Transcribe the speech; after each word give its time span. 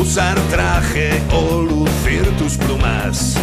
Usar 0.00 0.38
traje 0.48 1.20
o 1.32 1.60
lucir 1.60 2.24
tus 2.38 2.56
plumas. 2.56 3.34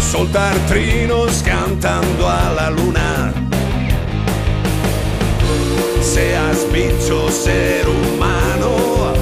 Soltar 0.00 0.54
trinos 0.68 1.42
cantando 1.42 2.28
a 2.28 2.52
la 2.52 2.70
luna. 2.70 3.34
Seas 6.00 6.64
bicho, 6.72 7.28
ser 7.28 7.88
humano. 7.88 9.14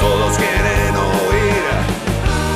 Todos 0.00 0.38
quieren 0.38 0.96
oír 0.96 1.62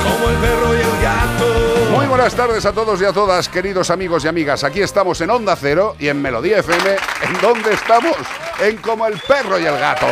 como 0.04 0.30
el 0.30 0.36
perro 0.36 0.74
y 0.74 0.80
el 0.80 1.02
gato. 1.02 1.90
Muy 1.94 2.06
buenas 2.06 2.34
tardes 2.34 2.64
a 2.64 2.72
todos 2.72 2.98
y 3.02 3.04
a 3.04 3.12
todas, 3.12 3.50
queridos 3.50 3.90
amigos 3.90 4.24
y 4.24 4.28
amigas. 4.28 4.64
Aquí 4.64 4.80
estamos 4.80 5.20
en 5.20 5.28
Onda 5.28 5.54
Cero 5.54 5.96
y 5.98 6.08
en 6.08 6.22
Melodía 6.22 6.60
FM. 6.60 6.90
¿En 6.90 7.40
dónde 7.42 7.74
estamos? 7.74 8.16
En 8.60 8.76
Como 8.78 9.06
el 9.06 9.18
perro 9.18 9.58
y 9.58 9.66
el 9.66 9.78
gato. 9.78 10.06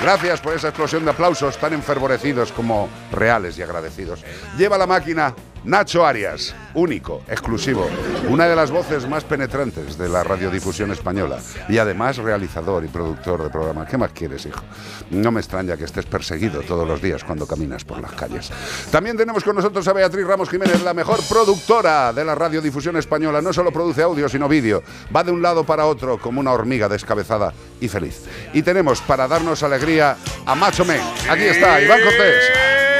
Gracias 0.00 0.40
por 0.40 0.54
esa 0.54 0.68
explosión 0.68 1.04
de 1.04 1.10
aplausos 1.10 1.56
tan 1.58 1.72
enfervorecidos 1.72 2.52
como 2.52 2.88
reales 3.12 3.58
y 3.58 3.62
agradecidos. 3.62 4.24
Lleva 4.56 4.78
la 4.78 4.86
máquina 4.86 5.34
Nacho 5.64 6.04
Arias, 6.04 6.54
único, 6.74 7.22
exclusivo, 7.26 7.88
una 8.28 8.46
de 8.46 8.54
las 8.54 8.70
voces 8.70 9.08
más 9.08 9.24
penetrantes 9.24 9.96
de 9.96 10.10
la 10.10 10.22
radiodifusión 10.22 10.92
española 10.92 11.38
y 11.70 11.78
además 11.78 12.18
realizador 12.18 12.84
y 12.84 12.88
productor 12.88 13.42
de 13.42 13.48
programa. 13.48 13.86
¿Qué 13.86 13.96
más 13.96 14.12
quieres, 14.12 14.44
hijo? 14.44 14.60
No 15.10 15.30
me 15.30 15.40
extraña 15.40 15.78
que 15.78 15.84
estés 15.84 16.04
perseguido 16.04 16.60
todos 16.60 16.86
los 16.86 17.00
días 17.00 17.24
cuando 17.24 17.46
caminas 17.46 17.82
por 17.82 17.98
las 17.98 18.12
calles. 18.12 18.50
También 18.90 19.16
tenemos 19.16 19.42
con 19.42 19.56
nosotros 19.56 19.88
a 19.88 19.94
Beatriz 19.94 20.26
Ramos 20.26 20.50
Jiménez, 20.50 20.82
la 20.82 20.92
mejor 20.92 21.20
productora 21.26 22.12
de 22.12 22.26
la 22.26 22.34
radiodifusión 22.34 22.98
española. 22.98 23.40
No 23.40 23.54
solo 23.54 23.72
produce 23.72 24.02
audio, 24.02 24.28
sino 24.28 24.46
vídeo. 24.46 24.82
Va 25.16 25.24
de 25.24 25.32
un 25.32 25.40
lado 25.40 25.64
para 25.64 25.86
otro 25.86 26.18
como 26.18 26.40
una 26.40 26.52
hormiga 26.52 26.90
descabezada 26.90 27.54
y 27.80 27.88
feliz. 27.88 28.24
Y 28.52 28.60
tenemos 28.60 29.00
para 29.00 29.26
darnos 29.26 29.62
alegría 29.62 30.18
a 30.44 30.54
Macho 30.54 30.84
Men. 30.84 31.00
Aquí 31.30 31.44
está, 31.44 31.80
Iván 31.80 32.02
Cortés. 32.02 32.93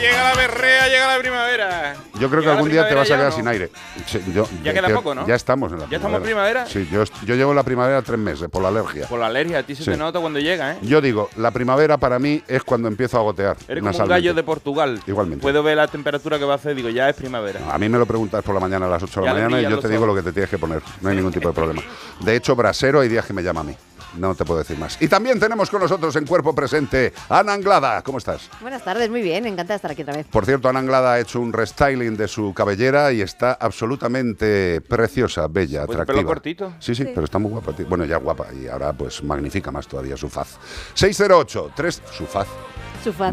Llega 0.00 0.22
la 0.30 0.34
berrea, 0.34 0.88
llega 0.88 1.14
la 1.14 1.18
primavera. 1.20 1.94
Yo 2.18 2.28
creo 2.28 2.30
que 2.30 2.46
Llega 2.46 2.52
algún 2.52 2.70
día 2.70 2.88
te 2.88 2.94
vas 2.94 3.02
a 3.02 3.14
primavera 3.14 3.30
quedar 3.30 3.32
sin 3.32 3.48
aire. 3.48 3.70
Sí, 4.06 4.22
yo- 4.34 4.48
Ya 4.64 4.72
queda 4.72 4.88
que- 4.88 4.94
poco, 4.94 5.14
¿no? 5.14 5.26
Ya 5.26 5.34
estamos 5.34 5.72
en 5.72 5.80
la 5.80 5.88
¿Ya 5.88 5.96
estamos 5.98 6.16
en 6.18 6.22
primavera? 6.24 6.66
Sí, 6.66 6.88
yo, 6.90 7.04
yo 7.24 7.34
llevo 7.34 7.52
la 7.54 7.62
primavera 7.62 8.00
tres 8.02 8.18
meses 8.18 8.48
por 8.48 8.62
la 8.62 8.68
alergia. 8.68 9.06
Por 9.08 9.18
la 9.20 9.26
alergia, 9.26 9.58
a 9.58 9.62
ti 9.62 9.74
se 9.74 9.84
Sí. 9.84 9.90
te 9.90 9.96
nota 9.96 10.18
cuando 10.20 10.38
llega, 10.38 10.72
¿eh? 10.72 10.78
Yo 10.82 11.00
digo, 11.00 11.28
la 11.36 11.50
primavera 11.50 11.98
para 11.98 12.18
mí 12.18 12.42
es 12.48 12.62
cuando 12.62 12.88
empiezo 12.88 13.18
a 13.18 13.22
gotear. 13.22 13.56
Eres 13.68 13.82
como 13.84 13.96
un 13.98 14.08
gallo 14.08 14.34
de 14.34 14.42
Portugal. 14.42 15.00
Igualmente. 15.06 15.42
Puedo 15.42 15.62
ver 15.62 15.76
la 15.76 15.86
temperatura 15.88 16.38
que 16.38 16.44
va 16.44 16.54
a 16.54 16.56
hacer, 16.56 16.74
digo, 16.74 16.88
ya 16.88 17.08
es 17.08 17.14
primavera. 17.16 17.60
A 17.70 17.78
mí 17.78 17.88
me 17.88 17.98
lo 17.98 18.06
preguntas 18.06 18.42
por 18.42 18.54
la 18.54 18.60
mañana 18.60 18.86
a 18.86 18.88
las 18.88 19.02
8 19.02 19.20
de 19.20 19.26
la 19.26 19.32
mañana 19.34 19.60
y 19.60 19.64
yo 19.70 19.78
te 19.78 19.88
digo 19.88 20.06
lo 20.06 20.14
que 20.14 20.22
te 20.22 20.32
tienes 20.32 20.50
que 20.50 20.58
poner. 20.58 20.82
No 21.00 21.10
hay 21.10 21.16
ningún 21.16 21.32
tipo 21.32 21.48
de 21.48 21.54
problema. 21.54 21.82
De 22.20 22.36
hecho, 22.36 22.56
brasero 22.56 23.00
hay 23.00 23.08
días 23.08 23.26
que 23.26 23.32
me 23.32 23.42
llama 23.42 23.60
a 23.60 23.64
mí. 23.64 23.76
No 24.16 24.34
te 24.34 24.44
puedo 24.44 24.58
decir 24.58 24.76
más. 24.78 24.96
Y 25.00 25.06
también 25.08 25.38
tenemos 25.38 25.70
con 25.70 25.80
nosotros 25.80 26.14
en 26.16 26.26
cuerpo 26.26 26.52
presente 26.54 27.12
Ana 27.28 27.52
Anglada. 27.52 28.02
¿Cómo 28.02 28.18
estás? 28.18 28.48
Buenas 28.60 28.82
tardes, 28.84 29.08
muy 29.10 29.22
bien, 29.22 29.46
encantada 29.46 29.74
de 29.74 29.76
estar 29.76 29.90
aquí 29.92 30.02
otra 30.02 30.16
vez. 30.16 30.26
Por 30.26 30.44
cierto, 30.44 30.68
Ana 30.68 30.80
Anglada 30.80 31.12
ha 31.14 31.20
hecho 31.20 31.40
un 31.40 31.52
restyling 31.52 32.16
de 32.16 32.26
su 32.28 32.52
cabellera 32.54 33.12
y 33.12 33.20
está 33.22 33.52
absolutamente 33.52 34.80
preciosa, 34.80 35.46
bella, 35.48 35.86
Pues 35.86 35.96
el 35.96 36.02
atractiva. 36.02 36.18
pelo 36.22 36.28
cortito. 36.28 36.72
Sí, 36.80 36.94
sí, 36.94 37.04
pero 37.04 37.24
está 37.24 37.38
muy 37.38 37.50
guapa. 37.50 37.72
tío. 37.72 37.86
Bueno, 37.86 38.04
ya 38.04 38.16
guapa 38.18 38.46
y 38.52 38.66
ahora 38.68 38.92
pues 38.92 39.22
magnifica 39.22 39.70
más 39.70 39.86
todavía 39.86 40.16
su 40.16 40.28
faz. 40.28 40.58
608 40.94 41.70
3 41.74 42.02
su 42.16 42.26
faz. 42.26 42.48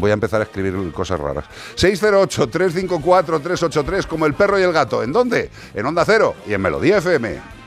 Voy 0.00 0.10
a 0.10 0.14
empezar 0.14 0.40
a 0.40 0.44
escribir 0.44 0.92
cosas 0.92 1.20
raras. 1.20 1.44
608-354-383 1.76 4.06
como 4.06 4.24
el 4.26 4.32
perro 4.34 4.58
y 4.58 4.62
el 4.62 4.72
gato. 4.72 5.02
¿En 5.02 5.12
dónde? 5.12 5.50
En 5.74 5.84
Onda 5.84 6.04
Cero 6.06 6.34
y 6.46 6.54
en 6.54 6.62
Melodía 6.62 6.96
FM. 6.98 7.57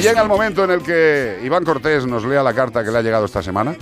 Y 0.00 0.02
llega 0.02 0.22
el 0.22 0.28
momento 0.28 0.64
en 0.64 0.70
el 0.72 0.82
que 0.82 1.38
Iván 1.44 1.64
Cortés 1.64 2.06
nos 2.06 2.24
lea 2.24 2.42
la 2.42 2.54
carta 2.54 2.82
que 2.84 2.90
le 2.90 2.98
ha 2.98 3.02
llegado 3.02 3.24
esta 3.24 3.42
semana. 3.42 3.74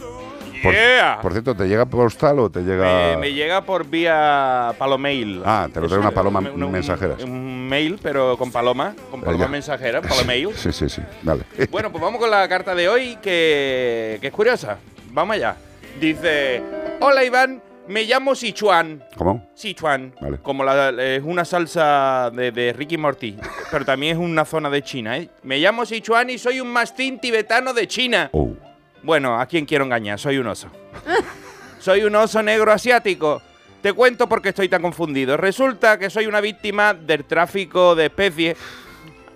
Por, 0.62 0.73
Yeah. 0.75 1.20
por 1.23 1.31
cierto, 1.31 1.55
¿te 1.55 1.69
llega 1.69 1.87
postal 1.87 2.41
o 2.41 2.50
te 2.50 2.62
llega...? 2.62 2.85
Me, 3.12 3.17
me 3.19 3.32
llega 3.32 3.61
por 3.65 3.87
vía 3.87 4.75
palomail. 4.76 5.41
Ah, 5.47 5.69
te 5.73 5.81
lo 5.81 5.87
trae 5.87 6.00
una 6.00 6.11
paloma 6.11 6.41
un- 6.41 6.61
un- 6.61 6.73
mensajera. 6.73 7.15
Un, 7.23 7.69
mail, 7.69 8.00
pero 8.03 8.37
con 8.37 8.50
paloma, 8.50 8.97
con 9.09 9.20
paloma 9.20 9.47
mensajera, 9.47 10.00
palomail. 10.03 10.53
Sí, 10.56 10.73
sí, 10.73 10.88
sí, 10.88 11.00
dale. 11.23 11.44
Bueno, 11.70 11.93
pues 11.93 12.03
vamos 12.03 12.19
con 12.20 12.29
la 12.31 12.49
carta 12.49 12.75
de 12.75 12.88
hoy, 12.88 13.17
que, 13.23 14.19
que 14.20 14.26
es 14.26 14.32
curiosa. 14.32 14.79
Vamos 15.12 15.37
allá. 15.37 15.55
Dice, 16.00 16.61
hola 17.00 17.23
Iván, 17.25 17.62
me 17.88 18.05
llamo 18.05 18.35
Sichuan. 18.35 19.02
¿Cómo? 19.17 19.49
Sichuan, 19.55 20.14
Vale. 20.20 20.38
como 20.38 20.62
la, 20.64 20.90
es 20.90 21.23
una 21.25 21.44
salsa 21.44 22.31
de, 22.32 22.52
de 22.52 22.73
Ricky 22.73 22.96
Morty, 22.96 23.37
pero 23.70 23.85
también 23.85 24.17
es 24.17 24.23
una 24.23 24.44
zona 24.44 24.70
de 24.70 24.82
China. 24.82 25.17
¿eh? 25.19 25.29
Me 25.43 25.58
llamo 25.58 25.85
Sichuan 25.87 26.31
y 26.31 26.38
soy 26.38 26.61
un 26.61 26.69
mastín 26.73 27.19
tibetano 27.19 27.73
de 27.75 27.87
China. 27.88 28.29
Oh, 28.32 28.52
Bueno, 29.02 29.40
¿a 29.40 29.46
quién 29.46 29.64
quiero 29.67 29.85
engañar? 29.85 30.19
Soy 30.19 30.38
un 30.38 30.46
oso. 30.46 30.69
soy 31.79 32.02
un 32.05 32.14
oso 32.14 32.43
negro 32.43 32.73
asiático. 32.73 33.43
Te 33.81 33.93
cuento 33.93 34.29
por 34.29 34.43
qué 34.43 34.49
estoy 34.49 34.69
tan 34.69 34.82
confundido. 34.82 35.37
Resulta 35.37 35.99
que 35.99 36.11
soy 36.11 36.26
una 36.26 36.41
víctima 36.41 36.94
del 36.94 37.25
tráfico 37.25 37.94
de 37.94 38.06
especies. 38.06 38.56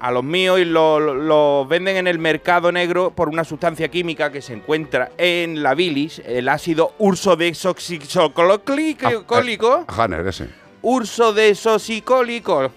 A 0.02 0.10
los 0.10 0.24
míos 0.24 0.58
y 0.58 0.64
lo, 0.64 0.98
lo- 0.98 1.64
venden 1.64 1.96
en 1.96 2.06
el 2.08 2.18
mercado 2.18 2.72
negro 2.72 3.12
por 3.14 3.28
una 3.28 3.44
sustancia 3.44 3.86
química 3.88 4.32
que 4.32 4.42
se 4.42 4.52
encuentra 4.52 5.12
en 5.16 5.62
la 5.62 5.74
bilis, 5.74 6.20
el 6.26 6.48
ácido 6.48 6.92
urso 6.98 7.36
desoxicólico. 7.36 9.84
ah, 9.88 10.02
Hanner, 10.04 10.26
ese. 10.26 10.48
urso 10.82 11.32
desoxicólico 11.32 12.70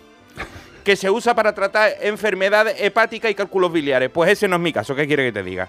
que 0.83 0.95
se 0.95 1.10
usa 1.10 1.33
para 1.33 1.56
tratar 1.56 1.94
enfermedades 2.01 2.75
hepáticas 2.80 3.31
y 3.31 3.36
cálculos 3.36 3.71
biliares. 3.74 4.10
Pues 4.12 4.30
ese 4.31 4.48
no 4.48 4.57
es 4.57 4.62
mi 4.62 4.71
caso, 4.71 4.94
¿qué 4.95 5.07
quiere 5.07 5.25
que 5.25 5.31
te 5.31 5.42
diga? 5.44 5.68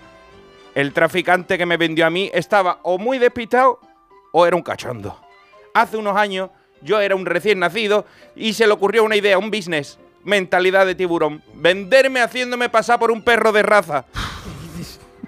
El 0.74 0.92
traficante 0.92 1.56
que 1.56 1.64
me 1.64 1.78
vendió 1.78 2.04
a 2.06 2.10
mí 2.10 2.30
estaba 2.34 2.80
o 2.82 2.98
muy 2.98 3.18
despistado 3.18 3.80
o 4.32 4.44
era 4.46 4.54
un 4.56 4.62
cachondo. 4.62 5.18
Hace 5.72 5.96
unos 5.96 6.16
años 6.18 6.50
yo 6.82 7.00
era 7.00 7.16
un 7.16 7.24
recién 7.24 7.60
nacido 7.60 8.04
y 8.34 8.52
se 8.52 8.66
le 8.66 8.74
ocurrió 8.74 9.04
una 9.04 9.16
idea, 9.16 9.38
un 9.38 9.50
business, 9.50 9.98
mentalidad 10.26 10.84
de 10.84 10.94
tiburón, 10.94 11.42
venderme 11.54 12.20
haciéndome 12.20 12.68
pasar 12.68 12.98
por 12.98 13.10
un 13.10 13.22
perro 13.22 13.52
de 13.52 13.62
raza. 13.62 14.04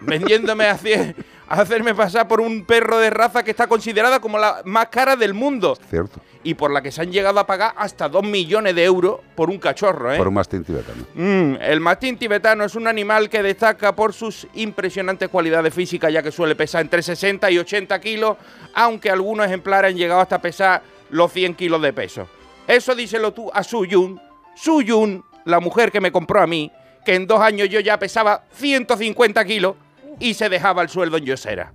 Vendiéndome 0.01 0.67
hacia- 0.69 1.15
hacerme 1.49 1.95
pasar 1.95 2.29
por 2.29 2.41
un 2.41 2.65
perro 2.65 2.99
de 2.99 3.11
raza 3.11 3.43
que 3.43 3.51
está 3.51 3.67
considerada 3.67 4.21
como 4.21 4.39
la 4.39 4.61
más 4.65 4.89
cara 4.89 5.17
del 5.17 5.33
mundo 5.35 5.77
Cierto. 5.91 6.21
y 6.45 6.55
por 6.55 6.71
la 6.71 6.83
que 6.83 6.93
se 6.93 7.01
han 7.01 7.11
llegado 7.11 7.41
a 7.41 7.47
pagar 7.47 7.73
hasta 7.77 8.09
2 8.09 8.23
millones 8.23 8.75
de 8.75 8.85
euros 8.85 9.21
por 9.35 9.49
un 9.51 9.59
cachorro, 9.59 10.13
¿eh? 10.13 10.19
Por 10.19 10.29
un 10.29 10.35
mastín 10.35 10.63
tibetano. 10.65 11.05
Mm, 11.15 11.55
el 11.61 11.81
mastín 11.81 12.19
tibetano 12.19 12.65
es 12.65 12.75
un 12.75 12.87
animal 12.87 13.29
que 13.31 13.43
destaca 13.43 13.95
por 13.97 14.13
sus 14.13 14.47
impresionantes 14.55 15.29
cualidades 15.31 15.73
físicas, 15.75 16.13
ya 16.13 16.23
que 16.23 16.31
suele 16.33 16.55
pesar 16.55 16.83
entre 16.83 17.03
60 17.03 17.51
y 17.51 17.59
80 17.59 17.99
kilos, 18.01 18.37
aunque 18.75 19.11
algunos 19.11 19.47
ejemplares 19.47 19.91
han 19.93 19.97
llegado 19.99 20.21
hasta 20.21 20.41
pesar 20.41 20.83
los 21.11 21.33
100 21.33 21.55
kilos 21.55 21.81
de 21.83 21.93
peso. 21.93 22.29
Eso 22.67 22.95
díselo 22.95 23.33
tú 23.33 23.51
a 23.53 23.63
Suyun. 23.65 24.21
Suyun, 24.61 25.25
la 25.45 25.61
mujer 25.61 25.93
que 25.93 26.01
me 26.01 26.11
compró 26.11 26.43
a 26.43 26.47
mí, 26.47 26.73
que 27.05 27.15
en 27.15 27.27
dos 27.27 27.41
años 27.41 27.69
yo 27.69 27.79
ya 27.79 27.99
pesaba 27.99 28.43
150 28.53 29.45
kilos 29.45 29.77
y 30.19 30.35
se 30.35 30.49
dejaba 30.49 30.83
el 30.83 30.89
sueldo 30.89 31.17
en 31.17 31.25
Yosera. 31.27 31.73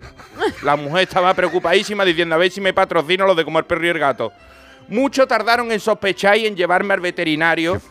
La 0.64 0.76
mujer 0.76 1.04
estaba 1.04 1.34
preocupadísima 1.34 2.04
diciendo 2.04 2.36
a 2.36 2.38
ver 2.38 2.52
si 2.52 2.60
me 2.60 2.74
patrocino 2.74 3.26
lo 3.26 3.36
de 3.36 3.46
comer 3.46 3.64
perro 3.66 3.86
y 3.86 3.90
el 3.90 4.00
gato. 4.00 4.34
Mucho 4.90 5.26
tardaron 5.26 5.72
en 5.72 5.80
sospechar 5.80 6.38
y 6.38 6.46
en 6.46 6.58
llevarme 6.58 6.94
al 6.94 7.00
veterinario. 7.00 7.82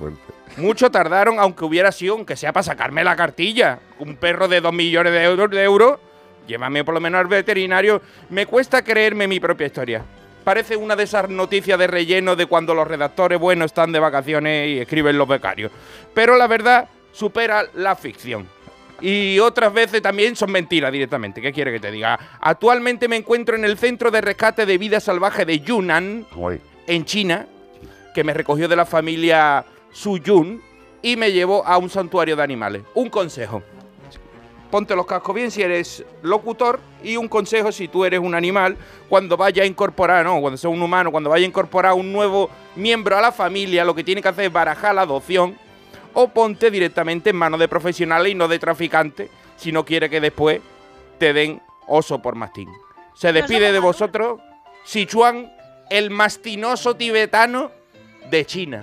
Mucho 0.59 0.91
tardaron, 0.91 1.41
aunque 1.41 1.65
hubiera 1.65 1.91
sido, 1.91 2.15
aunque 2.15 2.37
sea 2.37 2.53
para 2.53 2.63
sacarme 2.63 3.03
la 3.03 3.17
cartilla. 3.17 3.79
Un 3.99 4.17
perro 4.17 4.47
de 4.47 4.61
2 4.61 4.75
millones 4.75 5.13
de 5.15 5.25
euros, 5.25 5.51
de 5.51 5.63
euros, 5.63 5.99
llévame 6.47 6.85
por 6.85 6.93
lo 6.93 7.01
menos 7.01 7.19
al 7.19 7.29
veterinario. 7.29 8.03
Me 8.29 8.45
cuesta 8.45 8.85
creerme 8.85 9.27
mi 9.27 9.41
propia 9.41 9.69
historia. 9.69 10.05
Parece 10.45 10.77
una 10.77 10.97
de 10.97 11.05
esas 11.05 11.29
noticias 11.29 11.79
de 11.79 11.87
relleno 11.87 12.37
de 12.37 12.47
cuando 12.47 12.75
los 12.75 12.87
redactores 12.87 13.39
buenos 13.39 13.67
están 13.67 13.93
de 13.93 14.01
vacaciones 14.01 14.69
y 14.69 14.79
escriben 14.81 15.17
los 15.17 15.29
becarios. 15.29 15.71
Pero 16.15 16.37
la 16.37 16.47
verdad 16.47 16.89
supera 17.13 17.65
la 17.75 17.95
ficción. 17.95 18.49
Y 19.01 19.39
otras 19.41 19.73
veces 19.73 20.01
también 20.01 20.37
son 20.37 20.53
mentiras 20.53 20.93
directamente. 20.93 21.41
¿Qué 21.41 21.53
quiere 21.53 21.73
que 21.73 21.81
te 21.81 21.91
diga? 21.91 22.19
Actualmente 22.41 23.09
me 23.09 23.17
encuentro 23.17 23.57
en 23.57 23.65
el 23.65 23.77
Centro 23.77 24.11
de 24.11 24.21
Rescate 24.21 24.65
de 24.65 24.79
Vida 24.79 25.01
Salvaje 25.01 25.45
de 25.45 25.61
Yunnan, 25.61 26.27
en 26.87 27.05
China, 27.05 27.47
que 28.15 28.23
me 28.23 28.33
recogió 28.33 28.69
de 28.69 28.77
la 28.77 28.87
familia 28.87 29.65
Suyun 29.93 30.63
y 31.03 31.17
me 31.17 31.33
llevó 31.33 31.67
a 31.67 31.79
un 31.79 31.91
santuario 31.91 32.37
de 32.37 32.43
animales. 32.45 32.83
Un 32.95 33.11
consejo. 33.11 33.63
Ponte 34.73 34.97
los 34.97 35.05
cascos 35.05 35.35
bien 35.35 35.51
si 35.51 35.61
eres 35.61 36.03
locutor 36.23 36.81
y 37.05 37.19
un 37.19 37.29
consejo 37.29 37.71
si 37.71 37.89
tú 37.89 38.07
eres 38.07 38.19
un 38.21 38.35
animal 38.35 38.79
cuando 39.07 39.37
vaya 39.37 39.65
a 39.65 39.67
incorporar, 39.67 40.25
no, 40.25 40.41
cuando 40.41 40.57
sea 40.57 40.71
un 40.71 40.81
humano, 40.81 41.13
cuando 41.13 41.29
vaya 41.29 41.45
a 41.45 41.47
incorporar 41.47 41.93
un 41.93 42.11
nuevo 42.11 42.49
miembro 42.75 43.19
a 43.19 43.21
la 43.21 43.33
familia, 43.33 43.85
lo 43.85 43.95
que 43.95 44.03
tiene 44.03 44.23
que 44.23 44.29
hacer 44.29 44.47
es 44.47 44.53
barajar 44.53 44.95
la 44.95 45.03
adopción 45.03 45.59
o 46.15 46.29
ponte 46.29 46.71
directamente 46.71 47.29
en 47.29 47.37
manos 47.37 47.61
de 47.61 47.69
profesionales 47.69 48.33
y 48.33 48.35
no 48.35 48.49
de 48.49 48.59
traficantes 48.59 49.29
si 49.59 49.73
no 49.73 49.85
quiere 49.85 50.09
que 50.09 50.23
después 50.23 50.63
te 51.19 51.35
den 51.35 51.61
oso 51.87 52.23
por 52.23 52.35
mastín. 52.35 52.71
Se 53.13 53.31
despide 53.31 53.73
de 53.73 53.79
vosotros 53.79 54.41
Sichuan, 54.85 55.53
el 55.91 56.09
mastinoso 56.09 56.97
tibetano 56.97 57.73
de 58.33 58.47
China. 58.47 58.83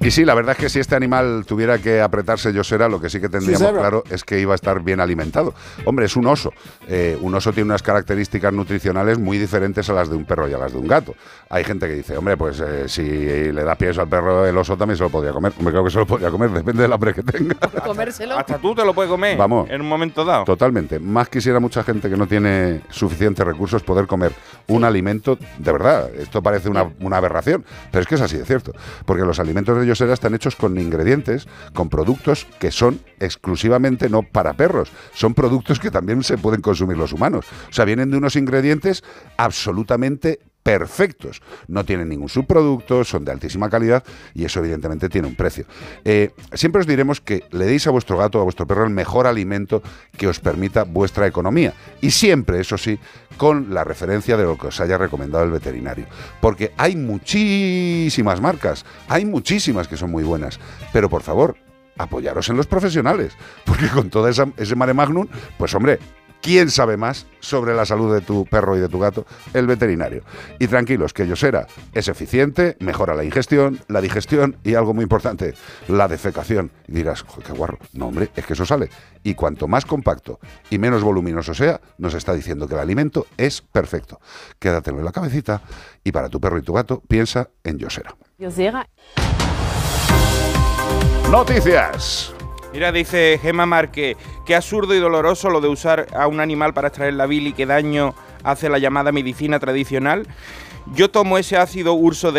Y 0.03 0.11
sí, 0.11 0.25
la 0.25 0.33
verdad 0.33 0.51
es 0.51 0.57
que 0.57 0.69
si 0.69 0.79
este 0.81 0.97
animal 0.97 1.45
tuviera 1.47 1.77
que 1.77 2.01
apretarse 2.01 2.51
Yosera, 2.51 2.89
lo 2.89 2.99
que 2.99 3.09
sí 3.09 3.21
que 3.21 3.29
tendríamos 3.29 3.71
claro 3.71 4.03
es 4.09 4.25
que 4.25 4.37
iba 4.37 4.51
a 4.51 4.55
estar 4.55 4.81
bien 4.81 4.99
alimentado. 4.99 5.53
Hombre, 5.85 6.07
es 6.07 6.17
un 6.17 6.27
oso. 6.27 6.51
Eh, 6.89 7.17
un 7.21 7.33
oso 7.33 7.53
tiene 7.53 7.69
unas 7.69 7.81
características 7.81 8.51
nutricionales 8.51 9.17
muy 9.17 9.37
diferentes 9.37 9.89
a 9.89 9.93
las 9.93 10.09
de 10.09 10.17
un 10.17 10.25
perro 10.25 10.49
y 10.49 10.53
a 10.53 10.57
las 10.57 10.73
de 10.73 10.77
un 10.77 10.89
gato. 10.89 11.15
Hay 11.49 11.63
gente 11.63 11.87
que 11.87 11.93
dice, 11.93 12.17
hombre, 12.17 12.35
pues 12.35 12.59
eh, 12.59 12.89
si 12.89 13.01
le 13.01 13.63
da 13.63 13.75
pies 13.75 13.97
al 13.97 14.09
perro, 14.09 14.45
el 14.45 14.57
oso 14.57 14.75
también 14.75 14.97
se 14.97 15.03
lo 15.03 15.09
podría 15.09 15.31
comer. 15.31 15.53
Hombre, 15.57 15.71
creo 15.71 15.85
que 15.85 15.91
se 15.91 15.99
lo 15.99 16.05
podría 16.05 16.29
comer, 16.29 16.49
depende 16.49 16.81
del 16.81 16.91
hambre 16.91 17.13
que 17.13 17.23
tenga. 17.23 17.55
Comérselo. 17.85 18.37
Hasta 18.37 18.57
tú 18.57 18.75
te 18.75 18.83
lo 18.83 18.93
puedes 18.93 19.09
comer 19.09 19.37
Vamos. 19.37 19.69
en 19.69 19.79
un 19.79 19.87
momento 19.87 20.25
dado. 20.25 20.43
Totalmente. 20.43 20.99
Más 20.99 21.29
quisiera 21.29 21.61
mucha 21.61 21.81
gente 21.81 22.09
que 22.09 22.17
no 22.17 22.27
tiene 22.27 22.81
suficientes 22.89 23.45
recursos 23.45 23.83
poder 23.83 24.05
comer 24.07 24.33
un 24.67 24.83
alimento 24.83 25.37
de 25.59 25.71
verdad. 25.71 26.13
Esto 26.13 26.43
parece 26.43 26.67
una, 26.67 26.91
una 26.99 27.15
aberración, 27.15 27.63
pero 27.89 28.01
es 28.01 28.07
que 28.07 28.15
es 28.15 28.21
así 28.21 28.37
de 28.37 28.43
cierto. 28.43 28.73
Porque 29.05 29.23
los 29.23 29.39
alimentos 29.39 29.77
de 29.77 29.92
Están 30.01 30.35
hechos 30.35 30.55
con 30.55 30.77
ingredientes, 30.77 31.47
con 31.73 31.89
productos 31.89 32.45
que 32.59 32.71
son 32.71 32.99
exclusivamente 33.19 34.09
no 34.09 34.23
para 34.23 34.53
perros. 34.53 34.91
Son 35.13 35.33
productos 35.33 35.79
que 35.79 35.91
también 35.91 36.23
se 36.23 36.37
pueden 36.37 36.61
consumir 36.61 36.97
los 36.97 37.13
humanos. 37.13 37.45
O 37.69 37.73
sea, 37.73 37.85
vienen 37.85 38.11
de 38.11 38.17
unos 38.17 38.35
ingredientes 38.35 39.03
absolutamente 39.37 40.39
perfectos. 40.63 41.41
No 41.67 41.83
tienen 41.85 42.09
ningún 42.09 42.29
subproducto, 42.29 43.03
son 43.03 43.25
de 43.25 43.31
altísima 43.33 43.69
calidad 43.69 44.03
y 44.33 44.45
eso 44.45 44.59
evidentemente 44.59 45.09
tiene 45.09 45.27
un 45.27 45.35
precio. 45.35 45.65
Eh, 46.05 46.31
siempre 46.53 46.79
os 46.81 46.87
diremos 46.87 47.19
que 47.21 47.43
le 47.51 47.65
deis 47.65 47.85
a 47.85 47.91
vuestro 47.91 48.17
gato 48.17 48.37
o 48.39 48.41
a 48.41 48.43
vuestro 48.45 48.65
perro 48.65 48.85
el 48.85 48.89
mejor 48.89 49.27
alimento 49.27 49.83
que 50.17 50.27
os 50.27 50.39
permita 50.39 50.83
vuestra 50.83 51.27
economía. 51.27 51.73
Y 52.01 52.11
siempre, 52.11 52.59
eso 52.61 52.77
sí, 52.77 52.97
con 53.37 53.73
la 53.73 53.83
referencia 53.83 54.37
de 54.37 54.43
lo 54.45 54.57
que 54.57 54.67
os 54.67 54.79
haya 54.79 54.97
recomendado 54.97 55.43
el 55.43 55.51
veterinario. 55.51 56.05
Porque 56.41 56.71
hay 56.77 56.95
muchísimas 56.95 58.39
marcas, 58.41 58.85
hay 59.07 59.25
muchísimas 59.25 59.87
que 59.87 59.97
son 59.97 60.11
muy 60.11 60.23
buenas. 60.23 60.59
Pero 60.91 61.09
por 61.09 61.23
favor, 61.23 61.57
apoyaros 61.97 62.49
en 62.49 62.57
los 62.57 62.67
profesionales. 62.67 63.33
Porque 63.65 63.87
con 63.89 64.09
todo 64.09 64.27
esa- 64.27 64.51
ese 64.57 64.75
mare 64.75 64.93
magnum, 64.93 65.27
pues 65.57 65.73
hombre, 65.75 65.99
¿Quién 66.43 66.69
sabe 66.69 66.97
más 66.97 67.25
sobre 67.39 67.73
la 67.73 67.85
salud 67.85 68.13
de 68.13 68.19
tu 68.19 68.45
perro 68.45 68.75
y 68.75 68.81
de 68.81 68.89
tu 68.89 68.99
gato? 68.99 69.25
El 69.53 69.65
veterinario. 69.65 70.23
Y 70.59 70.67
tranquilos, 70.67 71.13
que 71.13 71.25
Yosera 71.25 71.67
es 71.93 72.09
eficiente, 72.09 72.75
mejora 72.81 73.15
la 73.15 73.23
ingestión, 73.23 73.79
la 73.87 74.01
digestión 74.01 74.57
y 74.61 74.75
algo 74.75 74.93
muy 74.93 75.03
importante, 75.03 75.53
la 75.87 76.09
defecación. 76.09 76.69
Y 76.89 76.91
dirás, 76.91 77.21
"Joder, 77.21 77.45
qué 77.47 77.53
guarro. 77.53 77.79
No, 77.93 78.07
hombre, 78.07 78.29
es 78.35 78.45
que 78.45 78.53
eso 78.53 78.65
sale. 78.65 78.89
Y 79.23 79.35
cuanto 79.35 79.69
más 79.69 79.85
compacto 79.85 80.41
y 80.69 80.79
menos 80.79 81.01
voluminoso 81.01 81.53
sea, 81.53 81.79
nos 81.97 82.13
está 82.13 82.33
diciendo 82.33 82.67
que 82.67 82.73
el 82.73 82.81
alimento 82.81 83.25
es 83.37 83.61
perfecto. 83.61 84.19
Quédatelo 84.59 84.99
en 84.99 85.05
la 85.05 85.13
cabecita 85.13 85.61
y 86.03 86.11
para 86.11 86.27
tu 86.27 86.41
perro 86.41 86.57
y 86.57 86.61
tu 86.61 86.73
gato, 86.73 87.01
piensa 87.07 87.51
en 87.63 87.77
Yosera. 87.79 88.17
Llega. 88.37 88.85
Noticias. 91.31 92.33
Mira, 92.73 92.91
dice 92.91 93.39
Gemma 93.41 93.65
Marque, 93.67 94.17
qué 94.45 94.55
absurdo 94.55 94.95
y 94.95 94.99
doloroso 94.99 95.49
lo 95.51 95.61
de 95.61 95.67
usar 95.67 96.07
a 96.17 96.25
un 96.27 96.39
animal 96.39 96.73
para 96.73 96.87
extraer 96.87 97.13
la 97.13 97.27
bilis, 97.27 97.53
qué 97.53 97.67
daño 97.67 98.15
hace 98.43 98.67
la 98.67 98.79
llamada 98.79 99.11
medicina 99.11 99.59
tradicional. 99.59 100.27
Yo 100.95 101.09
tomo 101.11 101.37
ese 101.37 101.55
ácido 101.55 101.93
urso 101.93 102.31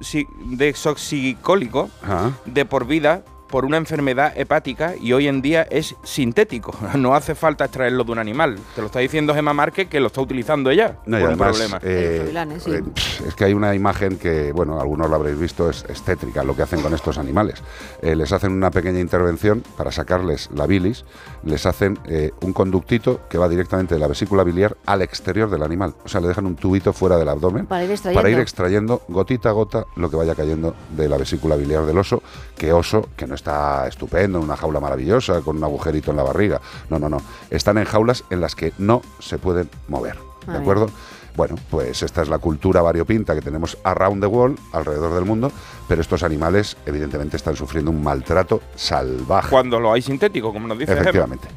si- 0.00 0.26
desoxicólico 0.46 1.90
Ah. 2.02 2.30
de 2.46 2.64
por 2.64 2.86
vida 2.86 3.22
por 3.52 3.66
una 3.66 3.76
enfermedad 3.76 4.32
hepática 4.34 4.94
y 4.98 5.12
hoy 5.12 5.28
en 5.28 5.42
día 5.42 5.62
es 5.70 5.94
sintético. 6.02 6.74
No 7.02 7.14
hace 7.14 7.34
falta 7.34 7.64
extraerlo 7.66 8.04
de 8.04 8.12
un 8.12 8.18
animal. 8.18 8.58
Te 8.74 8.80
lo 8.80 8.86
está 8.86 9.00
diciendo 9.00 9.34
Gemma 9.34 9.52
Márquez 9.52 9.88
que 9.88 10.00
lo 10.00 10.06
está 10.06 10.20
utilizando 10.20 10.70
ella. 10.70 10.96
No, 11.04 11.18
y 11.18 11.20
por 11.20 11.30
además, 11.30 11.60
un 11.60 11.68
problema. 11.68 11.80
eh, 11.82 12.32
¿eh? 12.32 12.60
Sí. 12.60 12.70
eh, 12.70 12.82
es 13.28 13.34
que 13.34 13.44
hay 13.44 13.52
una 13.52 13.74
imagen 13.74 14.16
que, 14.18 14.52
bueno, 14.52 14.80
algunos 14.80 15.10
lo 15.10 15.16
habréis 15.16 15.38
visto, 15.38 15.68
es, 15.68 15.84
es 15.88 16.02
tétrica 16.02 16.42
lo 16.44 16.56
que 16.56 16.62
hacen 16.62 16.80
con 16.80 16.94
estos 16.94 17.18
animales. 17.18 17.62
Eh, 18.00 18.16
les 18.16 18.32
hacen 18.32 18.52
una 18.52 18.70
pequeña 18.70 19.00
intervención 19.00 19.62
para 19.76 19.90
sacarles 19.92 20.48
la 20.54 20.66
bilis, 20.66 21.04
les 21.44 21.66
hacen 21.66 21.98
eh, 22.06 22.30
un 22.40 22.52
conductito 22.54 23.20
que 23.28 23.36
va 23.36 23.48
directamente 23.48 23.94
de 23.94 24.00
la 24.00 24.06
vesícula 24.06 24.44
biliar 24.44 24.76
al 24.86 25.02
exterior 25.02 25.50
del 25.50 25.62
animal. 25.62 25.94
O 26.04 26.08
sea, 26.08 26.20
le 26.22 26.28
dejan 26.28 26.46
un 26.46 26.56
tubito 26.56 26.92
fuera 26.94 27.16
del 27.18 27.28
abdomen 27.28 27.66
Para 27.66 27.84
ir 27.84 27.90
extrayendo. 27.90 28.22
para 28.22 28.30
ir 28.30 28.38
extrayendo 28.38 29.02
gotita 29.08 29.50
a 29.50 29.52
gota 29.52 29.84
lo 29.96 30.08
que 30.08 30.16
vaya 30.16 30.34
cayendo 30.34 30.74
de 30.96 31.08
la 31.08 31.16
vesícula 31.18 31.56
biliar 31.56 31.84
del 31.84 31.98
oso, 31.98 32.22
que 32.56 32.72
oso 32.72 33.08
que 33.16 33.26
no 33.26 33.34
está 33.42 33.88
estupendo, 33.88 34.38
en 34.38 34.44
una 34.44 34.56
jaula 34.56 34.78
maravillosa, 34.78 35.40
con 35.40 35.56
un 35.56 35.64
agujerito 35.64 36.12
en 36.12 36.16
la 36.16 36.22
barriga. 36.22 36.60
No, 36.88 37.00
no, 37.00 37.08
no. 37.08 37.18
Están 37.50 37.76
en 37.78 37.84
jaulas 37.84 38.24
en 38.30 38.40
las 38.40 38.54
que 38.54 38.72
no 38.78 39.02
se 39.18 39.38
pueden 39.38 39.68
mover. 39.88 40.16
¿De 40.46 40.56
acuerdo? 40.56 40.88
Bueno, 41.34 41.56
pues 41.70 42.02
esta 42.02 42.22
es 42.22 42.28
la 42.28 42.38
cultura 42.38 42.82
variopinta 42.82 43.34
que 43.34 43.40
tenemos 43.40 43.78
around 43.84 44.20
the 44.20 44.26
world, 44.26 44.58
alrededor 44.72 45.14
del 45.14 45.24
mundo, 45.24 45.50
pero 45.88 46.02
estos 46.02 46.22
animales 46.22 46.76
evidentemente 46.84 47.36
están 47.36 47.56
sufriendo 47.56 47.90
un 47.90 48.02
maltrato 48.02 48.60
salvaje. 48.74 49.48
Cuando 49.48 49.80
lo 49.80 49.92
hay 49.92 50.02
sintético, 50.02 50.52
como 50.52 50.68
nos 50.68 50.78
dice. 50.78 50.92
Efectivamente. 50.92 51.48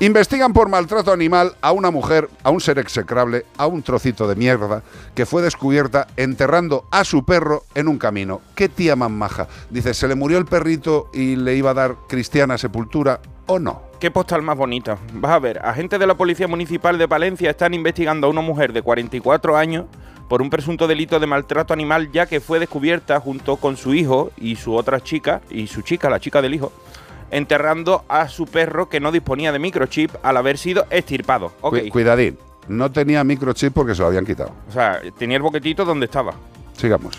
Investigan 0.00 0.52
por 0.52 0.68
maltrato 0.68 1.12
animal 1.12 1.54
a 1.60 1.70
una 1.70 1.92
mujer, 1.92 2.28
a 2.42 2.50
un 2.50 2.60
ser 2.60 2.80
execrable, 2.80 3.46
a 3.56 3.68
un 3.68 3.82
trocito 3.82 4.26
de 4.26 4.34
mierda 4.34 4.82
que 5.14 5.26
fue 5.26 5.42
descubierta 5.42 6.08
enterrando 6.16 6.86
a 6.90 7.04
su 7.04 7.24
perro 7.24 7.62
en 7.76 7.86
un 7.86 7.98
camino. 7.98 8.40
¿Qué 8.56 8.68
tía 8.68 8.96
más 8.96 9.10
maja? 9.10 9.46
Dice, 9.70 9.94
¿se 9.94 10.08
le 10.08 10.16
murió 10.16 10.38
el 10.38 10.46
perrito 10.46 11.08
y 11.12 11.36
le 11.36 11.54
iba 11.54 11.70
a 11.70 11.74
dar 11.74 11.96
cristiana 12.08 12.58
sepultura 12.58 13.20
o 13.46 13.58
no? 13.58 13.82
¿Qué 14.00 14.10
postal 14.10 14.42
más 14.42 14.56
bonita? 14.56 14.98
Vas 15.14 15.32
a 15.32 15.38
ver, 15.38 15.58
agentes 15.64 15.98
de 16.00 16.06
la 16.06 16.14
Policía 16.16 16.48
Municipal 16.48 16.98
de 16.98 17.06
Palencia 17.08 17.50
están 17.50 17.74
investigando 17.74 18.26
a 18.26 18.30
una 18.30 18.40
mujer 18.40 18.72
de 18.72 18.82
44 18.82 19.56
años 19.56 19.84
por 20.28 20.42
un 20.42 20.50
presunto 20.50 20.86
delito 20.88 21.20
de 21.20 21.26
maltrato 21.26 21.72
animal 21.72 22.10
ya 22.10 22.26
que 22.26 22.40
fue 22.40 22.58
descubierta 22.58 23.20
junto 23.20 23.56
con 23.56 23.76
su 23.76 23.94
hijo 23.94 24.30
y 24.36 24.56
su 24.56 24.74
otra 24.74 25.00
chica, 25.00 25.40
y 25.50 25.66
su 25.66 25.82
chica, 25.82 26.08
la 26.10 26.18
chica 26.20 26.40
del 26.42 26.54
hijo, 26.54 26.72
enterrando 27.30 28.04
a 28.08 28.28
su 28.28 28.46
perro 28.46 28.88
que 28.88 29.00
no 29.00 29.12
disponía 29.12 29.52
de 29.52 29.58
microchip 29.58 30.10
al 30.22 30.36
haber 30.36 30.58
sido 30.58 30.86
extirpado. 30.90 31.52
Ok. 31.60 31.78
Cu- 31.84 31.88
cuidadín, 31.90 32.38
no 32.68 32.90
tenía 32.90 33.22
microchip 33.24 33.72
porque 33.72 33.94
se 33.94 34.02
lo 34.02 34.08
habían 34.08 34.24
quitado. 34.26 34.52
O 34.68 34.72
sea, 34.72 35.00
tenía 35.18 35.36
el 35.36 35.42
boquetito 35.42 35.84
donde 35.84 36.06
estaba. 36.06 36.34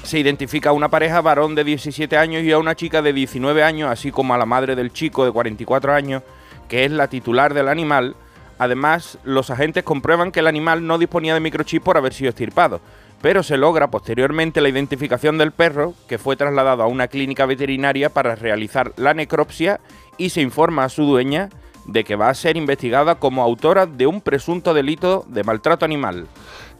Se 0.04 0.20
identifica 0.20 0.70
a 0.70 0.74
una 0.74 0.90
pareja 0.90 1.22
varón 1.22 1.56
de 1.56 1.64
17 1.64 2.18
años 2.18 2.44
y 2.44 2.52
a 2.52 2.58
una 2.58 2.76
chica 2.76 3.02
de 3.02 3.14
19 3.14 3.64
años, 3.64 3.90
así 3.90 4.12
como 4.12 4.34
a 4.34 4.38
la 4.38 4.46
madre 4.46 4.76
del 4.76 4.92
chico 4.92 5.26
de 5.26 5.32
44 5.32 5.94
años, 5.94 6.24
que 6.68 6.86
es 6.86 6.92
la 6.92 7.08
titular 7.08 7.54
del 7.54 7.70
animal. 7.70 8.16
Además, 8.58 9.18
los 9.24 9.50
agentes 9.50 9.84
comprueban 9.84 10.32
que 10.32 10.40
el 10.40 10.48
animal 10.48 10.86
no 10.86 10.98
disponía 10.98 11.34
de 11.34 11.40
microchip 11.40 11.84
por 11.84 11.98
haber 11.98 12.14
sido 12.14 12.30
extirpado, 12.30 12.82
pero 13.22 13.42
se 13.42 13.58
logra 13.58 13.90
posteriormente 13.90 14.62
la 14.62 14.70
identificación 14.70 15.38
del 15.38 15.52
perro, 15.52 15.94
que 16.08 16.18
fue 16.18 16.36
trasladado 16.36 16.84
a 16.84 16.88
una 16.88 17.08
clínica 17.08 17.46
veterinaria 17.46 18.10
para 18.10 18.36
realizar 18.36 18.94
la 18.98 19.14
necropsia 19.14 19.80
y 20.18 20.30
se 20.30 20.42
informa 20.42 20.84
a 20.84 20.90
su 20.90 21.06
dueña 21.06 21.50
de 21.86 22.04
que 22.04 22.16
va 22.16 22.30
a 22.30 22.34
ser 22.34 22.58
investigada 22.58 23.16
como 23.16 23.44
autora 23.44 23.86
de 23.86 24.08
un 24.08 24.22
presunto 24.22 24.74
delito 24.74 25.26
de 25.28 25.44
maltrato 25.44 25.86
animal. 25.86 26.28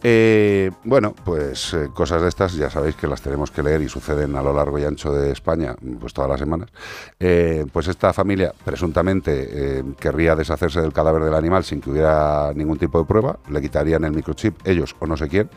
Eh, 0.06 0.70
bueno, 0.84 1.16
pues 1.24 1.74
eh, 1.74 1.88
cosas 1.94 2.22
de 2.22 2.28
estas 2.28 2.54
ya 2.56 2.70
sabéis 2.70 2.98
que 2.98 3.08
las 3.08 3.22
tenemos 3.22 3.52
que 3.52 3.64
leer 3.64 3.82
y 3.82 3.88
suceden 3.88 4.36
a 4.36 4.42
lo 4.42 4.54
largo 4.54 4.78
y 4.78 4.84
ancho 4.84 5.14
de 5.14 5.32
España, 5.32 5.78
pues 6.02 6.14
todas 6.14 6.30
las 6.30 6.40
semanas. 6.40 6.70
Eh, 7.22 7.66
pues 7.72 7.88
esta 7.88 8.12
familia 8.12 8.54
presuntamente 8.66 9.84
querría 9.98 10.36
deshacerse 10.36 10.82
del 10.82 10.92
cadáver 10.92 11.24
del 11.24 11.34
animal 11.34 11.64
sin 11.64 11.80
que 11.80 11.90
hubiera 11.90 12.52
ningún 12.54 12.78
tipo 12.78 13.00
de 13.00 13.06
prueba, 13.06 13.38
le 13.50 13.62
quitarían 13.62 14.04
el 14.04 14.12
microchip, 14.12 14.68
ellos 14.68 14.94
o 15.00 15.08
no 15.08 15.16
sé 15.16 15.30
quién. 15.30 15.50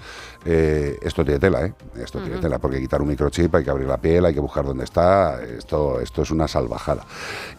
Esto 0.45 1.25
tiene 1.25 1.41
tela, 1.41 1.67
¿eh? 1.67 1.75
Esto 1.97 2.21
tiene 2.21 2.38
tela, 2.38 2.61
porque 2.61 2.81
quitar 2.81 3.03
un 3.03 3.09
microchip 3.09 3.53
hay 3.53 3.65
que 3.65 3.71
abrir 3.71 3.88
la 3.88 3.97
piel, 3.97 4.25
hay 4.25 4.35
que 4.35 4.38
buscar 4.38 4.65
dónde 4.65 4.85
está, 4.85 5.43
esto, 5.43 6.00
esto 6.00 6.23
es 6.23 6.31
una 6.31 6.47
salvajada. 6.47 7.05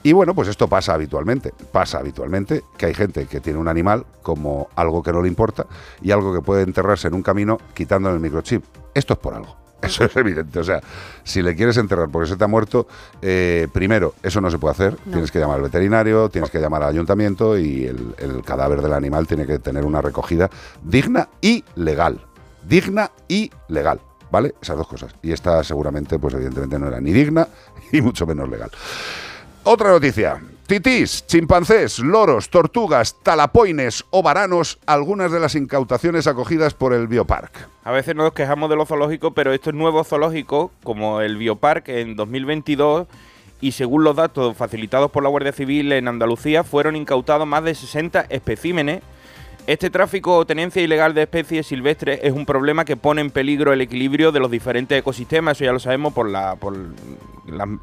Y 0.04 0.14
bueno, 0.14 0.34
pues 0.34 0.48
esto 0.48 0.70
pasa 0.70 0.94
habitualmente, 0.94 1.54
pasa 1.74 1.98
habitualmente 1.98 2.64
que 2.78 2.86
hay 2.86 2.94
gente 2.94 3.26
que 3.26 3.42
tiene 3.42 3.60
un 3.60 3.68
animal 3.68 4.06
como 4.22 4.70
algo 4.76 5.04
que 5.04 5.12
no 5.12 5.22
le 5.22 5.28
importa 5.28 5.66
y 6.02 6.12
algo 6.12 6.34
que 6.34 6.42
puede 6.42 6.64
enterrarse 6.78 7.08
en 7.08 7.16
un 7.16 7.24
camino 7.24 7.58
quitándole 7.74 8.16
el 8.16 8.22
microchip. 8.22 8.64
Esto 8.94 9.14
es 9.14 9.20
por 9.20 9.34
algo. 9.34 9.56
Eso 9.82 10.06
es 10.06 10.16
evidente. 10.16 10.60
O 10.60 10.64
sea, 10.64 10.80
si 11.24 11.42
le 11.42 11.56
quieres 11.56 11.78
enterrar 11.78 12.10
porque 12.10 12.30
se 12.30 12.36
te 12.36 12.44
ha 12.44 12.48
muerto, 12.48 12.88
eh, 13.22 13.68
primero, 13.72 14.16
eso 14.24 14.42
no 14.42 14.50
se 14.50 14.58
puede 14.58 14.72
hacer. 14.72 14.98
No. 15.06 15.14
Tienes 15.14 15.32
que 15.32 15.40
llamar 15.40 15.58
al 15.58 15.64
veterinario, 15.64 16.30
tienes 16.30 16.50
que 16.50 16.60
llamar 16.60 16.82
al 16.84 16.90
ayuntamiento 16.90 17.58
y 17.58 17.86
el, 17.86 18.16
el 18.18 18.44
cadáver 18.44 18.82
del 18.82 18.94
animal 18.94 19.28
tiene 19.28 19.46
que 19.46 19.60
tener 19.60 19.86
una 19.86 20.02
recogida 20.02 20.50
digna 20.84 21.30
y 21.42 21.64
legal. 21.76 22.26
Digna 22.68 23.12
y 23.28 23.52
legal. 23.68 24.02
¿Vale? 24.32 24.56
Esas 24.62 24.78
dos 24.78 24.88
cosas. 24.88 25.16
Y 25.22 25.32
esta 25.32 25.64
seguramente, 25.64 26.18
pues 26.20 26.34
evidentemente 26.34 26.80
no 26.80 26.88
era 26.88 27.00
ni 27.00 27.14
digna 27.14 27.48
y 27.92 28.02
mucho 28.02 28.26
menos 28.26 28.50
legal. 28.50 28.72
Otra 29.64 29.92
noticia. 29.92 30.42
Titís, 30.68 31.26
chimpancés, 31.28 31.98
loros, 32.00 32.50
tortugas, 32.50 33.16
talapoines 33.24 34.04
o 34.10 34.22
varanos, 34.22 34.80
algunas 34.86 35.32
de 35.32 35.40
las 35.40 35.56
incautaciones 35.56 36.28
acogidas 36.28 36.74
por 36.74 36.92
el 36.92 37.08
Biopark. 37.08 37.70
A 37.86 37.92
veces 37.92 38.18
nos 38.18 38.34
quejamos 38.34 38.70
de 38.70 38.76
los 38.76 38.90
zoológicos, 38.90 39.32
pero 39.34 39.54
estos 39.54 39.74
nuevos 39.74 40.10
zoológicos, 40.10 40.72
como 40.84 41.22
el 41.22 41.38
Biopark 41.38 41.88
en 41.88 42.18
2022, 42.18 43.08
y 43.62 43.72
según 43.72 44.04
los 44.04 44.18
datos 44.18 44.58
facilitados 44.58 45.10
por 45.10 45.24
la 45.24 45.30
Guardia 45.30 45.54
Civil 45.54 45.94
en 45.94 46.10
Andalucía, 46.10 46.66
fueron 46.66 46.98
incautados 46.98 47.48
más 47.48 47.64
de 47.64 47.74
60 47.74 48.26
especímenes. 48.28 49.04
Este 49.68 49.90
tráfico 49.90 50.38
o 50.38 50.46
tenencia 50.46 50.82
ilegal 50.82 51.14
de 51.14 51.24
especies 51.24 51.68
silvestres 51.68 52.22
es 52.24 52.32
un 52.32 52.46
problema 52.46 52.86
que 52.86 52.96
pone 52.96 53.20
en 53.20 53.30
peligro 53.30 53.74
el 53.74 53.82
equilibrio 53.82 54.32
de 54.32 54.40
los 54.40 54.50
diferentes 54.50 54.98
ecosistemas, 54.98 55.58
eso 55.58 55.66
ya 55.66 55.74
lo 55.74 55.80
sabemos 55.80 56.14
por, 56.14 56.30
la, 56.30 56.56
por 56.56 56.74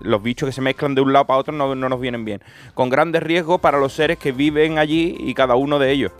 los 0.00 0.22
bichos 0.22 0.48
que 0.48 0.52
se 0.54 0.62
mezclan 0.62 0.94
de 0.94 1.02
un 1.02 1.12
lado 1.12 1.26
para 1.26 1.40
otro 1.40 1.52
no, 1.52 1.74
no 1.74 1.90
nos 1.90 2.00
vienen 2.00 2.24
bien, 2.24 2.40
con 2.72 2.88
grandes 2.88 3.22
riesgos 3.22 3.60
para 3.60 3.78
los 3.78 3.92
seres 3.92 4.16
que 4.16 4.32
viven 4.32 4.78
allí 4.78 5.14
y 5.18 5.34
cada 5.34 5.56
uno 5.56 5.78
de 5.78 5.90
ellos. 5.90 6.12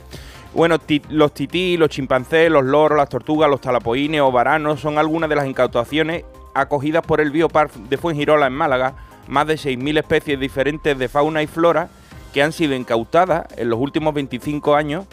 Bueno, 0.53 0.77
los 1.09 1.33
tití, 1.33 1.77
los 1.77 1.89
chimpancés, 1.89 2.51
los 2.51 2.63
loros, 2.63 2.95
las 2.95 3.09
tortugas, 3.09 3.49
los 3.49 3.59
talapoines 3.59 4.21
o 4.21 4.31
varanos 4.31 4.79
son 4.79 4.99
algunas 4.99 5.31
de 5.31 5.35
las 5.35 5.47
incautaciones 5.47 6.25
acogidas 6.53 7.03
por 7.03 7.21
el 7.21 7.31
Biopark 7.31 7.73
de 7.73 7.97
Fuengirola 7.97 8.45
en 8.45 8.53
Málaga, 8.53 8.93
más 9.27 9.47
de 9.47 9.55
6.000 9.55 9.97
especies 9.97 10.39
diferentes 10.39 10.95
de 10.95 11.09
fauna 11.09 11.41
y 11.41 11.47
flora 11.47 11.89
que 12.35 12.43
han 12.43 12.51
sido 12.51 12.75
incautadas 12.75 13.47
en 13.57 13.69
los 13.69 13.79
últimos 13.79 14.13
25 14.13 14.75
años, 14.75 15.05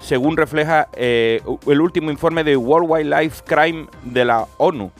según 0.00 0.36
refleja 0.36 0.88
eh, 0.94 1.42
el 1.66 1.80
último 1.80 2.10
informe 2.10 2.44
de 2.44 2.56
World 2.56 2.88
Wildlife 2.90 3.42
Crime 3.44 3.86
de 4.04 4.24
la 4.24 4.46
ONU. 4.58 4.90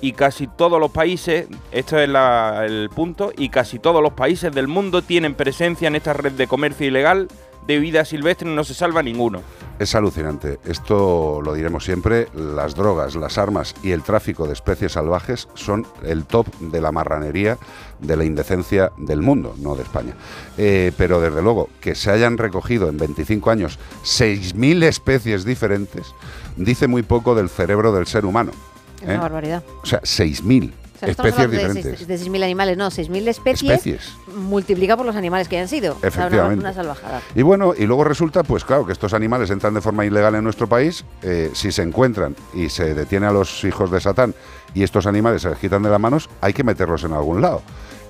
Y 0.00 0.12
casi 0.12 0.46
todos 0.46 0.78
los 0.78 0.92
países, 0.92 1.48
esto 1.72 1.98
es 1.98 2.08
la- 2.08 2.64
el 2.64 2.88
punto, 2.94 3.32
y 3.36 3.48
casi 3.48 3.78
todos 3.80 4.00
los 4.00 4.12
países 4.12 4.52
del 4.54 4.68
mundo 4.68 5.02
tienen 5.02 5.34
presencia 5.34 5.88
en 5.88 5.96
esta 5.96 6.12
red 6.12 6.32
de 6.32 6.46
comercio 6.46 6.86
ilegal 6.86 7.26
de 7.66 7.78
vida 7.80 8.04
silvestre, 8.04 8.48
no 8.48 8.64
se 8.64 8.72
salva 8.74 9.02
ninguno. 9.02 9.42
Es 9.78 9.94
alucinante. 9.94 10.58
Esto 10.64 11.40
lo 11.44 11.52
diremos 11.52 11.84
siempre. 11.84 12.28
Las 12.32 12.74
drogas, 12.74 13.14
las 13.14 13.36
armas 13.38 13.74
y 13.82 13.90
el 13.90 14.02
tráfico 14.02 14.46
de 14.46 14.54
especies 14.54 14.92
salvajes 14.92 15.48
son 15.54 15.86
el 16.02 16.24
top 16.24 16.46
de 16.60 16.80
la 16.80 16.92
marranería, 16.92 17.58
de 18.00 18.16
la 18.16 18.24
indecencia 18.24 18.92
del 18.96 19.22
mundo, 19.22 19.54
no 19.58 19.74
de 19.74 19.82
España. 19.82 20.14
Eh, 20.56 20.92
pero 20.96 21.20
desde 21.20 21.42
luego, 21.42 21.68
que 21.80 21.94
se 21.94 22.10
hayan 22.10 22.38
recogido 22.38 22.88
en 22.88 22.96
25 22.96 23.50
años 23.50 23.78
6.000 24.04 24.82
especies 24.84 25.44
diferentes, 25.44 26.14
dice 26.56 26.86
muy 26.88 27.02
poco 27.02 27.34
del 27.34 27.48
cerebro 27.48 27.92
del 27.92 28.06
ser 28.06 28.24
humano. 28.24 28.52
Es 29.00 29.08
¿eh? 29.08 29.12
una 29.12 29.20
barbaridad. 29.20 29.62
O 29.82 29.86
sea, 29.86 30.00
6.000 30.02 30.72
O 30.72 30.98
sea, 30.98 31.08
especies 31.10 31.50
diferentes. 31.50 31.98
seis- 31.98 32.08
de 32.08 32.18
6.000 32.18 32.42
animales, 32.42 32.76
no, 32.76 32.88
6.000 32.90 33.28
especies, 33.28 33.70
Especies. 33.70 34.12
multiplica 34.36 34.96
por 34.96 35.06
los 35.06 35.14
animales 35.14 35.46
que 35.48 35.56
hayan 35.56 35.68
sido. 35.68 35.96
Efectivamente. 36.02 36.60
una 36.64 36.72
salvajada. 36.72 37.22
Y 37.36 37.42
bueno, 37.42 37.72
y 37.78 37.86
luego 37.86 38.02
resulta, 38.02 38.42
pues 38.42 38.64
claro, 38.64 38.84
que 38.86 38.92
estos 38.92 39.14
animales 39.14 39.50
entran 39.50 39.74
de 39.74 39.80
forma 39.80 40.04
ilegal 40.04 40.34
en 40.34 40.42
nuestro 40.42 40.66
país. 40.68 41.04
eh, 41.22 41.50
si 41.54 41.70
se 41.70 41.82
encuentran 41.82 42.34
y 42.54 42.68
se 42.68 42.94
detiene 42.94 43.26
a 43.26 43.32
los 43.32 43.62
hijos 43.64 43.90
de 43.92 44.00
Satán 44.00 44.34
y 44.74 44.82
estos 44.82 45.06
animales 45.06 45.42
se 45.42 45.50
les 45.50 45.58
quitan 45.58 45.82
de 45.82 45.90
las 45.90 46.00
manos, 46.00 46.28
hay 46.40 46.52
que 46.52 46.64
meterlos 46.64 47.04
en 47.04 47.12
algún 47.12 47.40
lado. 47.40 47.62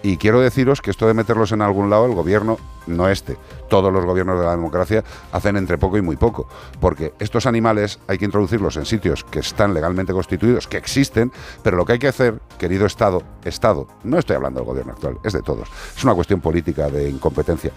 Y 0.02 0.16
quiero 0.16 0.40
deciros 0.40 0.80
que 0.80 0.90
esto 0.90 1.06
de 1.06 1.14
meterlos 1.14 1.50
en 1.52 1.60
algún 1.60 1.90
lado, 1.90 2.06
el 2.06 2.14
gobierno, 2.14 2.56
no 2.86 3.08
este, 3.08 3.36
todos 3.68 3.92
los 3.92 4.04
gobiernos 4.04 4.38
de 4.38 4.44
la 4.44 4.52
democracia 4.52 5.02
hacen 5.32 5.56
entre 5.56 5.76
poco 5.76 5.98
y 5.98 6.02
muy 6.02 6.16
poco. 6.16 6.48
Porque 6.80 7.14
estos 7.18 7.46
animales 7.46 7.98
hay 8.06 8.16
que 8.18 8.24
introducirlos 8.24 8.76
en 8.76 8.86
sitios 8.86 9.24
que 9.24 9.40
están 9.40 9.74
legalmente 9.74 10.12
constituidos, 10.12 10.68
que 10.68 10.76
existen, 10.76 11.32
pero 11.62 11.76
lo 11.76 11.84
que 11.84 11.94
hay 11.94 11.98
que 11.98 12.08
hacer, 12.08 12.40
querido 12.58 12.86
Estado, 12.86 13.22
Estado, 13.44 13.88
no 14.04 14.18
estoy 14.18 14.36
hablando 14.36 14.60
del 14.60 14.68
gobierno 14.68 14.92
actual, 14.92 15.18
es 15.24 15.32
de 15.32 15.42
todos, 15.42 15.68
es 15.96 16.04
una 16.04 16.14
cuestión 16.14 16.40
política 16.40 16.88
de 16.88 17.10
incompetencia. 17.10 17.72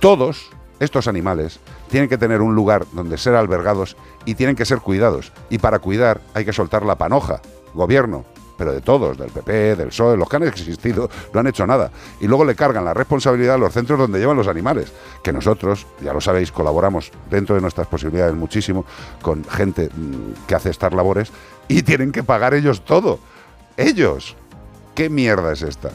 Todos 0.00 0.50
estos 0.80 1.08
animales 1.08 1.60
tienen 1.88 2.08
que 2.08 2.18
tener 2.18 2.40
un 2.42 2.54
lugar 2.54 2.86
donde 2.92 3.18
ser 3.18 3.34
albergados 3.34 3.96
y 4.24 4.34
tienen 4.34 4.56
que 4.56 4.64
ser 4.64 4.80
cuidados. 4.80 5.32
Y 5.48 5.58
para 5.58 5.78
cuidar 5.78 6.20
hay 6.34 6.44
que 6.44 6.52
soltar 6.52 6.84
la 6.84 6.96
panoja, 6.96 7.40
gobierno, 7.76 8.24
pero 8.56 8.72
de 8.72 8.80
todos, 8.80 9.18
del 9.18 9.30
PP, 9.30 9.76
del 9.76 9.88
PSOE, 9.88 10.16
los 10.16 10.28
que 10.28 10.36
han 10.36 10.42
existido, 10.44 11.08
no 11.32 11.40
han 11.40 11.46
hecho 11.46 11.66
nada. 11.66 11.90
Y 12.20 12.26
luego 12.26 12.44
le 12.44 12.54
cargan 12.54 12.84
la 12.84 12.94
responsabilidad 12.94 13.56
a 13.56 13.58
los 13.58 13.72
centros 13.72 13.98
donde 13.98 14.18
llevan 14.18 14.36
los 14.36 14.48
animales, 14.48 14.92
que 15.22 15.32
nosotros, 15.32 15.86
ya 16.00 16.12
lo 16.12 16.20
sabéis, 16.20 16.52
colaboramos 16.52 17.12
dentro 17.30 17.54
de 17.54 17.60
nuestras 17.60 17.86
posibilidades 17.86 18.34
muchísimo 18.34 18.84
con 19.22 19.44
gente 19.44 19.90
mm, 19.94 20.46
que 20.46 20.54
hace 20.54 20.70
estas 20.70 20.92
labores 20.92 21.30
y 21.68 21.82
tienen 21.82 22.12
que 22.12 22.22
pagar 22.22 22.54
ellos 22.54 22.84
todo. 22.84 23.18
Ellos. 23.76 24.36
¿Qué 24.94 25.10
mierda 25.10 25.52
es 25.52 25.60
esta? 25.60 25.90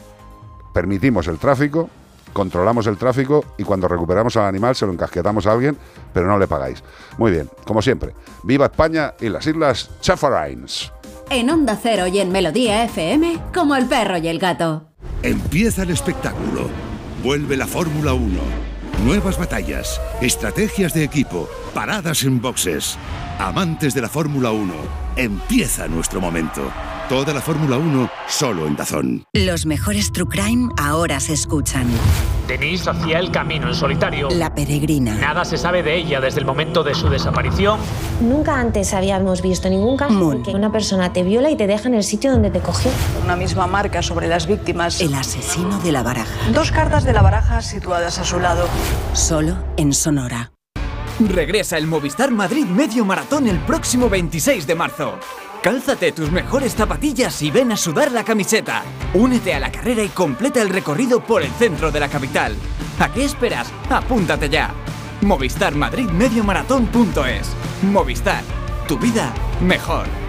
Permitimos 0.72 1.26
el 1.26 1.38
tráfico, 1.38 1.90
controlamos 2.32 2.86
el 2.86 2.96
tráfico 2.96 3.44
y 3.58 3.64
cuando 3.64 3.88
recuperamos 3.88 4.36
al 4.36 4.44
animal 4.44 4.76
se 4.76 4.86
lo 4.86 4.92
encasquetamos 4.92 5.46
a 5.46 5.52
alguien, 5.52 5.76
pero 6.14 6.28
no 6.28 6.38
le 6.38 6.46
pagáis. 6.46 6.84
Muy 7.18 7.32
bien, 7.32 7.50
como 7.66 7.82
siempre, 7.82 8.14
viva 8.44 8.66
España 8.66 9.14
y 9.20 9.28
las 9.28 9.44
Islas 9.44 9.90
Chafarains. 10.00 10.92
En 11.34 11.48
Onda 11.48 11.78
Cero 11.82 12.08
y 12.08 12.20
en 12.20 12.30
Melodía 12.30 12.84
FM, 12.84 13.38
como 13.54 13.74
el 13.74 13.86
perro 13.86 14.18
y 14.18 14.28
el 14.28 14.38
gato. 14.38 14.90
Empieza 15.22 15.82
el 15.82 15.88
espectáculo. 15.88 16.68
Vuelve 17.24 17.56
la 17.56 17.66
Fórmula 17.66 18.12
1. 18.12 18.38
Nuevas 19.06 19.38
batallas, 19.38 19.98
estrategias 20.20 20.92
de 20.92 21.04
equipo, 21.04 21.48
paradas 21.72 22.24
en 22.24 22.38
boxes. 22.42 22.98
Amantes 23.38 23.94
de 23.94 24.02
la 24.02 24.10
Fórmula 24.10 24.50
1, 24.50 24.74
empieza 25.16 25.88
nuestro 25.88 26.20
momento. 26.20 26.70
Toda 27.12 27.34
la 27.34 27.42
Fórmula 27.42 27.76
1 27.76 28.10
solo 28.26 28.66
en 28.66 28.74
Dazón. 28.74 29.24
Los 29.34 29.66
mejores 29.66 30.12
True 30.12 30.30
Crime 30.30 30.70
ahora 30.78 31.20
se 31.20 31.34
escuchan. 31.34 31.86
Denise 32.48 32.88
hacía 32.88 33.18
el 33.18 33.30
camino 33.30 33.68
en 33.68 33.74
solitario. 33.74 34.30
La 34.30 34.54
Peregrina. 34.54 35.14
Nada 35.16 35.44
se 35.44 35.58
sabe 35.58 35.82
de 35.82 35.94
ella 35.94 36.22
desde 36.22 36.40
el 36.40 36.46
momento 36.46 36.82
de 36.82 36.94
su 36.94 37.10
desaparición. 37.10 37.78
Nunca 38.22 38.58
antes 38.58 38.94
habíamos 38.94 39.42
visto 39.42 39.68
ningún 39.68 39.98
caso 39.98 40.14
Moon. 40.14 40.38
en 40.38 40.42
que 40.42 40.50
una 40.52 40.72
persona 40.72 41.12
te 41.12 41.22
viola 41.22 41.50
y 41.50 41.56
te 41.56 41.66
deja 41.66 41.86
en 41.86 41.96
el 41.96 42.02
sitio 42.02 42.32
donde 42.32 42.50
te 42.50 42.60
cogió. 42.60 42.90
Una 43.22 43.36
misma 43.36 43.66
marca 43.66 44.00
sobre 44.00 44.26
las 44.26 44.46
víctimas. 44.46 45.02
El 45.02 45.12
asesino 45.12 45.80
de 45.80 45.92
la 45.92 46.02
baraja. 46.02 46.50
Dos 46.54 46.72
cartas 46.72 47.04
de 47.04 47.12
la 47.12 47.20
baraja 47.20 47.60
situadas 47.60 48.20
a 48.20 48.24
su 48.24 48.40
lado. 48.40 48.66
Solo 49.12 49.58
en 49.76 49.92
Sonora. 49.92 50.52
Regresa 51.20 51.76
el 51.76 51.86
Movistar 51.86 52.30
Madrid 52.30 52.64
Medio 52.64 53.04
Maratón 53.04 53.48
el 53.48 53.58
próximo 53.58 54.08
26 54.08 54.66
de 54.66 54.74
marzo. 54.74 55.18
Cálzate 55.62 56.10
tus 56.10 56.32
mejores 56.32 56.74
zapatillas 56.74 57.40
y 57.40 57.52
ven 57.52 57.70
a 57.70 57.76
sudar 57.76 58.10
la 58.10 58.24
camiseta. 58.24 58.82
Únete 59.14 59.54
a 59.54 59.60
la 59.60 59.70
carrera 59.70 60.02
y 60.02 60.08
completa 60.08 60.60
el 60.60 60.70
recorrido 60.70 61.24
por 61.24 61.40
el 61.40 61.52
centro 61.52 61.92
de 61.92 62.00
la 62.00 62.08
capital. 62.08 62.56
¿A 62.98 63.12
qué 63.12 63.24
esperas? 63.24 63.72
Apúntate 63.88 64.48
ya. 64.48 64.74
Movistar 65.20 65.76
Madrid 65.76 66.10
Medio 66.10 66.42
Maratón.es. 66.42 67.52
Movistar. 67.82 68.42
Tu 68.88 68.98
vida 68.98 69.32
mejor. 69.60 70.21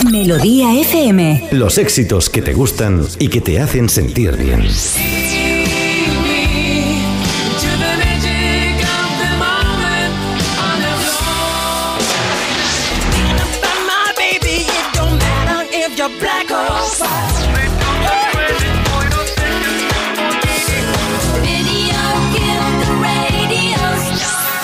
Melodía 0.00 0.74
FM. 0.80 1.48
Los 1.52 1.76
éxitos 1.76 2.30
que 2.30 2.40
te 2.40 2.54
gustan 2.54 3.06
y 3.18 3.28
que 3.28 3.40
te 3.40 3.60
hacen 3.60 3.88
sentir 3.88 4.36
bien. 4.36 4.66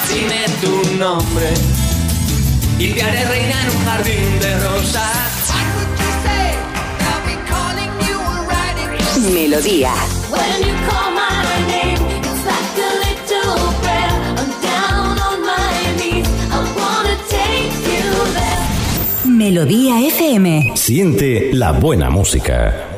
Dime 0.08 0.46
tu 0.60 0.96
nombre 0.96 1.87
y 2.78 2.92
te 2.92 3.02
haré 3.02 3.24
reina 3.24 3.62
en 3.62 3.76
un 3.76 3.84
jardín 3.84 4.40
de 4.40 4.58
rosas. 4.60 5.28
Melodía. 9.34 9.92
When 10.30 10.62
you 10.62 10.74
call 10.88 11.10
my 11.12 11.28
name, 11.66 11.98
it's 12.20 12.44
like 12.46 12.78
a 12.78 12.90
little 13.04 13.72
prayer. 13.82 14.16
I'm 14.38 14.50
down 14.62 15.18
on 15.18 15.38
my 15.42 15.72
knees. 15.98 16.28
I 16.50 16.58
wanna 16.78 17.16
take 17.28 17.74
you 17.90 18.06
there. 18.34 19.28
Melodía 19.28 20.00
FM. 20.06 20.72
Siente 20.76 21.50
la 21.52 21.72
buena 21.72 22.10
música. 22.10 22.97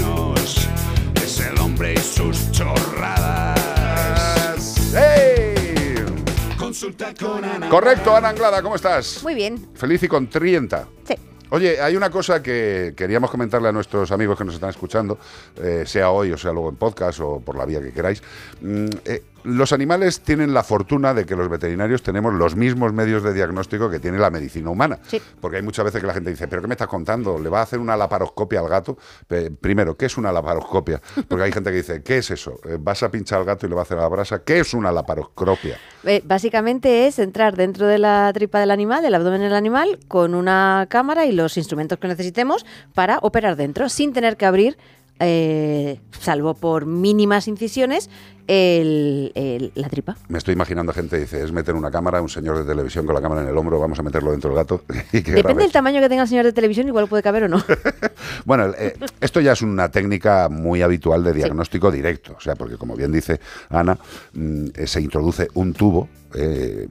hombre 1.81 1.93
y 1.95 1.97
sus 1.97 2.51
chorradas. 2.51 3.55
¡Hey! 4.95 5.95
Consulta 6.55 7.11
con 7.19 7.43
Ana. 7.43 7.69
Correcto, 7.69 8.15
Ana 8.15 8.29
Anglada, 8.29 8.61
¿cómo 8.61 8.75
estás? 8.75 9.23
Muy 9.23 9.33
bien. 9.33 9.69
Feliz 9.73 10.03
y 10.03 10.07
contrienta. 10.07 10.87
Sí. 11.07 11.15
Oye, 11.49 11.81
hay 11.81 11.95
una 11.95 12.11
cosa 12.11 12.43
que 12.43 12.93
queríamos 12.95 13.31
comentarle 13.31 13.69
a 13.69 13.71
nuestros 13.71 14.11
amigos 14.11 14.37
que 14.37 14.45
nos 14.45 14.53
están 14.53 14.69
escuchando, 14.69 15.17
eh, 15.57 15.83
sea 15.87 16.11
hoy 16.11 16.31
o 16.31 16.37
sea 16.37 16.53
luego 16.53 16.69
en 16.69 16.75
podcast 16.75 17.19
o 17.19 17.39
por 17.39 17.57
la 17.57 17.65
vía 17.65 17.81
que 17.81 17.91
queráis. 17.91 18.21
Mm, 18.61 18.85
eh, 19.03 19.23
los 19.43 19.73
animales 19.73 20.21
tienen 20.21 20.53
la 20.53 20.63
fortuna 20.63 21.13
de 21.13 21.25
que 21.25 21.35
los 21.35 21.49
veterinarios 21.49 22.03
tenemos 22.03 22.33
los 22.33 22.55
mismos 22.55 22.93
medios 22.93 23.23
de 23.23 23.33
diagnóstico 23.33 23.89
que 23.89 23.99
tiene 23.99 24.17
la 24.17 24.29
medicina 24.29 24.69
humana. 24.69 24.99
Porque 25.39 25.57
hay 25.57 25.63
muchas 25.63 25.85
veces 25.85 26.01
que 26.01 26.07
la 26.07 26.13
gente 26.13 26.29
dice, 26.29 26.47
¿pero 26.47 26.61
qué 26.61 26.67
me 26.67 26.73
estás 26.73 26.87
contando? 26.87 27.39
¿Le 27.39 27.49
va 27.49 27.59
a 27.59 27.63
hacer 27.63 27.79
una 27.79 27.95
laparoscopia 27.97 28.59
al 28.59 28.69
gato? 28.69 28.97
Primero, 29.59 29.95
¿qué 29.95 30.05
es 30.05 30.17
una 30.17 30.31
laparoscopia? 30.31 31.01
Porque 31.27 31.43
hay 31.43 31.51
gente 31.51 31.71
que 31.71 31.77
dice, 31.77 32.03
¿qué 32.03 32.17
es 32.17 32.31
eso? 32.31 32.59
Eh, 32.65 32.77
¿Vas 32.79 33.03
a 33.03 33.11
pinchar 33.11 33.39
al 33.39 33.45
gato 33.45 33.65
y 33.65 33.69
le 33.69 33.75
va 33.75 33.81
a 33.81 33.83
hacer 33.83 33.97
la 33.97 34.07
brasa? 34.07 34.43
¿Qué 34.43 34.59
es 34.59 34.73
una 34.73 34.91
laparoscopia? 34.91 35.77
Eh, 36.03 36.21
básicamente 36.25 37.07
es 37.07 37.19
entrar 37.19 37.55
dentro 37.55 37.87
de 37.87 37.99
la 37.99 38.31
tripa 38.33 38.59
del 38.59 38.71
animal, 38.71 39.01
del 39.03 39.15
abdomen 39.15 39.41
del 39.41 39.53
animal, 39.53 39.99
con 40.07 40.35
una 40.35 40.87
cámara 40.89 41.25
y 41.25 41.31
los 41.31 41.57
instrumentos 41.57 41.99
que 41.99 42.07
necesitemos 42.07 42.65
para 42.93 43.19
operar 43.19 43.55
dentro, 43.55 43.89
sin 43.89 44.13
tener 44.13 44.37
que 44.37 44.45
abrir, 44.45 44.77
eh, 45.21 45.99
salvo 46.19 46.53
por 46.55 46.85
mínimas 46.85 47.47
incisiones, 47.47 48.09
el- 48.47 49.31
el- 49.35 49.71
la 49.75 49.87
tripa. 49.87 50.17
Me 50.27 50.37
estoy 50.37 50.53
imaginando 50.53 50.91
gente 50.93 51.17
dice, 51.19 51.41
es 51.43 51.51
meter 51.51 51.75
una 51.75 51.89
cámara, 51.91 52.21
un 52.21 52.27
señor 52.27 52.57
de 52.57 52.65
televisión 52.65 53.05
con 53.05 53.15
la 53.15 53.21
cámara 53.21 53.41
en 53.43 53.47
el 53.47 53.57
hombro, 53.57 53.79
vamos 53.79 53.97
a 53.99 54.03
meterlo 54.03 54.31
dentro 54.31 54.49
del 54.49 54.57
gato. 54.57 54.83
y 55.13 55.21
que 55.21 55.31
Depende 55.31 55.63
del 55.63 55.71
tamaño 55.71 56.01
que 56.01 56.09
tenga 56.09 56.23
el 56.23 56.27
señor 56.27 56.45
de 56.45 56.51
televisión, 56.53 56.87
igual 56.87 57.07
puede 57.07 57.23
caber 57.23 57.43
o 57.43 57.47
no. 57.47 57.63
Bueno, 58.45 58.71
eh, 58.77 58.93
esto 59.19 59.39
ya 59.39 59.53
es 59.53 59.61
una 59.61 59.89
técnica 59.89 60.49
muy 60.49 60.81
habitual 60.81 61.23
de 61.23 61.33
diagnóstico 61.33 61.91
directo, 61.91 62.35
o 62.37 62.41
sea, 62.41 62.55
porque 62.55 62.75
como 62.77 62.95
bien 62.95 63.11
dice 63.11 63.39
Ana, 63.69 63.97
mm, 64.33 64.65
eh, 64.75 64.87
se 64.87 65.01
introduce 65.01 65.47
un 65.53 65.73
tubo, 65.73 66.09
eh, 66.35 66.87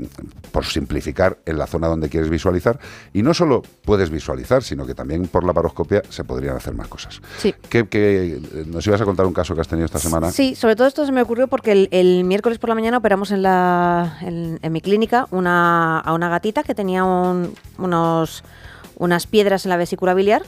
por 0.53 0.65
simplificar, 0.65 1.39
en 1.47 1.59
la 1.59 1.67
zona 1.67 1.89
donde 1.89 2.09
quieres 2.09 2.29
visualizar, 2.31 2.79
y 3.13 3.23
no 3.23 3.35
solo 3.35 3.63
puedes 3.85 4.11
visualizar, 4.11 4.63
sino 4.63 4.87
que 4.87 4.95
también 4.95 5.27
por 5.29 5.45
la 5.45 5.53
paroscopia 5.53 6.03
se 6.09 6.25
podrían 6.25 6.57
hacer 6.57 6.75
más 6.75 6.89
cosas. 6.89 7.21
Sí. 7.39 7.55
¿Qué, 7.69 7.87
qué- 7.89 8.41
nos 8.67 8.87
ibas 8.87 9.01
a 9.01 9.05
contar 9.05 9.27
un 9.27 9.33
caso 9.33 9.55
que 9.55 9.61
has 9.61 9.69
tenido 9.69 9.87
esta 9.87 9.99
semana? 9.99 10.31
Sí, 10.31 10.55
sobre 10.55 10.77
todo 10.77 10.87
esto 10.87 11.07
se 11.07 11.13
me 11.13 11.23
ocurrió 11.23 11.49
porque 11.49 11.73
el, 11.73 11.89
el 11.91 12.25
miércoles 12.25 12.59
por 12.59 12.69
la 12.69 12.75
mañana 12.75 12.99
operamos 12.99 13.31
en, 13.31 13.43
la, 13.43 14.19
en, 14.23 14.59
en 14.63 14.73
mi 14.73 14.81
clínica 14.81 15.27
una, 15.31 15.99
a 15.99 16.13
una 16.13 16.29
gatita 16.29 16.63
que 16.63 16.75
tenía 16.75 17.05
un- 17.05 17.55
unos, 17.79 18.45
unas 18.97 19.27
piedras 19.27 19.65
en 19.67 19.71
la 19.71 19.77
vesícula 19.77 20.15
biliar 20.15 20.43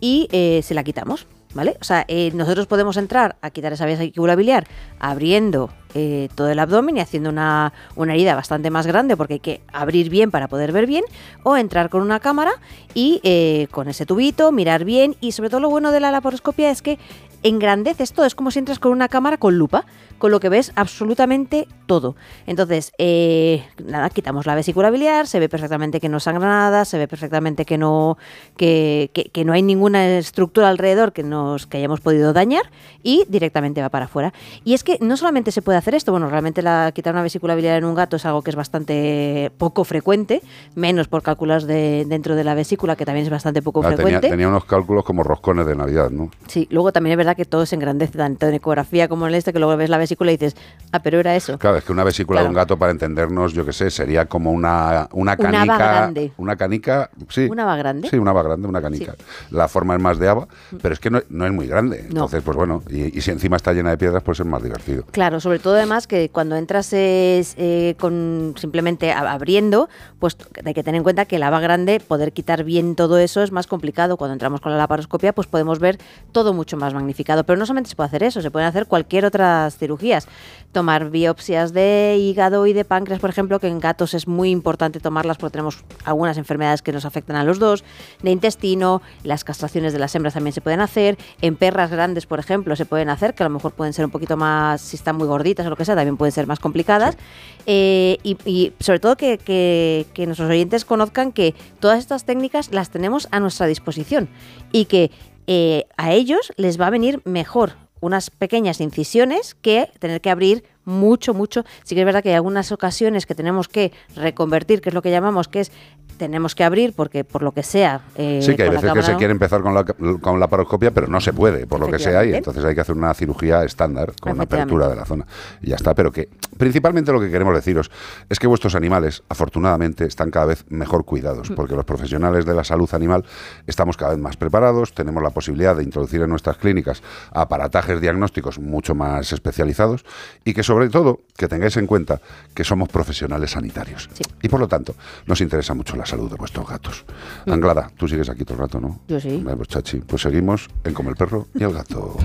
y 0.00 0.28
eh, 0.30 0.60
se 0.62 0.74
la 0.74 0.84
quitamos, 0.84 1.26
¿vale? 1.54 1.76
O 1.80 1.84
sea, 1.84 2.04
eh, 2.08 2.30
nosotros 2.34 2.66
podemos 2.66 2.96
entrar 2.98 3.36
a 3.40 3.50
quitar 3.50 3.72
esa 3.72 3.86
vesícula 3.86 4.36
biliar 4.36 4.66
abriendo 5.00 5.70
eh, 5.98 6.28
todo 6.34 6.50
el 6.50 6.58
abdomen 6.58 6.98
y 6.98 7.00
haciendo 7.00 7.30
una, 7.30 7.72
una 7.94 8.12
herida 8.12 8.34
bastante 8.34 8.68
más 8.68 8.86
grande 8.86 9.16
porque 9.16 9.34
hay 9.34 9.40
que 9.40 9.60
abrir 9.72 10.10
bien 10.10 10.30
para 10.30 10.46
poder 10.46 10.70
ver 10.70 10.86
bien 10.86 11.04
o 11.42 11.56
entrar 11.56 11.88
con 11.88 12.02
una 12.02 12.20
cámara 12.20 12.52
y 12.92 13.18
eh, 13.22 13.66
con 13.70 13.88
ese 13.88 14.04
tubito 14.04 14.52
mirar 14.52 14.84
bien 14.84 15.16
y 15.22 15.32
sobre 15.32 15.48
todo 15.48 15.60
lo 15.60 15.70
bueno 15.70 15.92
de 15.92 16.00
la 16.00 16.10
laparoscopia 16.10 16.70
es 16.70 16.82
que 16.82 16.98
engrandeces 17.42 18.12
todo, 18.12 18.26
es 18.26 18.34
como 18.34 18.50
si 18.50 18.58
entras 18.58 18.78
con 18.78 18.92
una 18.92 19.08
cámara 19.08 19.38
con 19.38 19.56
lupa, 19.56 19.86
con 20.18 20.30
lo 20.30 20.40
que 20.40 20.48
ves 20.48 20.72
absolutamente 20.76 21.68
todo. 21.86 22.16
Entonces, 22.46 22.92
eh, 22.98 23.64
nada, 23.84 24.10
quitamos 24.10 24.46
la 24.46 24.54
vesícula 24.54 24.90
biliar, 24.90 25.26
se 25.26 25.38
ve 25.38 25.48
perfectamente 25.48 26.00
que 26.00 26.08
no 26.08 26.18
sangra 26.20 26.46
nada, 26.48 26.84
se 26.84 26.98
ve 26.98 27.06
perfectamente 27.06 27.64
que 27.64 27.78
no, 27.78 28.18
que, 28.56 29.10
que- 29.12 29.24
que 29.30 29.44
no 29.44 29.52
hay 29.52 29.62
ninguna 29.62 30.18
estructura 30.18 30.68
alrededor 30.68 31.12
que, 31.12 31.22
nos, 31.22 31.66
que 31.66 31.76
hayamos 31.78 32.00
podido 32.00 32.32
dañar 32.32 32.62
y 33.02 33.24
directamente 33.28 33.80
va 33.82 33.88
para 33.90 34.06
afuera. 34.06 34.32
Y 34.64 34.74
es 34.74 34.82
que 34.84 34.98
no 35.00 35.16
solamente 35.16 35.52
se 35.52 35.62
puede 35.62 35.78
hacer 35.78 35.94
esto, 35.94 36.10
bueno, 36.12 36.28
realmente 36.28 36.62
la, 36.62 36.90
quitar 36.94 37.12
una 37.14 37.22
vesícula 37.22 37.54
biliar 37.54 37.78
en 37.78 37.84
un 37.84 37.94
gato 37.94 38.16
es 38.16 38.24
algo 38.26 38.42
que 38.42 38.50
es 38.50 38.56
bastante 38.56 39.52
poco 39.58 39.84
frecuente, 39.84 40.42
menos 40.74 41.08
por 41.08 41.22
cálculos 41.22 41.66
de, 41.66 42.04
dentro 42.08 42.34
de 42.34 42.44
la 42.44 42.54
vesícula, 42.54 42.96
que 42.96 43.04
también 43.04 43.26
es 43.26 43.30
bastante 43.30 43.62
poco 43.62 43.80
Ah, 43.80 43.90
tenía, 43.90 43.96
frecuente. 43.96 44.28
tenía 44.30 44.48
unos 44.48 44.64
cálculos 44.64 45.04
como 45.04 45.22
roscones 45.22 45.66
de 45.66 45.74
Navidad, 45.76 46.10
¿no? 46.10 46.30
Sí, 46.48 46.66
luego 46.70 46.90
también 46.92 47.12
es 47.12 47.18
verdad 47.18 47.36
que 47.36 47.44
todo 47.44 47.66
se 47.66 47.74
engrandece, 47.76 48.16
tanto 48.18 48.46
en 48.48 48.54
ecografía 48.54 49.08
como 49.08 49.28
en 49.28 49.34
este, 49.34 49.52
que 49.52 49.58
luego 49.58 49.76
ves 49.76 49.90
la 49.90 49.98
vesícula 49.98 50.05
y 50.32 50.36
dices, 50.36 50.56
ah, 50.92 51.00
pero 51.00 51.18
era 51.20 51.34
eso. 51.36 51.58
Claro, 51.58 51.76
es 51.78 51.84
que 51.84 51.92
una 51.92 52.04
vesícula 52.04 52.42
de 52.42 52.48
un 52.48 52.54
gato, 52.54 52.76
para 52.78 52.92
entendernos, 52.92 53.52
yo 53.52 53.64
qué 53.64 53.72
sé, 53.72 53.90
sería 53.90 54.26
como 54.26 54.52
una, 54.52 55.08
una 55.12 55.32
Un 55.32 55.36
canica. 55.38 55.62
haba 55.62 55.76
grande. 55.78 56.32
Una 56.36 56.56
canica, 56.56 57.10
sí. 57.28 57.46
¿Una 57.50 57.62
haba 57.64 57.76
grande? 57.76 58.08
Sí, 58.08 58.16
una 58.16 58.30
haba 58.30 58.42
grande, 58.42 58.68
una 58.68 58.80
canica. 58.82 59.14
La 59.50 59.68
forma 59.68 59.94
es 59.94 60.00
más 60.00 60.18
de 60.18 60.28
haba, 60.28 60.48
pero 60.82 60.92
es 60.94 61.00
que 61.00 61.10
no, 61.10 61.20
no 61.28 61.46
es 61.46 61.52
muy 61.52 61.66
grande. 61.66 62.00
Entonces, 62.08 62.42
pues 62.42 62.56
bueno, 62.56 62.82
y, 62.90 63.16
y 63.16 63.20
si 63.20 63.30
encima 63.30 63.56
está 63.56 63.72
llena 63.72 63.90
de 63.90 63.98
piedras, 63.98 64.22
pues 64.22 64.40
es 64.40 64.46
más 64.46 64.62
divertido. 64.62 65.04
Claro, 65.10 65.40
sobre 65.40 65.58
todo 65.58 65.74
además 65.74 66.06
que 66.06 66.28
cuando 66.30 66.56
entras 66.56 66.92
es, 66.92 67.54
eh, 67.58 67.94
con 67.98 68.54
simplemente 68.56 69.12
abriendo, 69.12 69.88
pues 70.18 70.36
hay 70.64 70.74
que 70.74 70.82
tener 70.82 70.98
en 70.98 71.02
cuenta 71.02 71.24
que 71.24 71.38
la 71.38 71.48
haba 71.48 71.60
grande, 71.60 72.00
poder 72.00 72.32
quitar 72.32 72.64
bien 72.64 72.94
todo 72.96 73.18
eso 73.18 73.42
es 73.42 73.52
más 73.52 73.66
complicado. 73.66 74.16
Cuando 74.16 74.32
entramos 74.32 74.60
con 74.60 74.72
la 74.72 74.78
laparoscopia, 74.78 75.32
pues 75.32 75.46
podemos 75.46 75.78
ver 75.78 75.98
todo 76.32 76.52
mucho 76.52 76.76
más 76.76 76.94
magnificado. 76.94 77.44
Pero 77.44 77.58
no 77.58 77.66
solamente 77.66 77.90
se 77.90 77.96
puede 77.96 78.08
hacer 78.08 78.22
eso, 78.22 78.42
se 78.42 78.50
pueden 78.50 78.68
hacer 78.68 78.86
cualquier 78.86 79.24
otras 79.24 79.76
cirugías. 79.96 80.28
Tomar 80.72 81.10
biopsias 81.10 81.72
de 81.72 82.18
hígado 82.20 82.66
y 82.66 82.74
de 82.74 82.84
páncreas, 82.84 83.18
por 83.18 83.30
ejemplo, 83.30 83.58
que 83.60 83.68
en 83.68 83.80
gatos 83.80 84.12
es 84.12 84.28
muy 84.28 84.50
importante 84.50 85.00
tomarlas 85.00 85.38
porque 85.38 85.52
tenemos 85.52 85.82
algunas 86.04 86.36
enfermedades 86.36 86.82
que 86.82 86.92
nos 86.92 87.06
afectan 87.06 87.36
a 87.36 87.44
los 87.44 87.58
dos, 87.58 87.82
de 88.22 88.30
intestino, 88.30 89.00
las 89.22 89.42
castraciones 89.42 89.94
de 89.94 89.98
las 89.98 90.14
hembras 90.14 90.34
también 90.34 90.52
se 90.52 90.60
pueden 90.60 90.80
hacer, 90.80 91.16
en 91.40 91.56
perras 91.56 91.90
grandes, 91.90 92.26
por 92.26 92.40
ejemplo, 92.40 92.76
se 92.76 92.84
pueden 92.84 93.08
hacer, 93.08 93.34
que 93.34 93.42
a 93.42 93.48
lo 93.48 93.54
mejor 93.54 93.72
pueden 93.72 93.94
ser 93.94 94.04
un 94.04 94.10
poquito 94.10 94.36
más, 94.36 94.82
si 94.82 94.96
están 94.96 95.16
muy 95.16 95.26
gorditas 95.26 95.66
o 95.66 95.70
lo 95.70 95.76
que 95.76 95.86
sea, 95.86 95.94
también 95.94 96.18
pueden 96.18 96.32
ser 96.32 96.46
más 96.46 96.60
complicadas. 96.60 97.16
Eh, 97.64 98.18
y, 98.22 98.36
y 98.44 98.72
sobre 98.78 98.98
todo 98.98 99.16
que, 99.16 99.38
que- 99.38 100.04
que 100.12 100.26
nuestros 100.26 100.50
oyentes 100.50 100.84
conozcan 100.84 101.32
que 101.32 101.54
todas 101.80 101.98
estas 101.98 102.24
técnicas 102.24 102.70
las 102.72 102.90
tenemos 102.90 103.28
a 103.30 103.40
nuestra 103.40 103.66
disposición 103.66 104.28
y 104.72 104.84
que 104.84 105.10
eh, 105.46 105.86
a 105.96 106.12
ellos 106.12 106.52
les 106.56 106.78
va 106.78 106.88
a 106.88 106.90
venir 106.90 107.22
mejor 107.24 107.72
unas 108.06 108.30
pequeñas 108.30 108.80
incisiones 108.80 109.54
que 109.54 109.90
tener 109.98 110.20
que 110.20 110.30
abrir 110.30 110.64
mucho, 110.84 111.34
mucho. 111.34 111.64
Sí 111.84 111.94
que 111.94 112.02
es 112.02 112.04
verdad 112.06 112.22
que 112.22 112.30
hay 112.30 112.36
algunas 112.36 112.72
ocasiones 112.72 113.26
que 113.26 113.34
tenemos 113.34 113.68
que 113.68 113.92
reconvertir, 114.14 114.80
que 114.80 114.90
es 114.90 114.94
lo 114.94 115.02
que 115.02 115.10
llamamos, 115.10 115.48
que 115.48 115.60
es 115.60 115.72
tenemos 116.16 116.54
que 116.54 116.64
abrir 116.64 116.94
porque 116.94 117.24
por 117.24 117.42
lo 117.42 117.52
que 117.52 117.62
sea. 117.62 118.00
eh, 118.16 118.40
sí, 118.42 118.56
que 118.56 118.62
hay 118.62 118.70
veces 118.70 118.92
que 118.92 119.02
se 119.02 119.16
quiere 119.16 119.32
empezar 119.32 119.60
con 119.62 119.74
la, 119.74 119.84
con 119.84 120.40
la 120.40 120.48
paroscopia, 120.48 120.90
pero 120.90 121.06
no 121.06 121.20
se 121.20 121.32
puede, 121.32 121.66
por 121.66 121.78
lo 121.78 121.88
que 121.88 121.98
sea, 121.98 122.24
y 122.24 122.34
entonces 122.34 122.64
hay 122.64 122.74
que 122.74 122.80
hacer 122.80 122.96
una 122.96 123.12
cirugía 123.14 123.64
estándar 123.64 124.14
con 124.20 124.32
una 124.32 124.44
apertura 124.44 124.88
de 124.88 124.96
la 124.96 125.04
zona. 125.04 125.26
Y 125.60 125.68
ya 125.68 125.76
está, 125.76 125.94
pero 125.94 126.10
que 126.10 126.28
principalmente 126.58 127.12
lo 127.12 127.20
que 127.20 127.30
queremos 127.30 127.54
deciros 127.54 127.90
es 128.28 128.38
que 128.38 128.46
vuestros 128.46 128.74
animales, 128.74 129.22
afortunadamente, 129.28 130.04
están 130.06 130.30
cada 130.30 130.46
vez 130.46 130.64
mejor 130.68 131.04
cuidados, 131.04 131.50
porque 131.50 131.74
los 131.74 131.84
profesionales 131.84 132.44
de 132.44 132.54
la 132.54 132.64
salud 132.64 132.88
animal 132.92 133.24
estamos 133.66 133.96
cada 133.96 134.12
vez 134.12 134.20
más 134.20 134.36
preparados, 134.36 134.92
tenemos 134.92 135.22
la 135.22 135.30
posibilidad 135.30 135.76
de 135.76 135.82
introducir 135.82 136.22
en 136.22 136.30
nuestras 136.30 136.56
clínicas 136.56 137.02
aparatajes 137.32 138.00
diagnósticos 138.00 138.58
mucho 138.58 138.94
más 138.94 139.32
especializados 139.32 140.04
y 140.44 140.54
que 140.54 140.62
sobre 140.62 140.88
todo 140.88 141.20
que 141.36 141.48
tengáis 141.48 141.76
en 141.76 141.86
cuenta 141.86 142.20
que 142.54 142.64
somos 142.64 142.88
profesionales 142.88 143.52
sanitarios. 143.52 144.08
Y 144.42 144.48
por 144.48 144.60
lo 144.60 144.68
tanto, 144.68 144.94
nos 145.26 145.40
interesa 145.40 145.74
mucho 145.74 145.96
la 145.96 146.06
salud 146.06 146.30
de 146.30 146.36
vuestros 146.36 146.68
gatos. 146.68 147.04
Mm. 147.46 147.52
Anglada, 147.52 147.90
tú 147.96 148.08
sigues 148.08 148.28
aquí 148.28 148.44
todo 148.44 148.54
el 148.54 148.60
rato, 148.60 148.80
¿no? 148.80 149.00
Yo 149.08 149.20
sí. 149.20 149.42
Pues 149.44 149.68
chachi, 149.68 149.98
pues 150.00 150.22
seguimos 150.22 150.68
en 150.84 150.94
Como 150.94 151.10
el 151.10 151.16
perro 151.16 151.46
y 151.54 151.64
el 151.64 151.72
gato. 151.72 152.16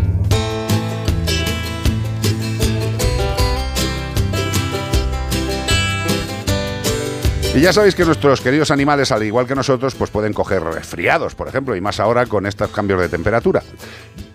Y 7.54 7.60
ya 7.60 7.74
sabéis 7.74 7.96
que 7.96 8.06
nuestros 8.06 8.40
queridos 8.40 8.72
animales, 8.72 9.12
al 9.12 9.24
igual 9.24 9.46
que 9.46 9.56
nosotros, 9.56 9.94
pues 9.96 10.10
pueden 10.10 10.32
coger 10.32 10.64
resfriados, 10.64 11.36
por 11.36 11.50
ejemplo, 11.50 11.76
y 11.76 11.82
más 11.82 12.00
ahora 12.00 12.26
con 12.26 12.46
estos 12.46 12.72
cambios 12.72 13.02
de 13.02 13.10
temperatura. 13.10 13.62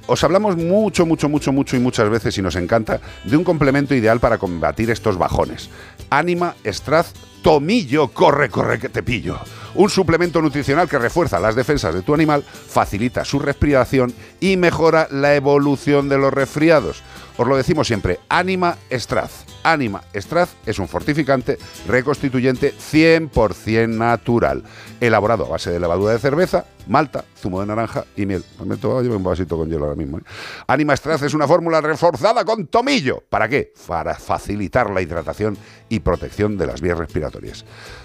os 0.07 0.23
hablamos 0.23 0.57
mucho, 0.57 1.07
mucho, 1.07 1.27
mucho, 1.27 1.51
mucho 1.51 1.77
y 1.77 1.81
muchas 1.81 2.11
veces 2.11 2.37
y 2.37 2.43
nos 2.43 2.57
encanta 2.57 3.01
de 3.25 3.37
un 3.39 3.43
complemento 3.43 3.95
ideal 3.95 4.21
para 4.21 4.37
combatir 4.37 4.91
estos 4.91 5.17
bajones. 5.17 5.71
Anima 6.11 6.55
Straz 6.67 7.15
Tomillo, 7.43 8.09
corre, 8.09 8.51
corre, 8.51 8.79
que 8.79 8.91
te 8.91 9.03
pillo. 9.03 9.39
Un 9.77 9.89
suplemento 9.89 10.43
nutricional 10.43 10.87
que 10.87 10.99
refuerza 10.99 11.41
las 11.41 11.57
defensas 11.57 11.95
de 11.95 12.03
tu 12.03 12.13
animal, 12.13 12.43
facilita 12.43 13.25
su 13.25 13.39
respiración 13.39 14.13
y 14.41 14.59
mejora 14.59 15.09
la 15.11 15.35
evolución 15.35 16.11
de 16.11 16.19
los 16.19 16.35
resfriados. 16.35 17.03
Os 17.39 17.49
lo 17.49 17.57
decimos 17.57 17.87
siempre, 17.87 18.21
Anima 18.29 18.77
Straz. 18.93 19.46
Anima 19.67 20.01
Straz 20.15 20.51
es 20.65 20.79
un 20.79 20.87
fortificante 20.87 21.59
reconstituyente 21.89 22.73
100% 22.73 23.89
natural, 23.89 24.63
elaborado 25.01 25.45
a 25.45 25.49
base 25.49 25.73
de 25.73 25.81
levadura 25.81 26.13
de 26.13 26.21
cerveza, 26.21 26.67
malta, 26.87 27.25
zumo 27.37 27.61
de 27.61 27.67
naranja 27.67 28.05
y 28.17 28.27
miel. 28.27 28.45
Me 28.61 28.67
meto 28.67 29.03
llevo 29.03 29.17
un 29.17 29.25
vasito 29.25 29.57
con 29.59 29.69
hielo 29.69 29.85
ahora 29.87 29.97
mismo. 29.97 30.19
¿eh? 30.19 30.23
Anima 30.69 30.97
Straz 30.97 31.23
es 31.23 31.35
una 31.35 31.49
fórmula 31.49 31.81
reforzada 31.81 32.45
con 32.45 32.69
tomillo. 32.69 33.25
¿Para 33.29 33.49
qué? 33.49 33.73
Para 33.89 34.15
facilitar 34.15 34.89
la 34.91 35.03
hidratación 35.03 35.59
y 35.89 35.99
protección 35.99 36.57
de 36.57 36.67
las 36.69 36.81
vías 36.81 36.97
respiratorias. 36.97 37.65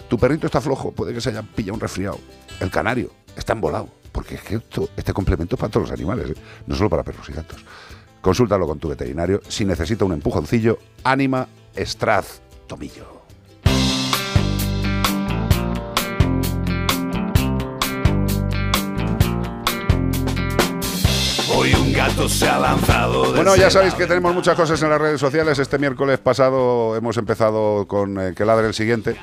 Tu 0.09 0.17
perrito 0.17 0.47
está 0.47 0.61
flojo, 0.61 0.91
puede 0.91 1.13
que 1.13 1.21
se 1.21 1.29
haya 1.29 1.43
pillado 1.43 1.75
un 1.75 1.79
resfriado. 1.81 2.17
El 2.59 2.71
canario 2.71 3.11
está 3.37 3.53
embolado. 3.53 3.87
Porque 4.11 4.35
es 4.35 4.41
que 4.41 4.55
esto- 4.55 4.89
este 4.97 5.13
complemento 5.13 5.55
es 5.55 5.59
para 5.61 5.71
todos 5.71 5.87
los 5.89 5.97
animales, 5.97 6.31
¿eh? 6.31 6.35
no 6.67 6.75
solo 6.75 6.89
para 6.89 7.01
perros 7.01 7.29
y 7.29 7.31
gatos. 7.31 7.63
Consúltalo 8.21 8.67
con 8.67 8.79
tu 8.79 8.87
veterinario. 8.87 9.41
Si 9.47 9.65
necesita 9.65 10.05
un 10.05 10.13
empujoncillo, 10.13 10.77
Anima 11.03 11.47
Straz 11.75 12.41
Tomillo. 12.67 13.21
Hoy 21.53 21.73
un 21.73 21.91
gato 21.91 22.29
se 22.29 22.47
ha 22.47 22.57
lanzado. 22.57 23.33
Bueno, 23.33 23.55
ya 23.55 23.69
sabéis 23.69 23.93
que 23.93 24.07
tenemos 24.07 24.33
muchas 24.33 24.55
cosas 24.55 24.81
en 24.81 24.89
las 24.89 25.01
redes 25.01 25.19
sociales. 25.19 25.59
Este 25.59 25.77
miércoles 25.77 26.19
pasado 26.19 26.95
hemos 26.95 27.17
empezado 27.17 27.87
con 27.87 28.19
eh, 28.19 28.33
Que 28.35 28.45
ladre 28.45 28.67
el 28.67 28.73
siguiente. 28.73 29.15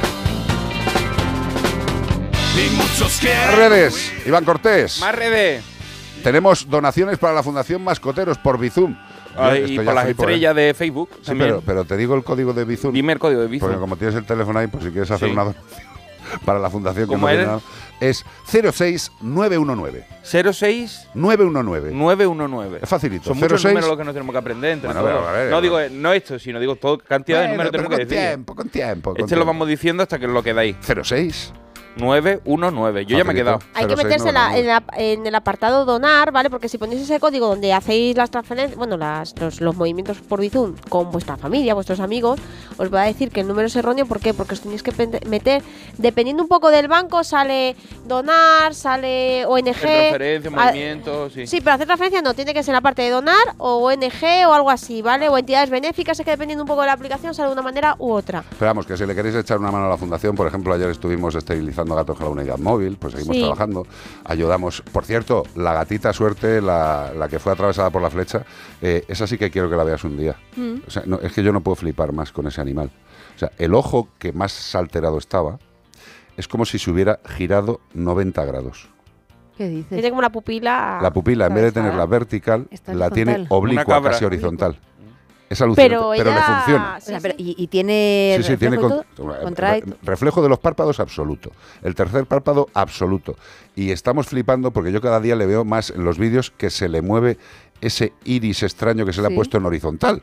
Muchos 2.55 3.19
quieren. 3.21 3.57
Redes, 3.57 4.13
Iván 4.27 4.45
Cortés. 4.45 5.01
Más 5.01 5.15
redes. 5.15 5.65
Tenemos 6.23 6.69
donaciones 6.71 7.19
para 7.19 7.35
la 7.35 7.43
Fundación 7.43 7.83
Mascoteros 7.83 8.39
por 8.39 8.59
Bizum. 8.59 8.97
Esto 9.31 9.57
y 9.73 9.77
por 9.81 9.93
las 9.95 10.07
¿eh? 10.07 10.11
estrellas 10.13 10.55
de 10.55 10.73
Facebook. 10.73 11.11
Sí, 11.17 11.27
también. 11.27 11.51
pero, 11.51 11.63
pero 11.67 11.85
te 11.85 11.97
digo 11.97 12.15
el 12.15 12.23
código 12.23 12.53
de 12.53 12.65
Bizum. 12.65 12.93
Dime 12.95 13.13
el 13.15 13.19
código 13.19 13.41
de 13.41 13.49
Bizum. 13.49 13.69
Porque 13.69 13.81
como 13.81 13.97
tienes 13.97 14.15
el 14.15 14.25
teléfono 14.25 14.59
ahí, 14.61 14.69
pues 14.69 14.85
si 14.85 14.91
quieres 14.91 15.11
hacer 15.11 15.29
Sí. 15.29 15.33
una 15.33 15.45
donación 15.45 15.65
para 16.45 16.59
la 16.61 16.71
fundación 16.71 17.05
que 17.07 17.13
¿Cómo 17.13 17.29
hemos 17.29 17.33
es? 17.33 17.45
llenado, 17.45 17.63
es 18.01 18.25
06919. 18.47 20.07
06 20.23 21.09
919. 21.15 21.93
919. 21.93 22.79
Es 22.83 22.89
facilito. 22.89 23.25
Son 23.25 23.37
muchos 23.39 23.61
06. 23.61 23.65
números 23.75 23.89
los 23.89 23.99
que 23.99 24.05
nos 24.05 24.15
tenemos 24.15 24.33
que 24.33 24.39
aprender 24.39 24.71
entre 24.71 24.87
Bueno, 24.89 25.01
todos. 25.03 25.13
pero, 25.17 25.29
a 25.29 25.33
ver, 25.33 25.51
no 25.51 25.61
digo 25.61 25.81
eh, 25.81 25.91
no 25.91 26.13
esto, 26.13 26.39
sino 26.39 26.61
digo 26.61 26.77
todo 26.77 26.99
cantidad 26.99 27.43
de 27.43 27.49
números 27.49 27.73
pero 27.73 27.83
tenemos 27.85 27.99
que 27.99 28.05
con 28.05 28.09
decir. 28.09 28.29
tiempo, 28.31 28.55
con 28.55 28.69
tiempo. 28.69 29.11
con 29.15 29.21
Este 29.21 29.35
lo 29.37 29.45
vamos 29.45 29.67
diciendo 29.69 30.03
hasta 30.05 30.19
que 30.19 30.29
lo 30.29 30.43
quedáis. 30.43 30.77
06 31.03 31.53
919. 31.97 33.07
Yo 33.07 33.17
ya 33.19 33.25
me 33.25 33.33
he 33.33 33.37
quedado. 33.37 33.59
Hay 33.75 33.87
que 33.87 33.97
meterse 33.97 34.29
en, 34.29 34.35
la- 34.35 34.59
en 34.59 34.67
la- 34.67 34.83
en 34.97 35.27
el 35.27 35.35
apartado 35.35 35.85
donar, 35.85 36.33
¿vale? 36.33 36.51
Porque 36.51 36.69
si 36.69 36.79
ponéis 36.79 37.03
ese 37.03 37.21
código 37.21 37.49
donde 37.49 37.73
hacéis 37.73 38.17
las 38.17 38.31
transferencias, 38.31 38.77
bueno, 38.77 38.97
las, 38.97 39.39
los, 39.41 39.61
los 39.61 39.77
movimientos 39.77 40.19
por 40.19 40.41
Bizum 40.41 40.75
con 40.89 41.11
vuestra 41.11 41.37
familia, 41.37 41.75
vuestros 41.75 42.01
amigos, 42.01 42.41
os 42.77 42.93
va 42.93 43.03
a 43.03 43.07
decir 43.07 43.31
que 43.31 43.41
el 43.41 43.49
número 43.49 43.67
es 43.67 43.77
erróneo. 43.77 44.07
¿Por 44.07 44.21
qué? 44.21 44.35
Porque 44.35 44.55
os 44.55 44.61
tenéis 44.61 44.83
que 44.83 44.93
meter, 45.29 45.63
dependiendo 45.99 46.43
un 46.43 46.49
poco 46.49 46.71
del 46.71 46.89
banco, 46.89 47.23
sale 47.25 47.77
donar, 48.07 48.75
sale 48.75 49.45
ONG. 49.47 49.65
Transferencia, 49.75 50.51
Ah, 50.57 50.67
movimientos, 50.67 51.33
sí. 51.33 51.47
Sí, 51.47 51.61
pero 51.61 51.75
hacer 51.75 51.87
transferencia 51.87 52.23
no, 52.23 52.35
tiene 52.35 52.55
que 52.55 52.63
ser 52.63 52.75
la 52.75 52.81
parte 52.81 53.03
de 53.03 53.11
donar 53.11 53.35
o 53.59 53.77
ONG 53.89 54.47
o 54.49 54.53
algo 54.55 54.71
así, 54.71 55.03
¿vale? 55.03 55.29
O 55.29 55.39
entidades 55.39 55.71
benéficas, 55.71 56.19
es 56.19 56.25
que 56.25 56.31
dependiendo 56.31 56.63
un 56.65 56.69
poco 56.69 56.81
de 56.83 56.87
la 56.89 56.93
aplicación 56.95 57.35
sale 57.35 57.49
de 57.49 57.53
una 57.53 57.63
manera 57.63 57.97
u 57.99 58.13
otra. 58.13 58.45
Esperamos 58.51 58.87
que 58.87 58.97
si 58.97 59.05
le 59.07 59.15
queréis 59.15 59.35
echar 59.37 59.59
una 59.59 59.71
mano 59.71 59.87
a 59.87 59.89
la 59.91 59.97
fundación, 59.97 60.35
por 60.35 60.47
ejemplo, 60.47 60.73
ayer 60.75 60.91
estuvimos 60.91 61.35
esterilizando 61.35 61.84
gatos 61.89 62.17
con 62.17 62.27
la 62.27 62.33
unidad 62.33 62.59
móvil, 62.59 62.97
pues 62.99 63.15
seguimos 63.15 63.37
Sí. 63.37 63.43
trabajando, 63.43 63.87
ayudamos. 64.25 64.83
Por 64.93 65.05
cierto, 65.05 65.43
la 65.57 65.73
gatita 65.75 66.13
suerte, 66.13 66.61
la, 66.63 67.13
la 67.17 67.29
que 67.29 67.39
fue 67.39 67.53
atravesada 67.53 67.91
por 67.91 68.01
la 68.03 68.11
flecha, 68.11 68.45
eh, 68.81 69.05
esa 69.09 69.27
sí 69.27 69.37
que 69.39 69.51
quiero 69.51 69.69
que 69.69 69.77
la 69.77 69.85
veas 69.85 70.05
un 70.05 70.17
día. 70.17 70.37
Mm. 70.57 70.75
O 70.87 70.91
sea, 70.91 71.03
no, 71.07 71.19
es 71.21 71.33
que 71.33 71.43
yo 71.43 71.53
no 71.53 71.61
puedo 71.61 71.77
flipar 71.77 72.13
más 72.13 72.33
con 72.33 72.47
ese 72.47 72.61
animal. 72.61 72.91
O 73.35 73.39
sea, 73.39 73.51
el 73.59 73.75
ojo 73.75 74.09
que 74.19 74.33
más 74.33 74.75
alterado 74.75 75.19
estaba 75.19 75.59
es 76.37 76.49
como 76.49 76.65
si 76.65 76.79
se 76.79 76.91
hubiera 76.91 77.21
girado 77.27 77.81
90 77.95 78.45
grados. 78.45 78.89
¿Qué 79.57 79.69
dices? 79.69 79.89
Tiene 79.91 80.09
como 80.11 80.19
una 80.19 80.33
pupila. 80.33 80.99
La 81.01 81.13
pupila, 81.13 81.47
en 81.47 81.55
vez 81.55 81.63
de 81.65 81.73
tenerla 81.73 82.07
vertical, 82.07 82.67
Está 82.73 82.93
la 82.93 83.09
tiene 83.11 83.33
horizontal. 83.35 83.57
oblicua, 83.57 83.85
Una 83.85 83.95
cabra. 83.95 84.11
casi 84.11 84.25
horizontal. 84.25 84.81
Es 85.51 85.61
alucinante, 85.61 85.89
Pero, 85.95 86.11
pero, 86.17 86.33
le 86.33 86.41
funciona. 86.43 86.95
O 86.97 87.01
sea, 87.01 87.21
pero- 87.21 87.35
y, 87.37 87.55
y 87.59 87.67
tiene. 87.67 88.35
Sí, 88.39 88.43
sí, 88.45 88.57
tiene 88.57 88.77
reflejo 88.77 89.05
con- 89.05 89.07
todo? 89.15 89.41
Contrae 89.43 89.83
reflejo 90.03 90.43
de 90.43 90.49
los 90.49 90.59
párpados 90.59 91.01
absoluto. 91.01 91.51
El 91.83 91.95
tercer 91.95 92.27
párpado 92.27 92.69
absoluto. 92.75 93.37
Y 93.77 93.91
estamos 93.91 94.27
flipando 94.27 94.71
porque 94.71 94.91
yo 94.91 95.01
cada 95.01 95.21
día 95.21 95.37
le 95.37 95.47
veo 95.47 95.65
más 95.65 95.91
en 95.91 96.05
los 96.05 96.19
vídeos 96.19 96.51
que 96.51 96.71
se 96.71 96.89
le 96.89 97.03
mueve 97.03 97.37
ese 97.81 98.13
iris 98.25 98.63
extraño 98.63 99.05
que 99.05 99.13
se 99.13 99.21
le 99.21 99.29
Sí. 99.29 99.35
ha 99.35 99.37
puesto 99.37 99.59
en 99.59 99.67
horizontal. 99.67 100.23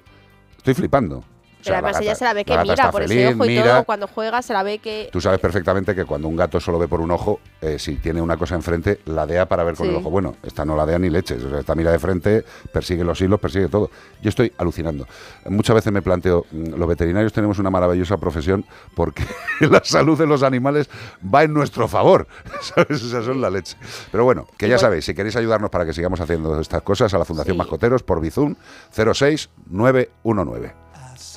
Estoy 0.57 0.73
flipando. 0.73 1.23
O 1.61 1.63
Pero 1.63 1.75
sea, 1.75 1.81
la 1.81 1.87
además 1.89 2.01
ella 2.01 2.15
se 2.15 2.25
la 2.25 2.33
ve 2.33 2.43
que 2.45 2.55
la 2.55 2.63
mira 2.63 2.91
por 2.91 3.03
ese 3.03 3.27
ojo 3.27 3.45
y 3.45 3.47
mira. 3.49 3.63
todo. 3.75 3.83
Cuando 3.85 4.07
juega 4.07 4.41
se 4.41 4.53
la 4.53 4.63
ve 4.63 4.79
que. 4.79 5.09
Tú 5.11 5.21
sabes 5.21 5.39
perfectamente 5.39 5.93
que 5.95 6.05
cuando 6.05 6.27
un 6.27 6.35
gato 6.35 6.59
solo 6.59 6.79
ve 6.79 6.87
por 6.87 7.01
un 7.01 7.11
ojo, 7.11 7.39
eh, 7.61 7.77
si 7.79 7.95
tiene 7.97 8.21
una 8.21 8.37
cosa 8.37 8.55
enfrente, 8.55 8.99
ladea 9.05 9.45
para 9.47 9.63
ver 9.63 9.75
con 9.75 9.85
Sí. 9.85 9.91
el 9.91 9.97
ojo. 9.99 10.09
Bueno, 10.09 10.35
esta 10.43 10.65
no 10.65 10.75
ladea 10.75 10.97
ni 10.99 11.09
leches. 11.09 11.43
O 11.43 11.49
sea, 11.49 11.59
esta 11.59 11.75
mira 11.75 11.91
de 11.91 11.99
frente, 11.99 12.43
persigue 12.73 13.03
los 13.03 13.21
hilos, 13.21 13.39
persigue 13.39 13.67
todo. 13.67 13.89
Yo 14.21 14.29
estoy 14.29 14.51
alucinando. 14.57 15.07
Muchas 15.45 15.75
veces 15.75 15.93
me 15.93 16.01
planteo, 16.01 16.45
mm, 16.51 16.75
los 16.75 16.87
veterinarios 16.87 17.31
tenemos 17.33 17.59
una 17.59 17.69
maravillosa 17.69 18.17
profesión 18.17 18.65
porque 18.95 19.23
la 19.59 19.81
salud 19.83 20.17
de 20.17 20.25
los 20.27 20.43
animales 20.43 20.89
va 21.23 21.43
en 21.43 21.53
nuestro 21.53 21.87
favor. 21.87 22.27
¿Sabes? 22.61 23.01
Esas 23.03 23.25
son 23.25 23.39
la 23.41 23.49
leche. 23.49 23.77
Pero 24.11 24.23
bueno, 24.23 24.47
que 24.57 24.67
ya 24.67 24.77
sabéis, 24.77 25.05
si 25.05 25.13
queréis 25.13 25.35
ayudarnos 25.35 25.69
para 25.69 25.85
que 25.85 25.93
sigamos 25.93 26.19
haciendo 26.19 26.59
estas 26.59 26.81
cosas, 26.81 27.13
a 27.13 27.17
la 27.17 27.25
Fundación 27.25 27.55
Sí. 27.55 27.57
Mascoteros 27.57 28.01
por 28.03 28.21
Bizum 28.21 28.55
06919. 28.91 30.73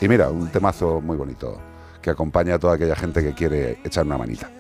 Y 0.01 0.09
mira, 0.09 0.29
un 0.29 0.51
temazo 0.51 1.01
muy 1.01 1.17
bonito 1.17 1.61
que 2.03 2.11
acompaña 2.11 2.55
a 2.55 2.59
toda 2.59 2.75
aquella 2.75 2.97
gente 2.97 3.23
que 3.23 3.33
quiere 3.33 3.79
echar 3.85 4.05
una 4.05 4.19
manita. 4.19 4.51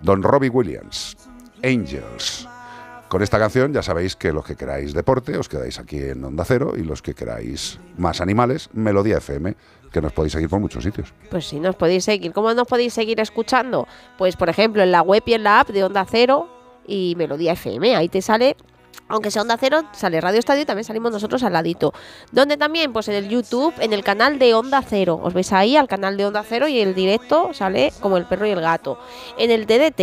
Don 0.00 0.22
Robbie 0.22 0.50
Williams, 0.50 1.16
Angels. 1.62 2.48
Con 3.08 3.22
esta 3.22 3.38
canción 3.38 3.72
ya 3.72 3.82
sabéis 3.82 4.16
que 4.16 4.32
los 4.32 4.44
que 4.44 4.56
queráis 4.56 4.92
deporte 4.92 5.38
os 5.38 5.48
quedáis 5.48 5.78
aquí 5.78 5.98
en 5.98 6.24
Onda 6.24 6.44
Cero 6.44 6.74
y 6.76 6.82
los 6.82 7.02
que 7.02 7.14
queráis 7.14 7.78
más 7.96 8.20
animales, 8.20 8.68
Melodía 8.72 9.18
FM, 9.18 9.54
que 9.92 10.00
nos 10.00 10.12
podéis 10.12 10.32
seguir 10.32 10.48
por 10.48 10.60
muchos 10.60 10.84
sitios. 10.84 11.14
Pues 11.30 11.46
sí, 11.46 11.60
nos 11.60 11.76
podéis 11.76 12.04
seguir. 12.04 12.32
¿Cómo 12.32 12.52
nos 12.52 12.66
podéis 12.66 12.94
seguir 12.94 13.20
escuchando? 13.20 13.86
Pues, 14.18 14.36
por 14.36 14.48
ejemplo, 14.48 14.82
en 14.82 14.92
la 14.92 15.02
web 15.02 15.22
y 15.24 15.34
en 15.34 15.44
la 15.44 15.60
app 15.60 15.70
de 15.70 15.84
Onda 15.84 16.04
Cero 16.04 16.48
y 16.86 17.14
Melodía 17.16 17.52
FM. 17.52 17.96
Ahí 17.96 18.08
te 18.08 18.20
sale 18.22 18.56
aunque 19.08 19.30
sea 19.30 19.42
Onda 19.42 19.56
Cero, 19.58 19.82
sale 19.92 20.20
Radio 20.20 20.38
Estadio 20.38 20.62
y 20.62 20.64
también 20.64 20.84
salimos 20.84 21.12
nosotros 21.12 21.42
al 21.42 21.52
ladito. 21.52 21.92
Donde 22.32 22.56
también, 22.56 22.92
pues 22.92 23.08
en 23.08 23.14
el 23.14 23.28
YouTube, 23.28 23.74
en 23.80 23.92
el 23.92 24.02
canal 24.04 24.38
de 24.38 24.54
Onda 24.54 24.82
Cero. 24.82 25.18
Os 25.22 25.34
veis 25.34 25.52
ahí 25.52 25.76
al 25.76 25.88
canal 25.88 26.16
de 26.16 26.26
Onda 26.26 26.44
Cero 26.48 26.68
y 26.68 26.80
el 26.80 26.94
directo 26.94 27.50
sale 27.52 27.92
como 28.00 28.16
el 28.16 28.24
perro 28.26 28.46
y 28.46 28.50
el 28.50 28.60
gato. 28.60 28.98
En 29.38 29.50
el 29.50 29.66
TDT, 29.66 30.00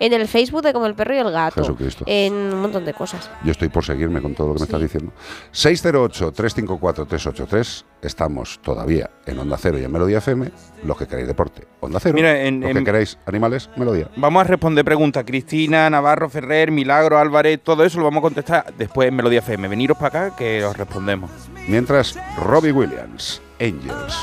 en 0.00 0.12
el 0.12 0.26
Facebook 0.28 0.62
de 0.62 0.72
como 0.72 0.86
el 0.86 0.94
perro 0.94 1.14
y 1.14 1.18
el 1.18 1.30
gato. 1.30 1.60
Jesucristo. 1.62 2.04
En 2.06 2.32
un 2.34 2.60
montón 2.60 2.84
de 2.84 2.94
cosas. 2.94 3.30
Yo 3.44 3.52
estoy 3.52 3.68
por 3.68 3.84
seguirme 3.84 4.20
con 4.20 4.34
todo 4.34 4.48
lo 4.48 4.54
que 4.54 4.60
me 4.60 4.64
estás 4.64 4.80
diciendo. 4.80 5.12
608-354-383. 5.52 7.84
Estamos 8.02 8.60
todavía 8.62 9.10
en 9.26 9.38
Onda 9.38 9.56
Cero 9.58 9.78
y 9.78 9.84
en 9.84 9.90
Melodía 9.90 10.18
FM. 10.18 10.50
Los 10.84 10.96
que 10.98 11.06
queréis 11.06 11.26
deporte, 11.26 11.66
Onda 11.80 11.98
Cero. 12.00 12.14
Mira, 12.14 12.40
en- 12.42 12.60
los 12.60 12.72
que 12.72 12.84
queréis 12.84 13.18
animales, 13.26 13.68
Melodía. 13.76 14.08
Vamos 14.16 14.42
a 14.42 14.44
responder 14.44 14.84
preguntas. 14.84 15.24
Cristina, 15.26 15.88
Navarro, 15.90 16.28
Ferrer, 16.28 16.70
Milagro, 16.70 17.18
Álvarez, 17.18 17.60
todo 17.62 17.84
eso 17.84 17.98
lo 17.98 18.04
vamos 18.04 18.18
a 18.18 18.22
contestar 18.26 18.74
después 18.76 19.08
en 19.08 19.14
Melodía 19.14 19.38
FM. 19.38 19.68
Veniros 19.68 19.96
para 19.96 20.26
acá 20.26 20.36
que 20.36 20.64
os 20.64 20.76
respondemos. 20.76 21.30
Mientras, 21.68 22.18
Robbie 22.36 22.72
Williams, 22.72 23.40
Angels. 23.60 24.16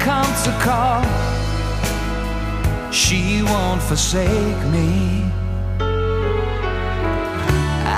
come 0.00 0.34
to 0.42 0.50
call. 0.64 1.00
She 2.90 3.44
won't 3.44 3.80
forsake 3.82 4.66
me. 4.72 5.21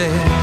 angels 0.00 0.33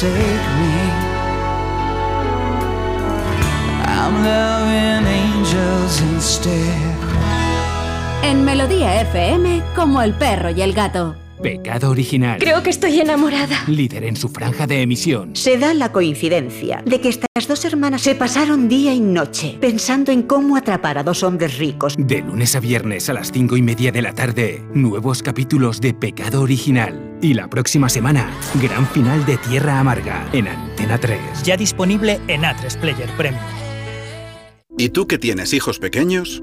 forsake 0.00 0.48
me. 0.58 0.72
I'm 3.84 4.24
loving 4.24 5.06
angels 5.06 6.00
instead. 6.00 6.98
En 8.22 8.44
Melodía 8.44 9.00
FM, 9.02 9.62
como 9.74 10.02
el 10.02 10.14
perro 10.14 10.50
y 10.50 10.62
el 10.62 10.72
gato. 10.72 11.16
Pecado 11.42 11.90
original. 11.90 12.38
Creo 12.38 12.62
que 12.62 12.68
estoy 12.68 13.00
enamorada. 13.00 13.64
Líder 13.66 14.04
en 14.04 14.14
su 14.14 14.28
franja 14.28 14.66
de 14.66 14.82
emisión. 14.82 15.34
Se 15.34 15.56
da 15.56 15.72
la 15.72 15.90
coincidencia 15.90 16.82
de 16.84 17.00
que 17.00 17.08
estas 17.08 17.48
dos 17.48 17.64
hermanas 17.64 18.02
se 18.02 18.14
pasaron 18.14 18.68
día 18.68 18.92
y 18.92 19.00
noche 19.00 19.56
pensando 19.58 20.12
en 20.12 20.22
cómo 20.22 20.56
atrapar 20.56 20.98
a 20.98 21.02
dos 21.02 21.22
hombres 21.22 21.56
ricos. 21.58 21.94
De 21.98 22.20
lunes 22.20 22.54
a 22.56 22.60
viernes 22.60 23.08
a 23.08 23.14
las 23.14 23.32
cinco 23.32 23.56
y 23.56 23.62
media 23.62 23.90
de 23.90 24.02
la 24.02 24.12
tarde, 24.12 24.62
nuevos 24.74 25.22
capítulos 25.22 25.80
de 25.80 25.94
Pecado 25.94 26.42
Original. 26.42 27.09
Y 27.22 27.34
la 27.34 27.48
próxima 27.48 27.90
semana, 27.90 28.30
gran 28.62 28.86
final 28.86 29.26
de 29.26 29.36
Tierra 29.36 29.78
Amarga 29.78 30.26
en 30.32 30.48
Antena 30.48 30.96
3. 30.96 31.42
Ya 31.44 31.56
disponible 31.56 32.18
en 32.28 32.42
A3 32.42 32.78
Player 32.78 33.10
Premium. 33.16 33.44
¿Y 34.78 34.88
tú 34.88 35.06
que 35.06 35.18
tienes 35.18 35.52
hijos 35.52 35.78
pequeños? 35.78 36.42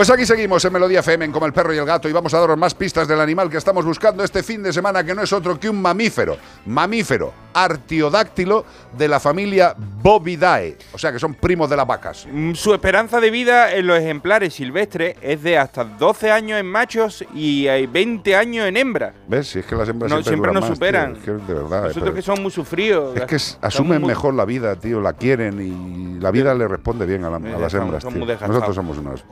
Pues 0.00 0.08
aquí 0.08 0.24
seguimos 0.24 0.64
en 0.64 0.72
Melodía 0.72 1.00
FM, 1.00 1.26
en 1.26 1.30
como 1.30 1.44
el 1.44 1.52
perro 1.52 1.74
y 1.74 1.76
el 1.76 1.84
gato, 1.84 2.08
y 2.08 2.12
vamos 2.12 2.32
a 2.32 2.38
daros 2.40 2.56
más 2.56 2.72
pistas 2.74 3.06
del 3.06 3.20
animal 3.20 3.50
que 3.50 3.58
estamos 3.58 3.84
buscando 3.84 4.24
este 4.24 4.42
fin 4.42 4.62
de 4.62 4.72
semana, 4.72 5.04
que 5.04 5.14
no 5.14 5.20
es 5.20 5.30
otro 5.30 5.60
que 5.60 5.68
un 5.68 5.82
mamífero. 5.82 6.38
Mamífero 6.64 7.34
artiodáctilo 7.52 8.64
de 8.96 9.08
la 9.08 9.20
familia 9.20 9.74
Bovidae. 9.76 10.78
O 10.92 10.98
sea 10.98 11.12
que 11.12 11.18
son 11.18 11.34
primos 11.34 11.68
de 11.68 11.76
las 11.76 11.86
vacas. 11.86 12.26
Mm, 12.32 12.54
Su 12.54 12.72
esperanza 12.72 13.20
de 13.20 13.28
vida 13.30 13.74
en 13.74 13.88
los 13.88 13.98
ejemplares 13.98 14.54
silvestres 14.54 15.16
es 15.20 15.42
de 15.42 15.58
hasta 15.58 15.84
12 15.84 16.30
años 16.30 16.58
en 16.60 16.66
machos 16.66 17.22
y 17.34 17.66
hay 17.68 17.86
20 17.86 18.36
años 18.36 18.66
en 18.68 18.78
hembras. 18.78 19.12
¿Ves? 19.28 19.48
Si 19.48 19.58
es 19.58 19.66
que 19.66 19.74
las 19.74 19.86
hembras 19.88 20.10
No, 20.10 20.22
siempre, 20.22 20.50
nos 20.52 20.62
más, 20.62 20.70
superan. 20.70 21.14
tío. 21.14 21.36
Es 21.36 21.42
que 21.42 21.52
de 21.52 21.54
verdad. 21.58 21.82
Nosotros 21.88 22.14
que 22.14 22.22
somos 22.22 22.40
muy 22.40 22.50
sufridos. 22.52 23.16
Es 23.16 23.24
que 23.24 23.66
asumen 23.66 24.00
muy- 24.00 24.08
mejor 24.08 24.32
la 24.32 24.46
vida, 24.46 24.76
tío, 24.76 25.00
la 25.02 25.12
quieren 25.12 25.60
y 25.60 26.20
la 26.20 26.30
vida 26.30 26.54
le 26.54 26.68
responde 26.68 27.04
bien 27.04 27.24
a, 27.24 27.30
la- 27.30 27.36
a 27.36 27.58
las 27.58 27.74
hembras. 27.74 28.02
tío. 28.06 28.24
Nosotros 28.46 28.74
somos 28.76 28.96
unos. 28.96 29.24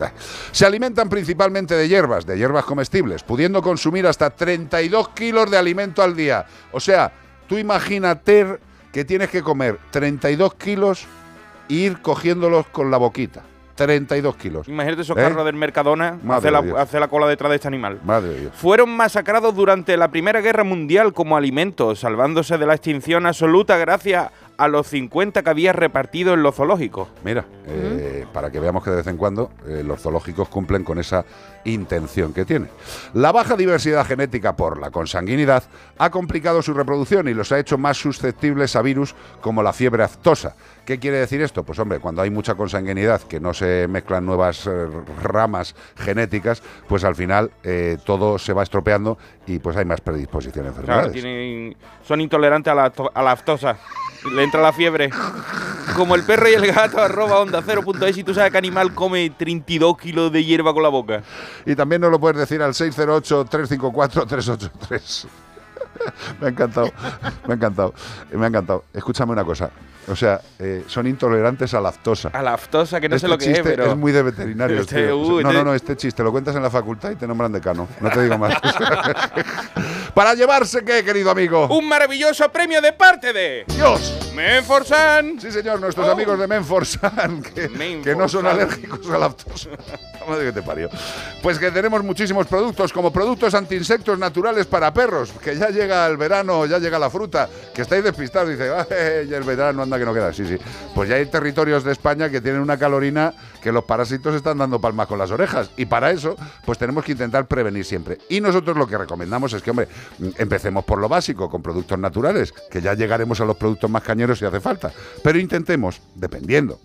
Se 0.58 0.66
alimentan 0.66 1.08
principalmente 1.08 1.76
de 1.76 1.86
hierbas, 1.86 2.26
de 2.26 2.36
hierbas 2.36 2.64
comestibles, 2.64 3.22
pudiendo 3.22 3.62
consumir 3.62 4.08
hasta 4.08 4.30
32 4.30 5.10
kilos 5.10 5.48
de 5.52 5.56
alimento 5.56 6.02
al 6.02 6.16
día. 6.16 6.46
O 6.72 6.80
sea, 6.80 7.12
tú 7.46 7.58
imagínate 7.58 8.58
que 8.90 9.04
tienes 9.04 9.30
que 9.30 9.40
comer 9.40 9.78
32 9.92 10.54
kilos 10.54 11.06
e 11.68 11.74
ir 11.74 12.02
cogiéndolos 12.02 12.66
con 12.66 12.90
la 12.90 12.96
boquita. 12.96 13.44
32 13.76 14.34
kilos. 14.34 14.66
Imagínate 14.66 15.02
esos 15.02 15.16
¿Eh? 15.16 15.20
carros 15.20 15.44
del 15.44 15.54
Mercadona, 15.54 16.18
hace 16.28 16.50
la, 16.50 16.58
hace 16.76 16.98
cola 17.06 17.28
detrás 17.28 17.50
de 17.50 17.54
este 17.54 17.68
animal. 17.68 18.00
Madre 18.04 18.30
de 18.30 18.40
Dios. 18.40 18.52
Fueron 18.56 18.90
masacrados 18.90 19.54
durante 19.54 19.96
la 19.96 20.08
Primera 20.08 20.40
Guerra 20.40 20.64
Mundial 20.64 21.12
como 21.12 21.36
alimento, 21.36 21.94
salvándose 21.94 22.58
de 22.58 22.66
la 22.66 22.74
extinción 22.74 23.26
absoluta 23.26 23.76
gracias 23.76 24.32
a 24.58 24.66
los 24.66 24.88
50 24.88 25.42
que 25.42 25.50
había 25.50 25.72
repartido 25.72 26.34
en 26.34 26.42
los 26.42 26.56
zoológicos. 26.56 27.08
Mira, 27.24 27.46
eh, 27.66 28.26
para 28.32 28.50
que 28.50 28.58
veamos 28.58 28.82
que 28.82 28.90
de 28.90 28.96
vez 28.96 29.06
en 29.06 29.16
cuando 29.16 29.50
eh, 29.66 29.82
los 29.84 30.00
zoológicos 30.02 30.48
cumplen 30.48 30.82
con 30.82 30.98
esa 30.98 31.24
intención 31.64 32.32
que 32.32 32.44
tienen. 32.44 32.68
La 33.14 33.30
baja 33.30 33.56
diversidad 33.56 34.04
genética 34.04 34.56
por 34.56 34.80
la 34.80 34.90
consanguinidad 34.90 35.62
ha 35.96 36.10
complicado 36.10 36.60
su 36.60 36.74
reproducción 36.74 37.28
y 37.28 37.34
los 37.34 37.52
ha 37.52 37.58
hecho 37.58 37.78
más 37.78 37.96
susceptibles 37.98 38.74
a 38.74 38.82
virus 38.82 39.14
como 39.40 39.62
la 39.62 39.72
fiebre 39.72 40.02
aftosa. 40.02 40.56
¿Qué 40.84 40.98
quiere 40.98 41.18
decir 41.18 41.40
esto? 41.40 41.62
Pues 41.62 41.78
hombre, 41.78 42.00
cuando 42.00 42.22
hay 42.22 42.30
mucha 42.30 42.54
consanguinidad, 42.54 43.20
que 43.22 43.38
no 43.38 43.54
se 43.54 43.86
mezclan 43.88 44.26
nuevas 44.26 44.66
eh, 44.66 44.86
ramas 45.22 45.76
genéticas, 45.96 46.62
pues 46.88 47.04
al 47.04 47.14
final 47.14 47.52
eh, 47.62 47.98
todo 48.04 48.38
se 48.38 48.52
va 48.52 48.64
estropeando 48.64 49.18
y 49.46 49.60
pues 49.60 49.76
hay 49.76 49.84
más 49.84 50.00
predisposición 50.00 50.66
a 50.66 50.72
Claro, 50.72 51.10
tienen, 51.12 51.76
son 52.02 52.20
intolerantes 52.20 52.72
a 52.72 52.74
la, 52.74 52.92
a 53.14 53.22
la 53.22 53.32
aftosa. 53.32 53.76
Le 54.24 54.42
entra 54.42 54.60
la 54.60 54.72
fiebre. 54.72 55.10
Como 55.96 56.14
el 56.14 56.24
perro 56.24 56.48
y 56.48 56.54
el 56.54 56.72
gato, 56.72 57.00
arroba 57.00 57.40
onda 57.40 57.62
0.es 57.62 58.18
y 58.18 58.24
tú 58.24 58.34
sabes 58.34 58.52
que 58.52 58.58
animal 58.58 58.94
come 58.94 59.30
32 59.30 59.98
kilos 59.98 60.30
de 60.32 60.44
hierba 60.44 60.74
con 60.74 60.82
la 60.82 60.90
boca. 60.90 61.22
Y 61.64 61.74
también 61.74 62.00
nos 62.00 62.10
lo 62.10 62.20
puedes 62.20 62.38
decir 62.38 62.62
al 62.62 62.74
608-354-383. 62.74 65.26
me 66.40 66.46
ha 66.46 66.50
encantado, 66.50 66.92
me 67.46 67.54
ha 67.54 67.56
encantado, 67.56 67.94
me 68.32 68.44
ha 68.44 68.48
encantado. 68.48 68.84
Escúchame 68.92 69.32
una 69.32 69.44
cosa. 69.44 69.70
O 70.10 70.16
sea, 70.16 70.40
eh, 70.58 70.84
son 70.86 71.06
intolerantes 71.06 71.74
a 71.74 71.80
lactosa. 71.80 72.30
A 72.32 72.42
la 72.42 72.54
aftosa, 72.54 73.00
que 73.00 73.08
no 73.08 73.16
este 73.16 73.26
sé 73.26 73.30
lo 73.30 73.38
que 73.38 73.50
es, 73.52 73.60
pero... 73.60 73.86
es 73.92 73.96
muy 73.96 74.10
de 74.12 74.22
veterinarios, 74.22 74.80
Este, 74.82 75.06
tío. 75.06 75.18
uy, 75.18 75.42
no, 75.42 75.50
este- 75.50 75.58
no, 75.58 75.64
no, 75.64 75.74
este 75.74 75.96
chiste 75.96 76.22
lo 76.22 76.32
cuentas 76.32 76.56
en 76.56 76.62
la 76.62 76.70
facultad 76.70 77.10
y 77.10 77.16
te 77.16 77.26
nombran 77.26 77.52
decano. 77.52 77.86
No 78.00 78.10
te 78.10 78.22
digo 78.22 78.38
más. 78.38 78.54
Para 80.14 80.34
llevarse, 80.34 80.84
¿qué, 80.84 81.04
querido 81.04 81.30
amigo? 81.30 81.66
Un 81.68 81.86
maravilloso 81.88 82.50
premio 82.50 82.80
de 82.80 82.92
parte 82.92 83.32
de... 83.32 83.64
¡Dios! 83.68 84.14
Menforsan. 84.34 85.40
Sí, 85.40 85.50
señor, 85.52 85.80
nuestros 85.80 86.06
Oh. 86.08 86.12
amigos 86.12 86.38
de 86.38 86.46
Menforsan, 86.46 87.42
que, 87.54 88.00
que 88.02 88.14
no 88.16 88.28
son 88.28 88.46
alérgicos 88.46 89.06
a 89.08 89.12
la 89.12 89.18
lactosa. 89.20 89.70
Madre 90.28 90.46
que 90.46 90.52
te 90.52 90.62
parió. 90.62 90.88
Pues 91.42 91.58
que 91.58 91.70
tenemos 91.70 92.02
muchísimos 92.04 92.46
productos, 92.46 92.92
como 92.92 93.12
productos 93.12 93.54
antiinsectos 93.54 94.18
naturales 94.18 94.66
para 94.66 94.92
perros, 94.92 95.32
que 95.42 95.56
ya 95.56 95.68
llega 95.70 96.06
el 96.06 96.16
verano, 96.16 96.66
ya 96.66 96.78
llega 96.78 96.98
la 96.98 97.08
fruta, 97.10 97.48
que 97.74 97.82
estáis 97.82 98.04
despistados, 98.04 98.50
dice, 98.50 98.70
"Ay, 98.70 99.32
el 99.32 99.42
verano 99.44 99.82
anda 99.82 99.97
que 99.98 100.04
no 100.04 100.14
queda. 100.14 100.32
Sí, 100.32 100.46
sí. 100.46 100.56
Pues 100.94 101.08
ya 101.08 101.16
hay 101.16 101.26
territorios 101.26 101.84
de 101.84 101.92
España 101.92 102.30
que 102.30 102.40
tienen 102.40 102.60
una 102.60 102.78
calorina 102.78 103.34
que 103.62 103.72
los 103.72 103.84
parásitos 103.84 104.34
están 104.34 104.58
dando 104.58 104.80
palmas 104.80 105.06
con 105.06 105.18
las 105.18 105.30
orejas. 105.30 105.70
Y 105.76 105.86
para 105.86 106.10
eso, 106.10 106.36
pues 106.64 106.78
tenemos 106.78 107.04
que 107.04 107.12
intentar 107.12 107.46
prevenir 107.46 107.84
siempre. 107.84 108.18
Y 108.28 108.40
nosotros 108.40 108.76
lo 108.76 108.86
que 108.86 108.98
recomendamos 108.98 109.52
es 109.52 109.62
que, 109.62 109.70
hombre, 109.70 109.88
empecemos 110.36 110.84
por 110.84 110.98
lo 110.98 111.08
básico, 111.08 111.50
con 111.50 111.62
productos 111.62 111.98
naturales, 111.98 112.52
que 112.70 112.80
ya 112.80 112.94
llegaremos 112.94 113.40
a 113.40 113.44
los 113.44 113.56
productos 113.56 113.90
más 113.90 114.02
cañeros 114.02 114.38
si 114.38 114.44
hace 114.44 114.60
falta. 114.60 114.92
Pero 115.22 115.38
intentemos, 115.38 116.00
dependiendo 116.14 116.78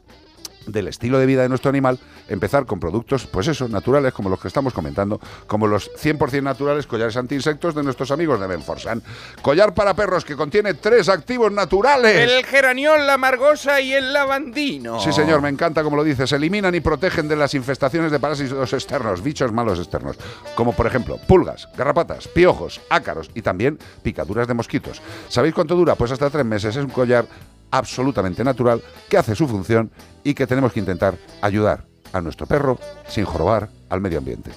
del 0.68 0.88
estilo 0.88 1.20
de 1.20 1.26
vida 1.26 1.41
de 1.41 1.49
nuestro 1.49 1.70
animal, 1.70 1.99
empezar 2.28 2.66
con 2.66 2.80
productos, 2.80 3.28
pues 3.28 3.47
eso, 3.47 3.68
naturales, 3.68 4.14
como 4.14 4.30
los 4.30 4.39
que 4.39 4.47
estamos 4.47 4.74
comentando, 4.74 5.20
como 5.47 5.68
los 5.68 5.91
100% 5.91 6.43
naturales 6.43 6.88
collares 6.88 7.18
antiinsectos 7.18 7.76
de 7.76 7.84
nuestros 7.84 8.11
amigos 8.11 8.39
de 8.39 8.47
Benforsan. 8.47 9.01
Collar 9.41 9.74
para 9.74 9.93
perros 9.93 10.26
que 10.26 10.36
contiene 10.36 10.74
tres 10.74 11.09
activos 11.09 11.51
naturales. 11.51 12.30
El 12.30 12.45
geraniol, 12.45 13.05
la 13.05 13.18
margosa 13.18 13.82
y 13.82 13.93
el 13.93 14.14
lavandino. 14.14 14.99
Sí, 14.99 15.11
señor, 15.11 15.41
me 15.41 15.49
encanta 15.49 15.84
como 15.84 15.95
lo 15.95 16.03
dices. 16.03 16.32
Eliminan 16.32 16.76
y 16.76 16.80
protegen 16.80 17.28
de 17.28 17.36
las 17.36 17.53
infestaciones 17.53 18.11
de 18.11 18.20
parásitos 18.20 18.74
externos, 18.74 19.22
bichos 19.22 19.51
malos 19.51 19.80
externos, 19.80 20.18
como 20.55 20.74
por 20.74 20.88
ejemplo 20.88 21.18
pulgas, 21.28 21.68
garrapatas, 21.78 22.28
piojos, 22.28 22.82
ácaros 22.89 23.30
y 23.34 23.41
también 23.41 23.80
picaduras 24.01 24.47
de 24.47 24.53
mosquitos. 24.53 25.01
¿Sabéis 25.30 25.53
cuánto 25.53 25.76
dura? 25.76 25.95
Pues 25.95 26.11
hasta 26.11 26.30
tres 26.30 26.45
meses. 26.45 26.76
Es 26.76 26.84
un 26.84 26.89
collar 26.89 27.26
absolutamente 27.74 28.43
natural 28.43 28.82
que 29.09 29.17
hace 29.17 29.36
su 29.36 29.47
función 29.47 29.91
y 30.24 30.36
que 30.36 30.47
tenemos 30.47 30.71
que 30.71 30.80
intentar 30.80 31.17
ayudar 31.41 31.86
a 32.13 32.21
nuestro 32.21 32.45
perro 32.45 32.78
sin 33.07 33.26
jorobar 33.26 33.69
al 33.89 33.99
medio 33.99 34.19
ambiente. 34.19 34.51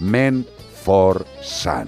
Men 0.00 0.44
for 0.84 1.24
Sun. 1.42 1.86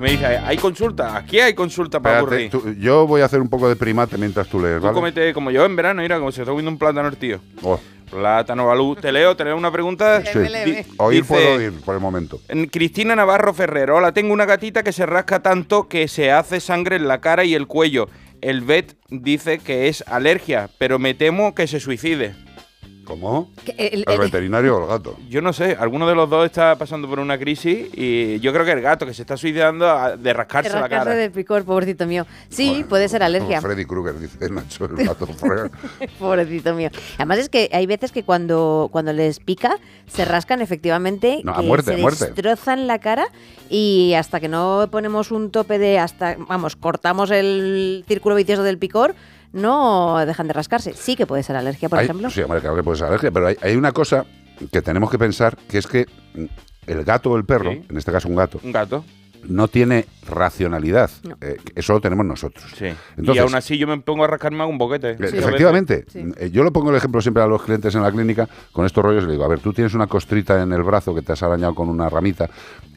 Me 0.00 0.10
dice, 0.12 0.24
¿hay 0.26 0.56
consulta? 0.56 1.14
Aquí 1.16 1.38
hay 1.40 1.52
consulta 1.54 2.00
para 2.00 2.20
Espérate, 2.20 2.48
tú- 2.48 2.74
yo 2.78 3.06
voy 3.06 3.20
a 3.20 3.26
hacer 3.26 3.40
un 3.40 3.48
poco 3.48 3.68
de 3.68 3.76
primate 3.76 4.16
mientras 4.16 4.48
tú 4.48 4.58
lees, 4.60 4.78
Tú 4.78 4.84
¿vale? 4.84 4.94
comete 4.94 5.34
como 5.34 5.50
yo 5.50 5.64
en 5.66 5.76
verano, 5.76 6.00
mira, 6.00 6.18
como 6.18 6.32
se 6.32 6.40
está 6.40 6.50
comiendo 6.50 6.70
un 6.70 6.78
plátano 6.78 7.06
el 7.08 7.16
tío. 7.18 7.38
Oh, 7.62 7.78
Plátano 8.10 8.66
balú. 8.66 8.96
Te 8.96 9.12
leo, 9.12 9.36
te 9.36 9.44
leo 9.44 9.56
una 9.56 9.70
pregunta. 9.70 10.24
sí. 10.24 10.38
Di- 10.38 10.84
Oír 10.96 11.20
dice, 11.22 11.28
puedo 11.34 11.54
oír 11.56 11.72
por 11.84 11.94
el 11.94 12.00
momento. 12.00 12.40
en 12.48 12.66
Cristina 12.66 13.14
Navarro 13.14 13.52
Ferrero. 13.54 13.96
Hola, 13.98 14.10
tengo 14.12 14.32
una 14.32 14.46
gatita 14.46 14.82
que 14.82 14.92
se 14.92 15.06
rasca 15.06 15.42
tanto 15.42 15.86
que 15.86 16.08
se 16.08 16.32
hace 16.32 16.58
sangre 16.60 16.96
en 16.96 17.06
la 17.06 17.20
cara 17.20 17.44
y 17.44 17.54
el 17.54 17.66
cuello. 17.68 18.08
El 18.40 18.62
vet 18.62 18.96
dice 19.10 19.58
que 19.58 19.86
es 19.88 20.02
alergia, 20.08 20.70
pero 20.78 20.98
me 20.98 21.12
temo 21.14 21.54
que 21.54 21.66
se 21.68 21.78
suicide. 21.78 22.34
¿Cómo? 23.10 23.50
El- 23.76 24.04
¿El 24.06 24.12
el- 24.14 24.18
veterinario 24.20 24.76
o 24.76 24.82
el 24.82 24.86
gato? 24.86 25.16
Yo 25.28 25.42
no 25.42 25.52
sé, 25.52 25.76
alguno 25.78 26.08
de 26.08 26.14
los 26.14 26.30
dos 26.30 26.46
está 26.46 26.76
pasando 26.78 27.08
por 27.08 27.18
una 27.18 27.36
crisis 27.38 27.88
y 27.92 28.38
yo 28.38 28.52
creo 28.52 28.64
que 28.64 28.70
el 28.70 28.80
gato 28.82 29.04
que 29.04 29.12
se 29.14 29.22
está 29.22 29.36
suicidando 29.36 29.90
a- 29.90 30.16
de 30.16 30.32
rascarse, 30.32 30.72
la 30.72 30.82
rascarse 30.82 31.04
cara. 31.06 31.16
del 31.16 31.32
picor, 31.32 31.64
pobrecito 31.64 32.06
mío. 32.06 32.24
Sí, 32.50 32.84
puede 32.88 33.08
ser 33.08 33.24
alergia. 33.24 33.60
Freddy 33.60 33.84
Krueger, 33.84 34.16
dice 34.20 34.38
Nacho, 34.50 34.84
el 34.84 35.04
gato. 35.06 35.26
Pobrecito 36.20 36.72
mío. 36.74 36.90
Además 37.16 37.38
es 37.38 37.48
que 37.48 37.68
hay 37.72 37.86
veces 37.86 38.12
que 38.12 38.22
cuando, 38.22 38.88
cuando 38.92 39.12
les 39.12 39.40
pica, 39.40 39.76
se 40.06 40.24
rascan 40.24 40.62
efectivamente, 40.62 41.40
No, 41.42 41.52
a 41.52 41.60
que 41.60 41.66
muerte, 41.66 41.92
se 41.92 41.98
a 41.98 42.02
muerte. 42.02 42.26
destrozan 42.26 42.86
la 42.86 43.00
cara 43.00 43.26
y 43.68 44.12
hasta 44.16 44.38
que 44.38 44.48
no 44.48 44.88
ponemos 44.90 45.32
un 45.32 45.50
tope 45.50 45.78
de 45.80 45.98
hasta, 45.98 46.36
vamos, 46.48 46.76
cortamos 46.76 47.30
el 47.32 48.04
círculo 48.06 48.34
vicioso 48.36 48.62
del 48.62 48.78
picor, 48.78 49.14
no 49.52 50.24
dejan 50.26 50.46
de 50.48 50.52
rascarse. 50.52 50.92
Sí 50.94 51.16
que 51.16 51.26
puede 51.26 51.42
ser 51.42 51.56
alergia, 51.56 51.88
por 51.88 51.98
Hay- 51.98 52.04
ejemplo. 52.06 52.30
Sí, 52.30 52.40
hombre, 52.42 52.60
claro 52.60 52.76
que 52.76 52.82
puede 52.82 52.98
ser 52.98 53.08
alergia, 53.08 53.30
pero 53.30 53.46
hay, 53.48 53.56
hay 53.62 53.76
una 53.76 53.92
cosa 53.92 54.24
que 54.70 54.82
tenemos 54.82 55.10
que 55.10 55.18
pensar, 55.18 55.56
que 55.68 55.78
es 55.78 55.86
que 55.86 56.06
el 56.86 57.04
gato 57.04 57.30
o 57.30 57.36
el 57.36 57.44
perro, 57.44 57.72
Sí. 57.72 57.82
en 57.88 57.96
este 57.96 58.12
caso 58.12 58.28
un 58.28 58.36
gato, 58.36 58.60
Un 58.62 58.72
gato. 58.72 59.04
No 59.48 59.68
tiene 59.68 60.06
racionalidad. 60.28 61.10
Eh, 61.40 61.56
eso 61.74 61.92
lo 61.94 62.00
tenemos 62.00 62.24
nosotros. 62.26 62.64
Sí. 62.76 62.86
y 62.86 62.94
Entonces- 63.20 63.42
aún 63.42 63.54
así 63.54 63.78
yo 63.78 63.86
me 63.86 63.98
pongo 63.98 64.24
a 64.24 64.26
rascarme 64.26 64.64
un 64.64 64.78
boquete. 64.78 65.10
Eh, 65.12 65.16
Efectivamente. 65.20 66.04
Eh, 66.14 66.50
Yo 66.52 66.62
lo 66.62 66.72
pongo 66.72 66.90
el 66.90 66.96
ejemplo 66.96 67.20
siempre 67.20 67.42
a 67.42 67.46
los 67.46 67.62
clientes 67.62 67.94
en 67.94 68.02
la 68.02 68.10
clínica 68.12 68.48
con 68.72 68.86
estos 68.86 69.02
rollos 69.04 69.24
y 69.24 69.26
le 69.26 69.32
digo, 69.32 69.44
a 69.44 69.48
ver, 69.48 69.60
tú 69.60 69.72
tienes 69.72 69.94
una 69.94 70.06
costrita 70.06 70.62
en 70.62 70.72
el 70.72 70.82
brazo 70.82 71.14
que 71.14 71.22
te 71.22 71.32
has 71.32 71.42
arañado 71.42 71.74
con 71.74 71.88
una 71.88 72.08
ramita 72.08 72.48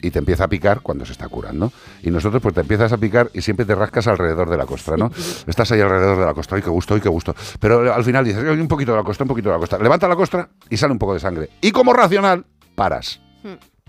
y 0.02 0.10
te 0.10 0.18
empieza 0.18 0.44
a 0.44 0.48
picar 0.48 0.80
cuando 0.80 1.04
se 1.04 1.12
está 1.12 1.28
curando. 1.28 1.72
Y 2.02 2.10
nosotros 2.10 2.42
pues 2.42 2.54
te 2.54 2.60
empiezas 2.60 2.92
a 2.92 2.98
picar 2.98 3.30
y 3.32 3.40
siempre 3.42 3.64
te 3.66 3.74
rascas 3.74 4.06
alrededor 4.06 4.50
de 4.50 4.56
la 4.56 4.66
costra, 4.66 4.96
¿no? 4.96 5.10
Estás 5.46 5.70
ahí 5.72 5.80
alrededor 5.80 6.18
de 6.18 6.26
la 6.26 6.34
costra, 6.34 6.56
¡ay, 6.56 6.62
qué 6.62 6.70
gusto, 6.70 6.94
ay, 6.94 7.00
qué 7.00 7.08
gusto! 7.08 7.34
Pero 7.58 7.92
al 7.92 8.04
final 8.04 8.24
dices, 8.24 8.42
"Ay, 8.44 8.58
un 8.60 8.68
poquito 8.68 8.92
de 8.92 8.98
la 8.98 9.04
costra, 9.04 9.24
un 9.24 9.28
poquito 9.28 9.48
de 9.48 9.54
la 9.54 9.58
costra. 9.60 9.78
Levanta 9.78 10.06
la 10.08 10.16
costra 10.16 10.48
y 10.70 10.76
sale 10.76 10.92
un 10.92 10.98
poco 10.98 11.14
de 11.14 11.20
sangre. 11.20 11.48
Y 11.60 11.70
como 11.72 11.92
racional, 11.92 12.44
paras. 12.74 13.20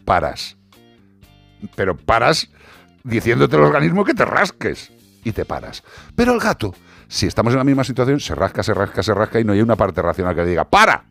Paras. 0.03 0.57
Pero 1.75 1.95
paras 1.97 2.49
diciéndote 3.03 3.55
al 3.55 3.63
organismo 3.63 4.03
que 4.03 4.13
te 4.13 4.25
rasques 4.25 4.91
y 5.23 5.31
te 5.31 5.45
paras. 5.45 5.83
Pero 6.15 6.33
el 6.33 6.39
gato, 6.39 6.73
si 7.07 7.25
estamos 7.27 7.53
en 7.53 7.57
la 7.59 7.63
misma 7.63 7.83
situación, 7.83 8.19
se 8.19 8.35
rasca, 8.35 8.63
se 8.63 8.73
rasca, 8.73 9.03
se 9.03 9.13
rasca 9.13 9.39
y 9.39 9.43
no 9.43 9.53
hay 9.53 9.61
una 9.61 9.75
parte 9.75 10.01
racional 10.01 10.35
que 10.35 10.41
le 10.41 10.47
diga 10.49 10.65
¡para! 10.65 11.05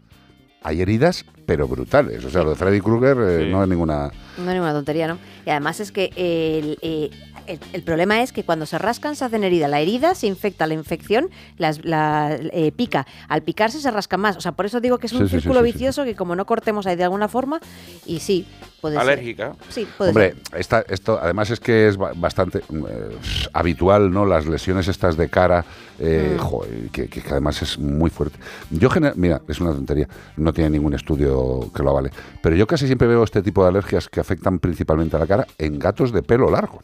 hay 0.66 0.80
heridas, 0.80 1.26
pero 1.44 1.68
brutales. 1.68 2.24
O 2.24 2.30
sea, 2.30 2.42
lo 2.42 2.50
de 2.50 2.57
Freddy 2.57 2.80
Krueger 2.80 3.18
eh, 3.20 3.44
Sí. 3.44 3.50
no 3.52 3.62
es 3.62 3.68
ninguna... 3.68 4.11
No 4.38 4.44
es 4.44 4.55
ninguna 4.55 4.72
tontería, 4.72 5.07
¿no? 5.07 5.18
Y 5.44 5.50
además 5.50 5.78
es 5.78 5.92
que 5.92 6.05
el, 6.16 6.78
eh, 6.80 7.11
el, 7.46 7.61
el 7.74 7.82
problema 7.82 8.22
es 8.22 8.32
que 8.32 8.44
cuando 8.44 8.64
se 8.64 8.78
rascan 8.78 9.14
se 9.14 9.26
hacen 9.26 9.44
herida. 9.44 9.68
La 9.68 9.80
herida 9.80 10.14
se 10.14 10.26
infecta, 10.26 10.66
la 10.66 10.72
infección 10.72 11.28
las, 11.59 11.84
la, 11.84 12.34
eh, 12.40 12.72
pica. 12.74 13.07
Al 13.28 13.42
picarse 13.42 13.78
se 13.78 13.90
rasca 13.90 14.16
más. 14.16 14.38
O 14.38 14.40
sea, 14.40 14.52
por 14.52 14.64
eso 14.64 14.80
digo 14.80 14.96
que 14.96 15.07
es 15.07 15.12
un 15.12 15.18
Sí, 15.18 15.24
sí, 15.26 15.30
sí, 15.32 15.40
círculo 15.42 15.61
sí, 15.61 15.66
sí. 15.66 15.72
vicioso 15.74 16.05
que 16.05 16.16
como 16.16 16.34
no 16.34 16.46
cortemos 16.46 16.86
ahí 16.86 16.96
de 16.96 17.05
alguna 17.05 17.28
forma, 17.28 17.61
y 18.07 18.20
sí, 18.20 18.46
puede 18.85 18.99
Alérgica. 18.99 19.55
ser. 19.62 19.72
Sí, 19.72 19.89
puede 19.97 20.11
Hombre, 20.11 20.35
ser. 20.51 20.61
esta, 20.61 20.80
esto 20.89 21.18
además 21.20 21.51
es 21.51 21.59
que 21.61 21.89
es 21.89 21.97
ba- 21.97 22.12
bastante 22.14 22.59
eh, 22.59 23.16
habitual, 23.53 24.11
¿no? 24.12 24.26
Las 24.26 24.47
lesiones 24.47 24.89
estas 24.89 25.16
de 25.16 25.28
cara, 25.28 25.64
eh, 25.99 26.37
Mm. 26.39 26.89
que, 26.89 27.09
que- 27.09 27.20
que 27.22 27.30
además 27.30 27.62
es 27.62 27.78
muy 27.78 28.11
fuerte. 28.11 28.39
Yo, 28.70 28.89
mira, 29.16 29.41
es 29.49 29.61
una 29.61 29.72
tontería, 29.72 30.09
no 30.37 30.53
tiene 30.53 30.70
ningún 30.70 30.95
estudio 30.95 31.70
que 31.74 31.82
lo 31.82 31.91
avale, 31.91 32.11
pero 32.43 32.57
yo 32.57 32.66
casi 32.66 32.87
siempre 32.87 33.09
veo 33.09 33.24
este 33.24 33.43
tipo 33.43 33.62
de 33.62 33.68
alergias 33.70 34.09
que 34.09 34.20
afectan 34.20 34.59
principalmente 34.59 35.16
a 35.16 35.18
la 35.20 35.26
cara 35.26 35.47
en 35.59 35.78
gatos 35.78 36.12
de 36.12 36.22
pelo 36.22 36.51
largo. 36.51 36.82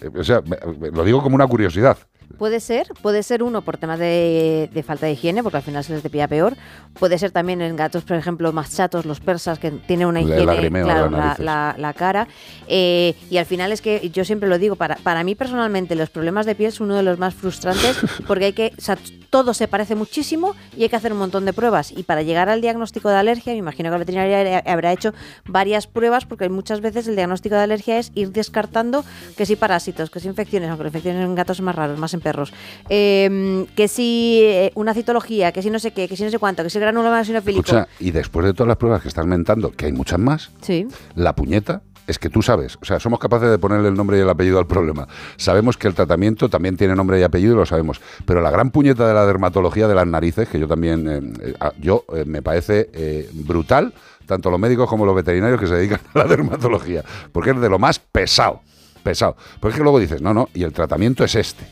Eh, 0.00 0.10
O 0.18 0.24
sea, 0.24 0.42
me- 0.42 0.58
me- 0.78 0.90
lo 0.90 1.04
digo 1.04 1.22
como 1.22 1.34
una 1.36 1.46
curiosidad. 1.46 1.96
Puede 2.38 2.58
ser, 2.60 2.88
puede 3.02 3.22
ser 3.22 3.42
uno 3.42 3.62
por 3.62 3.76
temas 3.76 3.98
de, 4.00 4.68
de 4.72 4.82
falta 4.82 5.06
de 5.06 5.12
higiene, 5.12 5.42
porque 5.42 5.58
al 5.58 5.62
final 5.62 5.84
se 5.84 5.92
les 5.92 6.02
pilla 6.02 6.26
peor. 6.26 6.56
Puede 6.98 7.16
ser 7.18 7.30
también 7.30 7.60
en 7.62 7.76
gatos, 7.76 8.02
por 8.04 8.16
ejemplo, 8.16 8.52
más 8.52 8.74
chatos, 8.74 9.04
los 9.06 9.20
persas, 9.20 9.58
que 9.60 9.70
tienen 9.70 10.08
una 10.08 10.20
higiene, 10.20 10.40
de 10.62 10.70
claro, 10.84 11.10
la, 11.10 11.18
la- 11.38 11.74
la 11.78 11.92
cara. 11.92 12.26
Eh, 12.66 13.14
y 13.30 13.36
al 13.36 13.46
final 13.46 13.70
es 13.70 13.80
que 13.80 14.10
yo 14.10 14.24
siempre 14.24 14.48
lo 14.48 14.58
digo, 14.58 14.74
para, 14.76 14.96
para 14.96 15.22
mí 15.24 15.34
personalmente 15.34 15.94
los 15.94 16.10
problemas 16.10 16.44
de 16.46 16.54
piel 16.54 16.72
son 16.72 16.86
uno 16.86 16.96
de 16.96 17.02
los 17.04 17.18
más 17.18 17.34
frustrantes, 17.34 17.96
porque 18.26 18.46
hay 18.46 18.52
que, 18.52 18.72
o 18.76 18.80
sea, 18.80 18.98
todo 19.30 19.54
se 19.54 19.68
parece 19.68 19.94
muchísimo 19.94 20.54
y 20.76 20.82
hay 20.82 20.88
que 20.88 20.96
hacer 20.96 21.12
un 21.12 21.18
montón 21.18 21.44
de 21.44 21.52
pruebas. 21.52 21.92
Y 21.92 22.02
para 22.02 22.22
llegar 22.22 22.48
al 22.48 22.60
diagnóstico 22.60 23.08
de 23.08 23.16
alergia, 23.16 23.52
me 23.52 23.58
imagino 23.60 23.88
que 23.88 23.92
la 23.92 23.98
veterinaria 23.98 24.58
habrá 24.66 24.92
hecho 24.92 25.14
varias 25.46 25.86
pruebas, 25.86 26.26
porque 26.26 26.48
muchas 26.48 26.80
veces 26.80 27.06
el 27.08 27.14
diagnóstico 27.16 27.54
de 27.54 27.62
alergia 27.62 27.98
es 27.98 28.10
ir 28.14 28.32
descartando 28.32 29.04
que 29.36 29.46
si 29.46 29.56
parásitos, 29.56 30.10
que 30.10 30.20
si 30.20 30.28
infecciones, 30.28 30.68
aunque 30.68 30.84
las 30.84 30.90
infecciones 30.90 31.24
en 31.24 31.34
gatos 31.34 31.56
son 31.58 31.66
más 31.66 31.74
raros, 31.74 31.98
más 31.98 32.11
en 32.14 32.20
perros, 32.20 32.52
eh, 32.88 33.66
que 33.74 33.88
si 33.88 34.40
eh, 34.42 34.72
una 34.74 34.94
citología, 34.94 35.52
que 35.52 35.62
si 35.62 35.70
no 35.70 35.78
sé 35.78 35.92
qué, 35.92 36.08
que 36.08 36.16
si 36.16 36.24
no 36.24 36.30
sé 36.30 36.38
cuánto, 36.38 36.62
que 36.62 36.70
si 36.70 36.78
el 36.78 36.82
granuloma 36.82 37.18
eosinofílico. 37.18 37.60
Escucha, 37.64 37.88
y 38.00 38.10
después 38.10 38.46
de 38.46 38.54
todas 38.54 38.68
las 38.68 38.76
pruebas 38.76 39.02
que 39.02 39.08
estás 39.08 39.26
mentando, 39.26 39.72
que 39.72 39.86
hay 39.86 39.92
muchas 39.92 40.18
más, 40.18 40.50
Sí. 40.60 40.86
la 41.14 41.34
puñeta 41.34 41.82
es 42.08 42.18
que 42.18 42.28
tú 42.28 42.42
sabes, 42.42 42.76
o 42.82 42.84
sea, 42.84 42.98
somos 42.98 43.20
capaces 43.20 43.48
de 43.48 43.58
ponerle 43.58 43.88
el 43.88 43.94
nombre 43.94 44.18
y 44.18 44.20
el 44.20 44.28
apellido 44.28 44.58
al 44.58 44.66
problema. 44.66 45.06
Sabemos 45.36 45.76
que 45.76 45.86
el 45.86 45.94
tratamiento 45.94 46.48
también 46.48 46.76
tiene 46.76 46.96
nombre 46.96 47.18
y 47.20 47.22
apellido 47.22 47.52
y 47.54 47.56
lo 47.56 47.64
sabemos. 47.64 48.00
Pero 48.26 48.40
la 48.40 48.50
gran 48.50 48.70
puñeta 48.72 49.06
de 49.06 49.14
la 49.14 49.24
dermatología 49.24 49.86
de 49.86 49.94
las 49.94 50.06
narices, 50.06 50.48
que 50.48 50.58
yo 50.58 50.66
también, 50.66 51.08
eh, 51.08 51.32
eh, 51.40 51.54
yo 51.80 52.04
eh, 52.12 52.24
me 52.26 52.42
parece 52.42 52.90
eh, 52.92 53.30
brutal, 53.32 53.94
tanto 54.26 54.50
los 54.50 54.58
médicos 54.58 54.88
como 54.88 55.06
los 55.06 55.14
veterinarios 55.14 55.60
que 55.60 55.68
se 55.68 55.74
dedican 55.76 56.00
a 56.14 56.18
la 56.18 56.24
dermatología, 56.24 57.04
porque 57.30 57.50
es 57.50 57.60
de 57.60 57.68
lo 57.68 57.78
más 57.78 58.00
pesado, 58.00 58.62
pesado. 59.04 59.36
Porque 59.60 59.74
es 59.74 59.78
que 59.78 59.82
luego 59.84 60.00
dices, 60.00 60.20
no, 60.20 60.34
no, 60.34 60.48
y 60.54 60.64
el 60.64 60.72
tratamiento 60.72 61.22
es 61.24 61.36
este. 61.36 61.64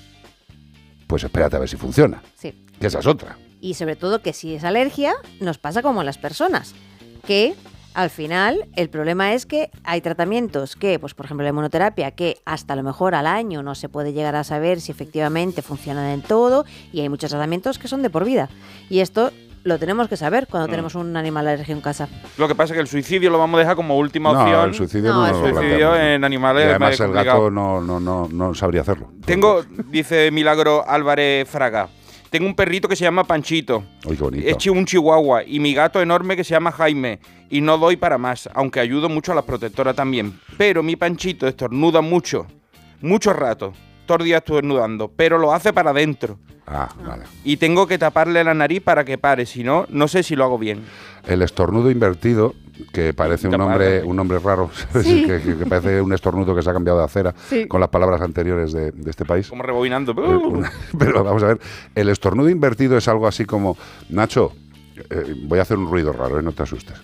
Pues 1.10 1.24
espérate 1.24 1.56
a 1.56 1.58
ver 1.58 1.68
si 1.68 1.76
funciona. 1.76 2.22
Sí. 2.36 2.54
Que 2.78 2.86
esa 2.86 3.00
es 3.00 3.06
otra. 3.08 3.36
Y 3.60 3.74
sobre 3.74 3.96
todo 3.96 4.22
que 4.22 4.32
si 4.32 4.54
es 4.54 4.62
alergia, 4.62 5.12
nos 5.40 5.58
pasa 5.58 5.82
como 5.82 6.02
a 6.02 6.04
las 6.04 6.18
personas, 6.18 6.72
que 7.26 7.56
al 7.94 8.10
final 8.10 8.68
el 8.76 8.88
problema 8.88 9.34
es 9.34 9.44
que 9.44 9.72
hay 9.82 10.02
tratamientos 10.02 10.76
que, 10.76 11.00
pues 11.00 11.14
por 11.14 11.26
ejemplo 11.26 11.42
la 11.42 11.50
inmunoterapia, 11.50 12.12
que 12.12 12.38
hasta 12.44 12.74
a 12.74 12.76
lo 12.76 12.84
mejor 12.84 13.16
al 13.16 13.26
año 13.26 13.64
no 13.64 13.74
se 13.74 13.88
puede 13.88 14.12
llegar 14.12 14.36
a 14.36 14.44
saber 14.44 14.80
si 14.80 14.92
efectivamente 14.92 15.62
funciona 15.62 16.06
del 16.06 16.22
todo, 16.22 16.64
y 16.92 17.00
hay 17.00 17.08
muchos 17.08 17.30
tratamientos 17.30 17.80
que 17.80 17.88
son 17.88 18.02
de 18.02 18.10
por 18.10 18.24
vida. 18.24 18.48
Y 18.88 19.00
esto 19.00 19.32
lo 19.64 19.78
tenemos 19.78 20.08
que 20.08 20.16
saber 20.16 20.46
cuando 20.46 20.68
Mm. 20.68 20.70
tenemos 20.70 20.94
un 20.94 21.16
animal 21.16 21.46
alérgico 21.48 21.72
en 21.76 21.80
casa. 21.82 22.08
Lo 22.38 22.48
que 22.48 22.54
pasa 22.54 22.72
es 22.72 22.76
que 22.76 22.80
el 22.82 22.86
suicidio 22.88 23.30
lo 23.30 23.38
vamos 23.38 23.58
a 23.58 23.60
dejar 23.60 23.76
como 23.76 23.96
última 23.98 24.32
No, 24.32 24.40
opción. 24.42 24.68
el 24.70 24.74
suicidio 24.74 25.12
No, 25.12 25.20
no, 25.20 25.26
el 25.26 25.32
lo 25.54 25.60
suicidio 25.60 25.96
en 25.96 26.24
animales 26.24 26.64
Y 26.64 26.68
además 26.70 26.90
más 26.98 27.00
el 27.00 27.12
gato 27.12 27.50
no, 27.50 27.80
no, 27.80 28.00
no, 28.00 28.28
no 28.30 28.54
sabría 28.54 28.80
hacerlo. 28.82 29.10
Tengo, 29.24 29.62
dice 29.88 30.30
Milagro 30.30 30.84
Álvarez 30.88 31.48
Fraga, 31.48 31.88
tengo 32.30 32.46
un 32.46 32.54
perrito 32.54 32.88
que 32.88 32.96
se 32.96 33.04
llama 33.04 33.24
Panchito. 33.24 33.84
Uy, 34.06 34.16
qué 34.16 34.22
bonito. 34.22 34.48
Es 34.48 34.66
un 34.66 34.86
chihuahua 34.86 35.42
y 35.44 35.58
mi 35.60 35.74
gato 35.74 36.00
enorme 36.00 36.36
que 36.36 36.44
se 36.44 36.50
llama 36.54 36.72
Jaime 36.72 37.18
y 37.50 37.60
no 37.60 37.76
doy 37.76 37.96
para 37.96 38.16
más, 38.18 38.48
aunque 38.54 38.80
ayudo 38.80 39.08
mucho 39.08 39.32
a 39.32 39.34
la 39.34 39.42
protectora 39.42 39.92
también. 39.94 40.38
Pero 40.56 40.82
mi 40.82 40.96
Panchito 40.96 41.46
estornuda 41.48 42.00
mucho, 42.00 42.46
mucho 43.02 43.32
rato, 43.32 43.72
todo 44.10 44.18
el 44.18 44.24
día 44.24 44.38
estornudando, 44.38 45.08
pero 45.14 45.38
lo 45.38 45.52
hace 45.54 45.72
para 45.72 45.90
adentro. 45.90 46.36
Ah, 46.66 46.88
vale. 47.06 47.22
Y 47.44 47.58
tengo 47.58 47.86
que 47.86 47.96
taparle 47.96 48.42
la 48.42 48.54
nariz 48.54 48.82
para 48.82 49.04
que 49.04 49.18
pare, 49.18 49.46
si 49.46 49.62
no, 49.62 49.86
no 49.88 50.08
sé 50.08 50.24
si 50.24 50.34
lo 50.34 50.42
hago 50.42 50.58
bien. 50.58 50.80
El 51.28 51.42
estornudo 51.42 51.92
invertido, 51.92 52.54
que 52.92 53.14
parece 53.14 53.46
un 53.46 53.56
nombre, 53.56 54.02
un 54.02 54.16
nombre 54.16 54.40
raro, 54.40 54.68
que, 54.92 55.40
que- 55.40 55.56
que 55.58 55.66
parece 55.66 56.00
un 56.00 56.12
estornudo 56.12 56.56
que 56.56 56.62
se 56.62 56.70
ha 56.70 56.72
cambiado 56.72 56.98
de 56.98 57.04
acera 57.04 57.32
Sí. 57.48 57.68
con 57.68 57.78
las 57.80 57.88
palabras 57.90 58.20
anteriores 58.20 58.72
de, 58.72 58.90
de 58.90 59.10
este 59.10 59.24
país. 59.24 59.48
Como 59.48 59.62
rebobinando. 59.62 60.10
Eh, 60.12 60.36
una- 60.36 60.72
Pero 60.98 61.22
vamos 61.22 61.44
a 61.44 61.46
ver, 61.46 61.60
el 61.94 62.08
estornudo 62.08 62.48
invertido 62.50 62.96
es 62.96 63.06
algo 63.06 63.28
así 63.28 63.44
como, 63.44 63.76
Nacho, 64.08 64.52
eh, 65.08 65.34
voy 65.44 65.60
a 65.60 65.62
hacer 65.62 65.76
un 65.78 65.88
ruido 65.88 66.12
raro, 66.12 66.40
¿eh? 66.40 66.42
no 66.42 66.50
te 66.50 66.64
asustes. 66.64 66.96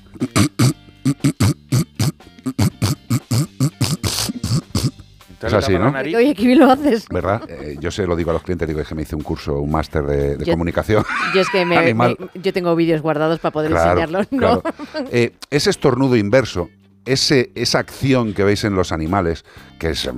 Es 5.46 5.52
así, 5.54 5.78
¿no? 5.78 5.90
Oye, 5.90 6.34
qué 6.34 6.46
bien 6.46 6.58
lo 6.58 6.70
haces. 6.70 7.06
¿Verdad? 7.08 7.42
Eh, 7.48 7.76
yo 7.80 7.90
se 7.90 8.06
lo 8.06 8.16
digo 8.16 8.30
a 8.30 8.34
los 8.34 8.42
clientes, 8.42 8.66
digo 8.68 8.80
es 8.80 8.88
que 8.88 8.94
me 8.94 9.02
hice 9.02 9.16
un 9.16 9.22
curso, 9.22 9.60
un 9.60 9.70
máster 9.70 10.04
de, 10.04 10.36
de 10.36 10.44
Yo- 10.44 10.52
comunicación. 10.52 11.04
Yo 11.34 11.40
es 11.40 11.48
que 11.50 11.64
me- 11.66 11.76
animal. 11.78 12.16
me- 12.34 12.40
yo 12.42 12.52
tengo 12.52 12.74
vídeos 12.76 13.00
guardados 13.02 13.38
para 13.40 13.52
poder 13.52 13.70
Claro, 13.70 13.90
enseñarlos, 14.00 14.26
¿no? 14.32 14.38
claro. 14.38 14.62
Eh, 15.12 15.32
ese 15.50 15.70
estornudo 15.70 16.16
inverso, 16.16 16.68
ese, 17.04 17.52
esa 17.54 17.78
acción 17.78 18.34
que 18.34 18.42
veis 18.42 18.64
en 18.64 18.74
los 18.74 18.90
animales, 18.90 19.44
que 19.78 19.90
es 19.90 20.06
eh, 20.06 20.10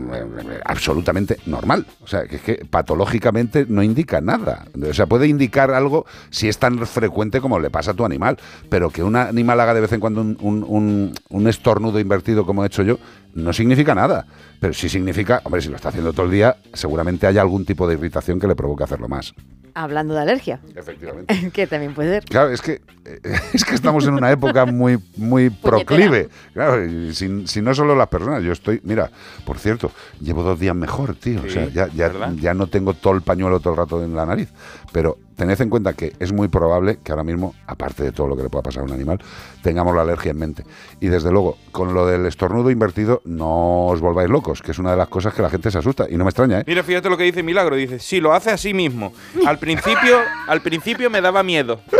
absolutamente 0.64 1.36
normal, 1.46 1.86
o 2.02 2.06
sea, 2.06 2.24
que, 2.26 2.36
es 2.36 2.42
que 2.42 2.64
patológicamente 2.64 3.66
no 3.68 3.82
indica 3.82 4.20
nada. 4.20 4.64
O 4.88 4.94
sea, 4.94 5.06
puede 5.06 5.26
indicar 5.28 5.70
algo 5.72 6.06
si 6.30 6.48
es 6.48 6.58
tan 6.58 6.78
frecuente 6.86 7.40
como 7.40 7.58
le 7.60 7.68
pasa 7.70 7.90
a 7.90 7.94
tu 7.94 8.04
animal, 8.04 8.38
pero 8.70 8.90
que 8.90 9.02
un 9.02 9.16
animal 9.16 9.60
haga 9.60 9.74
de 9.74 9.80
vez 9.82 9.92
en 9.92 10.00
cuando 10.00 10.20
un, 10.22 10.38
un- 10.40 10.64
un- 10.66 11.12
un 11.28 11.48
estornudo 11.48 12.00
invertido 12.00 12.46
como 12.46 12.64
he 12.64 12.66
hecho 12.68 12.82
yo, 12.82 12.98
no 13.34 13.52
significa 13.52 13.94
nada. 13.94 14.26
Pero 14.60 14.72
sí 14.72 14.88
significa, 14.88 15.40
hombre, 15.44 15.62
si 15.62 15.68
lo 15.68 15.76
está 15.76 15.90
haciendo 15.90 16.12
todo 16.12 16.26
el 16.26 16.32
día, 16.32 16.56
seguramente 16.72 17.26
hay 17.26 17.38
algún 17.38 17.64
tipo 17.64 17.86
de 17.86 17.94
irritación 17.94 18.40
que 18.40 18.46
le 18.46 18.56
provoque 18.56 18.84
hacerlo 18.84 19.08
más. 19.08 19.34
Hablando 19.74 20.14
de 20.14 20.20
alergia. 20.20 20.60
Efectivamente. 20.74 21.50
que 21.52 21.66
también 21.68 21.94
puede 21.94 22.14
ser. 22.14 22.24
Claro, 22.24 22.50
es 22.50 22.60
que, 22.60 22.80
eh, 23.04 23.20
es 23.52 23.64
que 23.64 23.74
estamos 23.74 24.06
en 24.06 24.14
una 24.14 24.30
época 24.32 24.66
muy, 24.66 24.98
muy 25.16 25.50
proclive. 25.50 26.28
Claro, 26.52 26.84
si, 27.12 27.46
si 27.46 27.62
no 27.62 27.74
solo 27.74 27.94
las 27.94 28.08
personas, 28.08 28.42
yo 28.42 28.52
estoy, 28.52 28.80
mira, 28.82 29.10
por 29.44 29.58
cierto, 29.58 29.92
llevo 30.20 30.42
dos 30.42 30.58
días 30.58 30.74
mejor, 30.74 31.14
tío. 31.14 31.42
o 31.46 31.48
sea, 31.48 31.68
ya, 31.68 31.88
ya, 31.88 32.10
ya 32.34 32.54
no 32.54 32.66
tengo 32.66 32.94
todo 32.94 33.14
el 33.14 33.22
pañuelo 33.22 33.60
todo 33.60 33.74
el 33.74 33.78
rato 33.78 34.02
en 34.02 34.14
la 34.16 34.26
nariz. 34.26 34.48
Pero 34.92 35.18
tened 35.38 35.58
en 35.60 35.70
cuenta 35.70 35.92
que 35.94 36.12
es 36.18 36.32
muy 36.32 36.48
probable 36.48 36.98
que 37.02 37.12
ahora 37.12 37.22
mismo, 37.24 37.54
aparte 37.66 38.02
de 38.02 38.12
todo 38.12 38.26
lo 38.28 38.36
que 38.36 38.42
le 38.42 38.50
pueda 38.50 38.62
pasar 38.64 38.82
a 38.82 38.84
un 38.86 38.92
animal, 38.92 39.18
tengamos 39.62 39.94
la 39.94 40.02
alergia 40.02 40.32
en 40.32 40.38
mente. 40.38 40.64
Y 41.00 41.06
desde 41.06 41.30
luego, 41.30 41.56
con 41.72 41.94
lo 41.94 42.06
del 42.06 42.26
estornudo 42.26 42.70
invertido, 42.70 43.22
no 43.24 43.86
os 43.86 44.00
volváis 44.00 44.28
locos, 44.28 44.60
que 44.60 44.72
es 44.72 44.78
una 44.78 44.90
de 44.90 44.96
las 44.96 45.08
cosas 45.08 45.32
que 45.32 45.40
la 45.40 45.48
gente 45.48 45.70
se 45.70 45.78
asusta. 45.78 46.06
Y 46.10 46.16
no 46.16 46.24
me 46.24 46.30
extraña, 46.30 46.60
¿eh? 46.60 46.64
Mira, 46.66 46.82
fíjate 46.82 47.08
lo 47.08 47.16
que 47.16 47.22
dice 47.24 47.42
Milagro. 47.42 47.76
Dice, 47.76 48.00
sí, 48.00 48.20
lo 48.20 48.34
hace 48.34 48.50
a 48.50 48.56
sí 48.58 48.74
mismo. 48.74 49.12
Al 49.46 49.58
principio, 49.58 50.18
al 50.48 50.60
principio 50.60 51.08
me 51.08 51.20
daba 51.20 51.42
miedo. 51.42 51.80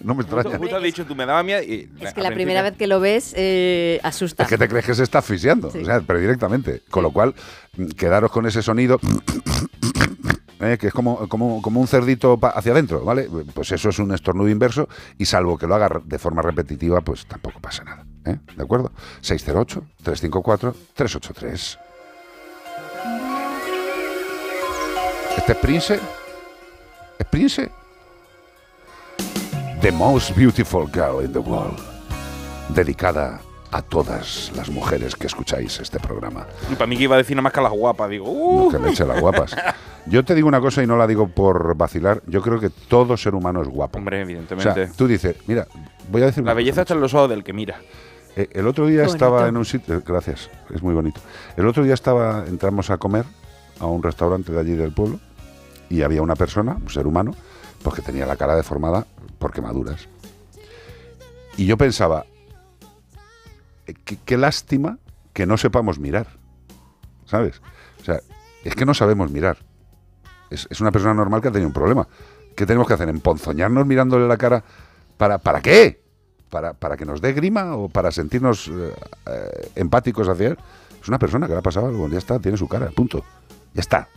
No 0.00 0.14
me 0.14 0.22
extraña. 0.22 0.56
Justo 0.58 0.76
has 0.76 0.82
dicho 0.82 1.04
tú, 1.06 1.16
me 1.16 1.26
daba 1.26 1.42
miedo. 1.42 1.60
y- 1.60 1.90
Es 2.00 2.14
que 2.14 2.20
la 2.22 2.30
primera 2.30 2.62
vez 2.62 2.76
que 2.76 2.86
lo 2.86 3.00
ves 3.00 3.32
eh, 3.36 3.98
asusta. 4.04 4.44
Es 4.44 4.48
que 4.48 4.56
te 4.56 4.68
crees 4.68 4.84
que 4.86 4.94
se 4.94 5.02
está 5.02 5.18
asfixiando, 5.18 5.68
o 5.68 5.84
sea, 5.84 6.00
pero 6.06 6.20
directamente. 6.20 6.82
Con 6.88 7.02
lo 7.02 7.10
cual, 7.10 7.34
mm, 7.76 7.86
quedaros 7.96 8.30
con 8.30 8.46
ese 8.46 8.62
sonido. 8.62 9.00
Eh, 10.60 10.76
que 10.78 10.88
es 10.88 10.92
como, 10.92 11.26
como, 11.28 11.80
un 11.80 11.86
cerdito 11.86 12.38
hacia 12.42 12.72
adentro, 12.72 13.02
¿vale? 13.04 13.28
Pues 13.54 13.70
eso 13.72 13.88
es 13.90 13.98
un 13.98 14.12
estornudo 14.12 14.48
inverso 14.48 14.88
y 15.16 15.24
salvo 15.24 15.56
que 15.56 15.66
lo 15.66 15.76
haga 15.76 16.02
de 16.04 16.18
forma 16.18 16.42
repetitiva, 16.42 17.00
pues 17.00 17.24
tampoco 17.26 17.60
pasa 17.60 17.84
nada. 17.84 18.04
¿eh? 18.24 18.38
¿De 18.56 18.62
acuerdo? 18.62 18.90
608-354-383. 19.22 21.78
¿Este 25.36 25.52
es 25.52 25.58
Prince? 25.58 26.00
¿Es 27.18 27.26
Prince? 27.26 27.70
The 29.80 29.92
most 29.92 30.36
beautiful 30.36 30.90
girl 30.92 31.24
in 31.24 31.32
the 31.32 31.38
world. 31.38 31.78
Dedicada 32.74 33.40
a 33.70 33.82
todas 33.82 34.50
las 34.56 34.70
mujeres 34.70 35.14
que 35.16 35.26
escucháis 35.26 35.78
este 35.80 35.98
programa. 36.00 36.46
Y 36.70 36.74
para 36.74 36.86
mí 36.86 36.96
que 36.96 37.02
iba 37.04 37.14
a 37.14 37.18
decir 37.18 37.36
nada 37.36 37.42
más 37.44 37.52
que 37.52 37.60
a 37.60 37.64
las 37.64 37.72
guapas. 37.72 38.08
Digo, 38.10 38.24
uh. 38.30 38.70
No, 38.72 38.78
que 38.78 38.78
leche 38.88 39.04
las 39.04 39.20
guapas. 39.20 39.54
Yo 40.06 40.24
te 40.24 40.34
digo 40.34 40.48
una 40.48 40.60
cosa 40.60 40.82
y 40.82 40.86
no 40.86 40.96
la 40.96 41.06
digo 41.06 41.28
por 41.28 41.76
vacilar. 41.76 42.22
Yo 42.26 42.40
creo 42.40 42.58
que 42.58 42.70
todo 42.70 43.16
ser 43.16 43.34
humano 43.34 43.60
es 43.60 43.68
guapo. 43.68 43.98
Hombre, 43.98 44.18
O 44.18 44.22
evidentemente. 44.22 44.86
sea, 44.86 44.92
tú 44.96 45.06
dices, 45.06 45.36
mira, 45.46 45.66
voy 46.10 46.22
a 46.22 46.26
decir 46.26 46.42
la 46.44 46.54
belleza 46.54 46.80
está 46.82 46.94
en 46.94 47.00
los 47.02 47.12
ojos 47.12 47.28
del 47.28 47.44
que 47.44 47.52
mira. 47.52 47.78
eh, 48.36 48.48
el 48.52 48.66
otro 48.66 48.86
día 48.86 49.04
estaba 49.04 49.46
en 49.48 49.56
un 49.58 49.66
sitio, 49.66 49.96
eh, 49.96 50.02
gracias, 50.06 50.48
es 50.74 50.82
muy 50.82 50.94
bonito. 50.94 51.20
El 51.56 51.66
otro 51.66 51.82
día 51.84 51.92
estaba, 51.92 52.44
entramos 52.46 52.88
a 52.88 52.96
comer 52.96 53.26
a 53.80 53.86
un 53.86 54.02
restaurante 54.02 54.50
de 54.50 54.60
allí 54.60 54.72
del 54.76 54.92
pueblo 54.92 55.20
y 55.90 56.00
había 56.02 56.22
una 56.22 56.36
persona, 56.36 56.78
un 56.80 56.88
ser 56.88 57.06
humano, 57.06 57.34
pues 57.82 57.94
que 57.96 58.00
tenía 58.02 58.24
la 58.24 58.36
cara 58.36 58.56
deformada 58.56 59.06
por 59.38 59.52
quemaduras. 59.52 60.08
Y 61.58 61.66
yo 61.66 61.76
pensaba, 61.76 62.24
qué, 63.94 64.18
qué 64.24 64.36
lástima 64.36 64.98
que 65.32 65.46
no 65.46 65.56
sepamos 65.56 65.98
mirar, 65.98 66.26
¿sabes? 67.26 67.60
O 68.00 68.04
sea, 68.04 68.20
es 68.64 68.74
que 68.74 68.84
no 68.84 68.94
sabemos 68.94 69.30
mirar. 69.30 69.58
Es, 70.50 70.66
es 70.70 70.80
una 70.80 70.90
persona 70.90 71.14
normal 71.14 71.40
que 71.40 71.48
ha 71.48 71.52
tenido 71.52 71.68
un 71.68 71.74
problema. 71.74 72.08
¿Qué 72.56 72.66
tenemos 72.66 72.88
que 72.88 72.94
hacer? 72.94 73.08
¿Emponzoñarnos 73.08 73.86
mirándole 73.86 74.26
la 74.26 74.36
cara? 74.36 74.64
¿Para, 75.16 75.38
para 75.38 75.60
qué? 75.60 76.02
¿Para, 76.50 76.72
¿Para 76.74 76.96
que 76.96 77.04
nos 77.04 77.20
dé 77.20 77.32
grima 77.32 77.76
o 77.76 77.88
para 77.88 78.10
sentirnos 78.10 78.68
eh, 78.68 78.94
eh, 79.26 79.70
empáticos 79.76 80.28
hacia 80.28 80.48
él? 80.48 80.58
Es 81.00 81.08
una 81.08 81.18
persona 81.18 81.46
que 81.46 81.52
le 81.52 81.58
ha 81.60 81.62
pasado 81.62 81.86
algo, 81.86 82.08
ya 82.08 82.18
está, 82.18 82.38
tiene 82.40 82.56
su 82.56 82.66
cara, 82.66 82.90
punto. 82.90 83.24
Ya 83.74 83.80
está. 83.80 84.08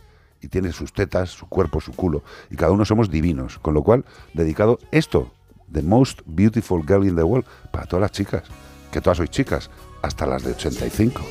Y 0.42 0.48
tiene 0.48 0.72
sus 0.72 0.92
tetas, 0.94 1.30
su 1.30 1.48
cuerpo, 1.48 1.82
su 1.82 1.92
culo. 1.92 2.24
Y 2.50 2.56
cada 2.56 2.72
uno 2.72 2.84
somos 2.84 3.12
divinos. 3.12 3.60
Con 3.60 3.76
lo 3.76 3.84
cual, 3.84 4.06
dedicado 4.34 4.80
esto, 4.92 5.32
The 5.72 5.84
Most 5.84 6.22
Beautiful 6.26 6.84
Girl 6.88 7.06
in 7.06 7.16
the 7.16 7.24
World, 7.24 7.46
para 7.72 7.86
todas 7.86 8.02
las 8.02 8.12
chicas. 8.12 8.44
Que 8.92 9.02
todas 9.02 9.18
sois 9.18 9.30
chicas, 9.30 9.70
hasta 10.02 10.26
las 10.26 10.44
de 10.44 10.52
85. 10.52 11.22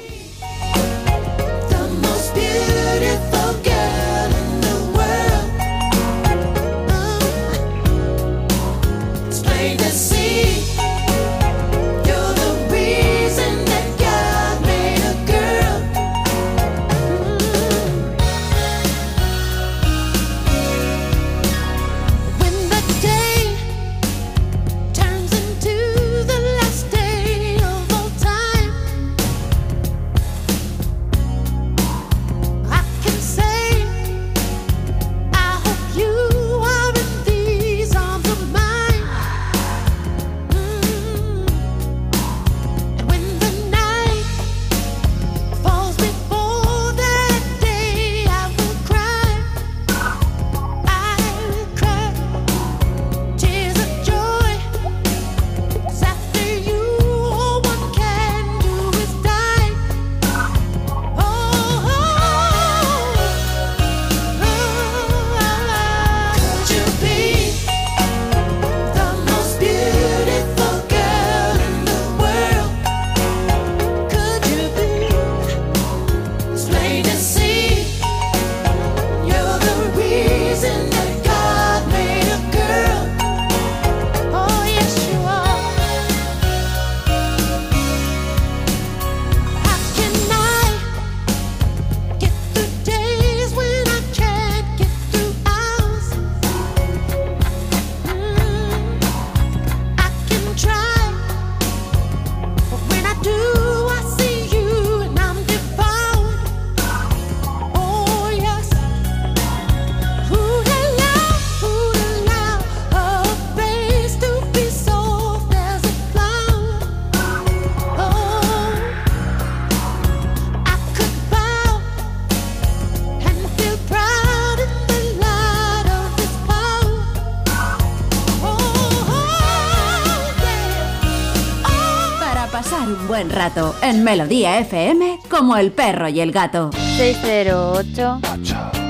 En 133.90 134.04
Melodía 134.04 134.60
FM 134.60 135.18
como 135.28 135.56
el 135.56 135.72
perro 135.72 136.08
y 136.08 136.20
el 136.20 136.30
gato. 136.30 136.70
608 136.96 138.20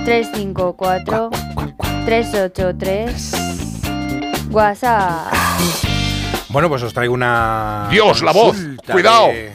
354 0.05 1.31
383 2.05 3.33
WhatsApp. 4.51 5.33
Bueno, 6.51 6.69
pues 6.69 6.83
os 6.83 6.93
traigo 6.93 7.15
una. 7.15 7.89
Dios, 7.91 8.23
la 8.23 8.33
voz. 8.33 8.57
Cuidado. 8.91 9.29
De, 9.29 9.53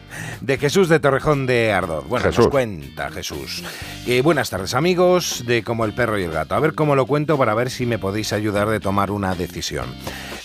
de 0.40 0.58
Jesús 0.58 0.88
de 0.88 0.98
Torrejón 0.98 1.46
de 1.46 1.72
Ardor. 1.72 2.04
Bueno, 2.08 2.26
Jesús. 2.26 2.46
nos 2.46 2.50
cuenta 2.50 3.10
Jesús. 3.10 3.62
Eh, 4.06 4.20
buenas 4.22 4.50
tardes, 4.50 4.74
amigos 4.74 5.44
de 5.46 5.62
Como 5.62 5.84
el 5.84 5.92
perro 5.92 6.18
y 6.18 6.24
el 6.24 6.32
gato. 6.32 6.56
A 6.56 6.60
ver 6.60 6.74
cómo 6.74 6.96
lo 6.96 7.06
cuento 7.06 7.38
para 7.38 7.54
ver 7.54 7.70
si 7.70 7.86
me 7.86 7.98
podéis 7.98 8.32
ayudar 8.32 8.68
de 8.68 8.80
tomar 8.80 9.12
una 9.12 9.36
decisión. 9.36 9.94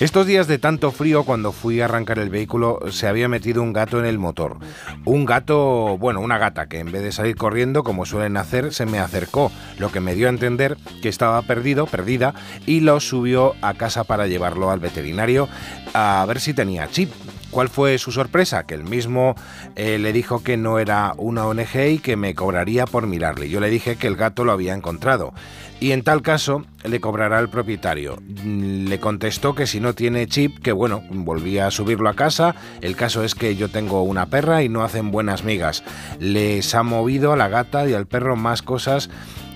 Estos 0.03 0.27
días 0.27 0.47
de 0.47 0.59
tanto 0.59 0.91
frío, 0.91 1.23
cuando 1.23 1.53
fui 1.53 1.79
a 1.79 1.85
arrancar 1.85 2.19
el 2.19 2.29
vehículo, 2.29 2.77
se 2.91 3.07
había 3.07 3.29
metido 3.29 3.63
un 3.63 3.71
gato 3.71 3.99
en 3.99 4.05
el 4.05 4.19
motor. 4.19 4.57
Un 5.05 5.23
gato, 5.23 5.97
bueno, 5.97 6.19
una 6.19 6.37
gata 6.37 6.67
que 6.67 6.79
en 6.79 6.91
vez 6.91 7.03
de 7.03 7.13
salir 7.13 7.37
corriendo, 7.37 7.85
como 7.85 8.05
suelen 8.05 8.35
hacer, 8.35 8.73
se 8.73 8.85
me 8.85 8.99
acercó, 8.99 9.49
lo 9.79 9.93
que 9.93 10.01
me 10.01 10.13
dio 10.13 10.27
a 10.27 10.31
entender 10.31 10.75
que 11.01 11.07
estaba 11.07 11.41
perdido, 11.43 11.85
perdida, 11.85 12.33
y 12.65 12.81
lo 12.81 12.99
subió 12.99 13.53
a 13.61 13.75
casa 13.75 14.03
para 14.03 14.27
llevarlo 14.27 14.71
al 14.71 14.81
veterinario 14.81 15.47
a 15.93 16.25
ver 16.27 16.41
si 16.41 16.53
tenía 16.53 16.89
chip. 16.89 17.09
¿Cuál 17.53 17.69
fue 17.69 17.99
su 17.99 18.11
sorpresa? 18.11 18.63
Que 18.63 18.73
el 18.73 18.83
mismo 18.83 19.35
eh, 19.75 19.99
le 19.99 20.11
dijo 20.11 20.41
que 20.41 20.57
no 20.57 20.79
era 20.79 21.13
una 21.17 21.45
ONG 21.45 21.75
y 21.87 21.99
que 21.99 22.15
me 22.15 22.33
cobraría 22.33 22.87
por 22.87 23.05
mirarle. 23.05 23.47
Yo 23.47 23.59
le 23.59 23.69
dije 23.69 23.95
que 23.95 24.07
el 24.07 24.15
gato 24.15 24.43
lo 24.43 24.51
había 24.51 24.73
encontrado. 24.73 25.35
Y 25.79 25.91
en 25.91 26.01
tal 26.01 26.23
caso 26.23 26.65
le 26.83 26.99
cobrará 26.99 27.39
el 27.39 27.49
propietario. 27.49 28.17
Mm, 28.43 28.87
Le 28.87 28.99
contestó 28.99 29.53
que 29.53 29.67
si 29.67 29.79
no 29.79 29.93
tiene 29.93 30.25
chip, 30.25 30.63
que 30.63 30.71
bueno, 30.71 31.03
volvía 31.11 31.67
a 31.67 31.71
subirlo 31.71 32.09
a 32.09 32.15
casa. 32.15 32.55
El 32.81 32.95
caso 32.95 33.23
es 33.23 33.35
que 33.35 33.55
yo 33.55 33.69
tengo 33.69 34.01
una 34.01 34.25
perra 34.25 34.63
y 34.63 34.69
no 34.69 34.83
hacen 34.83 35.11
buenas 35.11 35.43
migas. 35.43 35.83
Les 36.19 36.73
ha 36.73 36.81
movido 36.81 37.33
a 37.33 37.37
la 37.37 37.49
gata 37.49 37.87
y 37.87 37.93
al 37.93 38.07
perro 38.07 38.35
más 38.35 38.63
cosas 38.63 39.11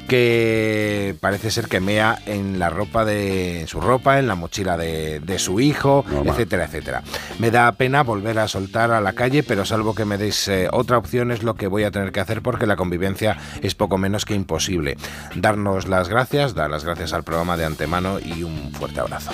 que 0.07 1.15
parece 1.19 1.51
ser 1.51 1.67
que 1.67 1.79
mea 1.79 2.17
en 2.25 2.59
la 2.59 2.69
ropa 2.69 3.05
de 3.05 3.61
en 3.61 3.67
su 3.67 3.79
ropa, 3.81 4.19
en 4.19 4.27
la 4.27 4.35
mochila 4.35 4.77
de, 4.77 5.19
de 5.19 5.39
su 5.39 5.59
hijo, 5.59 6.05
etcétera, 6.25 6.65
etcétera. 6.65 7.03
Me 7.39 7.51
da 7.51 7.71
pena 7.73 8.03
volver 8.03 8.39
a 8.39 8.47
soltar 8.47 8.91
a 8.91 9.01
la 9.01 9.13
calle, 9.13 9.43
pero 9.43 9.65
salvo 9.65 9.93
que 9.93 10.05
me 10.05 10.17
deis 10.17 10.47
eh, 10.47 10.67
otra 10.71 10.97
opción 10.97 11.31
es 11.31 11.43
lo 11.43 11.55
que 11.55 11.67
voy 11.67 11.83
a 11.83 11.91
tener 11.91 12.11
que 12.11 12.19
hacer 12.19 12.41
porque 12.41 12.65
la 12.65 12.75
convivencia 12.75 13.37
es 13.61 13.75
poco 13.75 13.97
menos 13.97 14.25
que 14.25 14.33
imposible. 14.33 14.97
Darnos 15.35 15.87
las 15.87 16.09
gracias, 16.09 16.55
dar 16.55 16.69
las 16.69 16.83
gracias 16.85 17.13
al 17.13 17.23
programa 17.23 17.57
de 17.57 17.65
antemano 17.65 18.19
y 18.19 18.43
un 18.43 18.71
fuerte 18.73 18.99
abrazo. 18.99 19.31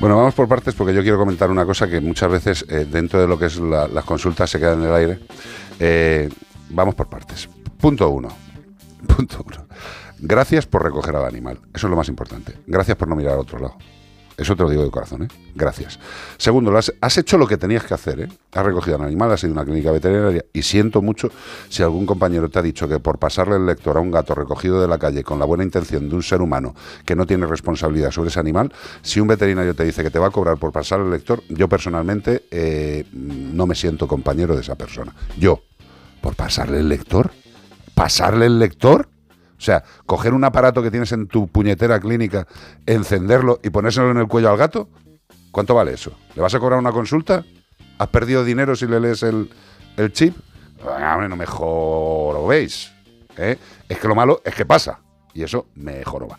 Bueno, 0.00 0.16
vamos 0.16 0.34
por 0.34 0.46
partes 0.48 0.74
porque 0.74 0.94
yo 0.94 1.02
quiero 1.02 1.18
comentar 1.18 1.50
una 1.50 1.64
cosa 1.64 1.88
que 1.88 2.00
muchas 2.00 2.30
veces 2.30 2.64
eh, 2.68 2.86
dentro 2.90 3.20
de 3.20 3.26
lo 3.26 3.38
que 3.38 3.46
es 3.46 3.56
la- 3.58 3.88
las 3.88 4.04
consultas 4.04 4.48
se 4.50 4.58
queda 4.58 4.74
en 4.74 4.82
el 4.82 4.94
aire. 4.94 5.18
Eh, 5.80 6.28
vamos 6.70 6.94
por 6.94 7.08
partes. 7.08 7.48
Punto 7.80 8.08
uno. 8.10 8.28
Punto 9.06 9.44
uno. 9.46 9.66
Gracias 10.18 10.66
por 10.66 10.82
recoger 10.82 11.16
al 11.16 11.26
animal. 11.26 11.60
Eso 11.74 11.86
es 11.86 11.90
lo 11.90 11.96
más 11.96 12.08
importante. 12.08 12.54
Gracias 12.66 12.96
por 12.96 13.08
no 13.08 13.16
mirar 13.16 13.34
a 13.34 13.40
otro 13.40 13.58
lado. 13.58 13.76
Eso 14.36 14.54
te 14.54 14.62
lo 14.62 14.68
digo 14.68 14.84
de 14.84 14.90
corazón, 14.90 15.22
¿eh? 15.22 15.28
Gracias. 15.54 15.98
Segundo, 16.36 16.76
has, 16.76 16.92
has 17.00 17.16
hecho 17.16 17.38
lo 17.38 17.46
que 17.46 17.56
tenías 17.56 17.84
que 17.84 17.94
hacer, 17.94 18.20
¿eh? 18.20 18.28
Has 18.52 18.66
recogido 18.66 18.96
al 18.96 19.04
animal, 19.04 19.32
has 19.32 19.42
ido 19.42 19.52
a 19.52 19.54
una 19.54 19.64
clínica 19.64 19.90
veterinaria 19.90 20.44
y 20.52 20.60
siento 20.60 21.00
mucho 21.00 21.30
si 21.70 21.82
algún 21.82 22.04
compañero 22.04 22.50
te 22.50 22.58
ha 22.58 22.62
dicho 22.62 22.86
que 22.86 22.98
por 22.98 23.18
pasarle 23.18 23.56
el 23.56 23.64
lector 23.64 23.96
a 23.96 24.00
un 24.00 24.10
gato 24.10 24.34
recogido 24.34 24.80
de 24.80 24.88
la 24.88 24.98
calle 24.98 25.24
con 25.24 25.38
la 25.38 25.46
buena 25.46 25.64
intención 25.64 26.10
de 26.10 26.14
un 26.14 26.22
ser 26.22 26.42
humano 26.42 26.74
que 27.06 27.16
no 27.16 27.26
tiene 27.26 27.46
responsabilidad 27.46 28.10
sobre 28.10 28.28
ese 28.28 28.38
animal, 28.38 28.70
si 29.00 29.20
un 29.20 29.28
veterinario 29.28 29.74
te 29.74 29.84
dice 29.84 30.02
que 30.02 30.10
te 30.10 30.18
va 30.18 30.26
a 30.26 30.30
cobrar 30.30 30.58
por 30.58 30.70
pasar 30.70 31.00
el 31.00 31.10
lector, 31.10 31.42
yo 31.48 31.66
personalmente 31.66 32.44
eh, 32.50 33.06
no 33.12 33.66
me 33.66 33.74
siento 33.74 34.06
compañero 34.06 34.54
de 34.54 34.60
esa 34.60 34.74
persona. 34.74 35.14
Yo, 35.38 35.62
por 36.20 36.34
pasarle 36.34 36.80
el 36.80 36.90
lector, 36.90 37.30
pasarle 37.96 38.46
el 38.46 38.60
lector. 38.60 39.08
O 39.58 39.60
sea, 39.60 39.82
coger 40.04 40.34
un 40.34 40.44
aparato 40.44 40.82
que 40.82 40.90
tienes 40.90 41.10
en 41.12 41.26
tu 41.26 41.48
puñetera 41.48 41.98
clínica, 41.98 42.46
encenderlo 42.84 43.58
y 43.64 43.70
ponérselo 43.70 44.10
en 44.10 44.18
el 44.18 44.28
cuello 44.28 44.50
al 44.50 44.58
gato. 44.58 44.90
¿Cuánto 45.50 45.74
vale 45.74 45.94
eso? 45.94 46.12
¿Le 46.34 46.42
vas 46.42 46.54
a 46.54 46.60
cobrar 46.60 46.78
una 46.78 46.92
consulta? 46.92 47.42
¿Has 47.98 48.08
perdido 48.08 48.44
dinero 48.44 48.76
si 48.76 48.86
le 48.86 49.00
lees 49.00 49.22
el, 49.22 49.50
el 49.96 50.12
chip? 50.12 50.36
Ah, 50.86 51.14
hombre, 51.14 51.30
no 51.30 51.36
me 51.36 51.46
jorobéis. 51.46 52.92
¿eh? 53.38 53.56
Es 53.88 53.98
que 53.98 54.06
lo 54.06 54.14
malo 54.14 54.42
es 54.44 54.54
que 54.54 54.66
pasa. 54.66 55.00
Y 55.32 55.42
eso 55.42 55.68
me 55.74 56.04
joroba. 56.04 56.38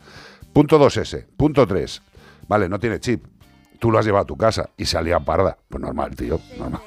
Punto 0.54 0.80
2S. 0.80 1.26
Punto 1.36 1.66
3. 1.66 2.02
Vale, 2.48 2.70
no 2.70 2.80
tiene 2.80 3.00
chip. 3.00 3.26
Tú 3.80 3.90
lo 3.92 3.98
has 3.98 4.06
llevado 4.06 4.24
a 4.24 4.28
tu 4.28 4.38
casa 4.38 4.70
y 4.78 4.86
salía 4.86 5.20
parda. 5.20 5.58
Pues 5.68 5.82
normal, 5.82 6.16
tío. 6.16 6.40
Normal. 6.60 6.82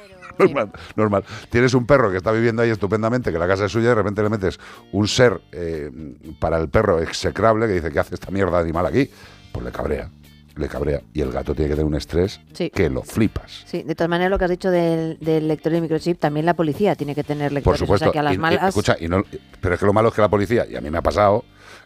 Normal, 0.46 0.72
normal. 0.96 1.24
Tienes 1.50 1.74
un 1.74 1.86
perro 1.86 2.10
que 2.10 2.16
está 2.18 2.32
viviendo 2.32 2.62
ahí 2.62 2.70
estupendamente, 2.70 3.32
que 3.32 3.38
la 3.38 3.46
casa 3.48 3.66
es 3.66 3.72
suya, 3.72 3.86
y 3.86 3.88
de 3.88 3.94
repente 3.94 4.22
le 4.22 4.28
metes 4.28 4.58
un 4.92 5.06
ser 5.08 5.40
eh, 5.52 5.90
para 6.38 6.58
el 6.58 6.68
perro 6.68 7.00
execrable 7.00 7.66
que 7.66 7.74
dice, 7.74 7.90
¿qué 7.90 7.98
hace 8.00 8.14
esta 8.14 8.30
mierda 8.30 8.56
de 8.58 8.62
animal 8.64 8.86
aquí? 8.86 9.10
Pues 9.52 9.64
le 9.64 9.70
cabrea, 9.72 10.08
le 10.56 10.68
cabrea. 10.68 11.00
Y 11.12 11.20
el 11.22 11.30
gato 11.32 11.54
tiene 11.54 11.68
que 11.70 11.74
tener 11.76 11.86
un 11.86 11.94
estrés 11.96 12.40
Sí. 12.52 12.70
que 12.70 12.88
lo 12.90 13.02
flipas. 13.02 13.64
Sí, 13.66 13.82
de 13.82 13.94
todas 13.94 14.08
maneras, 14.10 14.30
lo 14.30 14.38
que 14.38 14.44
has 14.44 14.50
dicho 14.50 14.70
del, 14.70 15.18
del 15.20 15.48
lector 15.48 15.72
de 15.72 15.80
microchip, 15.80 16.18
también 16.18 16.46
la 16.46 16.54
policía 16.54 16.94
tiene 16.94 17.14
que 17.14 17.24
tener 17.24 17.48
Por 17.48 17.54
lectores. 17.54 17.78
supuesto. 17.80 18.04
O 18.04 18.06
sea, 18.08 18.12
que 18.12 18.18
a 18.18 18.22
las 18.22 18.32
Y- 18.32 18.36
y- 18.36 18.38
malas. 18.38 18.68
escucha, 18.68 18.96
y 19.00 19.08
no- 19.08 19.24
pero 19.60 19.74
es 19.74 19.80
que 19.80 19.86
lo 19.86 19.92
malo 19.92 20.08
es 20.08 20.14
que 20.14 20.20
la 20.22 20.28
policía, 20.28 20.66
y 20.68 20.76
a 20.76 20.80
mí 20.80 20.90
me 20.90 20.98
ha 20.98 21.02
pasado, 21.02 21.44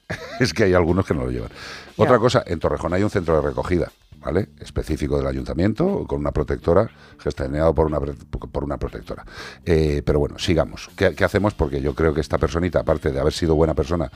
es 0.41 0.53
que 0.53 0.65
hay 0.65 0.75
algunos 0.75 1.07
que 1.07 1.15
no 1.15 1.25
lo 1.25 1.31
llevan. 1.31 1.51
Otra 1.97 2.19
cosa, 2.19 2.43
en 2.47 2.59
Torrejón 2.59 2.93
hay 2.93 3.03
un 3.03 3.11
centro 3.11 3.37
de 3.41 3.49
recogida, 3.49 3.91
¿vale? 4.25 4.49
Específico 4.61 5.19
del 5.19 5.27
ayuntamiento, 5.27 6.05
con 6.07 6.21
una 6.21 6.33
protectora, 6.33 6.89
gestionado 7.19 7.75
por 7.75 7.87
una, 7.87 7.99
por 8.01 8.65
una 8.65 8.79
protectora. 8.79 9.25
Eh, 9.65 10.03
pero 10.05 10.19
bueno, 10.19 10.39
sigamos. 10.39 10.89
¿Qué, 10.97 11.15
qué 11.15 11.25
hacemos? 11.25 11.55
Porque 11.55 11.81
yo 11.81 11.95
creo 11.95 12.15
que 12.15 12.21
esta 12.21 12.39
personita, 12.39 12.81
aparte 12.81 13.13
de 13.13 13.21
haber 13.21 13.33
sido 13.33 13.55
buena 13.55 13.75
persona, 13.75 14.11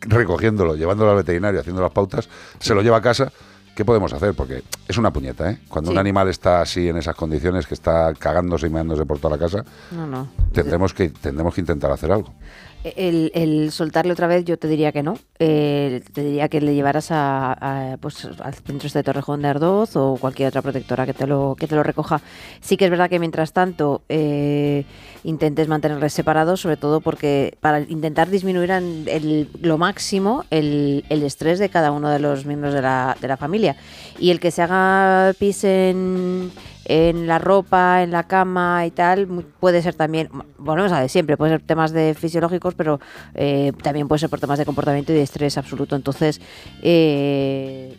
recogiéndolo, 0.00 0.76
llevándolo 0.76 1.10
al 1.10 1.16
veterinario, 1.18 1.60
haciendo 1.60 1.82
las 1.82 1.92
pautas, 1.92 2.28
se 2.58 2.74
lo 2.74 2.82
lleva 2.82 2.98
a 2.98 3.02
casa. 3.02 3.32
¿Qué 3.74 3.86
podemos 3.86 4.12
hacer? 4.12 4.34
Porque 4.34 4.62
es 4.86 4.98
una 4.98 5.10
puñeta, 5.14 5.50
¿eh? 5.50 5.58
Cuando 5.66 5.90
Sí. 5.90 5.94
un 5.94 5.98
animal 5.98 6.28
está 6.28 6.60
así 6.60 6.88
en 6.90 6.98
esas 6.98 7.14
condiciones, 7.16 7.66
que 7.66 7.72
está 7.72 8.12
cagándose 8.18 8.66
y 8.66 8.70
meándose 8.70 9.06
por 9.06 9.18
toda 9.18 9.36
la 9.38 9.42
casa, 9.42 9.64
No, 9.90 10.06
no. 10.06 10.28
tendremos 10.52 10.92
que, 10.92 11.08
tendremos 11.08 11.54
que 11.54 11.62
intentar 11.62 11.90
hacer 11.90 12.12
algo. 12.12 12.34
El, 12.84 13.30
el 13.34 13.70
soltarle 13.70 14.12
otra 14.12 14.26
vez, 14.26 14.44
yo 14.44 14.56
te 14.58 14.66
diría 14.66 14.90
que 14.90 15.02
no. 15.02 15.16
Eh, 15.38 16.02
te 16.12 16.24
diría 16.24 16.48
que 16.48 16.60
le 16.60 16.74
llevaras 16.74 17.08
a, 17.10 17.96
pues, 18.00 18.24
al 18.24 18.54
centro 18.54 18.86
este 18.86 18.98
de 18.98 19.02
Torrejón 19.04 19.42
de 19.42 19.48
Ardoz 19.48 19.94
o 19.96 20.16
cualquier 20.20 20.48
otra 20.48 20.62
protectora 20.62 21.06
que 21.06 21.14
te 21.14 21.26
lo, 21.26 21.54
que 21.56 21.68
te 21.68 21.76
lo 21.76 21.82
recoja. 21.82 22.20
Sí 22.60 22.76
que 22.76 22.86
es 22.86 22.90
verdad 22.90 23.08
que 23.08 23.20
mientras 23.20 23.52
tanto 23.52 24.02
eh, 24.08 24.84
intentes 25.24 25.68
mantenerles 25.68 26.12
separados, 26.12 26.60
sobre 26.60 26.76
todo 26.76 27.00
porque 27.00 27.56
para 27.60 27.80
intentar 27.80 28.28
disminuir 28.30 28.70
en 28.70 29.04
el- 29.06 29.48
lo 29.60 29.78
máximo 29.78 30.44
el, 30.50 31.04
estrés 31.08 31.58
de 31.58 31.68
cada 31.68 31.92
uno 31.92 32.08
de 32.10 32.18
los 32.18 32.44
miembros 32.46 32.74
de 32.74 32.82
la, 32.82 33.16
de 33.20 33.28
la 33.28 33.36
familia. 33.36 33.76
Y 34.18 34.30
el 34.30 34.40
que 34.40 34.50
se 34.50 34.62
haga 34.62 35.32
pis 35.38 35.64
en, 35.64 36.50
en 36.84 37.26
la 37.26 37.38
ropa, 37.38 38.02
en 38.02 38.10
la 38.10 38.24
cama 38.24 38.84
y 38.86 38.90
tal, 38.90 39.28
puede 39.60 39.82
ser 39.82 39.94
también, 39.94 40.28
volvemos 40.58 40.92
a 40.92 41.00
de 41.00 41.08
siempre, 41.08 41.36
puede 41.36 41.52
ser 41.52 41.62
temas 41.62 41.92
de 41.92 42.14
fisiológicos, 42.14 42.74
pero 42.74 43.00
eh, 43.34 43.72
también 43.82 44.08
puede 44.08 44.18
ser 44.20 44.30
por 44.30 44.40
temas 44.40 44.58
de 44.58 44.64
comportamiento 44.66 45.12
y 45.12 45.16
de 45.16 45.22
estrés 45.22 45.56
absoluto. 45.58 45.94
Entonces, 45.96 46.40
eh, 46.82 47.96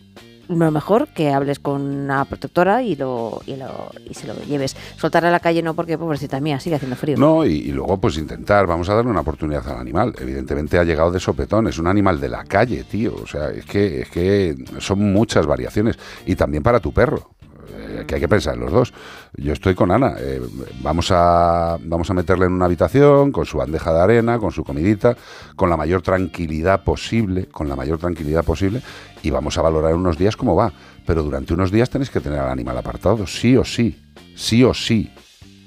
lo 0.47 0.71
mejor 0.71 1.07
que 1.07 1.31
hables 1.31 1.59
con 1.59 1.81
una 1.81 2.25
protectora 2.25 2.81
y 2.81 2.95
lo, 2.95 3.41
y 3.45 3.55
lo 3.55 3.91
y 4.09 4.13
se 4.13 4.27
lo 4.27 4.35
lleves. 4.43 4.75
Soltar 4.97 5.25
a 5.25 5.31
la 5.31 5.39
calle 5.39 5.61
no, 5.61 5.73
porque 5.73 5.97
pobrecita 5.97 6.39
mía, 6.39 6.59
sigue 6.59 6.75
haciendo 6.75 6.95
frío. 6.95 7.17
No, 7.17 7.45
y, 7.45 7.53
y 7.53 7.71
luego 7.71 7.97
pues 7.99 8.17
intentar, 8.17 8.67
vamos 8.67 8.89
a 8.89 8.95
darle 8.95 9.11
una 9.11 9.21
oportunidad 9.21 9.67
al 9.69 9.79
animal. 9.79 10.13
Evidentemente 10.19 10.77
ha 10.77 10.83
llegado 10.83 11.11
de 11.11 11.19
sopetón, 11.19 11.67
es 11.67 11.77
un 11.77 11.87
animal 11.87 12.19
de 12.19 12.29
la 12.29 12.43
calle, 12.43 12.83
tío. 12.83 13.15
O 13.21 13.27
sea, 13.27 13.49
es 13.49 13.65
que, 13.65 14.01
es 14.01 14.09
que 14.09 14.55
son 14.79 15.13
muchas 15.13 15.45
variaciones. 15.45 15.97
Y 16.25 16.35
también 16.35 16.63
para 16.63 16.79
tu 16.79 16.91
perro. 16.91 17.29
Eh, 17.75 18.03
que 18.07 18.15
hay 18.15 18.21
que 18.21 18.27
pensar 18.27 18.55
en 18.55 18.61
los 18.61 18.71
dos. 18.71 18.93
Yo 19.35 19.53
estoy 19.53 19.75
con 19.75 19.91
Ana. 19.91 20.15
eh, 20.19 20.41
vamos, 20.81 21.11
a, 21.11 21.77
vamos 21.81 22.09
a 22.09 22.13
meterle 22.13 22.45
en 22.45 22.53
una 22.53 22.65
habitación 22.65 23.31
con 23.31 23.45
su 23.45 23.57
bandeja 23.57 23.93
de 23.93 23.99
arena, 24.01 24.39
con 24.39 24.51
su 24.51 24.63
comidita, 24.63 25.15
con 25.55 25.69
la 25.69 25.77
mayor 25.77 26.01
tranquilidad 26.01 26.83
posible, 26.83 27.47
con 27.47 27.67
la 27.67 27.75
mayor 27.75 27.97
tranquilidad 27.97 28.43
posible, 28.43 28.81
y 29.21 29.29
vamos 29.29 29.57
a 29.57 29.61
valorar 29.61 29.95
unos 29.95 30.17
días 30.17 30.35
cómo 30.35 30.55
va. 30.55 30.71
Pero 31.05 31.23
durante 31.23 31.53
unos 31.53 31.71
días 31.71 31.89
tenéis 31.89 32.09
que 32.09 32.19
tener 32.19 32.39
al 32.39 32.49
animal 32.49 32.77
apartado, 32.77 33.27
sí 33.27 33.57
o 33.57 33.63
sí, 33.63 34.01
sí 34.35 34.63
o 34.63 34.73
sí, 34.73 35.11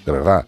de 0.05 0.13
verdad. 0.13 0.47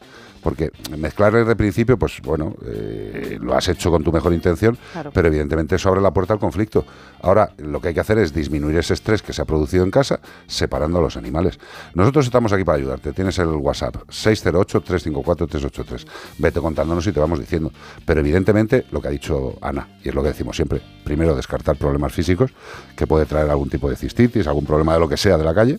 Porque 0.48 0.70
mezclar 0.96 1.34
desde 1.34 1.50
el 1.50 1.56
principio, 1.58 1.98
pues 1.98 2.22
bueno, 2.22 2.54
eh, 2.64 3.36
lo 3.38 3.54
has 3.54 3.68
hecho 3.68 3.90
con 3.90 4.02
tu 4.02 4.10
mejor 4.10 4.32
intención, 4.32 4.78
Claro. 4.92 5.10
pero 5.12 5.28
evidentemente 5.28 5.76
eso 5.76 5.90
abre 5.90 6.00
la 6.00 6.10
puerta 6.10 6.32
al 6.32 6.38
conflicto. 6.38 6.86
Ahora, 7.20 7.50
lo 7.58 7.82
que 7.82 7.88
hay 7.88 7.94
que 7.94 8.00
hacer 8.00 8.16
es 8.16 8.32
disminuir 8.32 8.78
ese 8.78 8.94
estrés 8.94 9.20
que 9.20 9.34
se 9.34 9.42
ha 9.42 9.44
producido 9.44 9.84
en 9.84 9.90
casa, 9.90 10.20
separando 10.46 11.00
a 11.00 11.02
los 11.02 11.18
animales. 11.18 11.58
Nosotros 11.92 12.24
estamos 12.24 12.50
aquí 12.54 12.64
para 12.64 12.78
ayudarte. 12.78 13.12
Tienes 13.12 13.38
el 13.38 13.48
WhatsApp 13.48 13.96
608-354-383. 14.08 16.06
Vete 16.38 16.60
contándonos 16.60 17.06
y 17.06 17.12
te 17.12 17.20
vamos 17.20 17.38
diciendo. 17.40 17.70
Pero 18.06 18.20
evidentemente, 18.20 18.86
lo 18.90 19.02
que 19.02 19.08
ha 19.08 19.10
dicho 19.10 19.58
Ana, 19.60 19.86
y 20.02 20.08
es 20.08 20.14
lo 20.14 20.22
que 20.22 20.28
decimos 20.28 20.56
siempre, 20.56 20.80
primero 21.04 21.34
descartar 21.34 21.76
problemas 21.76 22.14
físicos, 22.14 22.52
que 22.96 23.06
puede 23.06 23.26
traer 23.26 23.50
algún 23.50 23.68
tipo 23.68 23.90
de 23.90 23.96
cistitis, 23.96 24.46
algún 24.46 24.64
problema 24.64 24.94
de 24.94 25.00
lo 25.00 25.08
que 25.10 25.18
sea 25.18 25.36
de 25.36 25.44
la 25.44 25.54
calle, 25.54 25.78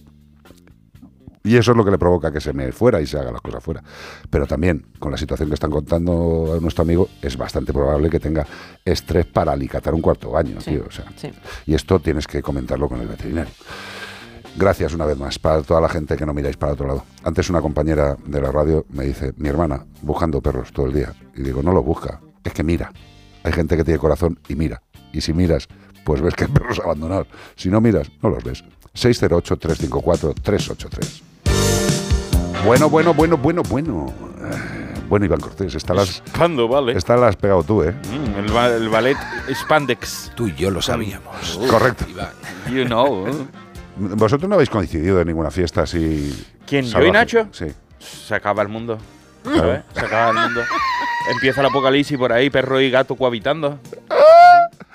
y 1.44 1.56
eso 1.56 1.72
es 1.72 1.78
lo 1.78 1.86
que 1.86 1.92
le 1.92 1.98
provoca 1.98 2.32
que 2.32 2.42
se 2.42 2.54
me 2.54 2.72
fuera 2.72 3.02
y 3.02 3.08
se 3.08 3.18
haga 3.18 3.32
las 3.32 3.42
cosas 3.42 3.64
fuera. 3.64 3.82
Pero 4.30 4.46
también, 4.46 4.86
con 5.00 5.12
la 5.12 5.18
situación 5.18 5.48
que 5.50 5.56
están 5.56 5.72
contando 5.72 6.56
a 6.58 6.60
nuestro 6.60 6.84
amigo, 6.84 7.08
es 7.22 7.38
bastante 7.38 7.72
probable 7.72 8.10
que 8.10 8.20
tenga 8.20 8.46
estrés 8.84 9.26
para 9.26 9.54
alicatar 9.54 9.94
un 9.94 10.02
cuarto 10.02 10.32
baño, 10.32 10.60
Sí, 10.60 10.72
tío. 10.72 10.84
O 10.88 10.92
sea, 10.92 11.06
sí. 11.16 11.32
Y 11.66 11.76
esto 11.76 12.00
tienes 12.00 12.28
que 12.28 12.42
comentarlo 12.42 12.90
con 12.90 13.00
el 13.00 13.08
veterinario. 13.08 13.54
Gracias 14.58 14.94
una 14.94 15.06
vez 15.06 15.18
más 15.18 15.40
para 15.40 15.62
toda 15.62 15.80
la 15.80 15.88
gente 15.88 16.18
que 16.18 16.26
no 16.26 16.34
miráis 16.34 16.58
para 16.58 16.74
otro 16.74 16.88
lado. 16.88 17.06
Antes 17.24 17.50
una 17.50 17.62
compañera 17.62 18.18
de 18.26 18.42
la 18.42 18.52
radio 18.52 18.86
me 18.90 19.06
dice, 19.06 19.32
mi 19.38 19.48
hermana, 19.48 19.86
buscando 20.02 20.42
perros 20.42 20.74
todo 20.74 20.88
el 20.88 20.94
día. 20.94 21.14
Y 21.36 21.44
digo, 21.44 21.64
no 21.64 21.72
lo 21.72 21.82
busca, 21.84 22.20
es 22.44 22.52
que 22.54 22.64
mira. 22.64 22.92
Hay 23.44 23.54
gente 23.54 23.78
que 23.78 23.86
tiene 23.86 24.00
corazón 24.00 24.38
y 24.50 24.56
mira. 24.56 24.82
Y 25.14 25.22
si 25.22 25.32
miras, 25.34 25.68
pues 26.04 26.22
ves 26.22 26.34
que 26.36 26.44
hay 26.46 26.52
perros 26.52 26.80
abandonados. 26.84 27.28
Si 27.56 27.70
no 27.70 27.80
miras, 27.80 28.12
no 28.22 28.30
los 28.30 28.44
ves. 28.44 28.64
608-354-383. 28.96 31.22
Bueno, 32.66 32.90
bueno, 32.90 33.14
bueno, 33.14 33.38
bueno, 33.38 33.64
bueno. 33.64 34.14
Eh, 34.42 34.94
Bueno, 35.08 35.26
Iván 35.26 35.40
Cortés, 35.40 35.74
esta 35.74 35.94
las, 35.96 36.22
¿Cuándo, 36.38 36.68
vale? 36.68 36.94
esta 36.96 37.16
la 37.18 37.30
has 37.30 37.36
pegado 37.36 37.64
tú, 37.64 37.82
¿eh? 37.84 37.94
Mm, 37.94 38.40
el, 38.46 38.52
ba- 38.52 38.68
el 38.68 38.90
ballet 38.90 39.18
Spandex. 39.52 40.32
Tú 40.36 40.48
y 40.48 40.54
yo 40.56 40.70
lo 40.70 40.82
sabíamos. 40.84 41.60
Correcto. 41.70 42.06
You 42.72 42.86
know. 42.86 43.28
¿eh? 43.28 43.34
¿Vosotros 43.98 44.48
no 44.48 44.56
habéis 44.56 44.70
coincidido 44.70 45.20
en 45.20 45.28
ninguna 45.28 45.50
fiesta 45.50 45.82
así? 45.82 46.46
¿Quién, 46.68 46.84
yo 46.84 46.90
y 46.90 46.92
salvaje? 46.92 47.12
Nacho? 47.12 47.48
Sí. 47.52 47.66
Se 47.98 48.36
acaba 48.36 48.62
el 48.62 48.68
mundo. 48.68 48.98
¿Sabes? 49.44 49.82
Se 49.94 50.00
acaba 50.06 50.30
el 50.30 50.38
mundo. 50.48 50.62
Empieza 51.34 51.62
el 51.62 51.68
apocalipsis 51.68 52.18
por 52.18 52.32
ahí, 52.32 52.50
perro 52.52 52.80
y 52.80 52.92
gato 52.92 53.16
cohabitando. 53.16 53.80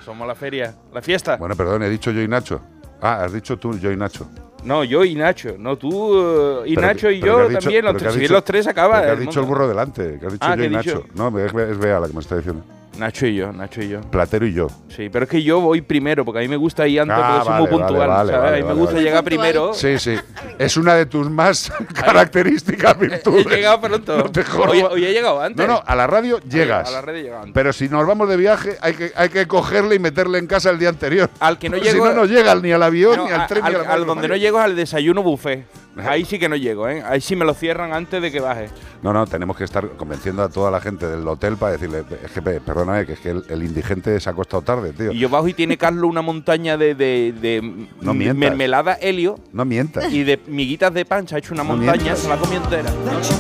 Somos 0.05 0.29
la 0.29 0.35
feria, 0.37 0.75
la 0.93 1.03
fiesta. 1.03 1.37
Bueno, 1.39 1.57
perdón, 1.57 1.83
he 1.83 1.89
dicho 1.89 2.11
yo 2.13 2.21
y 2.23 2.29
Nacho. 2.29 2.61
Ah, 3.03 3.25
has 3.25 3.33
dicho 3.33 3.57
tú, 3.59 3.77
yo 3.79 3.91
y 3.91 3.97
Nacho. 3.97 4.29
No, 4.65 4.83
yo 4.85 5.05
y 5.05 5.15
Nacho. 5.15 5.57
No, 5.59 5.77
tú 5.77 6.63
eh, 6.65 6.69
y 6.71 6.75
Pero 6.75 6.87
Nacho 6.87 7.11
y 7.11 7.21
yo 7.21 7.49
dicho- 7.49 7.61
también. 7.61 7.85
Los 7.85 7.97
tres, 7.97 8.09
has 8.09 8.15
si 8.15 8.21
dicho- 8.21 8.33
los 8.33 8.45
tres 8.45 8.67
acaba. 8.67 9.03
que 9.03 9.11
has 9.11 9.19
dicho 9.21 9.41
el 9.41 9.47
burro 9.47 9.69
delante, 9.69 10.19
que 10.19 10.27
has 10.27 10.33
dicho 10.33 10.45
Ah, 10.47 10.57
yo 10.57 10.63
¿qué 10.63 10.67
y 10.67 10.71
Nacho. 10.71 10.91
dicho? 11.01 11.07
No, 11.15 11.39
es, 11.39 11.53
es 11.55 11.79
Bea 11.79 12.01
la 12.01 12.07
que 12.09 12.15
me 12.15 12.21
está 12.21 12.37
diciendo. 12.37 12.63
Nacho 12.99 13.27
y 13.27 13.35
yo, 13.35 13.53
Nacho 13.53 13.83
y 13.83 13.89
yo. 13.89 14.01
Platero 14.03 14.47
y 14.47 14.53
yo. 14.53 14.69
Sí, 14.89 15.09
pero 15.11 15.25
es 15.25 15.31
que 15.31 15.43
yo 15.43 15.61
voy 15.61 15.81
primero, 15.81 16.25
porque 16.25 16.39
a 16.39 16.43
mí 16.43 16.49
me 16.49 16.57
gusta 16.57 16.87
ir 16.87 17.01
antes, 17.01 17.17
Ah, 17.19 17.33
porque 17.33 17.45
soy 17.45 17.53
vale, 17.53 17.61
muy 17.63 17.71
puntual, 17.71 17.95
vale, 17.95 18.09
vale, 18.09 18.33
¿sabes? 18.33 18.43
vale, 18.45 18.57
a 18.57 18.63
mí 18.63 18.69
me 18.69 18.75
gusta 18.75 18.95
vale. 18.95 19.05
llegar 19.05 19.25
primero. 19.25 19.75
Sí, 19.75 19.99
sí. 19.99 20.15
Es 20.59 20.77
una 20.77 20.95
de 20.95 21.07
tus 21.07 21.29
más 21.31 21.73
características 21.95 22.99
virtudes. 22.99 23.47
He 23.47 23.57
llegado 23.57 23.81
pronto. 23.81 24.17
No 24.19 24.31
te 24.31 24.45
jodas. 24.45 24.71
Hoy, 24.71 24.83
hoy 24.83 25.05
he 25.05 25.13
llegado 25.13 25.41
antes. 25.41 25.67
No, 25.67 25.75
no, 25.75 25.83
a 25.85 25.95
la 25.97 26.07
radio 26.07 26.39
llegas. 26.41 26.89
A 26.95 27.03
la 27.03 27.13
he 27.13 27.23
llegado 27.23 27.39
antes. 27.41 27.55
Pero 27.55 27.73
si 27.73 27.89
nos 27.89 28.07
vamos 28.07 28.29
de 28.29 28.37
viaje, 28.37 28.77
hay 28.81 28.95
que, 28.95 29.13
hay 29.17 29.29
que 29.29 29.47
cogerle 29.47 29.97
y 29.97 29.99
meterle 29.99 30.39
en 30.39 30.47
casa 30.47 30.71
el 30.71 30.79
día 30.79 30.89
anterior. 30.91 31.29
Al 31.41 31.59
que 31.59 31.69
no 31.69 31.77
Si 31.85 31.85
llego- 31.85 32.07
no, 32.07 32.13
no 32.15 32.25
llega 32.27 32.55
ni 32.55 32.71
al 32.73 32.83
avión, 32.83 33.17
No, 33.17 33.27
ni 33.27 33.33
al 33.33 33.41
a- 33.43 33.47
tren, 33.47 33.63
ni 33.65 33.69
al, 33.71 33.77
a 33.77 33.83
la 33.85 33.93
al 33.95 34.07
donde 34.07 34.29
no 34.29 34.37
llego 34.37 34.59
es 34.59 34.65
al 34.65 34.77
desayuno 34.77 35.23
buffet. 35.23 35.67
Ahí 35.97 36.25
sí 36.25 36.39
que 36.39 36.49
no 36.49 36.57
llego, 36.57 36.89
¿eh? 36.89 37.03
Ahí 37.07 37.21
sí 37.21 37.37
me 37.37 37.45
lo 37.45 37.55
cierran 37.55 37.93
antes 37.93 38.21
de 38.21 38.33
que 38.33 38.41
baje. 38.41 38.69
No, 39.03 39.13
no, 39.13 39.27
tenemos 39.27 39.57
que 39.57 39.65
estar 39.65 39.89
convenciendo 39.91 40.43
a 40.43 40.49
toda 40.49 40.71
la 40.71 40.81
gente 40.81 41.07
del 41.07 41.27
hotel 41.29 41.57
para 41.57 41.73
decirle, 41.73 42.05
es 42.25 42.31
que, 42.33 42.43
pe- 42.43 42.61
perdóname, 42.61 43.07
que 43.07 43.13
es 43.13 43.21
que 43.21 43.31
el, 43.31 43.45
el 43.49 43.63
indigente 43.63 44.19
se 44.19 44.29
ha 44.29 44.33
acostado 44.33 44.63
tarde, 44.63 44.93
tío. 44.93 45.13
Y 45.13 45.19
yo 45.19 45.29
bajo 45.29 45.47
y 45.47 45.55
tiene 45.55 45.77
Carlos 45.79 46.11
una 46.11 46.23
montaña 46.23 46.77
de, 46.77 46.95
de, 46.95 47.33
de 47.41 47.87
No 48.01 48.13
mermelada 48.15 48.95
helio 48.95 49.39
No 49.53 49.65
mientas. 49.65 50.13
y 50.13 50.25
de 50.25 50.41
miguitas 50.49 50.93
de 50.93 51.05
pan. 51.05 51.29
Se 51.29 51.37
ha 51.37 51.39
hecho 51.39 51.55
una 51.55 51.63
No 51.63 51.77
montaña, 51.77 52.03
mientas. 52.03 52.19
se 52.21 52.29
la 52.29 52.37
comió 52.39 52.57
entera. 52.63 52.91
So 53.23 53.35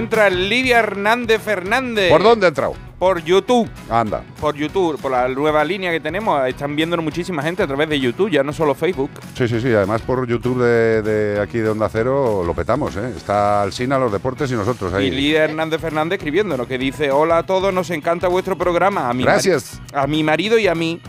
entra 0.00 0.30
Lidia 0.30 0.78
Hernández 0.78 1.42
Fernández. 1.42 2.10
¿Por 2.10 2.22
dónde 2.22 2.46
ha 2.46 2.48
entrado? 2.48 2.74
Por 2.98 3.22
YouTube. 3.22 3.68
Anda. 3.88 4.22
Por 4.40 4.54
YouTube, 4.56 4.98
por 5.00 5.10
la 5.10 5.28
nueva 5.28 5.62
línea 5.62 5.90
que 5.90 6.00
tenemos. 6.00 6.46
Están 6.48 6.74
viéndonos 6.74 7.04
muchísima 7.04 7.42
gente 7.42 7.62
a 7.62 7.66
través 7.66 7.88
de 7.88 8.00
YouTube, 8.00 8.30
ya 8.30 8.42
no 8.42 8.52
solo 8.52 8.74
Facebook. 8.74 9.10
Sí, 9.34 9.46
sí, 9.46 9.60
sí. 9.60 9.68
Además, 9.68 10.02
por 10.02 10.26
YouTube 10.26 10.62
de, 10.62 11.02
de 11.02 11.40
aquí 11.40 11.58
de 11.58 11.68
Onda 11.68 11.88
Cero 11.90 12.42
lo 12.44 12.54
petamos, 12.54 12.96
¿eh? 12.96 13.12
Está 13.14 13.62
Alsina, 13.62 13.98
los 13.98 14.10
deportes 14.10 14.50
y 14.50 14.54
nosotros 14.54 14.92
ahí. 14.92 15.06
Y 15.06 15.10
Lidia 15.10 15.44
Hernández 15.44 15.80
Fernández 15.80 16.18
escribiéndonos 16.18 16.66
que 16.66 16.78
dice: 16.78 17.10
Hola 17.10 17.38
a 17.38 17.42
todos, 17.44 17.72
nos 17.72 17.90
encanta 17.90 18.28
vuestro 18.28 18.56
programa. 18.56 19.08
A 19.08 19.14
mi 19.14 19.22
Gracias. 19.22 19.80
A 19.92 20.06
mi 20.06 20.22
marido 20.22 20.58
y 20.58 20.66
a 20.66 20.74
mí 20.74 21.00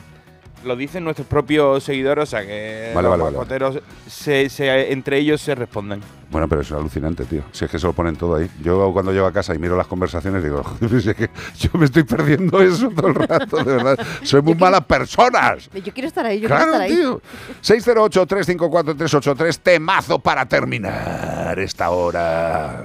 Lo 0.63 0.75
dicen 0.75 1.03
nuestros 1.03 1.27
propios 1.27 1.83
seguidores, 1.83 2.23
o 2.23 2.25
sea 2.25 2.45
que 2.45 2.91
Vale, 2.95 3.09
los 3.09 3.19
vale, 3.19 3.81
se- 4.07 4.49
se- 4.49 4.91
entre 4.93 5.17
ellos 5.17 5.41
se 5.41 5.55
responden. 5.55 6.01
Bueno, 6.31 6.47
pero 6.47 6.61
es 6.61 6.71
alucinante, 6.71 7.25
tío. 7.25 7.43
Si 7.51 7.65
es 7.65 7.69
que 7.71 7.77
se 7.77 7.85
lo 7.85 7.93
ponen 7.93 8.15
todo 8.15 8.35
ahí. 8.37 8.49
Yo 8.63 8.91
cuando 8.93 9.11
llego 9.11 9.25
a 9.27 9.31
casa 9.33 9.53
y 9.53 9.59
miro 9.59 9.75
las 9.77 9.87
conversaciones 9.87 10.41
digo, 10.43 10.63
"Joder, 10.79 11.01
si 11.01 11.09
es 11.09 11.15
que 11.15 11.29
yo 11.59 11.69
me 11.73 11.85
estoy 11.85 12.03
perdiendo 12.03 12.61
eso 12.61 12.89
todo 12.89 13.07
el 13.09 13.15
rato, 13.15 13.57
de 13.57 13.73
verdad. 13.75 13.99
Soy 14.23 14.41
muy 14.41 14.55
malas 14.55 14.85
personas. 14.85 15.69
Yo 15.73 15.93
quiero 15.93 16.07
estar 16.07 16.25
ahí, 16.25 16.39
yo 16.39 16.47
Claro, 16.47 16.71
quiero 16.71 16.83
estar 16.83 16.89
ahí. 16.89 16.95
tío. 16.95 17.21
608-354-383, 17.61 19.59
temazo 19.59 20.19
para 20.19 20.45
terminar 20.47 21.57
esta 21.59 21.89
hora. 21.91 22.83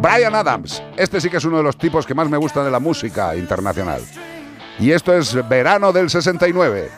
Brian 0.00 0.34
Adams. 0.34 0.82
Este 0.96 1.20
sí 1.20 1.30
que 1.30 1.36
es 1.38 1.44
uno 1.44 1.56
de 1.58 1.62
los 1.62 1.76
tipos 1.78 2.06
que 2.06 2.14
más 2.14 2.28
me 2.28 2.36
gusta 2.36 2.62
de 2.64 2.70
la 2.70 2.80
música 2.80 3.36
internacional. 3.36 4.00
Y 4.78 4.90
esto 4.92 5.16
es 5.16 5.34
verano 5.48 5.92
del 5.92 6.08
69. 6.10 6.90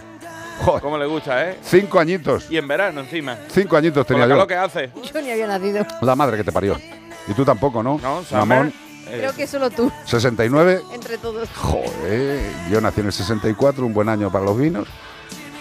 Joder, 0.64 0.82
¿Cómo 0.82 0.96
le 0.96 1.06
gusta, 1.06 1.50
eh? 1.50 1.58
cinco 1.62 1.98
añitos. 1.98 2.46
Y 2.50 2.56
en 2.56 2.68
verano 2.68 3.00
encima. 3.00 3.36
Cinco 3.48 3.76
añitos 3.76 4.06
tenía 4.06 4.26
lo 4.26 4.36
yo. 4.36 4.46
que 4.46 4.54
hace. 4.54 4.90
Yo 5.12 5.20
ni 5.20 5.30
había 5.32 5.46
nacido. 5.48 5.84
La 6.00 6.14
madre 6.14 6.36
que 6.36 6.44
te 6.44 6.52
parió. 6.52 6.78
Y 7.26 7.32
tú 7.34 7.44
tampoco, 7.44 7.82
¿no? 7.82 7.98
No, 7.98 8.22
Mamón. 8.30 8.72
Eh, 9.08 9.16
Creo 9.18 9.34
que 9.34 9.46
solo 9.46 9.68
tú, 9.70 9.92
69. 10.06 10.80
entre 10.94 11.18
todos. 11.18 11.48
Joder, 11.56 12.40
yo 12.70 12.80
nací 12.80 13.00
en 13.00 13.06
el 13.06 13.12
64, 13.12 13.84
un 13.84 13.92
buen 13.92 14.08
año 14.08 14.30
para 14.32 14.44
los 14.44 14.56
vinos. 14.56 14.88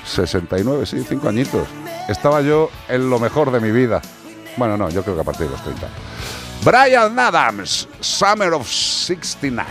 69, 0.05 0.85
sí, 0.85 1.03
cinco 1.07 1.27
añitos. 1.27 1.67
Estaba 2.07 2.41
yo 2.41 2.69
en 2.87 3.09
lo 3.09 3.19
mejor 3.19 3.51
de 3.51 3.59
mi 3.59 3.71
vida. 3.71 4.01
Bueno, 4.57 4.77
no, 4.77 4.89
yo 4.89 5.03
creo 5.03 5.15
que 5.15 5.21
a 5.21 5.25
partir 5.25 5.47
de 5.47 5.51
los 5.53 5.63
30. 5.63 5.87
Brian 6.63 7.17
Adams, 7.19 7.87
Summer 7.99 8.53
of 8.53 8.67
69. 8.67 9.67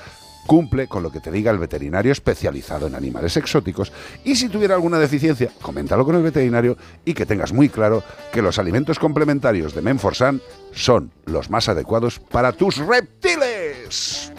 cumple 0.47 0.89
con 0.89 1.03
lo 1.03 1.11
que 1.11 1.21
te 1.21 1.31
diga 1.31 1.51
el 1.51 1.59
veterinario 1.59 2.13
especializado 2.13 2.87
en 2.87 2.95
animales 2.95 3.37
exóticos 3.37 3.93
y 4.25 4.37
si 4.37 4.49
tuviera 4.49 4.75
alguna 4.75 4.99
deficiencia, 4.99 5.51
coméntalo 5.61 6.05
con 6.05 6.17
el 6.17 6.23
veterinario 6.23 6.77
y 7.05 7.15
que 7.15 7.27
tengas 7.27 7.53
muy 7.53 7.69
claro 7.69 8.03
que 8.33 8.43
los 8.43 8.59
alimentos 8.59 8.99
complementarios 8.99 9.75
de 9.75 9.83
Menforsan 9.83 10.41
son 10.73 11.13
los 11.27 11.51
más 11.51 11.69
adecuados 11.69 12.19
para 12.19 12.53
tus 12.53 12.79
reptiles. 12.79 14.33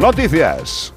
Noticias. 0.00 0.95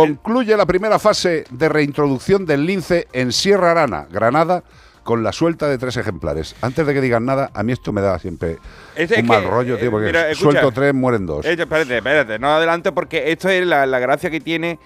Concluye 0.00 0.56
la 0.56 0.66
primera 0.66 0.98
fase 0.98 1.44
de 1.50 1.68
reintroducción 1.68 2.44
del 2.46 2.66
lince 2.66 3.08
en 3.12 3.32
Sierra 3.32 3.70
Arana, 3.72 4.06
Granada, 4.10 4.62
con 5.02 5.22
la 5.22 5.32
suelta 5.32 5.68
de 5.68 5.78
tres 5.78 5.96
ejemplares. 5.96 6.54
Antes 6.60 6.86
de 6.86 6.92
que 6.92 7.00
digan 7.00 7.24
nada, 7.24 7.50
a 7.54 7.62
mí 7.62 7.72
esto 7.72 7.92
me 7.92 8.00
da 8.00 8.18
siempre 8.18 8.58
Es- 8.96 9.10
es 9.10 9.18
un 9.18 9.26
mal 9.26 9.42
que, 9.42 9.48
rollo, 9.48 9.76
tío, 9.78 9.86
eh, 9.86 9.90
porque 9.90 10.06
mira, 10.06 10.30
escucha. 10.30 10.50
suelto 10.50 10.72
tres, 10.72 10.92
mueren 10.94 11.26
dos. 11.26 11.46
Eh, 11.46 11.52
espérate, 11.52 11.96
espérate, 11.98 12.38
no 12.38 12.48
adelante 12.48 12.90
porque 12.92 13.30
esto 13.30 13.48
es 13.48 13.64
la, 13.66 13.86
la 13.86 13.98
gracia 14.00 14.30
que 14.30 14.40
tiene 14.40 14.78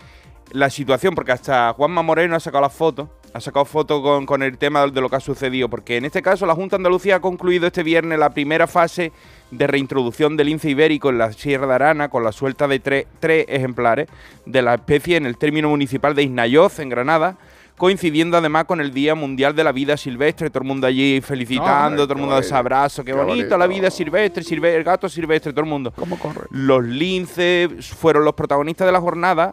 la 0.52 0.68
situación, 0.68 1.14
porque 1.14 1.32
hasta 1.32 1.72
Juanma 1.72 2.02
Moreno 2.02 2.36
ha 2.36 2.40
sacado 2.40 2.62
las 2.62 2.72
fotos, 2.74 3.08
ha 3.32 3.40
sacado 3.40 3.64
fotos 3.64 4.02
con, 4.02 4.26
con 4.26 4.42
el 4.42 4.58
tema 4.58 4.86
de 4.86 5.00
lo 5.00 5.08
que 5.08 5.16
ha 5.16 5.20
sucedido, 5.20 5.68
porque 5.68 5.96
en 5.96 6.04
este 6.04 6.20
caso 6.20 6.46
la 6.46 6.54
Junta 6.54 6.76
de 6.76 6.80
Andalucía 6.80 7.16
ha 7.16 7.20
concluido 7.20 7.66
este 7.68 7.82
viernes 7.82 8.18
la 8.18 8.30
primera 8.30 8.66
fase 8.66 9.12
de 9.52 9.66
reintroducción 9.66 10.36
del 10.36 10.48
lince 10.48 10.70
ibérico 10.70 11.10
en 11.10 11.18
la 11.18 11.32
Sierra 11.32 11.66
de 11.66 11.74
Arana 11.74 12.08
con 12.08 12.24
la 12.24 12.32
suelta 12.32 12.66
de 12.66 12.82
tre- 12.82 13.06
tres 13.20 13.46
ejemplares 13.48 14.08
de 14.46 14.62
la 14.62 14.74
especie 14.74 15.16
en 15.16 15.26
el 15.26 15.36
término 15.38 15.68
municipal 15.68 16.14
de 16.14 16.24
Isnayoz, 16.24 16.78
en 16.80 16.88
Granada, 16.88 17.36
coincidiendo 17.76 18.36
además 18.36 18.64
con 18.66 18.80
el 18.80 18.92
Día 18.92 19.14
Mundial 19.14 19.54
de 19.54 19.64
la 19.64 19.72
Vida 19.72 19.96
Silvestre, 19.96 20.50
todo 20.50 20.62
el 20.62 20.68
mundo 20.68 20.86
allí 20.86 21.20
felicitando, 21.20 22.02
todo 22.04 22.14
el 22.14 22.20
mundo 22.20 22.36
ese 22.38 22.48
bonito, 22.48 22.56
abrazo, 22.58 23.04
qué, 23.04 23.12
qué 23.12 23.16
bonito, 23.16 23.36
bonito. 23.36 23.58
la 23.58 23.66
vida 23.66 23.90
silvestre, 23.90 24.42
silve- 24.42 24.74
el 24.74 24.84
gato 24.84 25.08
silvestre, 25.08 25.52
todo 25.52 25.62
el 25.64 25.70
mundo. 25.70 25.92
Los 26.50 26.84
linces 26.84 27.70
fueron 27.90 28.24
los 28.24 28.34
protagonistas 28.34 28.86
de 28.86 28.92
la 28.92 29.00
jornada. 29.00 29.52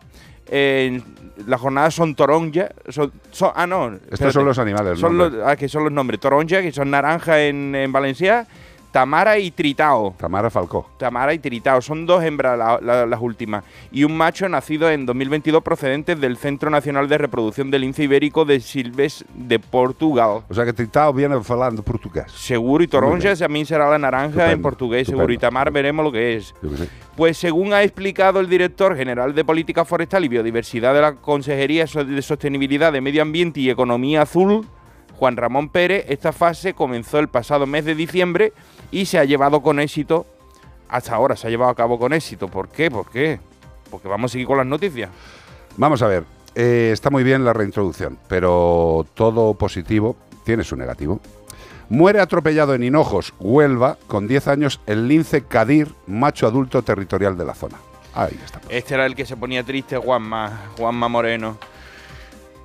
Eh, 0.49 1.01
la 1.45 1.57
jornada 1.57 1.91
son 1.91 2.15
toronja. 2.15 2.69
Son, 2.89 3.11
son- 3.31 3.51
ah, 3.55 3.67
no. 3.67 3.93
espérate. 4.09 4.31
son 4.31 4.45
los 4.45 4.57
animales, 4.59 4.99
Son 4.99 5.17
los, 5.17 5.33
ah, 5.45 5.55
que 5.55 5.69
son 5.69 5.83
los 5.83 5.91
nombres. 5.91 6.19
Toronja, 6.19 6.61
que 6.61 6.71
son 6.71 6.89
naranja 6.89 7.41
en, 7.43 7.75
en 7.75 7.91
Valencia. 7.91 8.47
Tamara 8.91 9.37
y 9.37 9.51
Tritao. 9.51 10.15
Tamara 10.17 10.49
Falcó. 10.49 10.89
Tamara 10.97 11.33
y 11.33 11.39
Tiritao. 11.39 11.81
Son 11.81 12.05
dos 12.05 12.23
hembras 12.23 12.57
la- 12.57 12.79
la- 12.81 13.05
las 13.05 13.21
últimas. 13.21 13.63
Y 13.91 14.03
un 14.03 14.17
macho 14.17 14.47
nacido 14.49 14.89
en 14.89 15.05
2022 15.05 15.61
procedente 15.61 16.15
del 16.15 16.37
Centro 16.37 16.69
Nacional 16.69 17.07
de 17.07 17.17
Reproducción 17.17 17.69
del 17.69 17.81
Lince 17.81 18.03
Ibérico 18.03 18.45
de 18.45 18.59
Silves 18.59 19.23
de 19.35 19.59
Portugal. 19.59 20.41
O 20.49 20.53
sea 20.53 20.65
que 20.65 20.73
Tritao 20.73 21.13
viene 21.13 21.35
hablando 21.35 21.83
portugués. 21.83 22.31
Seguro 22.31 22.83
y 22.83 22.87
Toronja 22.87 23.35
también 23.35 23.65
será 23.65 23.89
la 23.89 23.99
naranja 23.99 24.25
en 24.27 24.31
Estupendo, 24.39 24.61
portugués, 24.63 25.07
seguro. 25.07 25.25
Y 25.31 25.35
estupendo. 25.35 25.41
Tamar 25.47 25.71
veremos 25.71 26.03
lo 26.05 26.11
que 26.11 26.37
es. 26.37 26.53
Yo 26.63 26.69
qué 26.71 26.77
sé. 26.77 26.89
Pues 27.15 27.37
según 27.37 27.73
ha 27.73 27.83
explicado 27.83 28.39
el 28.39 28.47
director 28.49 28.95
general 28.95 29.33
de 29.35 29.43
Política 29.43 29.85
Forestal 29.85 30.23
y 30.25 30.27
Biodiversidad 30.27 30.93
de 30.93 31.01
la 31.01 31.13
Consejería 31.15 31.85
de 31.85 32.21
Sostenibilidad 32.21 32.91
de 32.93 33.01
Medio 33.01 33.21
Ambiente 33.21 33.59
y 33.59 33.69
Economía 33.69 34.21
Azul, 34.23 34.65
Juan 35.15 35.35
Ramón 35.35 35.69
Pérez, 35.69 36.05
esta 36.09 36.31
fase 36.31 36.75
comenzó 36.75 37.17
el 37.17 37.27
pasado 37.27 37.65
mes 37.65 37.85
de 37.85 37.95
diciembre 37.95 38.53
y 38.91 39.05
se 39.05 39.19
ha 39.19 39.25
llevado 39.25 39.61
con 39.61 39.79
éxito, 39.79 40.25
hasta 40.89 41.15
ahora 41.15 41.35
se 41.35 41.47
ha 41.47 41.49
llevado 41.49 41.71
a 41.71 41.75
cabo 41.75 41.99
con 41.99 42.13
éxito. 42.13 42.47
¿Por 42.47 42.69
qué? 42.69 42.89
¿Por 42.89 43.09
qué? 43.09 43.39
Porque 43.89 44.07
vamos 44.07 44.31
a 44.31 44.33
seguir 44.33 44.47
con 44.47 44.57
las 44.57 44.65
noticias. 44.65 45.09
Vamos 45.77 46.01
a 46.01 46.07
ver, 46.07 46.23
eh, 46.55 46.89
está 46.91 47.09
muy 47.09 47.23
bien 47.23 47.45
la 47.45 47.53
reintroducción, 47.53 48.17
pero 48.27 49.05
todo 49.13 49.53
positivo 49.53 50.15
tiene 50.43 50.63
su 50.63 50.75
negativo. 50.75 51.19
Muere 51.89 52.19
atropellado 52.19 52.73
en 52.73 52.83
Hinojos, 52.83 53.33
Huelva, 53.39 53.97
con 54.07 54.27
10 54.27 54.47
años, 54.49 54.81
el 54.87 55.07
lince 55.07 55.43
Cadir, 55.43 55.93
macho 56.05 56.45
adulto 56.45 56.81
territorial 56.81 57.37
de 57.37 57.45
la 57.45 57.53
zona. 57.53 57.77
Ahí 58.13 58.37
está. 58.43 58.59
Este 58.69 58.95
era 58.95 59.05
el 59.05 59.15
que 59.15 59.25
se 59.25 59.37
ponía 59.37 59.63
triste, 59.63 59.95
Juanma, 59.97 60.63
Juanma 60.77 61.07
Moreno. 61.07 61.57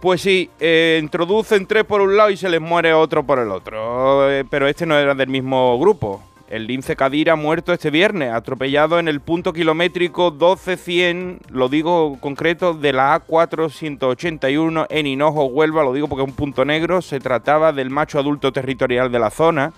Pues 0.03 0.21
sí, 0.21 0.51
eh, 0.59 0.99
introducen 1.01 1.65
tres 1.65 1.85
por 1.85 2.01
un 2.01 2.17
lado 2.17 2.29
y 2.31 2.37
se 2.37 2.49
les 2.49 2.61
muere 2.61 2.93
otro 2.93 3.23
por 3.23 3.39
el 3.39 3.53
otro. 3.53 4.29
Eh, 4.29 4.45
pero 4.51 4.67
este 4.67 4.85
no 4.85 4.99
era 4.99 5.15
del 5.15 5.29
mismo 5.29 5.79
grupo. 5.79 6.21
El 6.49 6.67
lince 6.67 6.97
Kadir 6.97 7.31
ha 7.31 7.37
muerto 7.37 7.73
este 7.73 7.91
viernes, 7.91 8.33
atropellado 8.33 8.99
en 8.99 9.07
el 9.07 9.21
punto 9.21 9.53
kilométrico 9.53 10.33
12100, 10.33 11.39
lo 11.51 11.69
digo 11.69 12.19
concreto, 12.19 12.75
de 12.75 12.93
la 12.93 13.25
A481 13.25 14.89
en 14.91 15.07
Hinojo, 15.07 15.45
Huelva, 15.45 15.85
lo 15.85 15.93
digo 15.93 16.09
porque 16.09 16.25
es 16.25 16.29
un 16.31 16.35
punto 16.35 16.65
negro. 16.65 17.01
Se 17.01 17.21
trataba 17.21 17.73
del 17.73 17.91
macho 17.91 18.19
adulto 18.19 18.53
territorial 18.53 19.13
de 19.13 19.21
la 19.21 19.31
zona 19.31 19.73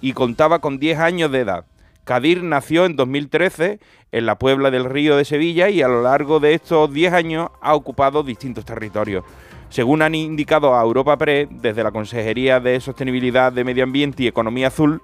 y 0.00 0.14
contaba 0.14 0.58
con 0.58 0.80
10 0.80 0.98
años 0.98 1.30
de 1.30 1.42
edad. 1.42 1.64
Kadir 2.02 2.42
nació 2.42 2.86
en 2.86 2.96
2013 2.96 3.78
en 4.10 4.26
la 4.26 4.36
Puebla 4.36 4.72
del 4.72 4.84
Río 4.84 5.16
de 5.16 5.24
Sevilla 5.24 5.68
y 5.68 5.80
a 5.80 5.86
lo 5.86 6.02
largo 6.02 6.40
de 6.40 6.54
estos 6.54 6.92
10 6.92 7.12
años 7.12 7.50
ha 7.60 7.76
ocupado 7.76 8.24
distintos 8.24 8.64
territorios. 8.64 9.22
Según 9.70 10.02
han 10.02 10.16
indicado 10.16 10.74
a 10.74 10.82
Europa 10.82 11.16
Press, 11.16 11.48
desde 11.50 11.84
la 11.84 11.92
Consejería 11.92 12.58
de 12.58 12.80
Sostenibilidad 12.80 13.52
de 13.52 13.64
Medio 13.64 13.84
Ambiente 13.84 14.24
y 14.24 14.26
Economía 14.26 14.66
Azul, 14.66 15.00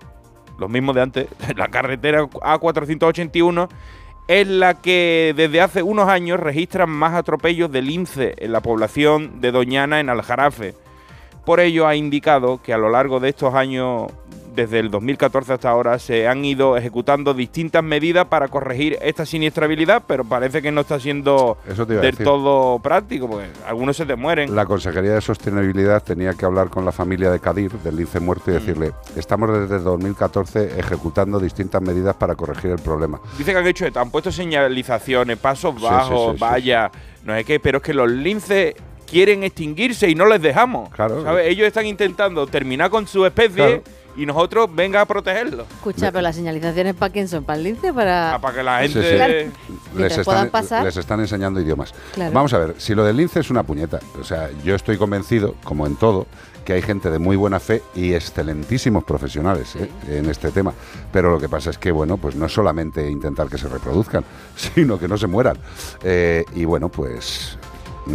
los 0.59 0.69
mismos 0.69 0.97
de 0.97 1.03
antes, 1.03 1.29
la 1.57 1.69
carretera 1.69 2.25
A481 2.25 3.69
es 4.27 4.49
la 4.49 4.75
que 4.75 5.35
desde 5.37 5.61
hace 5.61 5.83
unos 5.85 6.09
años 6.09 6.41
registra 6.41 6.87
más 6.87 7.15
atropellos 7.15 7.71
de 7.71 7.81
lince 7.81 8.35
en 8.39 8.51
la 8.51 8.61
población 8.61 9.41
de 9.41 9.53
Doñana 9.53 10.01
en 10.01 10.09
Aljarafe. 10.09 10.75
Por 11.45 11.61
ello 11.61 11.87
ha 11.87 11.95
indicado 11.95 12.61
que 12.61 12.73
a 12.73 12.79
lo 12.79 12.91
largo 12.91 13.21
de 13.21 13.29
estos 13.29 13.55
años 13.55 14.11
desde 14.57 14.81
el 14.81 14.91
2014 14.91 15.53
hasta 15.53 15.69
ahora 15.71 15.99
se 16.01 16.27
han 16.27 16.45
ido 16.45 16.77
ejecutando 16.77 17.35
distintas 17.35 17.85
medidas 17.85 18.27
para 18.27 18.49
corregir 18.49 18.99
esta 19.03 19.25
siniestrabilidad, 19.27 20.03
pero 20.07 20.25
parece 20.25 20.63
que 20.63 20.73
no 20.73 20.81
está 20.81 20.99
siendo 20.99 21.59
del 21.67 22.01
decir. 22.01 22.25
todo 22.25 22.79
práctico, 22.81 23.29
porque 23.29 23.47
algunos 23.69 23.97
se 23.97 24.07
te 24.07 24.17
mueren. 24.17 24.57
La 24.57 24.65
Consejería 24.67 25.13
de 25.13 25.21
Sostenibilidad 25.21 26.03
tenía 26.03 26.33
que 26.35 26.45
hablar 26.47 26.69
con 26.71 26.85
la 26.85 26.91
familia 26.93 27.31
de 27.31 27.39
Kadir, 27.39 27.71
del 27.73 27.97
lince 27.97 28.19
muerto, 28.19 28.51
y 28.51 28.55
Mm. 28.55 28.57
decirle, 28.57 28.93
estamos 29.15 29.51
desde 29.61 29.79
2014 29.79 30.81
ejecutando 30.81 31.39
distintas 31.39 31.83
medidas 31.83 32.17
para 32.17 32.35
corregir 32.35 32.71
el 32.73 32.79
problema. 32.79 33.21
Dice 33.37 33.53
que 33.53 33.59
han 33.59 33.67
hecho, 33.67 33.87
han 33.95 34.11
puesto 34.11 34.33
señalizaciones, 34.33 35.37
pasos 35.39 35.81
bajos, 35.81 36.09
sí, 36.09 36.31
sí, 36.33 36.37
sí. 36.39 36.41
vallas, 36.43 36.91
no 37.25 37.35
sé 37.35 37.45
qué, 37.45 37.61
pero 37.61 37.79
es 37.79 37.85
que 37.85 37.93
los 37.95 38.11
linces 38.11 38.75
quieren 39.09 39.45
extinguirse 39.45 40.09
y 40.11 40.15
no 40.15 40.27
les 40.27 40.43
dejamos. 40.43 40.89
Claro. 40.91 41.23
¿sabes? 41.23 41.47
Ellos 41.47 41.67
están 41.67 41.87
intentando 41.87 42.47
terminar 42.47 42.91
con 42.91 43.07
su 43.07 43.25
especie 43.25 43.55
Claro. 43.55 43.83
Y 44.17 44.27
nosotros 44.27 44.69
venga 44.75 45.01
a 45.01 45.07
protegerlo. 45.07 45.65
Escucha, 45.65 46.11
pero 46.11 46.23
las 46.23 46.37
señalizaciones 46.37 46.95
para 46.95 47.13
quién 47.13 47.29
son, 47.29 47.45
para 47.45 47.59
el 47.59 47.65
lince, 47.65 47.93
para... 47.93 48.35
Ah, 48.35 48.41
para 48.41 48.55
que 48.57 48.63
la 48.63 48.79
gente... 48.81 49.03
sí. 49.03 49.17
Claro. 49.17 49.33
Les, 49.33 49.53
Mientras 49.95 50.11
están, 50.13 50.25
puedan 50.25 50.51
pasar. 50.51 50.85
les 50.85 50.97
están 50.97 51.21
enseñando 51.21 51.61
idiomas. 51.61 51.95
Claro. 52.15 52.33
Vamos 52.33 52.53
a 52.53 52.59
ver, 52.59 52.75
si 52.79 52.95
lo 52.95 53.05
del 53.05 53.17
lince 53.17 53.41
es 53.41 53.51
una 53.51 53.63
puñeta, 53.63 54.01
o 54.21 54.25
sea, 54.25 54.51
yo 54.65 54.75
estoy 54.75 54.97
convencido, 54.97 55.55
como 55.65 55.87
en 55.87 55.97
todo, 55.97 56.27
que 56.67 56.73
hay 56.73 56.83
gente 56.83 57.11
de 57.11 57.19
muy 57.19 57.37
buena 57.37 57.61
fe 57.61 57.83
y 57.95 58.13
excelentísimos 58.13 59.05
profesionales 59.05 59.77
¿eh? 59.77 59.89
en 60.09 60.29
este 60.29 60.51
tema. 60.51 60.75
Pero 61.13 61.31
lo 61.31 61.39
que 61.39 61.49
pasa 61.49 61.71
es 61.71 61.79
que, 61.79 61.93
bueno, 61.93 62.17
pues 62.19 62.35
no 62.35 62.47
es 62.47 62.53
solamente 62.53 63.09
intentar 63.09 63.49
que 63.49 63.57
se 63.57 63.69
reproduzcan, 63.69 64.25
sino 64.57 64.99
que 64.99 65.09
no 65.09 65.17
se 65.17 65.29
mueran. 65.29 65.57
Eh, 66.03 66.45
y 66.55 66.65
bueno, 66.65 66.89
pues 66.89 67.57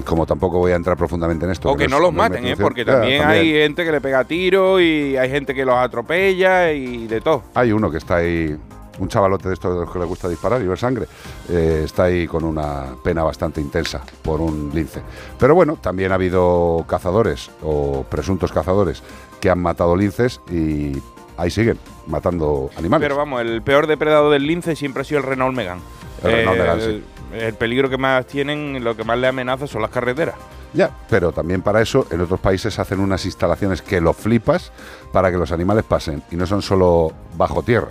como 0.05 0.25
tampoco 0.25 0.59
voy 0.59 0.71
a 0.71 0.75
entrar 0.75 0.95
profundamente 0.97 1.45
en 1.45 1.51
esto. 1.51 1.69
O 1.69 1.75
que 1.75 1.87
no 1.87 1.99
los 1.99 2.13
maten, 2.13 2.45
¿eh? 2.45 2.55
porque 2.57 2.83
Claro, 2.83 3.01
también, 3.01 3.23
hay 3.23 3.51
gente 3.51 3.83
que 3.83 3.91
le 3.91 4.01
pega 4.01 4.23
tiro 4.23 4.79
y 4.79 5.17
hay 5.17 5.29
gente 5.29 5.53
que 5.53 5.65
los 5.65 5.75
atropella 5.75 6.71
y 6.71 7.07
de 7.07 7.21
todo. 7.21 7.43
Hay 7.53 7.71
uno 7.71 7.91
que 7.91 7.97
está 7.97 8.17
ahí, 8.17 8.55
un 8.99 9.07
chavalote 9.07 9.47
de 9.49 9.53
estos 9.53 9.73
de 9.73 9.81
los 9.81 9.91
que 9.91 9.99
le 9.99 10.05
gusta 10.05 10.29
disparar 10.29 10.61
y 10.61 10.67
ver 10.67 10.77
sangre, 10.77 11.05
eh, 11.49 11.81
está 11.85 12.03
ahí 12.05 12.25
con 12.27 12.43
una 12.43 12.95
pena 13.03 13.23
bastante 13.23 13.59
intensa 13.59 14.01
por 14.21 14.39
un 14.41 14.71
lince. 14.73 15.01
Pero 15.37 15.55
bueno, 15.55 15.77
también 15.81 16.11
ha 16.11 16.15
habido 16.15 16.85
cazadores 16.87 17.51
o 17.63 18.03
presuntos 18.09 18.51
cazadores 18.51 19.03
que 19.39 19.49
han 19.49 19.59
matado 19.59 19.95
linces 19.95 20.39
y 20.49 20.93
ahí 21.37 21.49
siguen 21.49 21.77
matando 22.07 22.69
animales. 22.77 23.05
Pero 23.05 23.17
vamos, 23.17 23.41
el 23.41 23.61
peor 23.61 23.87
depredador 23.87 24.31
del 24.31 24.45
lince 24.45 24.75
siempre 24.75 25.01
ha 25.01 25.03
sido 25.03 25.19
el 25.19 25.25
Renault 25.25 25.55
Megane. 25.55 25.81
El 26.23 26.31
Renault 26.31 26.57
Eh, 26.57 26.61
Megane, 26.61 26.81
sí. 26.85 27.03
El 27.33 27.53
peligro 27.55 27.89
que 27.89 27.97
más 27.97 28.25
tienen, 28.25 28.83
lo 28.83 28.95
que 28.95 29.03
más 29.03 29.17
le 29.17 29.27
amenaza 29.27 29.67
son 29.67 29.81
las 29.81 29.91
carreteras. 29.91 30.35
Ya, 30.73 30.89
pero 31.09 31.31
también 31.31 31.61
para 31.61 31.81
eso 31.81 32.07
en 32.11 32.21
otros 32.21 32.39
países 32.39 32.79
hacen 32.79 32.99
unas 32.99 33.25
instalaciones 33.25 33.81
que 33.81 33.99
lo 33.99 34.13
flipas 34.13 34.71
para 35.11 35.29
que 35.29 35.37
los 35.37 35.51
animales 35.51 35.83
pasen 35.83 36.23
y 36.31 36.35
no 36.35 36.45
son 36.45 36.61
solo 36.61 37.11
bajo 37.35 37.61
tierra. 37.61 37.89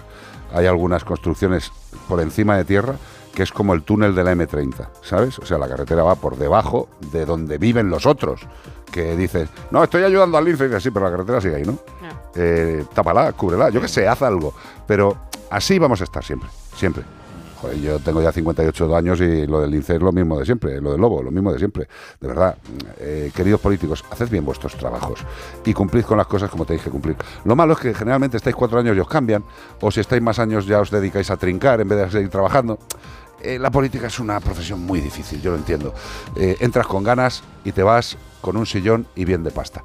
Hay 0.55 0.67
algunas 0.67 1.05
construcciones 1.05 1.71
por 2.09 2.21
encima 2.21 2.57
de 2.57 2.65
tierra 2.65 2.95
que 3.35 3.43
es 3.43 3.53
como 3.53 3.75
el 3.75 3.83
túnel 3.83 4.15
de 4.15 4.25
la 4.25 4.35
M30, 4.35 4.89
¿sabes? 5.03 5.39
O 5.39 5.47
sea, 5.47 5.59
la 5.59 5.69
carretera 5.69 6.03
va 6.03 6.17
por 6.17 6.37
debajo 6.37 6.89
de 7.13 7.25
donde 7.25 7.59
viven 7.59 7.89
los 7.89 8.07
otros. 8.07 8.41
Que 8.91 9.17
dices, 9.17 9.49
no, 9.71 9.85
estoy 9.85 10.03
ayudando 10.03 10.37
al 10.37 10.45
lince, 10.45 10.65
y 10.65 10.67
dices, 10.67 10.83
sí, 10.83 10.91
pero 10.91 11.05
la 11.05 11.13
carretera 11.13 11.41
sigue 11.41 11.57
ahí, 11.57 11.63
¿no? 11.63 11.79
Eh, 12.35 12.85
tápala, 12.93 13.33
cúbrela, 13.33 13.71
yo 13.71 13.81
qué 13.81 13.87
sé, 13.87 14.09
haz 14.09 14.23
algo. 14.23 14.53
Pero 14.87 15.17
así 15.49 15.79
vamos 15.79 16.01
a 16.01 16.05
estar 16.05 16.25
siempre, 16.25 16.49
siempre. 16.75 17.05
Yo 17.83 17.99
tengo 17.99 18.23
ya 18.23 18.33
58 18.33 18.97
años 18.97 19.21
y 19.21 19.47
lo 19.47 19.61
del 19.61 19.71
lince 19.71 19.97
es 19.97 20.03
lo 20.03 20.13
mismo 20.13 20.39
de 20.39 20.45
siempre, 20.45 20.81
lo 20.81 20.93
del 20.93 21.01
lobo, 21.01 21.23
lo 21.23 21.31
mismo 21.31 21.53
de 21.53 21.59
siempre. 21.59 21.89
De 22.21 22.29
verdad, 22.29 22.57
eh, 22.99 23.31
queridos 23.35 23.61
políticos, 23.61 24.05
haced 24.11 24.29
bien 24.29 24.45
vuestros 24.45 24.77
trabajos 24.77 25.21
y 25.65 25.75
cumplid 25.75 26.05
con 26.05 26.19
las 26.19 26.27
cosas 26.27 26.51
como 26.51 26.65
tenéis 26.65 26.85
que 26.85 26.91
cumplir. 26.91 27.17
Lo 27.45 27.55
malo 27.55 27.75
es 27.75 27.81
que 27.81 27.95
generalmente 27.95 28.37
estáis 28.37 28.57
cuatro 28.57 28.79
años 28.79 28.97
y 28.97 29.01
os 29.01 29.09
cambian, 29.09 29.45
o 29.81 29.91
si 29.91 30.01
estáis 30.01 30.23
más 30.23 30.39
años 30.39 30.67
ya 30.67 30.81
os 30.81 30.91
dedicáis 30.91 31.31
a 31.31 31.37
trincar 31.37 31.81
en 31.81 31.89
vez 31.89 31.99
de 31.99 32.11
seguir 32.11 32.31
trabajando. 32.31 32.79
Eh, 33.43 33.59
la 33.59 33.71
política 33.71 34.07
es 34.07 34.19
una 34.19 34.39
profesión 34.41 34.81
muy 34.81 35.01
difícil, 35.01 35.41
yo 35.41 35.51
lo 35.51 35.57
entiendo. 35.57 35.95
Eh, 36.37 36.57
entras 36.61 36.87
con 36.87 37.05
ganas 37.05 37.43
y 37.65 37.73
te 37.73 37.83
vas 37.83 38.19
con 38.41 38.57
un 38.57 38.67
sillón 38.67 39.07
y 39.15 39.25
bien 39.25 39.43
de 39.43 39.51
pasta. 39.51 39.83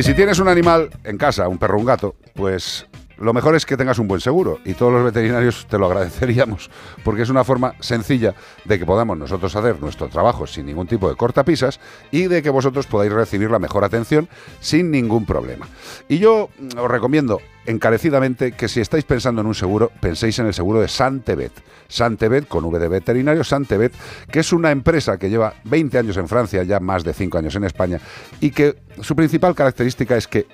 Y 0.00 0.02
si 0.02 0.14
tienes 0.14 0.38
un 0.38 0.48
animal 0.48 0.88
en 1.04 1.18
casa, 1.18 1.46
un 1.46 1.58
perro 1.58 1.78
un 1.78 1.84
gato, 1.84 2.16
pues 2.32 2.86
lo 3.20 3.34
mejor 3.34 3.54
es 3.54 3.66
que 3.66 3.76
tengas 3.76 3.98
un 3.98 4.08
buen 4.08 4.20
seguro 4.20 4.58
y 4.64 4.74
todos 4.74 4.92
los 4.92 5.04
veterinarios 5.04 5.66
te 5.68 5.78
lo 5.78 5.86
agradeceríamos 5.86 6.70
porque 7.04 7.22
es 7.22 7.28
una 7.28 7.44
forma 7.44 7.74
sencilla 7.80 8.34
de 8.64 8.78
que 8.78 8.86
podamos 8.86 9.16
nosotros 9.18 9.54
hacer 9.54 9.80
nuestro 9.80 10.08
trabajo 10.08 10.46
sin 10.46 10.66
ningún 10.66 10.86
tipo 10.86 11.08
de 11.08 11.16
cortapisas 11.16 11.80
y 12.10 12.28
de 12.28 12.42
que 12.42 12.50
vosotros 12.50 12.86
podáis 12.86 13.12
recibir 13.12 13.50
la 13.50 13.58
mejor 13.58 13.84
atención 13.84 14.28
sin 14.60 14.90
ningún 14.90 15.26
problema. 15.26 15.68
Y 16.08 16.18
yo 16.18 16.48
mm, 16.58 16.78
os 16.78 16.90
recomiendo 16.90 17.40
encarecidamente 17.66 18.52
que 18.52 18.68
si 18.68 18.80
estáis 18.80 19.04
pensando 19.04 19.42
en 19.42 19.46
un 19.46 19.54
seguro, 19.54 19.92
penséis 20.00 20.38
en 20.38 20.46
el 20.46 20.54
seguro 20.54 20.80
de 20.80 20.88
Santebet. 20.88 21.52
Santebet, 21.88 22.48
con 22.48 22.64
V 22.64 22.78
de 22.78 22.88
veterinario, 22.88 23.44
Santebet, 23.44 23.92
que 24.30 24.40
es 24.40 24.52
una 24.52 24.70
empresa 24.70 25.18
que 25.18 25.28
lleva 25.28 25.54
20 25.64 25.98
años 25.98 26.16
en 26.16 26.28
Francia, 26.28 26.62
ya 26.62 26.80
más 26.80 27.04
de 27.04 27.12
5 27.12 27.38
años 27.38 27.54
en 27.56 27.64
España, 27.64 28.00
y 28.40 28.50
que 28.50 28.76
su 29.02 29.14
principal 29.14 29.54
característica 29.54 30.16
es 30.16 30.26
que, 30.26 30.46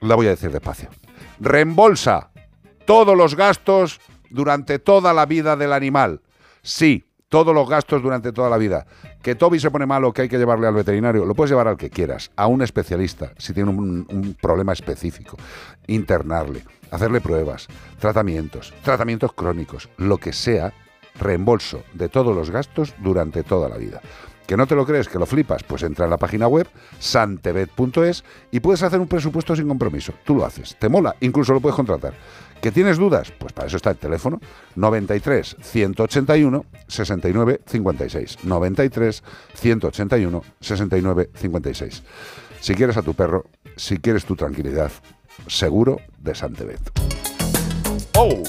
la 0.00 0.16
voy 0.16 0.26
a 0.26 0.30
decir 0.30 0.50
despacio, 0.50 0.90
reembolsa 1.40 2.30
todos 2.84 3.16
los 3.16 3.34
gastos 3.34 4.00
durante 4.30 4.78
toda 4.78 5.12
la 5.12 5.26
vida 5.26 5.56
del 5.56 5.72
animal. 5.72 6.20
Sí, 6.62 7.04
todos 7.28 7.54
los 7.54 7.68
gastos 7.68 8.02
durante 8.02 8.32
toda 8.32 8.48
la 8.50 8.58
vida. 8.58 8.86
Que 9.22 9.34
Toby 9.34 9.58
se 9.58 9.70
pone 9.70 9.86
malo, 9.86 10.12
que 10.12 10.22
hay 10.22 10.28
que 10.28 10.38
llevarle 10.38 10.66
al 10.66 10.74
veterinario, 10.74 11.24
lo 11.24 11.34
puedes 11.34 11.50
llevar 11.50 11.66
al 11.68 11.76
que 11.76 11.90
quieras, 11.90 12.30
a 12.36 12.46
un 12.46 12.62
especialista, 12.62 13.32
si 13.38 13.52
tiene 13.52 13.70
un, 13.70 14.06
un 14.08 14.36
problema 14.40 14.72
específico, 14.72 15.36
internarle, 15.86 16.64
hacerle 16.90 17.20
pruebas, 17.20 17.66
tratamientos, 17.98 18.72
tratamientos 18.82 19.32
crónicos, 19.32 19.88
lo 19.96 20.18
que 20.18 20.32
sea, 20.32 20.72
reembolso 21.18 21.82
de 21.92 22.08
todos 22.08 22.36
los 22.36 22.50
gastos 22.50 22.94
durante 22.98 23.42
toda 23.42 23.68
la 23.68 23.78
vida. 23.78 24.00
¿Que 24.46 24.56
no 24.56 24.66
te 24.66 24.74
lo 24.74 24.84
crees, 24.84 25.08
que 25.08 25.18
lo 25.18 25.26
flipas? 25.26 25.62
Pues 25.62 25.82
entra 25.82 26.04
en 26.04 26.10
la 26.10 26.18
página 26.18 26.46
web 26.46 26.68
santebet.es 26.98 28.24
y 28.50 28.60
puedes 28.60 28.82
hacer 28.82 29.00
un 29.00 29.08
presupuesto 29.08 29.56
sin 29.56 29.68
compromiso. 29.68 30.12
Tú 30.24 30.34
lo 30.34 30.44
haces, 30.44 30.76
te 30.78 30.88
mola, 30.88 31.16
incluso 31.20 31.54
lo 31.54 31.60
puedes 31.60 31.76
contratar. 31.76 32.12
¿Que 32.60 32.72
tienes 32.72 32.96
dudas? 32.96 33.32
Pues 33.38 33.52
para 33.52 33.68
eso 33.68 33.76
está 33.76 33.90
el 33.90 33.96
teléfono 33.96 34.40
93 34.76 35.56
181 35.60 36.64
69 36.88 37.60
56. 37.66 38.38
93 38.44 39.22
181 39.54 40.42
69 40.60 41.30
56. 41.34 42.02
Si 42.60 42.74
quieres 42.74 42.96
a 42.96 43.02
tu 43.02 43.14
perro, 43.14 43.44
si 43.76 43.98
quieres 43.98 44.24
tu 44.24 44.36
tranquilidad, 44.36 44.90
seguro 45.46 46.00
de 46.18 46.34
Santebet. 46.34 46.80
¡Oh! 48.16 48.42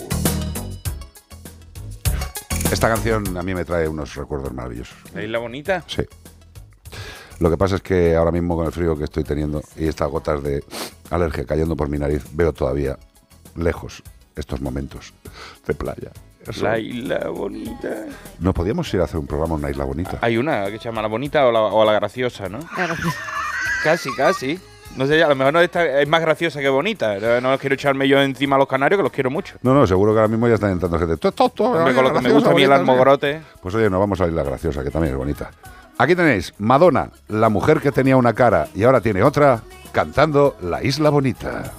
Esta 2.71 2.89
canción 2.89 3.37
a 3.37 3.43
mí 3.43 3.53
me 3.55 3.63
trae 3.63 3.87
unos 3.87 4.15
recuerdos 4.15 4.53
maravillosos. 4.53 4.95
¿La 5.13 5.23
isla 5.23 5.39
bonita? 5.39 5.83
Sí. 5.87 6.03
Lo 7.39 7.49
que 7.49 7.57
pasa 7.57 7.75
es 7.75 7.81
que 7.81 8.15
ahora 8.15 8.31
mismo 8.31 8.55
con 8.55 8.65
el 8.65 8.71
frío 8.71 8.97
que 8.97 9.03
estoy 9.05 9.23
teniendo 9.23 9.61
y 9.75 9.87
estas 9.87 10.09
gotas 10.09 10.41
de 10.43 10.63
alergia 11.09 11.45
cayendo 11.45 11.75
por 11.75 11.89
mi 11.89 11.97
nariz, 11.97 12.23
veo 12.33 12.53
todavía 12.53 12.97
lejos 13.55 14.03
estos 14.35 14.61
momentos 14.61 15.13
de 15.67 15.73
playa. 15.73 16.11
Eso- 16.45 16.63
La 16.65 16.77
isla 16.79 17.29
bonita. 17.29 18.05
No 18.39 18.53
podíamos 18.53 18.93
ir 18.93 19.01
a 19.01 19.05
hacer 19.05 19.17
un 19.19 19.27
programa 19.27 19.55
en 19.55 19.59
una 19.61 19.71
isla 19.71 19.83
bonita. 19.85 20.19
Hay 20.21 20.37
una 20.37 20.65
que 20.69 20.77
se 20.77 20.85
llama 20.85 21.01
La 21.01 21.07
Bonita 21.07 21.45
o 21.47 21.51
La, 21.51 21.61
o 21.61 21.83
la 21.85 21.93
Graciosa, 21.93 22.49
¿no? 22.49 22.59
Casi, 23.83 24.09
casi. 24.15 24.59
No 24.95 25.05
sé, 25.05 25.21
a 25.21 25.27
lo 25.27 25.35
mejor 25.35 25.53
no 25.53 25.59
está- 25.59 26.01
es 26.01 26.07
más 26.07 26.21
graciosa 26.21 26.59
que 26.61 26.69
bonita. 26.69 27.17
No, 27.19 27.41
no 27.51 27.57
quiero 27.57 27.75
echarme 27.75 28.07
yo 28.07 28.19
encima 28.21 28.55
a 28.55 28.59
los 28.59 28.67
canarios, 28.67 28.97
que 28.97 29.03
los 29.03 29.11
quiero 29.11 29.29
mucho. 29.29 29.55
No, 29.61 29.73
no, 29.73 29.85
seguro 29.85 30.13
que 30.13 30.19
ahora 30.19 30.29
mismo 30.29 30.47
ya 30.47 30.53
están 30.55 30.71
entrando 30.71 30.97
gente. 30.97 31.17
"To, 31.17 31.31
to, 31.33 31.49
to, 31.49 31.63
Hombre, 31.65 31.83
ay, 31.89 31.93
con 31.95 32.03
lo 32.05 32.13
que 32.13 32.21
me 32.21 32.31
gusta 32.31 32.51
a 32.51 32.53
mí 32.53 32.61
el 32.63 32.69
bonita, 32.69 32.83
sí". 32.85 32.89
almogrote. 32.91 33.41
Pues 33.61 33.75
oye, 33.75 33.89
nos 33.89 33.99
vamos 33.99 34.21
a 34.21 34.25
ir 34.27 34.33
la 34.33 34.43
graciosa, 34.43 34.83
que 34.83 34.91
también 34.91 35.13
es 35.13 35.17
bonita. 35.17 35.51
Aquí 35.97 36.15
tenéis 36.15 36.53
Madonna, 36.59 37.09
la 37.27 37.49
mujer 37.49 37.79
que 37.81 37.91
tenía 37.91 38.15
una 38.17 38.33
cara 38.33 38.67
y 38.73 38.83
ahora 38.83 39.01
tiene 39.01 39.21
otra, 39.23 39.61
cantando 39.91 40.55
La 40.61 40.83
Isla 40.83 41.09
Bonita. 41.09 41.71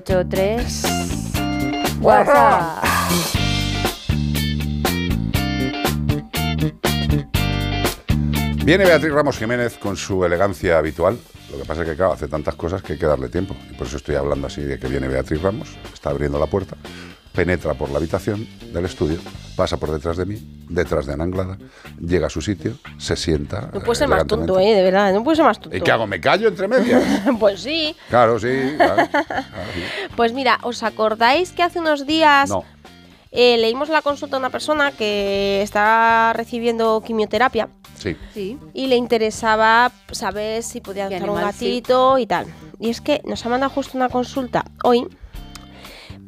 383 0.00 2.00
WhatsApp. 2.00 2.84
Viene 8.64 8.84
Beatriz 8.84 9.12
Ramos 9.12 9.38
Jiménez 9.38 9.78
con 9.78 9.96
su 9.96 10.24
elegancia 10.24 10.78
habitual. 10.78 11.16
Lo 11.52 11.58
que 11.58 11.64
pasa 11.64 11.82
es 11.82 11.88
que, 11.88 11.94
claro, 11.94 12.14
hace 12.14 12.26
tantas 12.28 12.56
cosas 12.56 12.82
que 12.82 12.94
hay 12.94 12.98
que 12.98 13.06
darle 13.06 13.28
tiempo. 13.28 13.54
Y 13.70 13.74
por 13.74 13.86
eso 13.86 13.98
estoy 13.98 14.16
hablando 14.16 14.48
así 14.48 14.62
de 14.62 14.76
que 14.78 14.88
viene 14.88 15.06
Beatriz 15.06 15.42
Ramos, 15.42 15.76
está 15.92 16.10
abriendo 16.10 16.40
la 16.40 16.46
puerta, 16.46 16.76
penetra 17.34 17.74
por 17.74 17.90
la 17.90 17.98
habitación 17.98 18.46
del 18.72 18.84
estudio, 18.84 19.18
pasa 19.56 19.76
por 19.76 19.90
detrás 19.90 20.16
de 20.16 20.24
mí, 20.24 20.36
detrás 20.68 21.04
de 21.06 21.14
Ana 21.14 21.24
Anglada, 21.24 21.58
llega 22.00 22.28
a 22.28 22.30
su 22.30 22.40
sitio, 22.40 22.74
se 22.96 23.16
sienta. 23.16 23.70
No 23.72 23.80
puede 23.80 23.96
ser 23.96 24.08
más 24.08 24.18
elegantemente. 24.20 24.52
tonto, 24.52 24.60
¿eh? 24.60 24.74
De 24.74 24.82
verdad, 24.82 25.12
no 25.12 25.24
puede 25.24 25.36
ser 25.36 25.44
más 25.44 25.58
tonto. 25.60 25.76
¿Y 25.76 25.80
qué 25.80 25.90
hago? 25.90 26.06
¿Me 26.06 26.20
callo 26.20 26.46
entre 26.48 26.68
medias? 26.68 27.02
pues 27.40 27.60
sí. 27.60 27.94
claro, 28.08 28.38
sí. 28.38 28.48
claro. 28.76 29.08
Pues 30.16 30.32
mira, 30.32 30.58
¿os 30.62 30.82
acordáis 30.84 31.50
que 31.52 31.62
hace 31.64 31.80
unos 31.80 32.06
días 32.06 32.50
No. 32.50 32.62
eh, 33.32 33.56
leímos 33.58 33.88
la 33.88 34.00
consulta 34.00 34.36
a 34.36 34.38
una 34.38 34.50
persona 34.50 34.92
que 34.92 35.60
está 35.62 36.32
recibiendo 36.34 37.02
quimioterapia 37.04 37.68
Sí. 37.98 38.58
y 38.74 38.86
le 38.88 38.96
interesaba 38.96 39.90
saber 40.12 40.62
si 40.62 40.80
podía 40.80 41.08
¿Qué 41.08 41.16
adoptar 41.16 41.30
un 41.30 41.38
sí? 41.38 41.44
gatito 41.44 42.18
y 42.18 42.26
tal? 42.26 42.46
Y 42.78 42.90
es 42.90 43.00
que 43.00 43.22
nos 43.24 43.44
ha 43.44 43.48
mandado 43.48 43.72
justo 43.72 43.96
una 43.96 44.08
consulta 44.10 44.64
hoy 44.82 45.06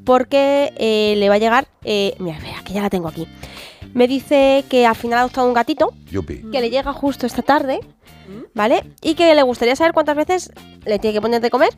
porque 0.06 0.72
eh, 0.78 1.14
le 1.18 1.28
va 1.28 1.34
a 1.34 1.38
llegar. 1.38 1.68
eh, 1.84 2.14
mira, 2.18 2.38
espera, 2.38 2.62
que 2.64 2.72
ya 2.72 2.80
la 2.80 2.88
tengo 2.88 3.08
aquí. 3.08 3.26
Me 3.92 4.08
dice 4.08 4.64
que 4.70 4.86
al 4.86 4.94
final 4.94 5.18
ha 5.18 5.20
adoptado 5.22 5.46
un 5.46 5.54
gatito 5.54 5.92
Yupi. 6.10 6.42
que 6.50 6.60
le 6.60 6.70
llega 6.70 6.92
justo 6.92 7.26
esta 7.26 7.42
tarde, 7.42 7.80
¿vale? 8.54 8.84
Y 9.02 9.14
que 9.14 9.34
le 9.34 9.42
gustaría 9.42 9.74
saber 9.76 9.92
cuántas 9.92 10.16
veces 10.16 10.50
le 10.84 10.98
tiene 10.98 11.14
que 11.14 11.20
poner 11.20 11.40
de 11.40 11.50
comer, 11.50 11.70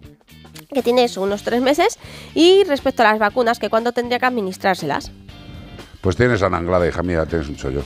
que 0.72 0.82
tiene 0.82 1.05
eso, 1.05 1.22
unos 1.22 1.42
tres 1.42 1.62
meses, 1.62 1.98
y 2.34 2.64
respecto 2.64 3.02
a 3.02 3.06
las 3.10 3.18
vacunas, 3.18 3.59
que 3.59 3.70
cuándo 3.70 3.92
tendría 3.92 4.18
que 4.18 4.26
administrárselas. 4.26 5.10
Pues 6.00 6.16
tienes 6.16 6.42
a 6.42 6.46
Ana 6.46 6.59
Anglada, 6.59 6.86
hija 6.86 7.02
mía, 7.02 7.24
tienes 7.26 7.48
un 7.48 7.56
chollo. 7.56 7.82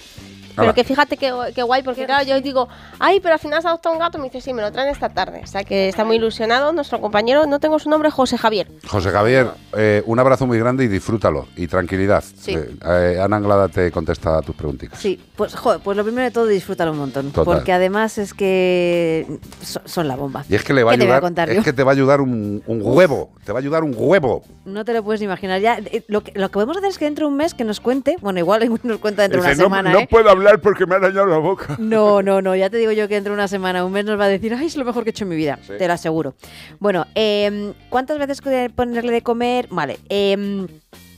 Pero 0.57 0.74
que 0.74 0.85
fíjate 0.85 1.16
que, 1.16 1.33
que 1.55 1.62
guay, 1.62 1.83
porque 1.83 2.05
claro, 2.07 2.24
yo 2.24 2.41
digo, 2.41 2.69
ay, 2.99 3.20
pero 3.20 3.35
al 3.35 3.41
final 3.41 3.61
se 3.62 3.69
ha 3.69 3.70
adoptado 3.70 3.95
un 3.95 3.99
gato, 4.01 4.19
me 4.19 4.24
dice, 4.24 4.41
sí, 4.41 4.53
me 4.53 4.62
lo 4.62 4.70
traen 4.73 4.89
esta 4.91 5.09
tarde. 5.09 5.41
O 5.43 5.47
sea 5.47 5.65
que 5.65 5.89
está 5.89 6.05
muy 6.05 6.16
ilusionado 6.16 6.73
nuestro 6.73 7.01
compañero, 7.01 7.47
no 7.47 7.59
tengo 7.61 7.79
su 7.79 7.89
nombre, 7.91 8.11
José 8.11 8.37
Javier. 8.39 8.69
José 8.87 9.11
Javier, 9.11 9.51
eh, 9.77 10.03
un 10.07 10.19
abrazo 10.19 10.47
muy 10.47 10.59
grande 10.59 10.85
y 10.85 10.89
disfrútalo. 10.89 11.47
Y 11.57 11.66
tranquilidad. 11.66 12.23
Sí. 12.23 12.55
Eh, 12.55 12.77
eh, 12.85 13.19
Ana 13.23 13.37
Anglada 13.37 13.69
te 13.69 13.91
contesta 13.91 14.39
a 14.39 14.43
tus 14.43 14.55
preguntitas. 14.55 14.99
Sí, 14.99 15.20
pues, 15.37 15.55
joder, 15.55 15.81
pues 15.81 15.97
lo 15.97 16.05
primero 16.05 16.24
de 16.24 16.31
todo, 16.31 16.47
disfrútalo 16.47 16.93
un 16.93 16.99
montón. 16.99 17.31
Total. 17.33 17.45
Porque 17.45 17.73
además 17.73 18.19
es 18.19 18.35
que 18.35 19.39
so- 19.62 19.81
son 19.85 20.09
la 20.09 20.16
bomba. 20.16 20.45
Y 20.49 20.55
es 20.55 20.62
que 20.65 20.73
le 20.74 20.85
va 20.85 20.93
a 20.93 20.95
¿Qué 20.95 20.99
te 20.99 21.05
voy 21.05 21.12
a 21.12 21.15
ayudar, 21.16 21.23
contar 21.23 21.51
es 21.51 21.57
yo? 21.57 21.62
que 21.62 21.73
te 21.73 21.83
va 21.83 21.93
a 21.93 21.95
ayudar 21.95 22.20
un, 22.20 22.62
un 22.66 22.81
huevo, 22.83 23.31
te 23.45 23.53
va 23.53 23.59
a 23.59 23.62
ayudar 23.62 23.83
un 23.85 23.95
huevo. 23.97 24.43
No 24.65 24.85
te 24.85 24.93
lo 24.93 25.03
puedes 25.03 25.20
ni 25.20 25.24
imaginar. 25.27 25.61
Ya, 25.61 25.79
eh, 25.79 26.05
lo, 26.09 26.23
que, 26.23 26.33
lo 26.39 26.49
que 26.49 26.53
podemos 26.55 26.77
hacer 26.77 26.91
es 26.91 26.99
que 26.99 27.05
dentro 27.07 27.27
de 27.27 27.31
un 27.33 27.37
mes 27.39 27.55
que 27.55 27.65
nos 27.65 27.81
cuente, 27.81 28.16
bueno, 28.20 28.39
igual 28.39 28.69
nos 28.83 28.99
cuenta 28.99 29.23
dentro 29.23 29.41
de 29.41 29.47
una 29.49 29.57
no, 29.57 29.62
semana, 29.62 29.93
no 29.93 29.99
¿eh? 30.01 30.09
puedo 30.11 30.29
hablar 30.29 30.41
porque 30.62 30.86
me 30.86 30.94
ha 30.97 30.98
dañado 30.98 31.27
la 31.27 31.39
boca. 31.39 31.77
No, 31.93 32.23
no, 32.23 32.40
no, 32.40 32.55
ya 32.56 32.70
te 32.70 32.78
digo 32.78 32.93
yo 32.93 33.09
que 33.09 33.14
dentro 33.14 33.32
de 33.32 33.36
una 33.39 33.48
semana, 33.48 33.85
un 33.85 33.93
mes 33.93 34.05
nos 34.05 34.19
va 34.19 34.24
a 34.24 34.28
decir, 34.28 34.55
ay, 34.55 34.66
es 34.66 34.77
lo 34.77 34.85
mejor 34.85 35.05
que 35.05 35.10
he 35.10 35.12
hecho 35.12 35.24
en 35.24 35.31
mi 35.31 35.36
vida, 35.36 35.59
te 35.78 35.86
lo 35.86 35.93
aseguro. 35.93 36.35
Bueno, 36.78 37.06
em, 37.14 37.74
¿cuántas 37.89 38.19
veces 38.19 38.40
ponerle 38.74 39.12
de 39.12 39.23
comer? 39.23 39.66
Vale, 39.70 39.98
em, 40.09 40.66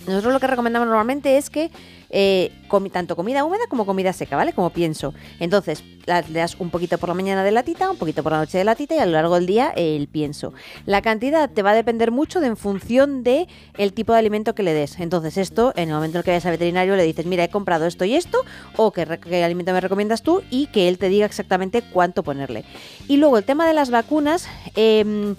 nosotros 0.06 0.32
lo 0.32 0.40
que 0.40 0.46
recomendamos 0.46 0.88
normalmente 0.88 1.36
es 1.36 1.51
que 1.51 1.70
eh, 2.16 2.53
tanto 2.93 3.15
comida 3.16 3.45
húmeda 3.45 3.65
como 3.69 3.86
comida 3.86 4.12
seca, 4.12 4.36
¿vale? 4.36 4.53
Como 4.53 4.70
pienso. 4.70 5.15
Entonces, 5.41 5.85
la- 6.07 6.23
le 6.23 6.39
das 6.41 6.57
un 6.59 6.70
poquito 6.70 6.99
por 6.99 7.09
la 7.09 7.15
mañana 7.15 7.43
de 7.45 7.51
latita, 7.53 7.91
un 7.91 7.97
poquito 7.97 8.23
por 8.23 8.32
la 8.32 8.39
noche 8.39 8.59
de 8.59 8.65
latita 8.65 8.95
y 8.97 8.99
a 8.99 9.07
lo 9.07 9.12
largo 9.12 9.35
del 9.36 9.47
día 9.47 9.73
eh, 9.77 9.97
el 9.97 10.09
pienso. 10.09 10.53
La 10.86 11.01
cantidad 11.03 11.49
te 11.51 11.62
va 11.62 11.70
a 11.70 11.74
depender 11.74 12.11
mucho 12.11 12.41
de 12.41 12.49
en 12.49 12.57
función 12.57 13.23
de 13.24 13.47
el 13.78 13.93
tipo 13.93 14.12
de 14.12 14.19
alimento 14.20 14.55
que 14.55 14.62
le 14.62 14.73
des. 14.74 14.99
Entonces, 15.01 15.36
esto, 15.39 15.73
en 15.77 15.89
el 15.89 15.95
momento 15.95 16.16
en 16.16 16.20
el 16.20 16.24
que 16.24 16.31
vayas 16.32 16.47
al 16.47 16.53
veterinario, 16.53 16.97
le 16.97 17.05
dices, 17.05 17.27
mira, 17.27 17.45
he 17.45 17.49
comprado 17.49 17.86
esto 17.86 18.05
y 18.05 18.15
esto, 18.16 18.39
o 18.77 18.91
qué, 18.93 19.03
alimento 19.45 19.73
me 19.73 19.81
recomiendas 19.81 20.23
tú, 20.23 20.43
y 20.51 20.66
que 20.69 20.89
él 20.89 20.99
te 20.99 21.09
diga 21.09 21.27
exactamente 21.27 21.82
cuánto 21.93 22.23
ponerle. 22.23 22.65
Y 23.09 23.16
luego, 23.19 23.39
el 23.39 23.45
tema 23.45 23.66
de 23.66 23.74
las 23.74 23.91
vacunas, 23.91 24.47
em, 24.74 25.36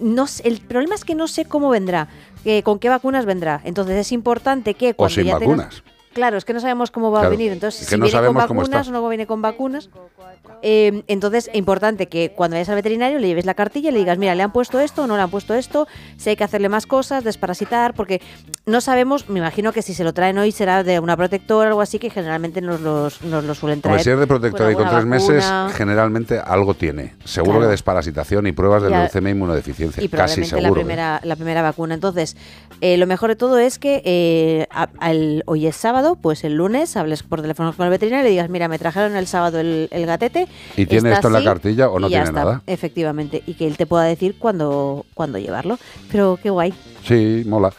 no 0.00 0.26
el 0.44 0.60
problema 0.60 0.94
es 0.94 1.04
que 1.04 1.14
no 1.14 1.26
sé 1.28 1.44
cómo 1.44 1.68
vendrá, 1.70 2.08
eh, 2.44 2.62
con 2.62 2.78
qué 2.78 2.88
vacunas 2.88 3.24
vendrá. 3.26 3.60
Entonces, 3.64 3.96
es 3.96 4.12
importante 4.12 4.74
que 4.74 4.90
O 4.90 4.94
cuando 4.94 5.14
sin 5.14 5.24
ya 5.24 5.38
tengas- 5.38 5.56
vacunas. 5.58 5.82
Claro, 6.16 6.38
es 6.38 6.46
que 6.46 6.54
no 6.54 6.60
sabemos 6.60 6.90
cómo 6.90 7.10
va 7.10 7.18
Claro, 7.20 7.26
a 7.34 7.36
venir. 7.36 7.52
Entonces, 7.52 7.82
es 7.82 7.88
que 7.88 7.94
si 7.94 8.00
no 8.00 8.06
viene 8.06 8.18
con 8.18 8.26
cómo 8.46 8.60
vacunas 8.62 8.86
está. 8.86 8.90
o 8.98 9.02
no 9.02 9.06
viene 9.10 9.26
con 9.26 9.42
vacunas. 9.42 9.90
eh, 10.62 11.02
entonces, 11.08 11.48
es 11.48 11.54
importante 11.54 12.06
que 12.08 12.32
cuando 12.34 12.54
vayas 12.54 12.70
al 12.70 12.76
veterinario 12.76 13.18
le 13.18 13.26
lleves 13.28 13.44
la 13.44 13.52
cartilla 13.52 13.90
y 13.90 13.92
le 13.92 13.98
digas, 13.98 14.16
mira, 14.16 14.34
le 14.34 14.42
han 14.42 14.50
puesto 14.50 14.80
esto, 14.80 15.06
no 15.06 15.16
le 15.16 15.22
han 15.22 15.28
puesto 15.28 15.52
esto, 15.52 15.86
si 16.16 16.30
hay 16.30 16.36
que 16.36 16.44
hacerle 16.44 16.70
más 16.70 16.86
cosas, 16.86 17.22
desparasitar, 17.22 17.92
porque 17.92 18.22
no 18.64 18.80
sabemos, 18.80 19.28
me 19.28 19.40
imagino 19.40 19.72
que 19.74 19.82
si 19.82 19.92
se 19.92 20.04
lo 20.04 20.14
traen 20.14 20.38
hoy 20.38 20.52
será 20.52 20.82
de 20.84 20.98
una 21.00 21.18
protectora 21.18 21.66
o 21.68 21.70
algo 21.72 21.80
así, 21.82 21.98
que 21.98 22.08
generalmente 22.08 22.62
nos, 22.62 22.80
los, 22.80 23.20
nos 23.20 23.44
lo 23.44 23.54
suelen 23.54 23.82
traer. 23.82 23.96
Hombre, 23.96 24.04
si 24.04 24.10
es 24.10 24.18
de 24.18 24.26
protectora 24.26 24.72
y 24.72 24.74
con 24.74 24.88
tres 24.88 25.04
meses, 25.04 25.44
generalmente 25.74 26.38
algo 26.38 26.72
tiene. 26.74 27.14
Seguro 27.24 27.52
Claro. 27.56 27.66
que 27.66 27.70
desparasitación 27.72 28.46
y 28.46 28.52
pruebas 28.52 28.82
de 28.82 28.90
leucemia 28.90 29.28
e 29.30 29.32
inmunodeficiencia. 29.32 30.02
y 30.02 30.08
Casi 30.08 30.16
probablemente 30.40 30.54
la 30.56 30.62
seguro. 30.62 30.80
¿eh? 30.80 30.84
primera, 30.84 31.20
la 31.24 31.36
primera 31.36 31.62
vacuna. 31.62 31.94
Entonces, 31.94 32.36
eh, 32.80 32.96
lo 32.96 33.06
mejor 33.06 33.30
de 33.30 33.36
todo 33.36 33.58
es 33.58 33.78
que 33.78 34.00
eh, 34.04 34.66
a- 34.70 34.88
al- 35.00 35.42
hoy 35.46 35.66
es 35.66 35.76
sábado, 35.76 36.05
pues 36.14 36.44
el 36.44 36.54
lunes 36.54 36.96
hables 36.96 37.24
por 37.24 37.42
teléfono 37.42 37.72
con 37.72 37.86
el 37.86 37.90
veterinario 37.90 38.22
y 38.22 38.28
le 38.28 38.30
digas, 38.30 38.48
mira, 38.48 38.68
me 38.68 38.78
trajeron 38.78 39.16
el 39.16 39.26
sábado 39.26 39.58
el, 39.58 39.88
el 39.90 40.06
gatete. 40.06 40.46
¿Y 40.76 40.86
tiene 40.86 41.12
esto 41.12 41.26
en 41.26 41.32
la 41.32 41.38
así", 41.40 41.46
cartilla 41.46 41.88
o 41.88 41.98
no 41.98 42.06
tiene 42.06 42.24
está, 42.24 42.44
nada? 42.44 42.62
Efectivamente, 42.66 43.42
y 43.46 43.54
que 43.54 43.66
él 43.66 43.76
te 43.76 43.86
pueda 43.86 44.04
decir 44.04 44.36
cuándo, 44.38 45.04
cuándo 45.14 45.38
llevarlo. 45.38 45.78
Pero 46.12 46.38
qué 46.40 46.50
guay. 46.50 46.72
Sí, 47.04 47.42
mola. 47.46 47.72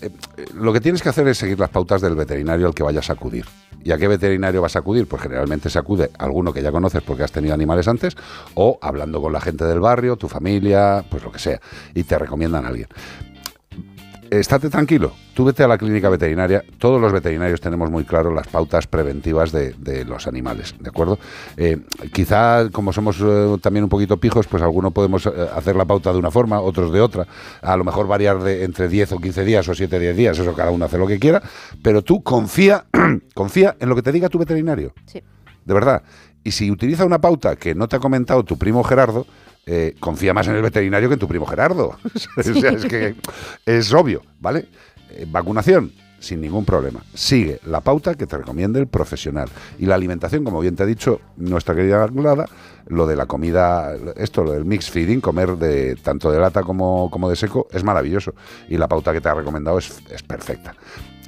Eh, 0.00 0.10
lo 0.54 0.72
que 0.72 0.80
tienes 0.80 1.02
que 1.02 1.08
hacer 1.08 1.26
es 1.26 1.38
seguir 1.38 1.58
las 1.58 1.70
pautas 1.70 2.00
del 2.00 2.14
veterinario 2.14 2.66
al 2.68 2.74
que 2.74 2.82
vayas 2.82 3.10
a 3.10 3.14
acudir. 3.14 3.44
¿Y 3.84 3.90
a 3.90 3.98
qué 3.98 4.06
veterinario 4.06 4.62
vas 4.62 4.76
a 4.76 4.78
acudir? 4.78 5.08
Pues 5.08 5.22
generalmente 5.22 5.68
se 5.68 5.78
acude 5.78 6.10
a 6.16 6.24
alguno 6.24 6.52
que 6.52 6.62
ya 6.62 6.70
conoces 6.70 7.02
porque 7.02 7.24
has 7.24 7.32
tenido 7.32 7.52
animales 7.52 7.88
antes 7.88 8.16
o 8.54 8.78
hablando 8.80 9.20
con 9.20 9.32
la 9.32 9.40
gente 9.40 9.64
del 9.64 9.80
barrio, 9.80 10.16
tu 10.16 10.28
familia, 10.28 11.04
pues 11.10 11.24
lo 11.24 11.32
que 11.32 11.40
sea, 11.40 11.60
y 11.94 12.04
te 12.04 12.16
recomiendan 12.16 12.64
a 12.64 12.68
alguien. 12.68 12.86
Estate 14.40 14.70
tranquilo, 14.70 15.12
tú 15.34 15.44
vete 15.44 15.62
a 15.62 15.68
la 15.68 15.76
clínica 15.76 16.08
veterinaria, 16.08 16.64
todos 16.78 16.98
los 16.98 17.12
veterinarios 17.12 17.60
tenemos 17.60 17.90
muy 17.90 18.04
claro 18.04 18.32
las 18.32 18.46
pautas 18.48 18.86
preventivas 18.86 19.52
de, 19.52 19.74
de 19.74 20.06
los 20.06 20.26
animales, 20.26 20.74
¿de 20.80 20.88
acuerdo? 20.88 21.18
Eh, 21.58 21.76
quizá 22.14 22.70
como 22.70 22.94
somos 22.94 23.18
eh, 23.20 23.56
también 23.60 23.84
un 23.84 23.90
poquito 23.90 24.16
pijos, 24.16 24.46
pues 24.46 24.62
algunos 24.62 24.94
podemos 24.94 25.26
eh, 25.26 25.30
hacer 25.54 25.76
la 25.76 25.84
pauta 25.84 26.12
de 26.14 26.18
una 26.18 26.30
forma, 26.30 26.60
otros 26.62 26.90
de 26.94 27.02
otra, 27.02 27.26
a 27.60 27.76
lo 27.76 27.84
mejor 27.84 28.06
variar 28.06 28.42
de 28.42 28.64
entre 28.64 28.88
10 28.88 29.12
o 29.12 29.18
15 29.18 29.44
días 29.44 29.68
o 29.68 29.74
7 29.74 29.94
o 29.96 30.00
10 30.00 30.16
días, 30.16 30.38
eso 30.38 30.54
cada 30.54 30.70
uno 30.70 30.86
hace 30.86 30.96
lo 30.96 31.06
que 31.06 31.18
quiera, 31.18 31.42
pero 31.82 32.00
tú 32.00 32.22
confía, 32.22 32.86
confía 33.34 33.76
en 33.80 33.90
lo 33.90 33.94
que 33.94 34.02
te 34.02 34.12
diga 34.12 34.30
tu 34.30 34.38
veterinario, 34.38 34.94
Sí. 35.04 35.22
de 35.64 35.74
verdad. 35.74 36.02
Y 36.42 36.52
si 36.52 36.70
utiliza 36.70 37.04
una 37.04 37.20
pauta 37.20 37.54
que 37.56 37.74
no 37.74 37.86
te 37.86 37.96
ha 37.96 38.00
comentado 38.00 38.42
tu 38.44 38.56
primo 38.56 38.82
Gerardo, 38.82 39.26
eh, 39.66 39.94
confía 40.00 40.34
más 40.34 40.48
en 40.48 40.56
el 40.56 40.62
veterinario 40.62 41.08
que 41.08 41.14
en 41.14 41.20
tu 41.20 41.28
primo 41.28 41.46
Gerardo. 41.46 41.96
o 42.36 42.42
sea, 42.42 42.70
es 42.70 42.84
que 42.84 43.14
es 43.64 43.92
obvio, 43.92 44.22
¿vale? 44.40 44.66
Eh, 45.10 45.26
vacunación, 45.30 45.92
sin 46.18 46.40
ningún 46.40 46.64
problema. 46.64 47.00
Sigue 47.14 47.60
la 47.66 47.80
pauta 47.80 48.14
que 48.14 48.26
te 48.26 48.36
recomiende 48.38 48.80
el 48.80 48.88
profesional. 48.88 49.48
Y 49.78 49.86
la 49.86 49.94
alimentación, 49.94 50.44
como 50.44 50.60
bien 50.60 50.74
te 50.74 50.82
ha 50.82 50.86
dicho 50.86 51.20
nuestra 51.36 51.74
querida 51.74 52.02
Anglada, 52.02 52.46
lo 52.86 53.06
de 53.06 53.16
la 53.16 53.26
comida, 53.26 53.94
esto, 54.16 54.42
lo 54.42 54.52
del 54.52 54.64
mix 54.64 54.90
feeding, 54.90 55.20
comer 55.20 55.56
de 55.56 55.96
tanto 55.96 56.30
de 56.32 56.40
lata 56.40 56.62
como, 56.62 57.10
como 57.10 57.30
de 57.30 57.36
seco, 57.36 57.68
es 57.70 57.84
maravilloso. 57.84 58.34
Y 58.68 58.78
la 58.78 58.88
pauta 58.88 59.12
que 59.12 59.20
te 59.20 59.28
ha 59.28 59.34
recomendado 59.34 59.78
es, 59.78 60.02
es 60.10 60.22
perfecta. 60.22 60.74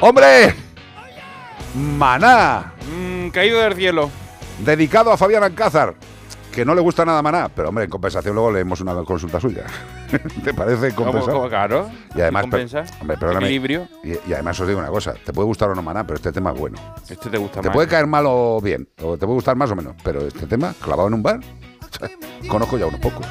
¡Hombre! 0.01 0.66
Maná, 1.77 2.73
Mm, 2.89 3.29
caído 3.29 3.59
del 3.61 3.75
cielo. 3.75 4.09
dedicado 4.65 5.11
a 5.11 5.17
Fabián 5.17 5.43
Alcázar, 5.43 5.93
que 6.51 6.65
no 6.65 6.73
le 6.73 6.81
gusta 6.81 7.05
nada 7.05 7.21
Maná, 7.21 7.49
pero 7.53 7.69
hombre, 7.69 7.83
en 7.83 7.89
compensación 7.91 8.33
luego 8.33 8.51
leemos 8.51 8.81
una 8.81 8.95
consulta 9.03 9.39
suya. 9.39 9.65
¿Te 10.43 10.53
parece 10.55 10.93
¿Cómo, 10.95 11.11
compensar? 11.11 11.33
cómo, 11.35 11.49
claro. 11.49 11.89
Y 12.15 12.21
además, 12.21 12.41
compensa. 12.43 12.83
hombre, 12.99 13.17
Equilibrio. 13.33 13.87
Y, 14.03 14.13
y 14.29 14.33
además 14.33 14.59
os 14.59 14.67
digo 14.67 14.79
una 14.79 14.89
cosa, 14.89 15.13
te 15.23 15.31
puede 15.33 15.45
gustar 15.45 15.69
o 15.69 15.75
no 15.75 15.83
Maná, 15.83 16.03
pero 16.07 16.15
este 16.15 16.31
tema 16.31 16.51
es 16.51 16.59
bueno. 16.59 16.77
Este 17.07 17.29
te 17.29 17.37
gusta 17.37 17.61
Te 17.61 17.67
más. 17.67 17.75
puede 17.75 17.87
caer 17.87 18.07
mal 18.07 18.25
o 18.27 18.59
bien, 18.59 18.89
o 19.03 19.13
te 19.13 19.25
puede 19.25 19.35
gustar 19.35 19.55
más 19.55 19.69
o 19.69 19.75
menos, 19.75 19.93
pero 20.03 20.21
este 20.21 20.47
tema, 20.47 20.73
clavado 20.83 21.07
en 21.09 21.13
un 21.13 21.21
bar, 21.23 21.39
Conozco 22.47 22.77
ya 22.77 22.85
unos 22.87 22.99
pocos. 23.01 23.25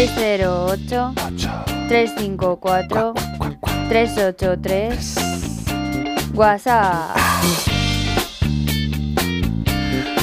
...608... 0.00 1.12
...354... 1.90 3.12
...383... 3.90 6.32
WhatsApp... 6.32 7.18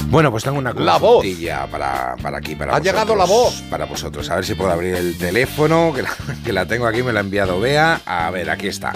Bueno, 0.10 0.32
pues 0.32 0.44
tengo 0.44 0.58
una 0.58 0.74
La 0.74 0.98
voz. 0.98 1.24
para, 1.70 2.16
para 2.24 2.40
aquí, 2.40 2.56
para 2.56 2.72
Ha 2.72 2.80
vosotros, 2.80 2.94
llegado 2.94 3.16
la 3.16 3.26
voz. 3.26 3.62
Para 3.70 3.86
vosotros. 3.86 4.28
A 4.32 4.36
ver 4.38 4.46
si 4.46 4.56
puedo 4.56 4.72
abrir 4.72 4.96
el 4.96 5.16
teléfono, 5.16 5.94
que 5.94 6.02
la, 6.02 6.10
que 6.44 6.54
la 6.54 6.66
tengo 6.66 6.88
aquí, 6.88 7.04
me 7.04 7.14
la 7.14 7.20
ha 7.20 7.24
enviado 7.24 7.60
Bea. 7.60 8.02
A 8.04 8.32
ver, 8.32 8.50
aquí 8.50 8.66
está. 8.68 8.94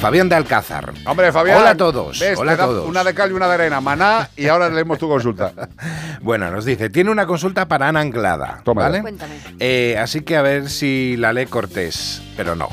Fabián 0.00 0.28
de 0.28 0.36
Alcázar. 0.36 0.92
Hombre, 1.06 1.32
Fabián. 1.32 1.58
Hola 1.58 1.70
a 1.70 1.76
todos. 1.76 2.20
¿ves? 2.20 2.38
Hola 2.38 2.52
a 2.52 2.56
todos. 2.56 2.88
Una 2.88 3.02
de 3.02 3.14
cal 3.14 3.30
y 3.30 3.34
una 3.34 3.48
de 3.48 3.54
arena. 3.54 3.80
Maná, 3.80 4.30
y 4.36 4.46
ahora 4.46 4.68
leemos 4.68 4.98
tu 4.98 5.08
consulta. 5.08 5.52
Bueno, 6.20 6.50
nos 6.50 6.64
dice, 6.64 6.90
tiene 6.90 7.10
una 7.12 7.26
consulta 7.26 7.68
para 7.68 7.88
Ana 7.88 8.00
Anglada. 8.00 8.60
Tómala. 8.64 8.88
¿vale? 8.88 9.02
Cuéntame. 9.02 9.34
Eh, 9.60 9.96
así 9.98 10.22
que 10.22 10.36
a 10.36 10.42
ver 10.42 10.68
si 10.68 11.16
la 11.16 11.32
lee 11.32 11.46
Cortés, 11.46 12.20
pero 12.36 12.56
no. 12.56 12.68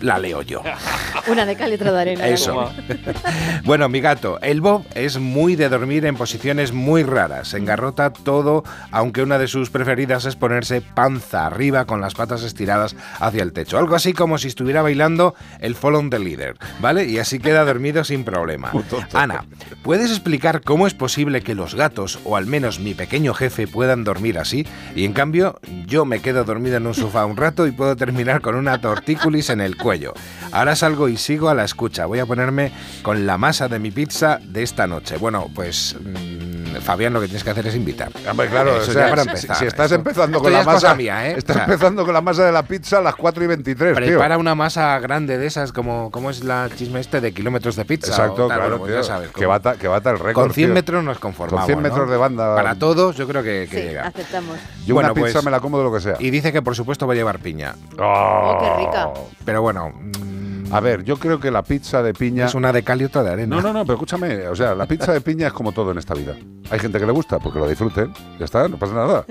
La 0.00 0.18
leo 0.18 0.42
yo. 0.42 0.62
Una 1.26 1.44
de 1.44 1.56
cal 1.56 1.70
y 1.70 1.74
otra 1.74 1.92
de 1.92 2.00
arena. 2.00 2.28
Eso. 2.28 2.72
bueno, 3.64 3.88
mi 3.88 4.00
gato, 4.00 4.38
el 4.40 4.60
Bob 4.60 4.84
es 4.94 5.18
muy 5.18 5.56
de 5.56 5.68
dormir 5.68 6.06
en 6.06 6.16
posiciones 6.16 6.72
muy 6.72 7.02
raras. 7.02 7.54
Engarrota 7.54 8.12
todo, 8.12 8.64
aunque 8.90 9.22
una 9.22 9.38
de 9.38 9.48
sus 9.48 9.70
preferidas 9.70 10.24
es 10.24 10.36
ponerse 10.36 10.80
panza 10.80 11.46
arriba 11.46 11.84
con 11.84 12.00
las 12.00 12.14
patas 12.14 12.42
estiradas 12.42 12.96
hacia 13.20 13.42
el 13.42 13.52
techo. 13.52 13.78
Algo 13.78 13.94
así 13.94 14.12
como 14.12 14.38
si 14.38 14.48
estuviera 14.48 14.82
bailando 14.82 15.34
el 15.60 15.74
Follow 15.74 16.08
the 16.08 16.18
Leader, 16.18 16.56
¿vale? 16.80 17.06
Y 17.06 17.18
así 17.18 17.38
queda 17.38 17.64
dormido 17.64 18.04
sin 18.04 18.24
problema. 18.24 18.70
Ana, 19.12 19.44
¿puedes 19.82 20.10
explicar 20.10 20.62
cómo 20.62 20.86
es 20.86 20.94
posible 20.94 21.42
que 21.42 21.54
los 21.54 21.74
gatos, 21.74 22.18
o 22.24 22.36
al 22.36 22.46
menos 22.46 22.80
mi 22.80 22.94
pequeño 22.94 23.34
jefe, 23.34 23.66
puedan 23.66 24.04
dormir 24.04 24.38
así? 24.38 24.66
Y 24.94 25.04
en 25.04 25.12
cambio, 25.12 25.58
yo 25.86 26.04
me 26.04 26.20
quedo 26.20 26.44
dormido 26.44 26.76
en 26.76 26.86
un 26.86 26.94
sofá 26.94 27.26
un 27.26 27.36
rato 27.36 27.66
y 27.66 27.72
puedo 27.72 27.96
terminar 27.96 28.40
con 28.40 28.54
una 28.54 28.80
tortícolis 28.80 29.50
en 29.50 29.57
el 29.60 29.76
cuello. 29.76 30.12
Ahora 30.52 30.74
salgo 30.76 31.08
y 31.08 31.16
sigo 31.16 31.48
a 31.48 31.54
la 31.54 31.64
escucha. 31.64 32.06
Voy 32.06 32.18
a 32.18 32.26
ponerme 32.26 32.72
con 33.02 33.26
la 33.26 33.38
masa 33.38 33.68
de 33.68 33.78
mi 33.78 33.90
pizza 33.90 34.38
de 34.42 34.62
esta 34.62 34.86
noche. 34.86 35.16
Bueno, 35.18 35.48
pues 35.54 35.96
mm, 36.00 36.76
Fabián, 36.82 37.12
lo 37.12 37.20
que 37.20 37.26
tienes 37.26 37.44
que 37.44 37.50
hacer 37.50 37.66
es 37.66 37.74
invitar. 37.74 38.10
Hombre, 38.30 38.48
claro, 38.48 38.76
Eso 38.76 38.90
o 38.90 38.94
ya 38.94 39.00
sea, 39.00 39.10
para 39.10 39.22
si- 39.24 39.28
empezar. 39.30 39.56
si 39.56 39.64
estás 39.66 39.86
Eso- 39.86 39.94
empezando 39.96 40.40
con 40.40 40.52
ya 40.52 40.58
la 40.58 40.64
masa, 40.64 40.94
mía, 40.94 41.28
¿eh? 41.28 41.34
estás 41.36 41.56
O 41.56 41.58
sea, 41.58 41.64
empezando 41.64 42.04
con 42.04 42.14
la 42.14 42.20
masa 42.20 42.44
de 42.44 42.52
la 42.52 42.62
pizza 42.62 42.98
a 42.98 43.00
las 43.02 43.14
4 43.16 43.44
y 43.44 43.46
23, 43.46 43.96
tío. 43.96 44.06
Prepara 44.06 44.38
una 44.38 44.54
masa 44.54 44.98
grande 45.00 45.38
de 45.38 45.46
esas, 45.46 45.72
como, 45.72 46.10
como 46.10 46.30
es 46.30 46.44
la 46.44 46.68
chisme 46.74 47.00
este 47.00 47.20
de 47.20 47.32
kilómetros 47.32 47.76
de 47.76 47.84
pizza. 47.84 48.08
Exacto, 48.10 48.44
o 48.44 48.48
claro, 48.48 48.62
bueno, 48.62 48.78
pues 48.78 48.90
tío, 48.92 49.00
ya 49.00 49.06
sabes. 49.06 49.30
que 49.30 49.46
bata, 49.46 49.74
que 49.76 49.88
bata 49.88 50.10
el 50.10 50.18
récord. 50.18 50.34
Con 50.46 50.52
100 50.54 50.68
tío. 50.68 50.74
metros 50.74 51.04
nos 51.04 51.18
conformamos. 51.18 51.60
Con 51.60 51.66
100 51.66 51.82
metros 51.82 52.06
¿no? 52.06 52.12
de 52.12 52.16
banda. 52.18 52.54
Para 52.54 52.74
todos, 52.76 53.16
yo 53.16 53.26
creo 53.28 53.42
que, 53.42 53.66
que 53.70 53.76
Sí, 53.82 53.86
llega. 53.88 54.06
aceptamos. 54.06 54.56
Yo 54.86 54.94
Bueno, 54.94 55.12
una 55.12 55.14
pizza 55.14 55.32
pues- 55.34 55.44
me 55.44 55.50
la 55.50 55.60
como 55.60 55.78
de 55.78 55.84
lo 55.84 55.92
que 55.92 56.00
sea. 56.00 56.14
Y 56.18 56.30
dice 56.30 56.52
que 56.52 56.62
por 56.62 56.74
supuesto 56.76 57.06
va 57.06 57.12
a 57.12 57.16
llevar 57.16 57.38
piña. 57.40 57.74
Oh, 57.98 58.58
qué 58.60 58.84
rica. 58.86 59.08
Pero 59.48 59.62
bueno, 59.62 59.88
mm, 59.88 60.74
A 60.74 60.80
ver, 60.80 61.04
yo 61.04 61.16
creo 61.16 61.40
que 61.40 61.50
la 61.50 61.62
pizza 61.62 62.02
de 62.02 62.12
piña. 62.12 62.44
es 62.44 62.54
una 62.54 62.70
de 62.70 62.82
cal 62.82 63.00
y 63.00 63.06
otra 63.06 63.22
de 63.22 63.30
arena. 63.30 63.56
No, 63.56 63.62
no, 63.62 63.72
no, 63.72 63.82
pero 63.86 63.94
escúchame, 63.94 64.46
o 64.46 64.54
sea, 64.54 64.74
la 64.74 64.84
pizza 64.84 65.10
de 65.10 65.22
piña 65.22 65.46
es 65.46 65.54
como 65.54 65.72
todo 65.72 65.92
en 65.92 65.96
esta 65.96 66.12
vida. 66.12 66.36
Hay 66.70 66.78
gente 66.78 66.98
que 67.00 67.06
le 67.06 67.12
gusta 67.12 67.38
porque 67.38 67.58
lo 67.58 67.66
disfruten, 67.66 68.12
ya 68.38 68.44
está, 68.44 68.68
no 68.68 68.76
pasa 68.76 68.92
nada. 68.92 69.24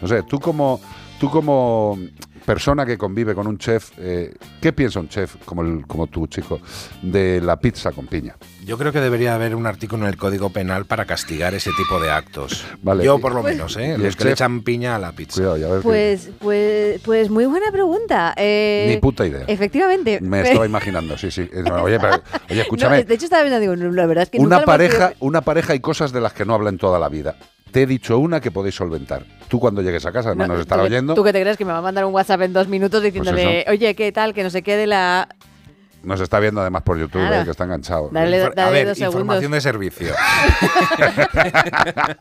No 0.00 0.06
sé, 0.06 0.22
tú 0.22 0.38
como 0.38 0.80
tú 1.18 1.28
como 1.28 1.98
persona 2.44 2.84
que 2.86 2.98
convive 2.98 3.34
con 3.34 3.46
un 3.46 3.58
chef, 3.58 3.90
eh, 3.98 4.34
¿qué 4.60 4.72
piensa 4.72 5.00
un 5.00 5.08
chef 5.08 5.36
como, 5.44 5.62
el, 5.62 5.86
como 5.86 6.06
tú, 6.06 6.26
chico, 6.26 6.60
de 7.02 7.40
la 7.40 7.58
pizza 7.58 7.92
con 7.92 8.06
piña? 8.06 8.36
Yo 8.64 8.78
creo 8.78 8.92
que 8.92 9.00
debería 9.00 9.34
haber 9.34 9.54
un 9.54 9.66
artículo 9.66 10.04
en 10.04 10.10
el 10.10 10.16
Código 10.16 10.50
Penal 10.50 10.84
para 10.86 11.04
castigar 11.04 11.54
ese 11.54 11.70
tipo 11.76 12.00
de 12.00 12.10
actos. 12.10 12.64
Vale. 12.82 13.04
Yo 13.04 13.18
por 13.18 13.34
lo 13.34 13.42
Pues- 13.42 13.54
menos, 13.56 13.76
¿eh? 13.76 13.96
Los 13.98 14.16
que 14.16 14.24
le 14.24 14.32
echan 14.32 14.62
piña 14.62 14.96
a 14.96 14.98
la 14.98 15.12
pizza. 15.12 15.34
Cuidado, 15.36 15.56
ya 15.56 15.68
ves 15.68 15.76
que- 15.78 15.82
Pues, 15.82 16.30
pues, 16.40 17.00
pues 17.02 17.30
muy 17.30 17.46
buena 17.46 17.70
pregunta. 17.72 18.34
Eh, 18.36 18.86
Ni 18.88 18.96
puta 18.98 19.26
idea. 19.26 19.44
Efectivamente. 19.46 20.20
Me 20.20 20.40
estaba 20.42 20.66
imaginando, 20.66 21.16
sí, 21.18 21.30
sí. 21.30 21.42
Eh, 21.52 21.62
Oye, 21.82 21.98
pero- 21.98 22.14
oye, 22.48 22.56
No, 22.56 22.62
escúchame. 22.62 23.04
de 23.04 23.14
hecho, 23.14 23.24
estaba 23.24 23.42
pensando, 23.42 23.60
digo, 23.74 23.92
la 23.92 24.06
verdad 24.06 24.22
es 24.24 24.30
que 24.30 24.38
una 24.38 24.64
pareja, 24.64 25.12
una 25.20 25.40
pareja 25.42 25.74
y 25.74 25.80
cosas 25.80 26.12
de 26.12 26.20
las 26.20 26.32
que 26.32 26.44
no 26.44 26.54
hablan 26.54 26.78
toda 26.78 26.98
la 26.98 27.08
vida. 27.08 27.36
Te 27.74 27.82
he 27.82 27.86
dicho 27.86 28.20
una 28.20 28.40
que 28.40 28.52
podéis 28.52 28.76
solventar. 28.76 29.24
Tú 29.48 29.58
cuando 29.58 29.82
llegues 29.82 30.06
a 30.06 30.12
casa, 30.12 30.28
no, 30.32 30.46
No, 30.46 30.52
nos 30.52 30.60
estará 30.60 30.82
¿tú 30.84 30.88
que- 30.88 30.94
oyendo. 30.94 31.14
¿Tú 31.14 31.24
que 31.24 31.32
te 31.32 31.40
crees 31.40 31.56
que 31.56 31.64
me 31.64 31.72
va 31.72 31.78
a 31.78 31.82
mandar 31.82 32.04
un 32.04 32.14
WhatsApp 32.14 32.42
en 32.42 32.52
dos 32.52 32.68
minutos 32.68 33.02
diciéndole, 33.02 33.62
eso. 33.62 33.70
oye, 33.72 33.96
qué 33.96 34.12
tal, 34.12 34.32
que 34.32 34.44
no 34.44 34.50
se 34.50 34.62
quede 34.62 34.86
la... 34.86 35.28
Nos 36.04 36.20
está 36.20 36.38
viendo 36.40 36.60
además 36.60 36.82
por 36.82 36.98
YouTube, 36.98 37.20
Claro. 37.26 37.42
eh, 37.42 37.44
que 37.44 37.50
está 37.50 37.64
enganchado. 37.64 38.08
Dale- 38.12 38.38
dale 38.54 38.62
a 38.62 38.70
ver, 38.70 38.86
dos 38.88 38.98
información 38.98 39.40
segundos. 39.40 39.52
de 39.52 39.60
servicio. 39.60 40.14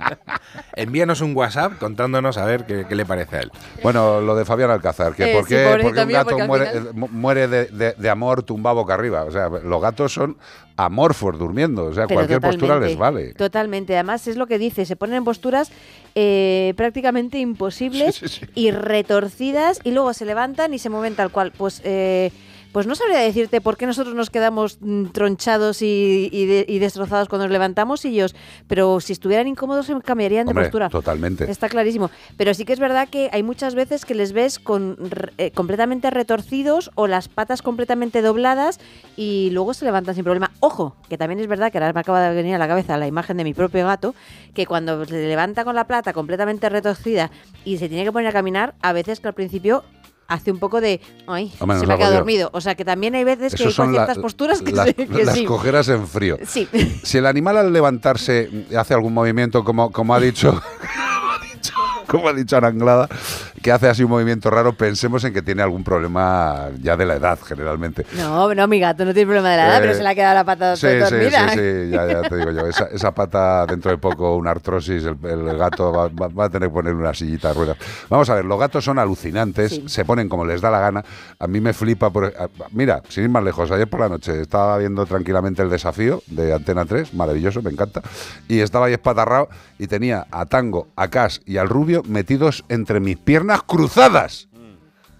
Envíanos 0.76 1.22
un 1.22 1.36
WhatsApp 1.36 1.74
contándonos 1.80 2.38
a 2.38 2.46
ver 2.46 2.66
qué, 2.66 2.86
qué 2.88 2.96
le 2.96 3.06
parece 3.06 3.38
a 3.38 3.40
él. 3.42 3.52
Bueno, 3.82 4.22
lo 4.22 4.36
de 4.36 4.46
Fabián 4.46 4.72
Alcázar, 4.72 5.14
que 5.16 5.32
Eh, 5.32 5.36
por 5.36 5.44
sí, 5.44 5.50
qué, 5.56 5.78
porque 5.82 6.02
un 6.02 6.10
gato 6.10 6.30
porque 6.32 6.44
muere, 6.48 6.66
final- 6.68 6.88
eh, 6.88 6.92
mu- 6.94 7.08
muere 7.10 7.48
de, 7.48 7.66
de- 7.66 7.94
de 7.98 8.10
amor 8.10 8.44
tumbado 8.44 8.76
boca 8.78 8.94
arriba. 8.94 9.24
O 9.24 9.32
sea, 9.32 9.50
los 9.50 9.82
gatos 9.82 10.14
son 10.14 10.38
amorfos 10.76 11.38
durmiendo. 11.38 11.86
O 11.86 11.94
sea, 11.94 12.08
Pero 12.08 12.20
cualquier 12.20 12.42
postura 12.42 12.80
les 12.80 12.98
vale. 12.98 13.34
Totalmente. 13.36 13.94
Además, 13.94 14.28
es 14.28 14.38
lo 14.38 14.48
que 14.48 14.58
dice, 14.58 14.86
se 14.86 14.96
ponen 14.96 15.18
en 15.18 15.24
posturas 15.24 15.72
eh, 16.16 16.74
prácticamente 16.76 17.38
imposibles 17.40 18.16
Sí, 18.24 18.28
sí, 18.28 18.40
sí. 18.42 18.46
y 18.56 18.72
retorcidas 18.72 19.80
y 19.84 19.92
luego 19.92 20.14
se 20.14 20.26
levantan 20.26 20.74
y 20.74 20.80
se 20.80 20.90
mueven 20.90 21.16
tal 21.16 21.32
cual. 21.32 21.52
Pues... 21.56 21.82
eh, 21.84 22.32
pues 22.74 22.86
no 22.88 22.96
sabría 22.96 23.20
decirte 23.20 23.62
por 23.62 23.78
qué 23.78 23.86
nosotros 23.86 24.14
nos 24.16 24.30
quedamos 24.30 24.78
mm, 24.82 25.06
tronchados 25.14 25.82
y, 25.82 26.28
y 26.32 26.46
de- 26.46 26.66
y 26.68 26.80
destrozados 26.80 27.30
cuando 27.30 27.46
nos 27.46 27.54
levantamos 27.54 28.04
y 28.04 28.10
ellos, 28.10 28.36
pero 28.68 29.00
si 29.00 29.14
estuvieran 29.14 29.48
incómodos 29.48 29.86
se 29.86 29.98
cambiarían 30.02 30.48
de 30.48 30.54
postura. 30.64 30.90
totalmente. 30.90 31.50
Está 31.50 31.70
clarísimo. 31.70 32.10
Pero 32.36 32.54
sí 32.54 32.66
que 32.66 32.74
es 32.74 32.80
verdad 32.80 33.08
que 33.08 33.30
hay 33.32 33.44
muchas 33.44 33.76
veces 33.76 34.04
que 34.06 34.16
les 34.16 34.34
ves 34.34 34.60
con 34.60 34.98
eh, 35.38 35.52
completamente 35.52 36.10
retorcidos 36.10 36.92
o 36.96 37.08
las 37.08 37.28
patas 37.30 37.62
completamente 37.62 38.22
dobladas 38.22 38.80
y 39.16 39.50
luego 39.52 39.74
se 39.74 39.86
levantan 39.86 40.16
sin 40.16 40.24
problema. 40.24 40.52
Ojo, 40.60 40.96
que 41.10 41.18
también 41.18 41.40
es 41.40 41.48
verdad 41.48 41.72
que 41.72 41.78
ahora 41.78 41.94
me 41.94 42.00
acaba 42.00 42.28
de 42.28 42.36
venir 42.36 42.56
a 42.56 42.58
la 42.58 42.68
cabeza 42.68 42.98
la 42.98 43.08
imagen 43.08 43.38
de 43.38 43.44
mi 43.44 43.54
propio 43.54 43.86
gato, 43.86 44.16
que 44.56 44.66
cuando 44.66 45.06
se 45.06 45.28
levanta 45.28 45.64
con 45.64 45.76
la 45.76 45.86
plata 45.86 46.12
completamente 46.14 46.68
retorcida 46.70 47.30
y 47.64 47.78
se 47.78 47.88
tiene 47.88 48.04
que 48.04 48.12
poner 48.12 48.30
a 48.30 48.34
caminar, 48.34 48.74
a 48.82 48.94
veces 48.94 49.20
que 49.20 49.28
al 49.28 49.34
principio 49.36 49.84
hace 50.28 50.52
un 50.52 50.60
poco 50.60 50.82
de 50.82 51.00
ay, 51.28 51.52
Hombre, 51.60 51.80
se 51.80 51.88
me 51.88 51.94
ha 51.94 51.98
quedado 51.98 52.14
dormido. 52.16 52.50
O 52.54 52.62
sea 52.62 52.76
que 52.76 52.86
también 52.86 53.16
hay 53.16 53.24
veces 53.24 53.54
que 53.56 53.66
hay 53.66 53.72
son 53.72 53.94
la- 53.94 54.06
ciertas 54.06 54.18
posturas 54.20 54.62
que, 54.62 54.72
que 54.94 55.24
las 55.26 55.36
sí. 55.36 55.46
cojeras 55.46 55.88
en 55.90 56.08
frío. 56.08 56.38
Sí. 56.48 56.68
Si 57.04 57.18
el 57.18 57.26
animal 57.26 57.58
al 57.58 57.74
levantarse 57.74 58.50
hace 58.78 58.94
algún 58.94 59.14
movimiento, 59.14 59.64
como, 59.64 59.92
como 59.92 60.14
ha 60.16 60.20
dicho, 60.20 60.62
como 62.08 62.30
ha 62.30 62.34
dicho 62.34 62.58
Ana 62.58 62.68
Anglada, 62.68 63.10
que 63.64 63.72
hace 63.72 63.88
así 63.88 64.04
un 64.04 64.12
movimiento 64.12 64.50
raro, 64.52 64.74
pensemos 64.74 65.24
en 65.24 65.34
que 65.34 65.42
tiene 65.42 65.64
algún 65.64 65.84
problema 65.84 66.70
ya 66.82 66.96
de 66.98 67.06
la 67.06 67.16
edad, 67.16 67.40
generalmente. 67.44 68.06
No, 68.18 68.54
no, 68.54 68.68
mi 68.68 68.80
gato 68.80 69.06
no 69.06 69.14
tiene 69.14 69.26
problema 69.26 69.50
de 69.52 69.58
la 69.58 69.66
edad, 69.68 69.78
Eh, 69.78 69.82
pero 69.82 69.94
se 69.96 70.04
le 70.04 70.10
ha 70.10 70.16
quedado 70.16 70.36
la 70.36 70.44
pata 70.44 70.76
Sí, 70.76 70.88
sí, 70.88 70.98
dormida. 71.00 71.50
sí, 71.50 71.60
sí, 71.60 71.90
ya, 71.90 72.06
ya 72.06 72.22
te 72.30 72.36
digo 72.38 72.52
yo. 72.52 72.68
Esa, 72.68 72.86
esa 72.92 73.12
pata, 73.14 73.66
dentro 73.66 73.90
de 73.90 73.98
poco, 73.98 74.36
una 74.36 74.52
artrosis, 74.52 75.04
el, 75.06 75.18
el 75.24 75.58
gato 75.58 75.92
va, 75.94 76.10
va- 76.10 76.28
va 76.28 76.46
a 76.46 76.50
tener 76.50 76.68
que 76.70 76.74
poner 76.74 76.94
una 76.94 77.14
sillita 77.14 77.48
de 77.48 77.54
ruedas. 77.54 77.78
Vamos 78.10 78.30
a 78.30 78.36
ver, 78.36 78.44
los 78.46 78.60
gatos 78.60 78.84
son 78.84 79.00
alucinantes, 79.00 79.82
se 79.86 80.04
ponen 80.06 80.28
como 80.28 80.46
les 80.46 80.60
da 80.60 80.70
la 80.70 80.80
gana. 80.82 81.04
A 81.40 81.48
mí 81.48 81.62
me 81.62 81.72
flipa. 81.74 82.10
Por, 82.10 82.26
a- 82.26 82.50
mira, 82.72 83.02
sin 83.08 83.24
ir 83.24 83.30
más 83.30 83.44
lejos, 83.44 83.72
ayer 83.72 83.88
por 83.88 84.02
la 84.02 84.10
noche 84.10 84.42
estaba 84.42 84.78
viendo 84.78 85.06
tranquilamente 85.06 85.62
el 85.62 85.70
desafío 85.70 86.22
de 86.28 86.54
Antena 86.54 86.84
3, 86.86 87.14
maravilloso, 87.14 87.62
me 87.62 87.72
encanta. 87.72 88.02
Y 88.50 88.60
estaba 88.60 88.88
ahí 88.88 88.94
espatarrado 88.94 89.48
y 89.80 89.88
tenía 89.88 90.28
a 90.32 90.46
Tango, 90.48 90.90
a 90.98 91.08
Cas 91.08 91.40
y 91.46 91.56
al 91.58 91.70
Rubio 91.70 92.04
metidos 92.06 92.66
entre 92.68 93.00
mis 93.00 93.18
piernas 93.18 93.53
cruzadas. 93.62 94.48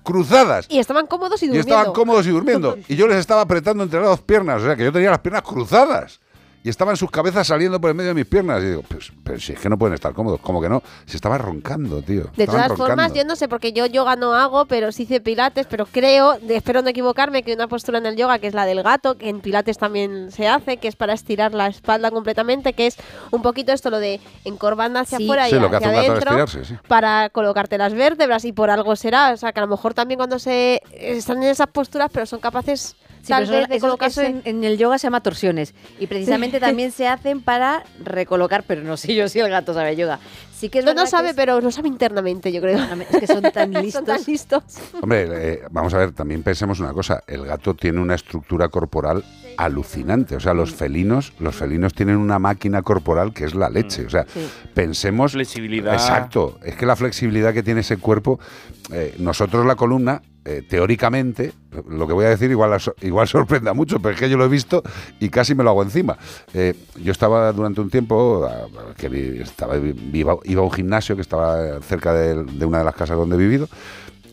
Cruzadas. 0.04 0.66
Y 0.70 0.80
estaban 0.80 1.08
cómodos 1.08 1.42
y 1.44 1.46
Y 1.46 1.48
durmiendo. 1.50 1.70
estaban 1.76 1.94
cómodos 1.94 2.26
y 2.28 2.30
durmiendo. 2.32 2.78
Y 2.90 2.96
yo 2.96 3.08
les 3.08 3.18
estaba 3.20 3.42
apretando 3.42 3.84
entre 3.84 4.00
las 4.02 4.10
dos 4.10 4.22
piernas. 4.22 4.62
O 4.62 4.66
sea, 4.66 4.76
que 4.76 4.84
yo 4.84 4.92
tenía 4.92 5.10
las 5.12 5.20
piernas 5.20 5.44
cruzadas. 5.44 6.20
Y 6.64 6.70
estaban 6.70 6.96
sus 6.96 7.12
cabezas 7.12 7.46
saliendo 7.48 7.82
por 7.82 7.90
el 7.90 7.96
medio 7.96 8.10
de 8.10 8.14
mis 8.16 8.26
piernas. 8.26 8.64
Y 8.64 8.68
digo, 8.68 8.84
pues, 8.88 9.12
pero 9.24 9.38
si 9.40 9.52
es 9.52 9.60
que 9.60 9.68
no 9.68 9.78
pueden 9.78 9.96
estar 9.96 10.14
cómodos. 10.14 10.40
Como 10.40 10.62
que 10.62 10.70
no. 10.70 10.82
Si 11.06 11.18
estaba 11.18 11.38
roncando, 11.38 12.02
tío. 12.02 12.28
De 12.38 12.46
todas 12.46 12.72
formas, 12.78 13.14
yo 13.14 13.26
no 13.26 13.36
sé, 13.36 13.50
porque 13.50 13.74
yo 13.74 13.86
yoga 13.86 14.16
no 14.16 14.34
hago, 14.34 14.66
pero 14.66 14.92
sí 14.94 15.04
hice 15.04 15.20
pilates, 15.20 15.68
pero 15.68 15.86
creo, 15.86 16.38
espero 16.48 16.82
no 16.82 16.88
equivocarme, 16.90 17.44
que 17.44 17.52
hay 17.52 17.56
una 17.56 17.68
postura 17.68 17.98
en 17.98 18.06
el 18.06 18.16
yoga 18.16 18.40
que 18.40 18.48
es 18.48 18.54
la 18.54 18.66
del 18.66 18.82
gato, 18.82 19.18
que 19.18 19.28
en 19.28 19.42
pilates 19.42 19.78
también 19.78 20.32
se 20.32 20.48
hace, 20.48 20.78
que 20.78 20.88
es 20.88 20.96
para 20.96 21.14
estirar 21.14 21.54
la 21.54 21.68
espalda 21.68 22.12
completamente, 22.12 22.72
que 22.72 22.88
es 22.88 22.96
un 23.32 23.42
poquito 23.42 23.74
esto, 23.74 23.90
lo 23.90 24.00
de 24.00 24.22
encorvando 24.46 25.00
hacia 25.00 25.18
Sí. 25.18 25.26
afuera 25.26 25.48
Sí, 25.50 25.56
y 25.56 25.60
lo 25.60 25.70
que 25.70 25.76
hace 25.76 25.86
hacia 25.88 26.00
un 26.00 26.08
gato 26.08 26.14
es 26.18 26.28
adentro, 26.28 26.44
estirarse, 26.46 26.76
sí. 26.76 26.88
para 26.88 27.30
colocarte 27.30 27.78
las 27.78 27.94
vértebras, 27.94 28.46
y 28.46 28.54
por 28.54 28.70
algo 28.70 28.96
será, 28.96 29.34
o 29.34 29.38
sea, 29.38 29.52
que 29.52 29.60
a 29.60 29.64
lo 29.64 29.70
mejor 29.70 29.94
también 29.94 30.18
cuando 30.18 30.40
se 30.40 30.82
están 30.94 31.44
en 31.44 31.50
esas 31.50 31.68
posturas, 31.68 32.10
pero 32.14 32.26
son 32.26 32.40
capaces 32.40 32.96
Sí, 33.24 33.30
tal 33.30 33.46
pero 33.46 33.52
vez 33.54 33.62
eso, 33.62 33.70
de 33.70 33.76
eso- 33.78 33.86
colocarse... 33.88 34.22
eso 34.28 34.30
en, 34.30 34.42
en 34.58 34.64
el 34.66 34.78
yoga 34.78 34.98
se 34.98 35.08
llama 35.08 35.24
torsiones. 35.24 35.74
Y 36.00 36.08
precisamente 36.08 36.60
también 36.60 36.92
se 36.92 37.08
hacen 37.08 37.42
para 37.42 37.84
recolocar, 38.04 38.64
pero 38.68 38.84
no 38.84 38.98
sé 38.98 39.16
yo 39.16 39.28
si 39.30 39.40
el 39.40 39.50
gato 39.50 39.74
sabe 39.74 39.96
yoga. 39.96 40.20
Sí 40.54 40.70
que 40.70 40.80
es 40.80 40.86
no, 40.86 40.94
no 40.94 41.04
que 41.04 41.08
sabe, 41.10 41.30
es- 41.30 41.36
pero 41.36 41.60
lo 41.62 41.72
sabe 41.72 41.88
internamente, 41.88 42.52
yo 42.52 42.62
creo. 42.62 42.78
Es 43.12 43.20
que 43.20 43.28
son 43.28 43.42
tan 43.44 43.72
listos. 43.82 43.94
Son 43.94 44.06
tan 44.06 44.22
listos. 44.28 44.64
Hombre, 45.02 45.28
eh, 45.54 45.62
vamos 45.72 45.94
a 45.94 45.98
ver, 45.98 46.12
también 46.12 46.44
pensemos 46.44 46.80
una 46.80 46.94
cosa. 46.94 47.24
El 47.26 47.46
gato 47.46 47.74
tiene 47.74 48.00
una 48.00 48.16
estructura 48.16 48.68
corporal 48.68 49.24
alucinante. 49.58 50.36
O 50.36 50.40
sea, 50.40 50.54
los 50.54 50.74
felinos, 50.74 51.34
los 51.40 51.56
felinos 51.56 51.94
tienen 51.94 52.18
una 52.18 52.40
máquina 52.40 52.82
corporal 52.82 53.34
que 53.34 53.46
es 53.46 53.56
la 53.56 53.70
leche. 53.70 54.06
O 54.06 54.10
sea, 54.10 54.26
pensemos. 54.74 55.34
Flexibilidad. 55.34 55.94
Exacto. 55.94 56.60
Es 56.64 56.76
que 56.76 56.86
la 56.86 56.96
flexibilidad 56.96 57.54
que 57.54 57.64
tiene 57.64 57.82
ese 57.82 57.98
cuerpo. 57.98 58.40
eh, 58.92 59.16
nosotros 59.20 59.66
la 59.66 59.76
columna. 59.76 60.22
eh, 60.46 60.62
teóricamente, 60.68 61.54
lo 61.88 62.06
que 62.06 62.14
voy 62.14 62.26
a 62.26 62.30
decir 62.30 62.52
igual, 62.52 62.78
igual 63.02 63.28
sorprende 63.30 63.70
a 63.70 63.74
mucho, 63.74 64.00
pero 64.02 64.14
es 64.14 64.20
que 64.20 64.30
yo 64.30 64.38
lo 64.38 64.44
he 64.44 64.50
visto 64.50 64.84
y 65.20 65.30
casi 65.30 65.56
me 65.56 65.64
lo 65.64 65.70
hago 65.70 65.84
encima. 65.84 66.18
Eh, 66.54 66.74
yo 67.02 67.14
estaba 67.14 67.52
durante 67.54 67.80
un 67.80 67.90
tiempo, 67.90 68.46
ah, 68.46 68.68
que 68.98 69.42
estaba, 69.42 69.78
iba, 69.78 70.36
iba 70.44 70.62
a 70.62 70.66
un 70.66 70.72
gimnasio 70.72 71.16
que 71.16 71.22
estaba 71.22 71.80
cerca 71.82 72.14
de, 72.14 72.44
de 72.44 72.66
una 72.66 72.80
de 72.80 72.84
las 72.84 72.94
casas 72.96 73.16
donde 73.18 73.36
he 73.36 73.40
vivido, 73.40 73.70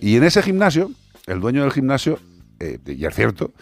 y 0.01 0.17
en 0.17 0.25
ese 0.25 0.43
gimnasio, 0.43 0.91
el 1.27 1.39
dueño 1.39 1.63
del 1.63 1.71
gimnasio, 1.71 2.19
eh, 2.59 2.79
y 2.87 3.05
es 3.05 3.15
cierto, 3.15 3.53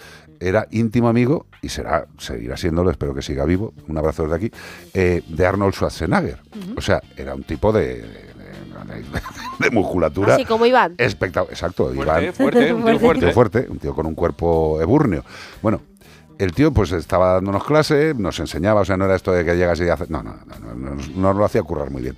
era 0.40 0.66
íntimo 0.70 1.08
amigo, 1.08 1.46
y 1.62 1.68
será, 1.68 2.06
seguirá 2.18 2.56
siéndolo, 2.56 2.90
espero 2.90 3.14
que 3.14 3.22
siga 3.22 3.44
vivo, 3.44 3.72
un 3.88 3.96
abrazo 3.98 4.24
desde 4.24 4.36
aquí, 4.36 4.50
eh, 4.94 5.22
de 5.28 5.46
Arnold 5.46 5.74
Schwarzenegger. 5.74 6.38
O 6.76 6.80
sea, 6.80 7.02
era 7.16 7.34
un 7.34 7.42
tipo 7.44 7.72
de, 7.72 7.96
de- 8.02 8.02
de- 8.02 9.20
de 9.58 9.70
musculatura. 9.70 10.34
Así 10.34 10.44
como 10.44 10.64
Iván. 10.66 10.94
Espectacular, 10.98 11.52
exacto. 11.52 11.92
Fuerte, 11.92 12.02
Iván. 12.24 12.32
fuerte, 12.34 12.72
un 12.72 12.84
tío 12.84 12.94
Un 12.94 13.00
fuerte. 13.00 13.20
tío 13.26 13.32
fuerte, 13.34 13.66
un 13.68 13.78
tío 13.78 13.94
con 13.94 14.06
un 14.06 14.14
cuerpo 14.14 14.80
eburneo. 14.80 15.24
Bueno, 15.62 15.82
el 16.38 16.52
tío 16.52 16.72
pues 16.72 16.92
estaba 16.92 17.34
dándonos 17.34 17.64
clase, 17.64 18.14
nos 18.16 18.38
enseñaba, 18.38 18.82
o 18.82 18.84
sea, 18.84 18.96
no 18.96 19.04
era 19.06 19.16
esto 19.16 19.32
de 19.32 19.44
que 19.44 19.56
llegas 19.56 19.80
y 19.80 19.88
haces... 19.88 20.08
No, 20.10 20.22
no, 20.22 20.36
no, 20.46 20.58
no, 20.60 20.74
no, 20.74 20.94
nos- 20.94 21.08
nos 21.10 21.36
lo 21.36 21.44
hacía 21.44 21.62
currar 21.64 21.90
muy 21.90 22.02
bien. 22.02 22.16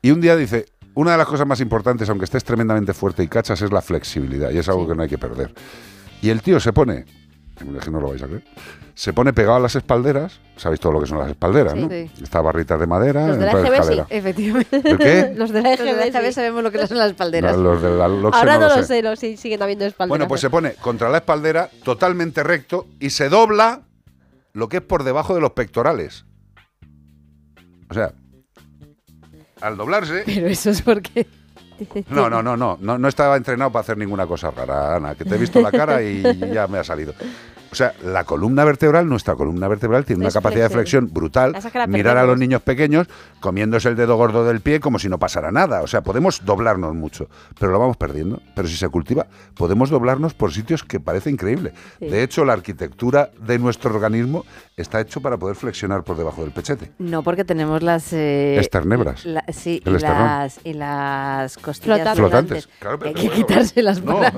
Y 0.00 0.12
un 0.12 0.20
día 0.20 0.36
dice, 0.36 0.66
una 0.94 1.12
de 1.12 1.18
las 1.18 1.26
cosas 1.26 1.46
más 1.46 1.60
importantes, 1.60 2.08
aunque 2.08 2.24
estés 2.26 2.44
tremendamente 2.44 2.92
fuerte 2.94 3.22
y 3.24 3.28
cachas, 3.28 3.60
es 3.62 3.72
la 3.72 3.82
flexibilidad, 3.82 4.50
y 4.50 4.58
es 4.58 4.68
algo 4.68 4.86
que 4.86 4.94
no 4.94 5.02
hay 5.02 5.08
que 5.08 5.18
perder. 5.18 5.52
Y 6.22 6.30
el 6.30 6.40
tío 6.42 6.60
se 6.60 6.72
pone, 6.72 7.04
que 7.80 7.90
no 7.90 8.00
lo 8.00 8.08
vais 8.10 8.22
a 8.22 8.26
creer, 8.26 8.44
se 8.94 9.12
pone 9.12 9.32
pegado 9.32 9.56
a 9.56 9.60
las 9.60 9.74
espalderas, 9.74 10.40
sabéis 10.56 10.80
todo 10.80 10.92
lo 10.92 11.00
que 11.00 11.06
son 11.06 11.18
las 11.18 11.30
espalderas, 11.30 11.72
Sí. 11.74 11.80
¿no? 11.80 11.88
Sí. 11.88 12.10
Estas 12.22 12.42
barritas 12.44 12.78
de 12.78 12.86
madera, 12.86 13.26
Los 13.28 13.38
de 13.38 13.46
la 13.46 13.52
EGB 13.52 13.82
sí. 13.84 14.00
Efectivamente. 14.10 14.82
¿El 14.84 14.98
qué? 14.98 15.32
Los 15.36 15.50
de 15.50 15.62
la 15.62 15.70
Los 15.70 15.78
de 15.78 15.94
la 15.94 16.06
EGB, 16.06 16.32
sabemos 16.32 16.62
lo 16.62 16.70
que 16.70 16.86
son 16.86 16.98
las 16.98 17.10
espalderas. 17.10 17.56
No, 17.56 17.62
los 17.62 17.82
de 17.82 17.90
la 17.90 18.08
Loxe 18.08 18.38
Ahora 18.38 18.58
no, 18.58 18.68
lo 18.68 18.76
lo 18.76 18.82
sé. 18.82 18.84
sé, 18.88 19.02
lo 19.02 19.16
sí, 19.16 19.36
siguen 19.36 19.62
habiendo 19.62 19.84
espaldas. 19.86 20.08
Bueno, 20.10 20.28
pues 20.28 20.40
se 20.40 20.50
pone 20.50 20.74
contra 20.74 21.08
la 21.08 21.18
espaldera, 21.18 21.70
totalmente 21.84 22.42
recto, 22.42 22.86
y 23.00 23.10
se 23.10 23.28
dobla 23.28 23.82
lo 24.52 24.68
que 24.68 24.78
es 24.78 24.82
por 24.82 25.04
debajo 25.04 25.34
de 25.34 25.40
los 25.40 25.52
pectorales. 25.52 26.26
O 27.90 27.94
sea, 27.94 28.12
al 29.60 29.76
doblarse... 29.76 30.22
Pero 30.26 30.46
eso 30.48 30.70
es 30.70 30.82
porque... 30.82 31.26
No, 32.10 32.30
no, 32.30 32.42
no, 32.42 32.56
no, 32.56 32.78
no, 32.80 32.96
no 32.98 33.08
estaba 33.08 33.36
entrenado 33.36 33.72
para 33.72 33.80
hacer 33.80 33.98
ninguna 33.98 34.26
cosa 34.26 34.50
rara, 34.52 34.96
Ana, 34.96 35.14
que 35.16 35.24
te 35.24 35.34
he 35.34 35.38
visto 35.38 35.60
la 35.60 35.72
cara 35.72 36.00
y 36.02 36.22
ya 36.52 36.68
me 36.68 36.78
ha 36.78 36.84
salido. 36.84 37.12
O 37.72 37.74
sea, 37.74 37.94
la 38.04 38.24
columna 38.24 38.64
vertebral, 38.64 39.08
nuestra 39.08 39.34
columna 39.34 39.66
vertebral 39.66 40.04
tiene 40.04 40.20
una 40.24 40.30
capacidad 40.30 40.68
de 40.68 40.74
flexión. 40.74 41.08
brutal. 41.10 41.56
Mirar 41.88 42.18
a 42.18 42.24
los 42.24 42.38
niños 42.38 42.60
pequeños 42.60 43.06
comiéndose 43.40 43.88
el 43.88 43.96
dedo 43.96 44.16
gordo 44.16 44.44
del 44.44 44.60
pie 44.60 44.78
como 44.78 44.98
si 44.98 45.08
no 45.08 45.18
pasara 45.18 45.50
nada. 45.50 45.80
O 45.80 45.86
sea, 45.86 46.02
podemos 46.02 46.44
doblarnos 46.44 46.94
mucho, 46.94 47.28
pero 47.58 47.72
lo 47.72 47.78
vamos 47.78 47.96
perdiendo. 47.96 48.40
Pero 48.54 48.68
si 48.68 48.76
se 48.76 48.88
cultiva, 48.90 49.26
podemos 49.54 49.88
doblarnos 49.88 50.34
por 50.34 50.52
sitios 50.52 50.84
que 50.84 51.00
parece 51.00 51.30
increíble. 51.30 51.72
Sí. 51.98 52.06
De 52.08 52.22
hecho, 52.22 52.44
la 52.44 52.52
arquitectura 52.52 53.30
de 53.40 53.58
nuestro 53.58 53.90
organismo 53.94 54.44
está 54.76 55.00
hecho 55.00 55.22
para 55.22 55.38
poder 55.38 55.56
flexionar 55.56 56.02
por 56.04 56.18
debajo 56.18 56.42
del 56.42 56.50
pechete. 56.52 56.92
No, 56.98 57.22
porque 57.22 57.44
tenemos 57.44 57.82
las... 57.82 58.12
eh, 58.12 58.58
Esternebras. 58.58 59.24
la- 59.24 59.44
sí, 59.52 59.80
El 59.86 59.94
y 59.94 59.96
esternón. 59.96 60.24
las, 60.26 60.60
y 60.64 60.74
las 60.74 61.56
costillas 61.56 62.16
Flotantes. 62.16 62.66
flotantes. 62.66 62.68
Claro, 62.80 62.98
Que 62.98 63.04
pero 63.04 63.08
hay 63.18 63.22
que 63.22 63.28
bueno, 63.28 63.46
quitárselas 63.46 64.02
no, 64.02 64.18
para- 64.18 64.32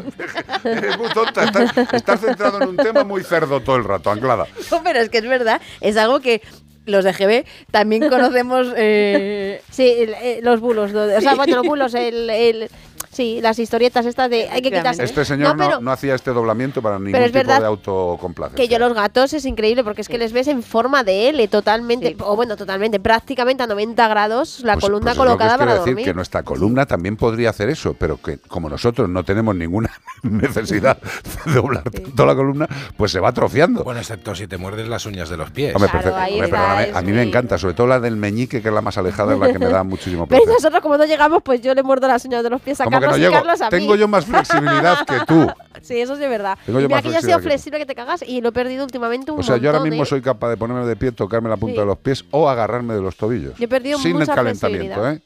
Eres 0.64 0.98
muy 0.98 1.08
tonta. 1.08 1.44
Estás, 1.44 1.92
estás 1.94 2.20
centrado 2.20 2.62
en 2.62 2.68
un 2.68 2.76
tema 2.76 3.02
muy 3.02 3.23
cerdo 3.28 3.60
todo 3.60 3.76
el 3.76 3.84
rato, 3.84 4.10
anclada. 4.10 4.46
No, 4.70 4.82
pero 4.82 5.00
es 5.00 5.08
que 5.10 5.18
es 5.18 5.28
verdad, 5.28 5.60
es 5.80 5.96
algo 5.96 6.20
que 6.20 6.42
los 6.86 7.04
de 7.04 7.12
GB 7.12 7.44
también 7.70 8.08
conocemos. 8.10 8.68
eh, 8.76 9.60
Sí, 9.70 9.88
el- 9.98 10.14
eh, 10.14 10.40
los 10.42 10.60
bulos. 10.60 10.92
lo 10.92 11.06
de- 11.06 11.16
O 11.16 11.20
sea, 11.20 11.34
bueno, 11.34 11.56
los 11.56 11.66
bulos, 11.66 11.94
el, 11.94 12.28
el- 12.30 12.68
sí, 13.14 13.40
las 13.40 13.58
historietas 13.58 14.04
estas 14.06 14.28
de 14.30 14.48
hay 14.50 14.60
que 14.62 14.70
quitarse. 14.70 15.02
Este 15.04 15.24
señor 15.24 15.56
no, 15.56 15.64
pero 15.68 15.80
no 15.80 15.90
hacía 15.90 16.14
este 16.14 16.32
doblamiento 16.32 16.82
para 16.82 16.98
ningún 16.98 17.14
es 17.22 17.32
tipo 17.32 17.46
de 17.46 17.54
autocomplacencia. 17.66 18.64
que 18.64 18.72
yo 18.72 18.78
los 18.78 18.94
gatos 18.94 19.32
es 19.32 19.44
increíble 19.46 19.84
porque 19.84 20.00
es 20.02 20.08
que 20.08 20.18
les 20.18 20.32
ves 20.32 20.48
en 20.48 20.62
forma 20.62 21.04
de 21.04 21.28
L 21.30 21.48
totalmente, 21.48 22.16
o 22.20 22.36
bueno, 22.36 22.56
totalmente, 22.56 23.00
prácticamente 23.00 23.62
a 23.62 23.66
90 23.66 24.08
grados 24.08 24.60
la 24.64 24.74
Pues- 24.74 24.84
columna 24.84 25.12
pues 25.14 25.18
colocada 25.18 25.56
quiero 25.56 25.58
para 25.58 25.74
decir, 25.74 25.92
dormir. 25.94 26.04
que 26.06 26.14
nuestra 26.14 26.42
columna 26.42 26.86
también 26.86 27.16
podría 27.16 27.50
hacer 27.50 27.68
eso, 27.68 27.94
pero 27.98 28.20
que 28.20 28.38
como 28.38 28.68
nosotros 28.68 29.08
no 29.08 29.24
tenemos 29.24 29.54
ninguna 29.54 29.90
necesidad 30.22 30.98
de 31.46 31.52
doblar 31.52 31.84
toda 32.16 32.26
la 32.28 32.34
columna, 32.34 32.68
pues 32.96 33.12
se 33.12 33.20
va 33.20 33.28
atrofiando. 33.28 33.84
Bueno, 33.84 34.00
excepto 34.00 34.34
si 34.34 34.46
te 34.46 34.56
muerdes 34.56 34.88
las 34.88 35.06
uñas 35.06 35.28
de 35.28 35.36
los 35.36 35.50
pies. 35.50 35.74
Hombre, 35.74 35.90
perfecto. 35.90 36.16
Hombre, 36.16 36.48
perdóname, 36.48 36.90
a 36.94 37.02
mí 37.02 37.12
me 37.12 37.22
encanta, 37.22 37.58
sobre 37.58 37.74
todo 37.74 37.86
la 37.86 38.00
del 38.00 38.16
meñique, 38.16 38.60
que 38.62 38.68
es 38.68 38.74
la 38.74 38.80
más 38.80 38.98
alejada, 38.98 39.34
es 39.34 39.38
la 39.40 39.52
que 39.52 39.58
me 39.58 39.66
da 39.68 39.82
muchísimo 39.84 40.26
Pero 40.28 40.42
placer. 40.42 40.54
nosotros 40.54 40.82
como 40.82 40.96
no 40.96 41.04
llegamos, 41.04 41.42
pues 41.42 41.60
yo 41.60 41.74
le 41.74 41.82
muerdo 41.82 42.08
las 42.08 42.24
uñas 42.24 42.42
de 42.42 42.50
los 42.50 42.60
pies 42.60 42.80
a 42.80 42.84
que 43.04 43.10
no 43.10 43.16
llego, 43.18 43.68
tengo 43.70 43.96
yo 43.96 44.08
más 44.08 44.24
flexibilidad 44.26 45.04
que 45.06 45.20
tú. 45.26 45.46
Sí, 45.82 46.00
eso 46.00 46.14
es 46.14 46.18
verdad. 46.20 46.56
Tengo 46.64 46.80
yo 46.80 46.86
Mira 46.88 46.96
más 46.96 47.02
que 47.04 47.10
yo 47.12 47.18
he 47.18 47.20
sido 47.22 47.38
flexible 47.40 47.78
que 47.78 47.84
te 47.84 47.94
cagas 47.94 48.22
y 48.26 48.40
lo 48.40 48.48
he 48.48 48.52
perdido 48.52 48.84
últimamente 48.84 49.30
un 49.30 49.40
O 49.40 49.42
sea, 49.42 49.58
yo 49.58 49.68
ahora 49.68 49.80
mismo 49.82 50.04
¿eh? 50.04 50.06
soy 50.06 50.22
capaz 50.22 50.48
de 50.48 50.56
ponerme 50.56 50.86
de 50.86 50.96
pie, 50.96 51.12
tocarme 51.12 51.50
la 51.50 51.58
punta 51.58 51.74
Sí. 51.74 51.80
de 51.80 51.86
los 51.86 51.98
pies 51.98 52.24
o 52.30 52.48
agarrarme 52.48 52.94
de 52.94 53.02
los 53.02 53.16
tobillos. 53.16 53.54
Yo 53.58 53.64
he 53.64 53.68
perdido 53.68 53.98
Sin 53.98 54.18
el 54.18 54.26
calentamiento. 54.26 55.06
¿eh? 55.10 55.20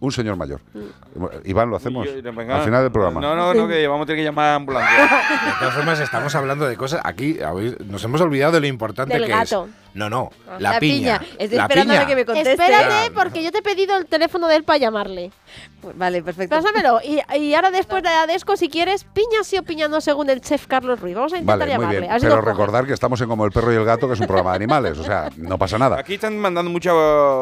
Un 0.00 0.10
señor 0.10 0.34
mayor. 0.34 0.62
Iván, 1.44 1.68
lo 1.70 1.76
hacemos 1.76 2.06
Yo- 2.06 2.32
venga. 2.32 2.56
al 2.56 2.64
final 2.64 2.82
del 2.82 2.90
programa. 2.90 3.20
No, 3.20 3.36
no, 3.36 3.52
no, 3.54 3.68
que 3.68 3.86
vamos 3.86 4.04
a 4.04 4.06
tener 4.06 4.20
que 4.20 4.24
llamar 4.24 4.46
a 4.46 4.54
ambulancia. 4.56 5.02
De 5.04 5.52
todas 5.60 5.74
formas, 5.74 6.00
estamos 6.00 6.34
hablando 6.34 6.66
de 6.66 6.76
cosas. 6.76 7.02
Aquí 7.04 7.38
nos 7.86 8.02
hemos 8.02 8.20
olvidado 8.22 8.52
de 8.52 8.60
lo 8.60 8.66
importante 8.66 9.12
Del 9.12 9.26
que 9.26 9.30
gato. 9.30 9.66
es. 9.66 9.89
No, 9.92 10.08
no, 10.08 10.30
la, 10.58 10.72
La 10.72 10.78
piña. 10.78 11.18
piña. 11.18 11.30
Estoy 11.38 11.56
la 11.58 11.62
esperando 11.64 11.92
piña. 11.94 12.02
a 12.02 12.06
que 12.06 12.14
me 12.14 12.24
conteste. 12.24 12.52
Espérate, 12.52 13.10
porque 13.12 13.42
yo 13.42 13.50
te 13.50 13.58
he 13.58 13.62
pedido 13.62 13.96
el 13.96 14.06
teléfono 14.06 14.46
de 14.46 14.56
él 14.56 14.62
para 14.64 14.78
llamarle. 14.78 15.32
Vale, 15.94 16.22
perfecto. 16.22 16.54
Pásamelo. 16.54 17.00
Y, 17.02 17.20
y 17.38 17.54
ahora 17.54 17.70
después 17.70 18.02
de 18.02 18.08
Adesco, 18.10 18.56
si 18.56 18.68
quieres, 18.68 19.04
piña 19.04 19.42
sí 19.42 19.58
o 19.58 19.62
piña 19.64 19.88
no 19.88 20.00
según 20.00 20.30
el 20.30 20.40
chef 20.42 20.66
Carlos 20.66 21.00
Ruiz. 21.00 21.14
Vamos 21.16 21.32
a 21.32 21.38
intentar 21.38 21.58
Vale, 21.58 21.74
muy 21.78 21.82
llamarle. 21.86 22.00
bien. 22.08 22.16
Pero 22.20 22.40
recordar 22.40 22.86
que 22.86 22.92
estamos 22.92 23.20
en 23.20 23.28
Como 23.28 23.44
el 23.46 23.50
perro 23.50 23.72
y 23.72 23.76
el 23.76 23.84
gato, 23.84 24.06
que 24.06 24.14
es 24.14 24.20
un 24.20 24.26
programa 24.26 24.50
de 24.50 24.56
animales. 24.56 24.98
O 24.98 25.02
sea, 25.04 25.28
no 25.36 25.58
pasa 25.58 25.78
nada. 25.78 25.98
Aquí 25.98 26.14
están 26.14 26.38
mandando 26.38 26.70
muchas 26.70 26.94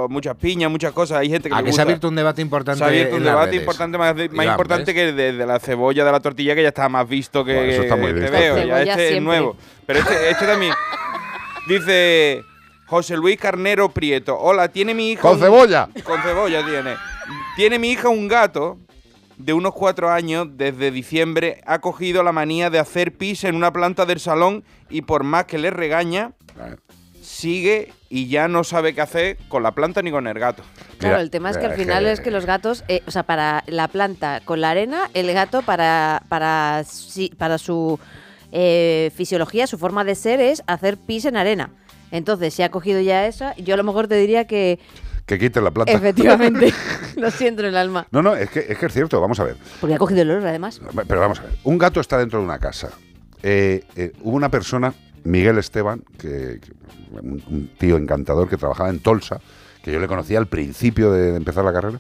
muchas 0.09 0.35
piñas, 0.37 0.71
muchas 0.71 0.93
cosas. 0.93 1.19
Hay 1.19 1.29
gente 1.29 1.49
que 1.51 1.55
A 1.55 1.59
le 1.59 1.65
que 1.65 1.69
se 1.69 1.73
gusta. 1.73 1.83
ha 1.83 1.85
abierto 1.85 2.09
un 2.09 2.15
debate 2.17 2.41
importante. 2.41 2.79
Se 2.79 2.85
ha 2.85 2.87
abierto 2.89 3.17
un 3.17 3.25
debate 3.25 3.47
redes. 3.51 3.61
importante, 3.61 3.99
más, 3.99 4.17
de- 4.17 4.29
más 4.31 4.47
importante 4.47 4.95
que 4.95 5.13
de, 5.13 5.33
de 5.33 5.47
la 5.47 5.59
cebolla 5.59 6.05
de 6.05 6.13
la 6.13 6.21
tortilla, 6.21 6.55
que 6.55 6.63
ya 6.63 6.69
está 6.69 6.89
más 6.89 7.07
visto 7.09 7.45
que 7.45 7.55
Bueno, 7.55 7.73
eso 7.73 7.83
está 7.83 7.97
muy 7.97 8.07
te 8.15 8.21
visto. 8.21 8.33
veo. 8.33 8.57
Ya 8.67 8.81
este 8.83 9.17
es 9.17 9.23
nuevo. 9.23 9.57
Pero 9.87 9.99
este, 10.01 10.31
este 10.31 10.47
también. 10.47 10.73
Dice 11.69 12.43
José 12.87 13.17
Luis 13.17 13.39
Carnero 13.39 13.91
Prieto. 13.91 14.39
Hola, 14.39 14.69
tiene 14.69 14.95
mi 14.95 15.11
hija. 15.13 15.23
¡Con 15.23 15.35
un- 15.35 15.41
cebolla! 15.41 15.89
Con 16.05 16.21
cebolla 16.23 16.65
tiene. 16.65 16.97
Tiene 17.57 17.79
mi 17.79 17.91
hija 17.91 18.09
un 18.09 18.27
gato 18.27 18.79
de 19.37 19.53
unos 19.53 19.75
cuatro 19.75 20.11
años. 20.11 20.49
Desde 20.53 20.91
diciembre 20.91 21.61
ha 21.67 21.81
cogido 21.81 22.23
la 22.23 22.33
manía 22.33 22.71
de 22.71 22.79
hacer 22.79 23.13
pis 23.13 23.45
en 23.45 23.55
una 23.55 23.73
planta 23.73 24.07
del 24.07 24.19
salón 24.21 24.65
y 24.89 25.03
por 25.03 25.25
más 25.25 25.45
que 25.45 25.59
le 25.59 25.71
regaña, 25.71 26.33
sigue 27.23 27.93
y 28.09 28.29
ya 28.29 28.49
no 28.49 28.65
sabe 28.65 28.95
qué 28.95 29.03
hacer 29.03 29.37
con 29.49 29.63
la 29.63 29.73
planta 29.73 30.01
ni 30.01 30.11
con 30.11 30.27
el 30.27 30.39
gato. 30.39 30.63
Claro, 30.97 31.21
el 31.21 31.31
tema 31.31 31.51
es 31.51 31.59
que 31.59 31.67
al 31.67 31.73
eh, 31.73 31.77
final 31.77 32.05
que- 32.05 32.13
es 32.13 32.21
que 32.21 32.31
los 32.31 32.47
gatos, 32.47 32.83
eh, 32.89 33.03
o 33.07 33.11
sea, 33.11 33.23
para 33.25 33.63
la 33.67 33.89
planta 33.89 34.41
con 34.45 34.63
la 34.63 34.71
arena, 34.71 35.11
el 35.13 35.31
gato 35.35 35.61
para, 35.63 36.23
para, 36.31 36.83
para 37.37 37.59
su 37.59 38.01
eh, 38.53 39.11
fisiología, 39.15 39.67
su 39.67 39.79
forma 39.79 40.05
de 40.05 40.15
ser 40.15 40.41
es 40.41 40.63
hacer 40.67 40.97
pis 40.97 41.25
en 41.25 41.37
arena. 41.37 41.71
Entonces, 42.11 42.55
si 42.55 42.63
ha 42.63 42.71
cogido 42.71 43.01
ya 43.01 43.27
esa, 43.27 43.55
yo 43.57 43.75
a 43.75 43.77
lo 43.77 43.85
mejor 43.85 44.09
te 44.09 44.17
diría 44.17 44.47
que 44.47 44.79
Que 45.27 45.39
quite 45.39 45.61
la 45.61 45.71
planta. 45.71 45.93
efectivamente, 45.93 46.73
lo 47.17 47.31
siento 47.31 47.61
en 47.63 47.69
el 47.69 47.77
alma. 47.77 48.07
No, 48.11 48.23
no, 48.23 48.35
es 48.35 48.49
que, 48.51 48.61
es 48.69 48.79
que 48.79 48.87
es 48.87 48.93
cierto, 48.93 49.21
vamos 49.21 49.39
a 49.41 49.45
ver. 49.45 49.57
Porque 49.81 49.95
ha 49.95 49.99
cogido 49.99 50.23
el 50.23 50.31
olor 50.31 50.47
además. 50.47 50.81
Pero 51.07 51.21
vamos 51.21 51.41
a 51.41 51.43
ver. 51.43 51.53
Un 51.65 51.77
gato 51.79 52.01
está 52.01 52.17
dentro 52.19 52.39
de 52.39 52.45
una 52.47 52.59
casa. 52.59 52.91
Eh, 53.43 53.85
eh, 53.97 54.13
hubo 54.23 54.35
una 54.37 54.51
persona, 54.51 54.95
Miguel 55.25 55.59
Esteban, 55.59 56.03
que, 56.19 56.61
que- 56.61 56.73
un, 57.13 57.43
un 57.49 57.71
tío 57.79 57.97
encantador 57.97 58.49
que 58.49 58.57
trabajaba 58.57 58.89
en 58.91 59.01
Tolsa, 59.01 59.41
que 59.83 59.93
yo 59.93 60.01
le 60.01 60.09
conocía 60.09 60.39
al 60.39 60.47
principio 60.47 61.13
de 61.13 61.37
empezar 61.37 61.65
la 61.65 61.73
carrera, 61.73 61.99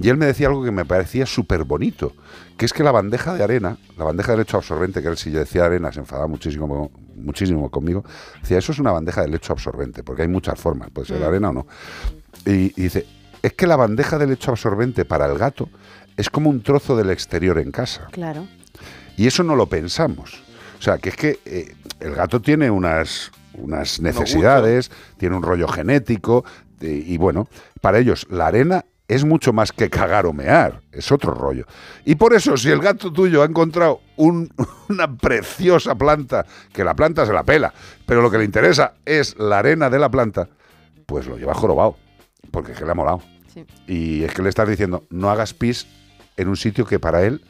y 0.00 0.08
él 0.08 0.16
me 0.16 0.26
decía 0.26 0.48
algo 0.48 0.64
que 0.64 0.70
me 0.70 0.84
parecía 0.84 1.26
súper 1.26 1.64
bonito, 1.64 2.12
que 2.56 2.64
es 2.64 2.72
que 2.72 2.82
la 2.82 2.92
bandeja 2.92 3.34
de 3.34 3.42
arena, 3.44 3.76
la 3.96 4.04
bandeja 4.04 4.32
de 4.32 4.38
lecho 4.38 4.56
absorbente, 4.56 5.02
que 5.02 5.08
él 5.08 5.16
si 5.16 5.30
yo 5.30 5.38
decía 5.40 5.64
arena 5.64 5.92
se 5.92 6.00
enfadaba 6.00 6.26
muchísimo, 6.28 6.90
muchísimo 7.16 7.70
conmigo, 7.70 8.04
decía, 8.40 8.58
eso 8.58 8.72
es 8.72 8.78
una 8.78 8.92
bandeja 8.92 9.22
de 9.22 9.28
lecho 9.28 9.52
absorbente, 9.52 10.02
porque 10.02 10.22
hay 10.22 10.28
muchas 10.28 10.58
formas, 10.58 10.90
puede 10.90 11.08
ser 11.08 11.20
Mm. 11.20 11.24
arena 11.24 11.50
o 11.50 11.52
no. 11.52 11.66
Y, 12.46 12.72
y 12.76 12.82
dice, 12.84 13.06
es 13.42 13.52
que 13.54 13.66
la 13.66 13.76
bandeja 13.76 14.18
de 14.18 14.26
lecho 14.26 14.50
absorbente 14.50 15.04
para 15.04 15.26
el 15.26 15.36
gato 15.38 15.68
es 16.16 16.30
como 16.30 16.50
un 16.50 16.62
trozo 16.62 16.96
del 16.96 17.10
exterior 17.10 17.58
en 17.58 17.70
casa. 17.70 18.06
Claro. 18.12 18.46
Y 19.16 19.26
eso 19.26 19.42
no 19.42 19.56
lo 19.56 19.66
pensamos. 19.66 20.42
O 20.78 20.82
sea, 20.82 20.98
que 20.98 21.10
es 21.10 21.16
que 21.16 21.38
eh, 21.44 21.74
el 22.00 22.14
gato 22.14 22.40
tiene 22.40 22.70
unas, 22.70 23.30
unas 23.54 24.00
necesidades, 24.00 24.90
tiene 25.16 25.36
un 25.36 25.42
rollo 25.42 25.68
genético, 25.68 26.44
eh, 26.80 27.04
y 27.06 27.16
bueno, 27.18 27.48
para 27.80 27.98
ellos 27.98 28.26
la 28.30 28.46
arena 28.48 28.84
es 29.14 29.24
mucho 29.24 29.52
más 29.52 29.72
que 29.72 29.90
cagar 29.90 30.26
o 30.26 30.32
mear, 30.32 30.80
es 30.92 31.10
otro 31.12 31.34
rollo. 31.34 31.64
Y 32.04 32.14
por 32.14 32.34
eso, 32.34 32.56
si 32.56 32.70
el 32.70 32.80
gato 32.80 33.12
tuyo 33.12 33.42
ha 33.42 33.46
encontrado 33.46 34.00
un- 34.16 34.52
una 34.88 35.16
preciosa 35.16 35.94
planta, 35.94 36.46
que 36.72 36.84
la 36.84 36.94
planta 36.94 37.26
se 37.26 37.32
la 37.32 37.42
pela, 37.44 37.72
pero 38.06 38.22
lo 38.22 38.30
que 38.30 38.38
le 38.38 38.44
interesa 38.44 38.94
es 39.04 39.36
la 39.38 39.58
arena 39.58 39.90
de 39.90 39.98
la 39.98 40.10
planta, 40.10 40.48
pues 41.06 41.26
lo 41.26 41.36
lleva 41.36 41.54
jorobado, 41.54 41.96
porque 42.50 42.72
es 42.72 42.78
que 42.78 42.84
le 42.84 42.90
ha 42.92 42.94
molado. 42.94 43.20
Sí. 43.52 43.64
Y 43.86 44.24
es 44.24 44.32
que 44.32 44.42
le 44.42 44.48
estás 44.48 44.68
diciendo, 44.68 45.04
no 45.10 45.30
hagas 45.30 45.52
pis 45.52 45.86
en 46.36 46.48
un 46.48 46.56
sitio 46.56 46.86
que 46.86 46.98
para 46.98 47.22
él 47.22 47.44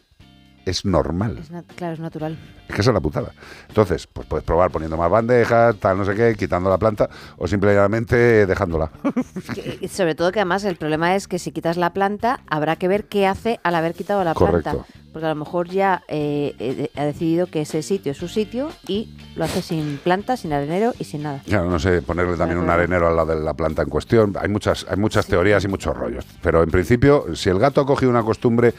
es 0.64 0.84
normal. 0.84 1.38
Es 1.38 1.50
claro, 1.74 1.94
es 1.94 2.00
natural. 2.00 2.38
Es 2.68 2.74
que 2.74 2.80
esa 2.80 2.90
es 2.90 2.94
la 2.94 3.00
putada. 3.00 3.32
Entonces, 3.68 4.06
pues 4.06 4.26
puedes 4.26 4.44
probar 4.44 4.70
poniendo 4.70 4.96
más 4.96 5.10
bandejas, 5.10 5.76
tal, 5.76 5.98
no 5.98 6.04
sé 6.04 6.14
qué, 6.14 6.34
quitando 6.36 6.70
la 6.70 6.78
planta 6.78 7.08
o 7.36 7.46
simplemente 7.46 8.46
dejándola. 8.46 8.90
Y 9.80 9.88
sobre 9.88 10.14
todo 10.14 10.32
que 10.32 10.40
además 10.40 10.64
el 10.64 10.76
problema 10.76 11.16
es 11.16 11.26
que 11.28 11.38
si 11.38 11.50
quitas 11.52 11.76
la 11.76 11.92
planta, 11.92 12.40
habrá 12.48 12.76
que 12.76 12.88
ver 12.88 13.04
qué 13.06 13.26
hace 13.26 13.58
al 13.62 13.74
haber 13.74 13.94
quitado 13.94 14.22
la 14.24 14.34
Correcto. 14.34 14.70
planta. 14.70 14.86
Porque 15.12 15.26
a 15.26 15.28
lo 15.30 15.34
mejor 15.34 15.68
ya 15.68 16.02
eh, 16.08 16.54
eh, 16.58 16.90
ha 16.96 17.04
decidido 17.04 17.46
que 17.46 17.62
ese 17.62 17.82
sitio 17.82 18.12
es 18.12 18.18
su 18.18 18.28
sitio 18.28 18.70
y 18.86 19.14
lo 19.36 19.44
hace 19.44 19.60
sin 19.60 19.98
planta, 20.02 20.38
sin 20.38 20.52
arenero 20.54 20.94
y 20.98 21.04
sin 21.04 21.24
nada. 21.24 21.42
Claro, 21.44 21.68
no 21.68 21.78
sé, 21.78 22.00
ponerle 22.00 22.36
también 22.36 22.58
un 22.58 22.70
arenero 22.70 23.08
al 23.08 23.16
lado 23.16 23.34
de 23.36 23.44
la 23.44 23.52
planta 23.54 23.82
en 23.82 23.90
cuestión. 23.90 24.34
Hay 24.40 24.48
muchas, 24.48 24.86
hay 24.88 24.96
muchas 24.96 25.26
teorías 25.26 25.62
y 25.64 25.68
muchos 25.68 25.94
rollos. 25.94 26.24
Pero 26.40 26.62
en 26.62 26.70
principio, 26.70 27.34
si 27.34 27.50
el 27.50 27.58
gato 27.58 27.82
ha 27.82 27.86
cogido 27.86 28.10
una 28.10 28.22
costumbre, 28.22 28.72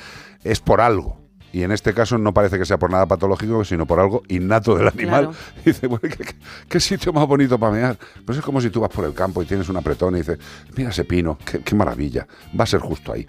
es 0.44 0.60
por 0.60 0.82
algo. 0.82 1.23
Y 1.54 1.62
en 1.64 1.72
este 1.72 1.94
caso 1.94 2.18
no 2.18 2.34
parece 2.34 2.58
que 2.58 2.66
sea 2.66 2.78
por 2.80 2.90
nada 2.92 3.06
patológico, 3.06 3.64
sino 3.64 3.86
por 3.86 4.00
algo 4.00 4.24
innato 4.28 4.76
del 4.76 4.88
animal. 4.88 5.30
Claro. 5.30 5.32
Y 5.62 5.62
dice, 5.70 5.86
bueno, 5.88 6.02
¿qué, 6.02 6.10
qué- 6.26 6.36
qué 6.68 6.80
sitio 6.80 7.14
más 7.14 7.28
bonito 7.28 7.58
para 7.60 7.72
mear? 7.72 7.98
Pues 8.26 8.40
es 8.40 8.44
como 8.44 8.60
si 8.60 8.72
tú 8.72 8.82
vas 8.82 8.90
por 8.90 9.06
el 9.06 9.14
campo 9.14 9.42
y 9.42 9.46
tienes 9.46 9.70
un 9.70 9.78
apretón 9.78 10.16
y 10.16 10.18
dices, 10.18 10.40
mira 10.76 10.90
ese 10.90 11.06
pino, 11.06 11.38
qué, 11.46 11.60
qué 11.60 11.76
maravilla, 11.76 12.28
va 12.60 12.64
a 12.64 12.68
ser 12.68 12.80
justo 12.82 13.14
ahí. 13.14 13.26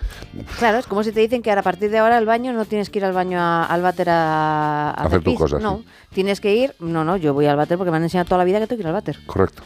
Claro, 0.59 0.79
es 0.79 0.87
como 0.87 1.05
si 1.05 1.13
te 1.13 1.21
dicen 1.21 1.43
que 1.43 1.51
ahora, 1.51 1.61
a 1.61 1.65
partir 1.65 1.91
de 1.91 1.99
ahora 1.99 2.17
al 2.17 2.25
baño 2.25 2.53
no 2.55 2.65
tienes 2.65 2.89
que 2.89 2.99
ir 2.99 3.05
al 3.05 3.13
baño 3.13 3.39
a- 3.39 3.67
al 3.67 3.83
váter 3.83 4.09
a, 4.09 4.91
a 4.91 5.05
Hacer 5.05 5.23
tus 5.23 5.37
cosas, 5.39 5.63
No, 5.63 5.79
sí. 5.79 5.85
tienes 6.15 6.41
que 6.41 6.55
ir. 6.55 6.75
No, 6.81 7.05
no, 7.05 7.19
yo 7.19 7.35
voy 7.35 7.45
al 7.47 7.57
váter 7.59 7.77
porque 7.77 7.91
me 7.91 7.99
han 7.99 8.05
enseñado 8.05 8.27
toda 8.27 8.39
la 8.39 8.45
vida 8.45 8.59
que 8.59 8.67
tengo 8.67 8.79
que 8.79 8.83
ir 8.85 8.87
al 8.89 8.95
váter. 8.95 9.19
Correcto. 9.27 9.63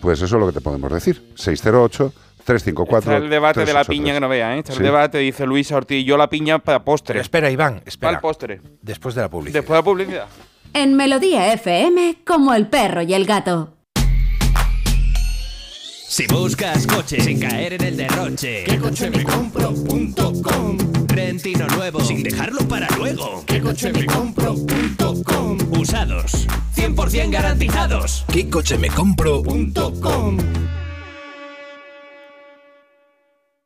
Pues 0.00 0.20
eso 0.20 0.34
es 0.34 0.40
lo 0.40 0.46
que 0.48 0.54
te 0.54 0.60
podemos 0.60 0.92
decir. 0.92 1.30
608 1.36 2.12
354 2.44 2.98
Está 3.12 3.16
el 3.24 3.30
debate 3.30 3.60
de 3.60 3.66
la 3.72 3.84
383. 3.84 3.86
piña 3.88 4.14
que 4.14 4.20
no 4.20 4.28
vean, 4.28 4.52
¿eh? 4.52 4.58
Está 4.60 4.72
Sí. 4.72 4.78
el 4.78 4.84
debate, 4.84 5.18
dice 5.18 5.46
Luis 5.46 5.70
Ortiz. 5.72 6.04
Yo 6.04 6.16
la 6.16 6.28
piña 6.28 6.58
para 6.58 6.84
postre. 6.84 7.14
Pero 7.14 7.22
espera, 7.22 7.50
Iván, 7.50 7.82
espera. 7.86 8.08
Para 8.08 8.16
el 8.16 8.20
postre. 8.20 8.60
Después 8.80 9.14
de 9.14 9.20
la 9.22 9.28
publicidad. 9.30 9.60
Después 9.60 9.76
de 9.76 9.78
la 9.78 9.84
publicidad. 9.84 10.26
En 10.74 10.94
Melodía 10.96 11.52
FM, 11.52 12.18
como 12.26 12.54
el 12.54 12.66
perro 12.68 13.02
y 13.02 13.14
el 13.14 13.26
gato. 13.26 13.74
Si 16.08 16.26
buscas 16.26 16.86
coche 16.86 17.20
sin 17.22 17.40
caer 17.40 17.72
en 17.72 17.84
el 17.84 17.96
derroche, 17.96 18.64
¿Qué 18.64 18.78
coche 18.78 19.08
me 19.08 19.24
compro.com? 19.24 20.76
Rentino 21.08 21.66
nuevo, 21.68 22.00
sin 22.00 22.22
dejarlo 22.22 22.60
para 22.68 22.86
luego. 22.98 23.42
¿Qué 23.46 23.60
coche 23.62 23.90
me 23.92 24.04
compro.com? 24.04 25.58
Usados, 25.78 26.46
100% 26.76 27.30
garantizados. 27.30 28.26
¿Qué 28.30 28.50
coche 28.50 28.76
me 28.76 28.88
compro? 28.88 29.42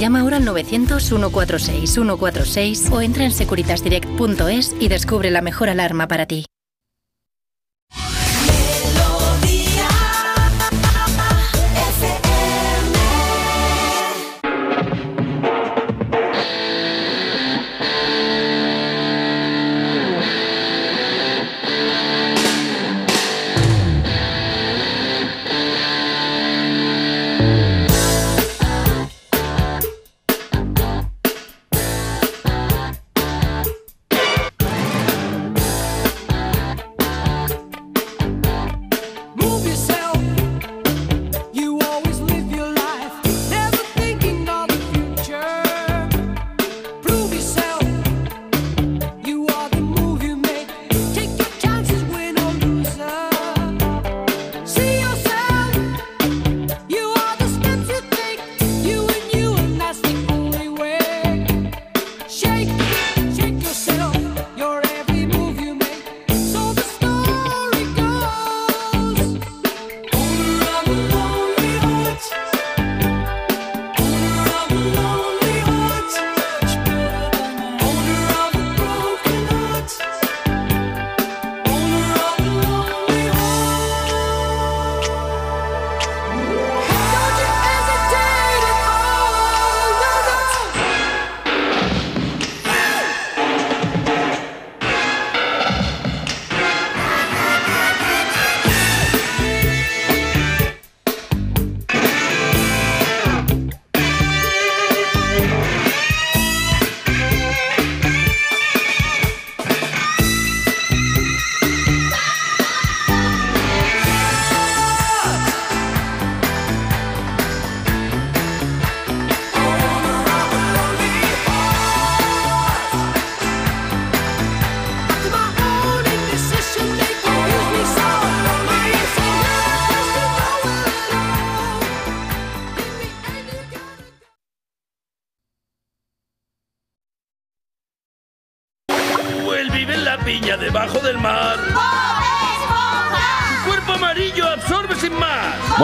Llama 0.00 0.20
ahora 0.20 0.38
al 0.38 0.46
900-146-146 0.46 2.90
o 2.90 3.02
entra 3.02 3.24
en 3.24 3.32
securitasdirect.es 3.32 4.74
y 4.80 4.88
descubre 4.88 5.30
la 5.30 5.42
mejor 5.42 5.68
alarma 5.68 6.08
para 6.08 6.24
ti. 6.24 6.46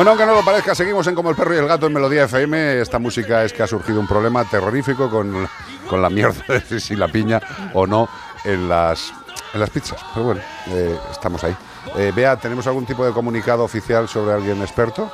Bueno, 0.06 0.22
aunque 0.22 0.32
no 0.32 0.38
lo 0.38 0.44
parezca, 0.44 0.72
seguimos 0.72 1.04
en 1.08 1.16
Como 1.16 1.30
el 1.30 1.34
perro 1.34 1.52
y 1.52 1.58
el 1.58 1.66
gato 1.66 1.88
en 1.88 1.92
Melodía 1.92 2.26
FM. 2.26 2.80
Esta 2.80 3.00
música 3.00 3.42
es 3.42 3.52
que 3.52 3.64
ha 3.64 3.66
surgido 3.66 3.98
un 3.98 4.06
problema 4.06 4.44
terrorífico 4.44 5.10
con, 5.10 5.48
con 5.90 6.00
la 6.00 6.08
mierda 6.08 6.44
de 6.46 6.78
si 6.78 6.94
la 6.94 7.08
piña 7.08 7.40
o 7.74 7.88
no 7.88 8.08
en 8.44 8.68
las, 8.68 9.12
en 9.52 9.58
las 9.58 9.68
pizzas. 9.68 9.98
Pero 10.14 10.26
bueno, 10.26 10.40
eh, 10.68 10.96
estamos 11.10 11.42
ahí. 11.42 11.56
Eh, 11.96 12.12
Bea, 12.14 12.36
¿tenemos 12.36 12.68
algún 12.68 12.86
tipo 12.86 13.04
de 13.04 13.10
comunicado 13.10 13.64
oficial 13.64 14.06
sobre 14.06 14.32
alguien 14.32 14.62
experto? 14.62 15.10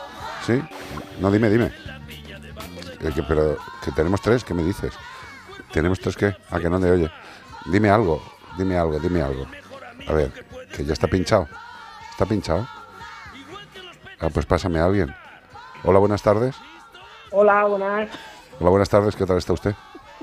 ¿Sí? 0.47 0.63
No, 1.21 1.31
dime, 1.31 1.49
dime. 1.49 1.73
Eh, 3.01 3.25
pero 3.27 3.57
que 3.83 3.93
tenemos 3.93 4.21
tres, 4.21 4.45
¿qué 4.45 4.53
me 4.53 4.63
dices? 4.63 4.93
¿Tenemos 5.73 6.01
tres 6.01 6.19
qué? 6.19 6.37
¿A 6.51 6.61
que 6.61 6.69
no 6.69 6.79
te 6.79 6.91
oye? 6.91 7.11
Dime 7.65 7.89
algo, 7.89 8.23
dime 8.59 8.77
algo, 8.77 8.99
dime 8.99 9.23
algo. 9.23 9.47
A 10.07 10.13
ver, 10.13 10.45
que 10.71 10.85
ya 10.85 10.93
está 10.93 11.09
pinchado. 11.09 11.49
¿Está 12.11 12.27
pinchado? 12.27 12.69
Ah, 14.23 14.29
pues 14.33 14.47
pásame 14.47 14.79
a 14.79 14.85
alguien. 14.85 15.13
Hola, 15.83 15.99
buenas 15.99 16.23
tardes. 16.23 16.55
Hola, 17.33 17.65
buenas. 17.65 18.09
Hola, 18.61 18.71
buenas 18.71 18.89
tardes. 18.89 19.17
¿Qué 19.17 19.27
tal 19.27 19.39
está 19.39 19.53
usted? 19.53 19.75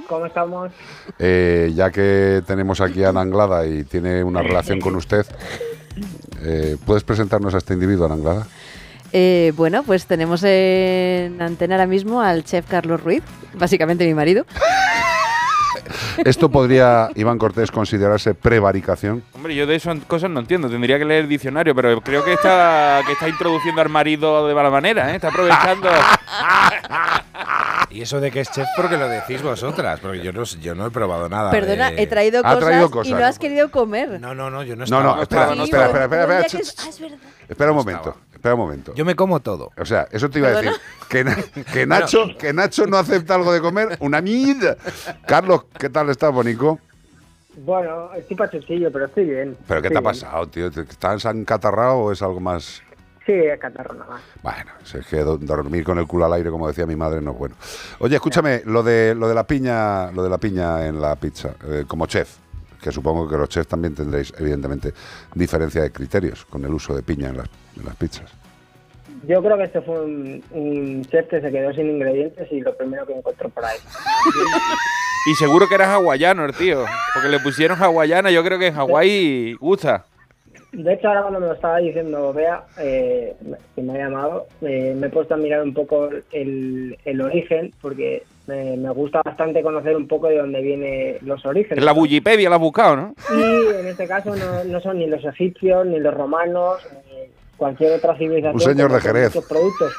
¿Cómo 0.08 0.26
estamos? 0.26 0.72
Eh, 1.20 1.74
ya 1.76 1.92
que 1.92 2.42
tenemos 2.48 2.80
aquí 2.80 3.04
a 3.04 3.10
Ana 3.10 3.20
Anglada 3.22 3.68
y 3.68 3.84
tiene 3.84 4.24
una 4.24 4.42
relación 4.42 4.80
con 4.80 4.96
usted, 4.96 5.26
eh, 6.42 6.78
¿puedes 6.86 7.04
presentarnos 7.04 7.54
a 7.54 7.58
este 7.58 7.74
individuo, 7.74 8.06
Ana 8.06 8.16
Anglada? 8.16 8.48
Eh, 9.12 9.52
bueno, 9.58 9.84
pues 9.84 10.06
tenemos 10.06 10.44
en 10.44 11.42
antena 11.42 11.76
ahora 11.76 11.88
mismo 11.88 12.22
al 12.22 12.46
chef 12.46 12.68
Carlos 12.70 13.04
Ruiz, 13.04 13.24
básicamente 13.56 14.06
mi 14.06 14.14
marido. 14.14 14.46
¿Esto 16.26 16.50
podría, 16.50 17.10
Iván 17.16 17.38
Cortés, 17.38 17.72
considerarse 17.72 18.34
prevaricación? 18.34 19.24
Hombre, 19.34 19.56
yo 19.56 19.66
de 19.68 19.76
esas 19.76 20.00
cosas 20.06 20.30
no 20.30 20.40
entiendo. 20.40 20.70
Tendría 20.70 20.98
que 21.00 21.06
leer 21.06 21.24
el 21.24 21.30
diccionario, 21.30 21.74
pero 21.76 22.02
creo 22.02 22.24
que 22.24 22.34
está, 22.34 23.02
que 23.06 23.14
está 23.14 23.28
introduciendo 23.30 23.82
al 23.82 23.90
marido 23.90 24.48
de 24.48 24.54
mala 24.56 24.70
manera, 24.70 25.12
¿eh? 25.12 25.16
Está 25.16 25.30
aprovechando. 25.30 25.90
Y 27.92 28.02
eso 28.04 28.20
de 28.20 28.30
que 28.30 28.42
es 28.42 28.52
chef 28.52 28.68
porque 28.76 28.98
lo 28.98 29.08
decís 29.10 29.42
vosotras, 29.42 30.00
porque 30.00 30.22
yo 30.22 30.32
no, 30.32 30.44
yo 30.44 30.76
no 30.76 30.86
he 30.86 30.92
probado 30.92 31.28
nada. 31.28 31.50
Perdona, 31.50 31.90
de- 31.90 32.04
he 32.04 32.08
traído, 32.08 32.44
cosas, 32.44 32.60
traído 32.60 32.92
y 33.04 33.12
no 33.14 33.26
has 33.26 33.40
querido 33.40 33.72
comer. 33.72 34.20
No, 34.22 34.36
no, 34.36 34.52
no, 34.52 34.62
yo 34.62 34.76
no 34.76 34.86
No, 34.86 35.02
no, 35.02 35.22
estaba. 35.24 35.24
espera, 35.24 35.56
no 35.56 35.64
espera, 35.64 35.86
espera, 35.88 36.04
espera, 36.06 36.42
espera, 36.46 36.64
ah, 36.78 37.18
espera 37.50 37.72
un 37.72 37.78
momento, 37.78 38.16
espera 38.40 38.56
un 38.56 38.62
momento. 38.62 38.94
Yo 38.96 39.04
me 39.06 39.16
como 39.16 39.40
todo. 39.42 39.72
O 39.78 39.86
sea, 39.86 40.08
eso 40.12 40.30
te 40.30 40.40
iba 40.40 40.48
a 40.48 40.62
decir. 40.62 40.72
Que, 41.10 41.24
Na- 41.24 41.38
que 41.74 41.86
Nacho, 41.86 42.28
que 42.38 42.54
Nacho 42.54 42.86
no 42.88 42.98
acepta 42.98 43.36
algo 43.36 43.52
de 43.52 43.60
comer, 43.62 43.98
una 44.00 44.22
mierda. 44.22 44.78
Carlos, 45.28 45.66
¿qué 45.78 45.90
tal 45.90 46.10
estás, 46.10 46.32
Bonico? 46.34 46.80
Bueno, 47.58 48.14
estoy 48.14 48.38
pachuchillo, 48.38 48.92
pero 48.92 49.06
estoy 49.06 49.26
bien. 49.26 49.58
¿Pero 49.68 49.82
qué 49.82 49.90
te 49.90 49.98
ha 49.98 50.02
pasado, 50.02 50.48
tío? 50.48 50.72
¿Te- 50.72 50.82
¿Estás 50.82 51.26
encatarrado 51.26 51.98
o 51.98 52.12
es 52.12 52.22
algo 52.22 52.40
más...? 52.40 52.82
Sí, 53.26 53.34
es 53.34 53.60
catarro 53.60 53.94
nada 53.94 54.10
más. 54.12 54.22
Bueno, 54.42 54.72
si 54.86 54.98
es 54.98 55.06
que 55.06 55.18
do- 55.20 55.38
dormir 55.38 55.84
con 55.84 56.00
el 56.00 56.08
culo 56.08 56.26
al 56.26 56.34
aire, 56.34 56.50
como 56.50 56.68
decía 56.68 56.86
mi 56.88 56.96
madre, 56.96 57.22
no 57.22 57.32
es 57.32 57.38
bueno. 57.38 57.56
Oye, 58.00 58.16
escúchame, 58.16 58.62
lo 58.66 58.82
de, 58.82 59.14
lo 59.14 59.28
de 59.28 59.36
la 59.36 59.44
piña, 59.46 60.10
lo 60.12 60.24
de 60.24 60.30
la 60.30 60.38
piña 60.38 60.88
en 60.88 61.00
la 61.02 61.16
pizza, 61.18 61.50
eh, 61.68 61.84
como 61.88 62.06
chef, 62.08 62.38
que 62.82 62.92
supongo 62.92 63.28
que 63.28 63.38
los 63.38 63.50
chefs 63.50 63.68
también 63.68 63.96
tendréis, 63.96 64.34
evidentemente, 64.38 64.94
diferencia 65.36 65.82
de 65.82 65.92
criterios 65.92 66.46
con 66.46 66.64
el 66.66 66.74
uso 66.74 66.96
de 66.96 67.04
piña 67.04 67.30
en 67.30 67.38
las, 67.38 67.50
en 67.78 67.86
las 67.86 67.96
pizzas. 67.96 68.32
Yo 69.28 69.44
creo 69.44 69.58
que 69.58 69.64
este 69.64 69.82
fue 69.82 70.02
un, 70.02 70.44
un 70.52 71.06
chef 71.06 71.28
que 71.28 71.42
se 71.42 71.52
quedó 71.52 71.74
sin 71.74 71.90
ingredientes 71.90 72.48
y 72.52 72.62
lo 72.62 72.76
primero 72.76 73.06
que 73.06 73.14
encontró 73.14 73.50
por 73.50 73.66
ahí. 73.66 73.78
Y 75.28 75.36
seguro 75.36 75.68
que 75.68 75.76
era 75.76 75.94
hawaiano 75.94 76.46
el 76.46 76.54
tío. 76.54 76.86
Porque 77.14 77.30
le 77.30 77.40
pusieron 77.40 77.78
hawaiana, 77.82 78.32
yo 78.32 78.44
creo 78.44 78.58
que 78.58 78.68
en 78.68 78.76
Hawái 78.76 79.54
gusta. 79.60 80.06
De 80.72 80.94
hecho, 80.94 81.08
ahora 81.08 81.22
cuando 81.24 81.40
me 81.40 81.48
lo 81.48 81.54
estaba 81.54 81.80
diciendo 81.80 82.32
Bea, 82.32 82.64
eh, 82.78 83.36
que 83.76 83.82
me 83.82 83.94
ha 83.94 84.06
llamado, 84.06 84.48
eh, 84.62 84.96
me 84.96 85.08
he 85.08 85.10
puesto 85.10 85.34
a 85.34 85.38
mirar 85.38 85.64
un 85.64 85.74
poco 85.74 86.10
el, 86.32 86.98
el 87.06 87.22
origen, 87.22 87.74
porque 87.82 88.24
me, 88.50 88.76
me 88.78 88.90
gusta 88.90 89.22
bastante 89.24 89.62
conocer 89.62 89.96
un 89.96 90.08
poco 90.08 90.28
de 90.28 90.38
dónde 90.38 90.62
vienen 90.62 91.18
los 91.22 91.46
orígenes. 91.46 91.78
En 91.78 91.86
la 91.86 91.94
Wikipedia 91.94 92.50
la 92.50 92.56
has 92.56 92.62
buscado, 92.62 92.96
¿no? 92.96 93.14
Y 93.38 93.80
en 93.80 93.88
este 93.88 94.08
caso 94.08 94.36
no, 94.36 94.64
no 94.66 94.82
son 94.82 94.98
ni 95.00 95.08
los 95.08 95.24
egipcios, 95.24 95.86
ni 95.86 96.00
los 96.00 96.14
romanos, 96.14 96.80
ni 97.08 97.30
cualquier 97.58 97.94
otra 97.94 98.18
civilización. 98.18 98.56
Un 98.56 98.60
señor 98.62 98.92
de 98.92 99.00
Jerez. 99.02 99.32
productos. 99.48 99.94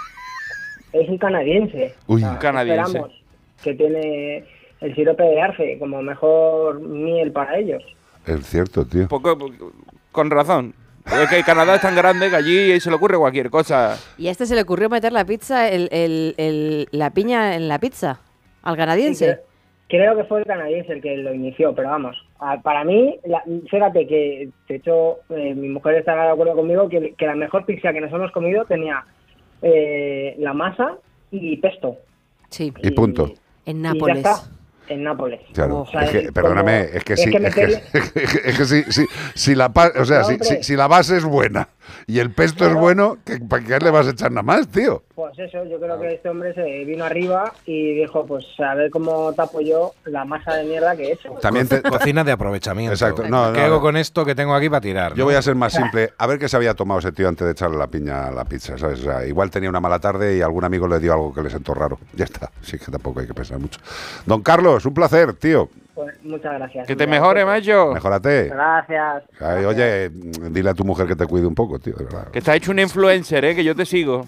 Es 0.93 1.09
un 1.09 1.19
canadiense. 1.19 1.95
Uy. 2.07 2.25
Un 2.25 2.37
canadiense. 2.37 2.83
Esperamos 2.99 3.13
que 3.63 3.75
tiene 3.75 4.45
el 4.81 4.95
sirope 4.95 5.23
de 5.23 5.41
arce 5.41 5.77
como 5.79 6.03
mejor 6.03 6.81
miel 6.81 7.31
para 7.33 7.57
ellos. 7.59 7.83
Es 8.27 8.45
cierto, 8.47 8.85
tío. 8.85 9.07
Poco, 9.09 9.39
con 10.13 10.31
razón. 10.31 10.75
Es 11.07 11.29
que 11.31 11.43
Canadá 11.43 11.77
es 11.77 11.81
tan 11.81 11.97
grande 11.97 12.29
que 12.29 12.37
allí 12.37 12.79
se 12.81 12.91
le 12.91 12.97
ocurre 12.97 13.17
cualquier 13.17 13.51
cosa. 13.51 13.99
Y 14.19 14.29
a 14.29 14.31
este 14.31 14.47
se 14.47 14.55
le 14.55 14.63
ocurrió 14.63 14.89
meter 14.91 15.13
la 15.13 15.25
pizza, 15.25 15.69
el, 15.69 15.89
el- 15.93 16.35
el- 16.37 16.89
la 16.93 17.11
piña 17.11 17.57
en 17.57 17.69
la 17.69 17.79
pizza, 17.79 18.21
al 18.63 18.77
canadiense. 18.77 19.41
Creo 19.89 20.17
que 20.17 20.25
fue 20.25 20.39
el 20.41 20.47
canadiense 20.47 20.93
el 20.93 21.03
que 21.03 21.17
lo 21.17 21.35
inició, 21.35 21.75
pero 21.75 21.89
vamos, 21.89 22.17
a- 22.39 22.61
para 22.63 22.85
mí, 22.85 23.19
la- 23.25 23.43
fíjate 23.69 24.07
que, 24.07 24.49
de 24.69 24.75
hecho, 24.77 25.19
eh, 25.31 25.53
mi 25.55 25.69
mujer 25.69 25.97
estará 25.97 26.27
de 26.27 26.31
acuerdo 26.31 26.55
conmigo 26.55 26.89
que, 26.89 27.15
que 27.19 27.27
la 27.27 27.35
mejor 27.35 27.65
pizza 27.67 27.93
que 27.93 28.01
nos 28.01 28.13
hemos 28.13 28.31
comido 28.31 28.65
tenía 28.67 29.05
eh, 29.63 30.37
la 30.39 30.53
masa 30.55 30.97
y 31.31 31.57
pesto. 31.59 31.97
Sí. 32.49 32.73
Y 32.83 32.91
punto. 32.93 33.33
En 33.67 33.81
Y 33.81 33.83
ya 33.83 33.93
Nápoles. 33.93 34.17
está, 34.19 34.35
en 34.89 35.03
Nápoles. 35.05 35.41
Claro, 35.53 35.81
O 35.81 35.87
sea, 35.87 36.03
es 36.05 36.11
que, 36.11 36.21
como- 36.21 36.33
perdóname, 36.33 36.81
es 36.95 37.05
que 37.05 37.17
sí, 37.17 37.25
es 37.29 37.31
que, 37.33 37.41
meterle- 37.41 37.83
es 38.45 38.59
que 38.59 38.65
si, 38.65 38.83
si, 38.93 39.07
si 39.35 39.55
la, 39.55 39.73
pa- 39.73 39.93
o 40.01 40.05
sea, 40.05 40.21
No, 40.21 40.25
si, 40.25 40.39
si- 40.41 40.63
si 40.63 40.77
la 40.77 40.87
base 40.89 41.17
es 41.17 41.25
buena 41.25 41.69
y 42.07 42.21
el 42.21 42.33
pesto 42.33 42.65
es 42.67 42.75
bueno, 42.75 43.19
¿qué- 43.27 43.39
¿para 43.41 43.63
qué 43.65 43.79
le 43.85 43.91
vas 43.91 44.07
a 44.07 44.11
echar 44.13 44.31
nada 44.31 44.43
más, 44.43 44.69
tío? 44.69 45.03
Pues 45.21 45.39
eso, 45.39 45.65
yo 45.67 45.79
creo 45.79 46.01
que 46.01 46.15
este 46.15 46.31
hombre 46.31 46.55
se 46.55 46.63
vino 46.85 47.05
arriba 47.05 47.53
y 47.67 47.95
dijo, 47.95 48.25
pues 48.25 48.47
a 48.59 48.75
ver 48.75 48.91
cómo 48.91 49.33
tapo 49.35 49.61
yo 49.61 49.93
la 50.07 50.25
masa 50.25 50.55
de 50.55 50.65
mierda 50.65 50.97
que 50.97 51.09
he 51.09 51.13
hecho. 51.13 51.31
También 51.43 51.69
te- 51.69 51.83
Cocina 51.83 52.25
de 52.25 52.33
aprovechamiento. 52.33 52.95
Exacto. 52.95 53.23
No, 53.29 53.53
¿Qué 53.53 53.59
no, 53.61 53.65
hago 53.67 53.75
no. 53.77 53.81
con 53.83 53.97
esto 53.99 54.25
que 54.25 54.35
tengo 54.35 54.55
aquí 54.55 54.71
para 54.71 54.81
tirar? 54.81 55.13
Yo 55.13 55.19
no? 55.19 55.25
voy 55.27 55.35
a 55.35 55.43
ser 55.43 55.57
más 55.57 55.75
simple. 55.75 56.11
A 56.17 56.27
ver 56.27 56.39
qué 56.39 56.49
se 56.49 56.57
había 56.57 56.73
tomado 56.73 57.01
ese 57.01 57.13
tío 57.13 57.29
antes 57.29 57.45
de 57.45 57.53
echarle 57.53 57.77
la 57.77 57.87
piña 57.89 58.29
a 58.29 58.31
la 58.31 58.47
pizza, 58.47 58.79
¿sabes? 58.79 59.01
O 59.01 59.03
sea, 59.05 59.27
igual 59.27 59.51
tenía 59.51 59.69
una 59.69 59.81
mala 59.81 59.99
tarde 59.99 60.37
y 60.39 60.41
algún 60.41 60.65
amigo 60.65 60.89
le 60.89 60.99
dio 60.99 61.13
algo 61.13 61.35
que 61.35 61.43
le 61.43 61.51
sentó 61.51 61.75
raro. 61.75 61.99
Ya 62.15 62.25
está. 62.25 62.51
Sí, 62.63 62.79
que 62.79 62.91
tampoco 62.91 63.21
hay 63.21 63.27
que 63.27 63.35
pensar 63.35 63.59
mucho. 63.59 63.79
Don 64.25 64.41
Carlos, 64.43 64.87
un 64.87 64.95
placer, 64.95 65.35
tío. 65.35 65.69
Pues 65.95 66.15
muchas 66.25 66.55
gracias. 66.55 66.87
Que 66.87 66.97
te 66.97 67.07
mejore, 67.07 67.45
macho. 67.45 67.93
Mejórate. 67.93 68.49
Gracias. 68.49 69.25
Ay, 69.39 69.65
oye, 69.67 70.09
dile 70.09 70.71
a 70.71 70.75
tu 70.75 70.85
mujer 70.85 71.07
que 71.07 71.15
te 71.17 71.27
cuide 71.27 71.47
un 71.47 71.55
poco, 71.55 71.79
tío, 71.79 71.95
de 71.95 72.05
verdad. 72.05 72.29
Que 72.29 72.39
estás 72.39 72.57
hecho 72.57 72.71
un 72.71 72.79
influencer, 72.79 73.45
¿eh? 73.45 73.55
Que 73.55 73.63
yo 73.63 73.77
te 73.77 73.85
sigo. 73.85 74.25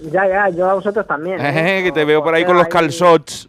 Ya, 0.00 0.26
ya, 0.28 0.48
yo 0.50 0.68
a 0.70 0.74
vosotros 0.74 1.06
también. 1.06 1.38
¿eh? 1.44 1.82
que 1.84 1.92
te 1.92 2.04
veo 2.04 2.22
por 2.22 2.34
ahí 2.34 2.44
con 2.44 2.56
los 2.56 2.68
calzots. 2.68 3.48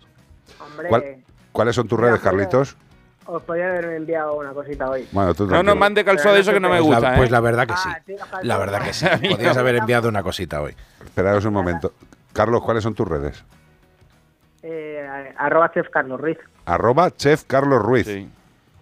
Hombre, 0.59 0.89
¿Cuál- 0.89 1.15
¿Cuáles 1.51 1.75
son 1.75 1.87
tus 1.87 1.99
redes, 1.99 2.19
Carlitos? 2.21 2.77
os 3.25 3.41
podría 3.43 3.67
haber 3.67 3.85
enviado 3.85 4.35
una 4.35 4.51
cosita 4.51 4.89
hoy. 4.89 5.07
Bueno, 5.11 5.33
tú 5.33 5.45
No 5.47 5.63
nos 5.63 5.77
mande 5.77 6.03
calzot 6.03 6.33
de 6.33 6.39
eso 6.41 6.51
que 6.53 6.59
no 6.59 6.69
me 6.69 6.79
Pues 6.79 6.89
la- 6.89 6.95
gusta, 6.99 7.15
Pues 7.17 7.29
¿eh? 7.29 7.31
la 7.31 7.39
verdad 7.39 7.67
que 7.67 7.73
sí. 7.77 7.89
Ah, 8.31 8.39
La 8.43 8.57
verdad 8.57 8.81
que 8.83 8.93
sí. 8.93 9.05
Podrías 9.29 9.55
haber 9.57 9.75
enviado 9.75 10.09
una 10.09 10.23
cosita 10.23 10.61
hoy. 10.61 10.75
Esperaos 11.03 11.45
un 11.45 11.53
momento. 11.53 11.93
Carlos, 12.33 12.61
¿cuáles 12.63 12.83
son 12.83 12.93
tus 12.95 13.07
redes? 13.07 13.43
Eh, 14.63 15.33
arroba 15.37 15.71
chef 15.71 15.89
Carlos 15.89 16.19
Ruiz. 16.19 16.37
Arroba 16.65 17.09
Chef 17.11 17.43
Carlos 17.45 17.81
Ruiz. 17.81 18.07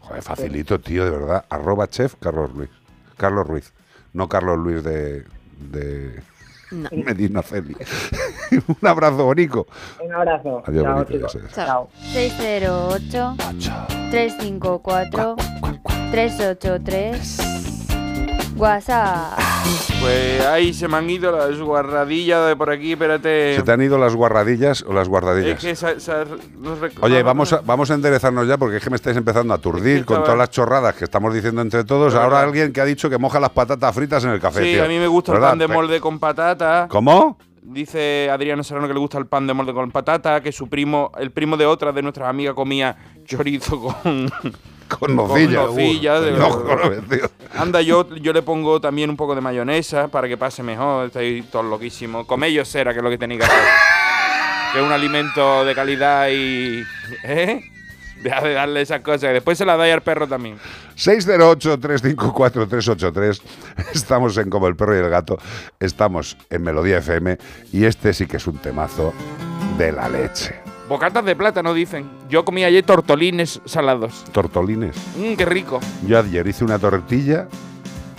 Joder, 0.01 0.21
facilito, 0.21 0.79
tío, 0.79 1.05
de 1.05 1.11
verdad. 1.11 1.45
Arroba 1.49 1.87
Chef 1.87 2.15
Carlos 2.19 2.51
Ruiz. 2.53 2.69
Carlos 3.17 3.47
Ruiz. 3.47 3.73
No 4.13 4.27
Carlos 4.27 4.57
Luis 4.57 4.83
de, 4.83 5.23
de 5.59 6.21
No. 6.71 6.89
Medina 7.05 7.41
Celi. 7.41 7.75
Un 8.81 8.87
abrazo, 8.87 9.25
Bonico. 9.25 9.67
Un 10.03 10.13
abrazo. 10.13 10.63
Adiós, 10.65 10.85
Chao, 10.85 11.29
sé. 11.29 11.39
Chao. 11.53 11.89
608 12.13 13.35
354 14.11 15.35
383 16.11 17.78
WhatsApp. 18.59 19.39
Pues 20.01 20.45
ahí 20.45 20.73
se 20.73 20.87
me 20.87 20.97
han 20.97 21.09
ido 21.09 21.31
las 21.35 21.57
guarradillas 21.59 22.47
de 22.47 22.55
por 22.55 22.69
aquí, 22.69 22.93
espérate. 22.93 23.55
¿Se 23.55 23.63
te 23.63 23.71
han 23.71 23.81
ido 23.81 23.97
las 23.97 24.15
guarradillas 24.15 24.83
o 24.87 24.93
las 24.93 25.03
Es 25.03 25.09
guardadillas? 25.09 25.59
que 25.59 25.71
esa- 25.71 25.91
esa- 25.91 26.23
los 26.25 26.79
rec- 26.79 26.93
Oye, 27.01 27.21
vamos 27.23 27.53
a, 27.53 27.61
vamos 27.61 27.91
a 27.91 27.93
enderezarnos 27.95 28.47
ya 28.47 28.57
porque 28.57 28.77
es 28.77 28.83
que 28.83 28.89
me 28.89 28.95
estáis 28.95 29.17
empezando 29.17 29.53
a 29.53 29.57
aturdir 29.57 30.05
con 30.05 30.23
todas 30.23 30.37
las 30.37 30.49
chorradas 30.49 30.95
que 30.95 31.03
estamos 31.05 31.33
diciendo 31.33 31.61
entre 31.61 31.83
todos. 31.83 32.15
Ahora 32.15 32.41
alguien 32.41 32.71
que 32.73 32.81
ha 32.81 32.85
dicho 32.85 33.09
que 33.09 33.17
moja 33.17 33.39
las 33.39 33.51
patatas 33.51 33.93
fritas 33.95 34.23
en 34.23 34.31
el 34.31 34.39
café. 34.39 34.63
Sí, 34.63 34.73
tío. 34.73 34.85
a 34.85 34.87
mí 34.87 34.97
me 34.97 35.07
gusta 35.07 35.33
el 35.33 35.39
pan 35.39 35.57
de 35.59 35.67
molde 35.67 35.99
con 35.99 36.19
patata. 36.19 36.87
¿Cómo? 36.89 37.37
Dice 37.61 38.29
Adriana 38.31 38.63
Serrano 38.63 38.87
que 38.87 38.93
le 38.93 38.99
gusta 38.99 39.17
el 39.19 39.27
pan 39.27 39.45
de 39.45 39.53
molde 39.53 39.73
con 39.73 39.91
patata, 39.91 40.41
que 40.41 40.51
su 40.51 40.67
primo, 40.67 41.11
el 41.19 41.31
primo 41.31 41.55
de 41.55 41.65
otra 41.65 41.91
de 41.91 42.01
nuestras 42.01 42.27
amigas 42.29 42.55
comía 42.55 42.95
chorizo 43.25 43.79
con 43.79 44.31
Con 44.97 45.15
nocilla. 45.15 45.63
nocilla, 45.63 46.19
de- 46.19 46.31
No. 46.31 46.63
Anda, 47.55 47.81
yo, 47.81 48.07
yo 48.15 48.33
le 48.33 48.41
pongo 48.41 48.79
también 48.81 49.09
un 49.09 49.15
poco 49.17 49.35
de 49.35 49.41
mayonesa 49.41 50.07
para 50.07 50.27
que 50.27 50.37
pase 50.37 50.63
mejor. 50.63 51.07
Estoy 51.07 51.43
todo 51.51 51.63
loquísimo. 51.63 52.25
Comello 52.27 52.63
cera, 52.65 52.91
que 52.93 52.99
es 52.99 53.03
lo 53.03 53.09
que 53.09 53.17
tenéis 53.17 53.39
que 53.41 53.45
hacer. 53.45 53.59
que 54.73 54.79
es 54.79 54.85
un 54.85 54.91
alimento 54.91 55.63
de 55.65 55.75
calidad 55.75 56.27
y. 56.29 56.83
¿Eh? 57.23 57.61
Deja 58.21 58.41
de 58.41 58.53
darle 58.53 58.81
esas 58.81 58.99
cosas. 59.01 59.21
que 59.21 59.27
Después 59.33 59.57
se 59.57 59.65
las 59.65 59.77
dais 59.77 59.93
al 59.93 60.01
perro 60.01 60.27
también. 60.27 60.57
608-354-383. 60.97 63.41
Estamos 63.93 64.37
en 64.37 64.49
Como 64.49 64.67
el 64.67 64.75
Perro 64.75 64.95
y 64.95 64.99
el 64.99 65.09
Gato. 65.09 65.37
Estamos 65.79 66.35
en 66.49 66.63
Melodía 66.63 66.97
FM. 66.97 67.37
Y 67.71 67.85
este 67.85 68.13
sí 68.13 68.25
que 68.27 68.35
es 68.37 68.47
un 68.47 68.57
temazo 68.57 69.13
de 69.77 69.91
la 69.93 70.09
leche. 70.09 70.58
Bocatas 70.89 71.23
de 71.23 71.35
plátano, 71.35 71.73
dicen. 71.73 72.09
Yo 72.29 72.43
comí 72.43 72.63
ayer 72.63 72.83
tortolines 72.83 73.61
salados. 73.65 74.25
Tortolines. 74.31 74.95
Mmm, 75.17 75.35
qué 75.35 75.45
rico. 75.45 75.79
Yo 76.05 76.17
ayer 76.19 76.45
hice 76.47 76.63
una 76.65 76.79
tortilla 76.79 77.47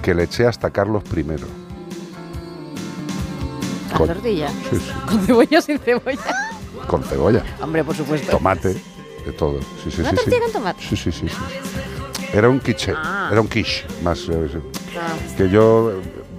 que 0.02 0.14
le 0.14 0.22
eché 0.24 0.46
hasta 0.46 0.70
Carlos 0.70 1.02
I. 1.14 1.24
La 3.90 3.96
Con- 3.96 4.06
tortilla. 4.06 4.48
Sí, 4.70 4.76
sí. 4.76 4.92
Con 5.08 5.20
cebolla 5.26 5.58
o 5.58 5.62
sin 5.62 5.78
cebolla. 5.80 6.18
Con 6.86 7.02
cebolla, 7.02 7.42
Hombre, 7.60 7.82
por 7.84 7.94
supuesto. 7.96 8.30
tomate, 8.30 8.68
de 9.26 9.32
todo. 9.36 9.60
Sí, 9.82 9.90
sí, 9.90 10.00
¿Una 10.00 10.10
sí, 10.10 10.16
sí. 10.16 10.22
tortilla 10.24 10.40
con 10.40 10.52
tomate? 10.52 10.82
Sí, 10.82 10.96
sí, 10.96 11.12
sí. 11.12 11.28
sí. 11.28 11.34
Era 12.32 12.48
un 12.48 12.60
quiche, 12.60 12.94
Ah. 12.96 13.28
era 13.32 13.40
un 13.40 13.48
quiche, 13.48 13.84
más 14.02 14.20
eh, 14.28 14.48
sí. 14.50 14.58
Ah. 14.96 15.16
que 15.36 15.50
yo 15.50 15.92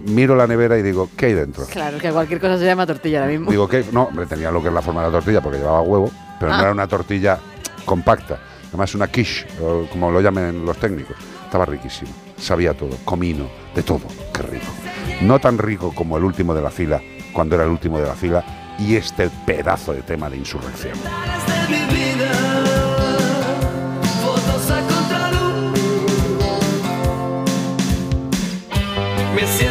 miro 0.05 0.35
la 0.35 0.47
nevera 0.47 0.77
y 0.77 0.81
digo, 0.83 1.09
¿qué 1.15 1.27
hay 1.27 1.33
dentro? 1.33 1.65
Claro, 1.65 1.97
que 1.97 2.11
cualquier 2.11 2.39
cosa 2.39 2.57
se 2.57 2.65
llama 2.65 2.85
tortilla 2.85 3.19
ahora 3.21 3.31
mismo. 3.31 3.51
Digo, 3.51 3.67
¿qué? 3.67 3.85
No, 3.91 4.03
hombre, 4.03 4.25
tenía 4.25 4.51
lo 4.51 4.61
que 4.61 4.67
es 4.69 4.73
la 4.73 4.81
forma 4.81 5.01
de 5.01 5.07
la 5.07 5.11
tortilla 5.13 5.41
porque 5.41 5.57
llevaba 5.59 5.81
huevo, 5.81 6.11
pero 6.39 6.51
no 6.51 6.57
Ah. 6.57 6.61
era 6.61 6.71
una 6.71 6.87
tortilla 6.87 7.39
compacta. 7.85 8.39
Además, 8.69 8.95
una 8.95 9.07
quiche, 9.07 9.45
como 9.91 10.11
lo 10.11 10.21
llamen 10.21 10.65
los 10.65 10.77
técnicos. 10.77 11.17
Estaba 11.45 11.65
riquísimo, 11.65 12.09
sabía 12.37 12.73
todo, 12.73 12.95
comino, 13.03 13.49
de 13.75 13.83
todo, 13.83 14.01
qué 14.33 14.41
rico. 14.43 14.67
No 15.21 15.39
tan 15.39 15.57
rico 15.57 15.93
como 15.93 16.17
el 16.17 16.23
último 16.23 16.53
de 16.55 16.61
la 16.61 16.69
fila, 16.71 17.01
cuando 17.33 17.55
era 17.55 17.65
el 17.65 17.69
último 17.69 17.99
de 17.99 18.07
la 18.07 18.13
fila, 18.15 18.43
y 18.79 18.95
este 18.95 19.29
pedazo 19.45 19.93
de 19.93 20.01
tema 20.03 20.29
de 20.29 20.37
insurrección. 20.37 20.93
Me 29.35 29.47
siento 29.47 29.70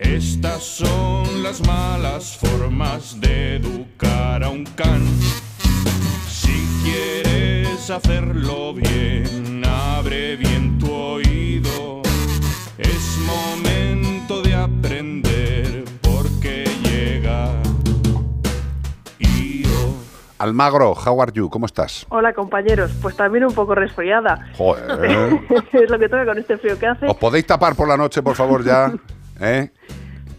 Estas 0.00 0.62
son 0.62 1.42
las 1.42 1.60
malas 1.66 2.38
formas 2.38 3.20
de 3.20 3.56
educar 3.56 4.42
a 4.42 4.48
un 4.48 4.64
can. 4.64 5.06
Si 6.26 6.66
quieres 6.82 7.90
hacerlo 7.90 8.72
bien, 8.72 9.62
abre 9.62 10.36
bien 10.36 10.78
tu 10.78 10.90
oído. 10.90 12.00
Es 12.78 13.18
momento 13.26 14.40
de 14.40 14.54
aprender 14.54 15.84
porque 16.00 16.64
llega. 16.82 17.52
Almagro, 20.38 20.94
how 20.94 21.20
are 21.20 21.30
you? 21.34 21.50
¿Cómo 21.50 21.66
estás? 21.66 22.06
Hola 22.08 22.32
compañeros, 22.32 22.90
pues 23.02 23.14
también 23.14 23.44
un 23.44 23.52
poco 23.52 23.74
resfriada. 23.74 24.50
Joder. 24.56 25.38
es 25.72 25.90
lo 25.90 25.98
que 25.98 26.08
toca 26.08 26.24
con 26.24 26.38
este 26.38 26.56
frío 26.56 26.78
que 26.78 26.86
hace. 26.86 27.06
¿Os 27.06 27.16
podéis 27.18 27.46
tapar 27.46 27.74
por 27.76 27.86
la 27.86 27.98
noche, 27.98 28.22
por 28.22 28.34
favor, 28.34 28.64
ya? 28.64 28.90
¿Eh? 29.40 29.70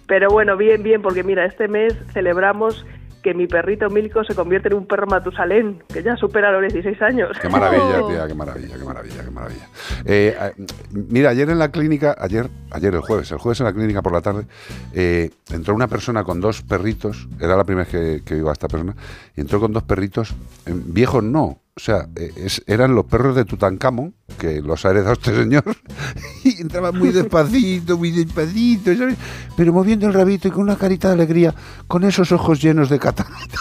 Pero 0.08 0.30
bueno, 0.30 0.58
bien, 0.58 0.84
bien, 0.84 1.02
porque 1.02 1.24
mira, 1.24 1.46
este 1.46 1.68
mes 1.68 1.96
celebramos 2.14 2.86
que 3.22 3.34
mi 3.34 3.48
perrito 3.48 3.90
Milko 3.90 4.24
se 4.24 4.36
convierte 4.36 4.70
en 4.70 4.76
un 4.76 4.86
perro 4.86 5.06
Matusalén, 5.08 5.84
que 5.94 6.04
ya 6.04 6.16
supera 6.16 6.52
los 6.52 6.62
16 6.74 7.02
años. 7.02 7.38
Qué 7.42 7.50
maravilla, 7.50 8.08
tía, 8.08 8.28
qué 8.28 8.34
maravilla, 8.34 8.78
qué 8.78 8.84
maravilla, 8.84 9.24
qué 9.24 9.32
maravilla. 9.32 9.68
Eh, 10.06 10.36
eh, 10.40 10.66
mira, 10.92 11.30
ayer 11.30 11.50
en 11.50 11.60
la 11.60 11.72
clínica, 11.72 12.16
ayer, 12.20 12.50
ayer 12.72 12.94
el 12.94 13.02
jueves, 13.02 13.32
el 13.32 13.38
jueves 13.38 13.60
en 13.60 13.68
la 13.68 13.74
clínica 13.74 14.02
por 14.02 14.14
la 14.14 14.22
tarde, 14.22 14.46
eh, 14.94 15.30
entró 15.52 15.76
una 15.76 15.88
persona 15.88 16.24
con 16.24 16.42
dos 16.42 16.62
perritos, 16.64 17.28
era 17.40 17.56
la 17.56 17.64
primera 17.64 17.86
vez 17.86 17.92
que, 17.92 18.26
que 18.26 18.38
iba 18.38 18.50
a 18.50 18.54
esta 18.54 18.68
persona, 18.68 18.96
y 19.36 19.42
entró 19.42 19.60
con 19.60 19.72
dos 19.72 19.84
perritos, 19.84 20.32
eh, 20.66 20.74
viejos 20.74 21.24
no, 21.24 21.61
o 21.76 21.80
sea, 21.80 22.08
eh, 22.16 22.32
es- 22.36 22.64
eran 22.68 22.94
los 22.96 23.06
perros 23.06 23.36
de 23.36 23.46
Tutankamón, 23.46 24.14
que 24.38 24.62
los 24.62 24.86
ha 24.86 24.90
heredado 24.92 25.14
este 25.14 25.36
señor, 25.36 25.64
y 26.44 26.62
entraban 26.62 26.98
muy 26.98 27.10
despacito, 27.12 27.98
muy 27.98 28.12
despacito, 28.12 28.96
¿sabes? 28.96 29.18
Pero 29.56 29.74
moviendo 29.74 30.08
el 30.08 30.14
rabito 30.14 30.48
y 30.48 30.52
con 30.52 30.64
una 30.64 30.76
carita 30.78 31.08
de 31.10 31.14
alegría, 31.16 31.56
con 31.88 32.04
esos 32.04 32.32
ojos 32.32 32.62
llenos 32.62 32.90
de 32.90 33.00
cataratas. 33.00 33.60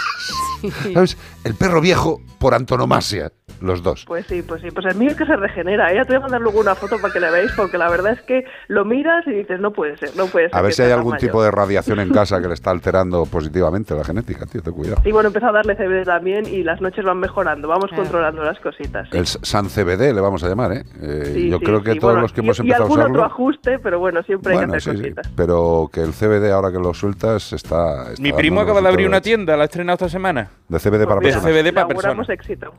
¿Sabes? 0.93 1.17
El 1.45 1.55
perro 1.55 1.81
viejo 1.81 2.21
por 2.39 2.53
antonomasia, 2.55 3.33
los 3.61 3.83
dos. 3.83 4.05
Pues 4.07 4.27
sí, 4.27 4.43
pues 4.43 4.61
sí, 4.63 4.71
pues 4.71 4.87
el 4.87 4.95
mío 4.97 5.11
es 5.11 5.17
que 5.17 5.27
se 5.27 5.37
regenera, 5.37 5.93
¿eh? 5.93 5.97
Ya 5.97 6.03
te 6.05 6.09
voy 6.13 6.17
a 6.17 6.21
mandar 6.21 6.41
luego 6.41 6.61
una 6.61 6.75
foto 6.75 6.99
para 7.01 7.13
que 7.13 7.21
la 7.21 7.31
veáis, 7.31 7.53
porque 7.53 7.79
la 7.79 7.89
verdad 7.91 8.13
es 8.13 8.23
que 8.23 8.45
lo 8.69 8.85
miras 8.85 9.27
y 9.27 9.31
dices, 9.33 9.61
no 9.61 9.73
puede 9.73 9.97
ser, 9.99 10.11
no 10.17 10.27
puede 10.27 10.49
ser. 10.49 10.57
A 10.59 10.63
ver 10.63 10.73
si 10.73 10.83
hay 10.83 10.93
algún 10.93 11.13
tan 11.13 11.21
tipo 11.21 11.43
de 11.43 11.51
radiación 11.51 12.01
en 12.01 12.11
casa 12.11 12.41
que 12.41 12.49
le 12.49 12.55
está 12.55 12.71
alterando 12.71 13.25
positivamente 13.27 13.95
la 13.95 14.05
genética, 14.05 14.47
tío, 14.47 14.63
ten 14.63 14.73
cuidado. 14.73 15.03
Y 15.05 15.13
bueno, 15.13 15.29
empezó 15.29 15.47
a 15.47 15.53
darle 15.53 15.75
CBD 15.77 16.05
también 16.05 16.47
y 16.47 16.63
las 16.63 16.81
noches 16.81 17.05
van 17.05 17.19
mejorando, 17.19 17.69
vamos 17.69 17.91
controlando 17.95 18.43
las 18.43 18.59
cositas. 18.61 19.09
El 19.13 19.27
San 19.27 19.69
CBD 19.69 20.13
le 20.15 20.21
vamos 20.21 20.43
a 20.45 20.49
llamar, 20.49 20.73
¿eh? 20.73 20.85
Eh, 21.03 21.31
Sí, 21.35 21.49
yo 21.51 21.59
sí, 21.59 21.65
creo 21.65 21.83
que 21.83 21.93
sí, 21.93 21.99
todos 21.99 22.13
bueno, 22.15 22.23
los 22.23 22.33
que 22.33 22.41
y- 22.41 22.45
hemos 22.45 22.59
y, 22.59 22.63
empezado 22.63 22.83
a 22.83 22.87
algún 22.87 22.99
usarlo... 22.99 23.15
otro 23.23 23.33
ajuste, 23.33 23.79
pero 23.79 23.99
bueno, 23.99 24.23
siempre 24.23 24.53
hay 24.53 24.59
Bueno, 24.59 24.73
que 24.73 24.79
hacer 24.79 24.93
sí, 24.97 24.99
sí, 24.99 25.11
cositas. 25.11 25.33
pero 25.37 25.91
que 25.93 26.01
el 26.03 26.13
CBD 26.13 26.51
ahora 26.53 26.71
que 26.73 26.79
lo 26.79 26.93
sueltas 26.95 27.53
está... 27.53 28.11
está 28.13 28.23
Mi 28.23 28.33
primo 28.33 28.61
acaba 28.61 28.81
de 28.81 28.89
abrir 28.89 29.07
una 29.07 29.21
tienda, 29.21 29.57
la 29.57 29.63
ha 29.63 29.67
estrenado 29.67 29.95
esta 29.95 30.09
semana. 30.09 30.49
De 30.69 30.79
CBD 30.79 31.05
para 31.07 31.17
De 31.21 31.21
personas. 31.33 31.45
CBD 31.45 31.73
para 31.75 31.89
personas. 31.89 32.29
éxito. 32.29 32.75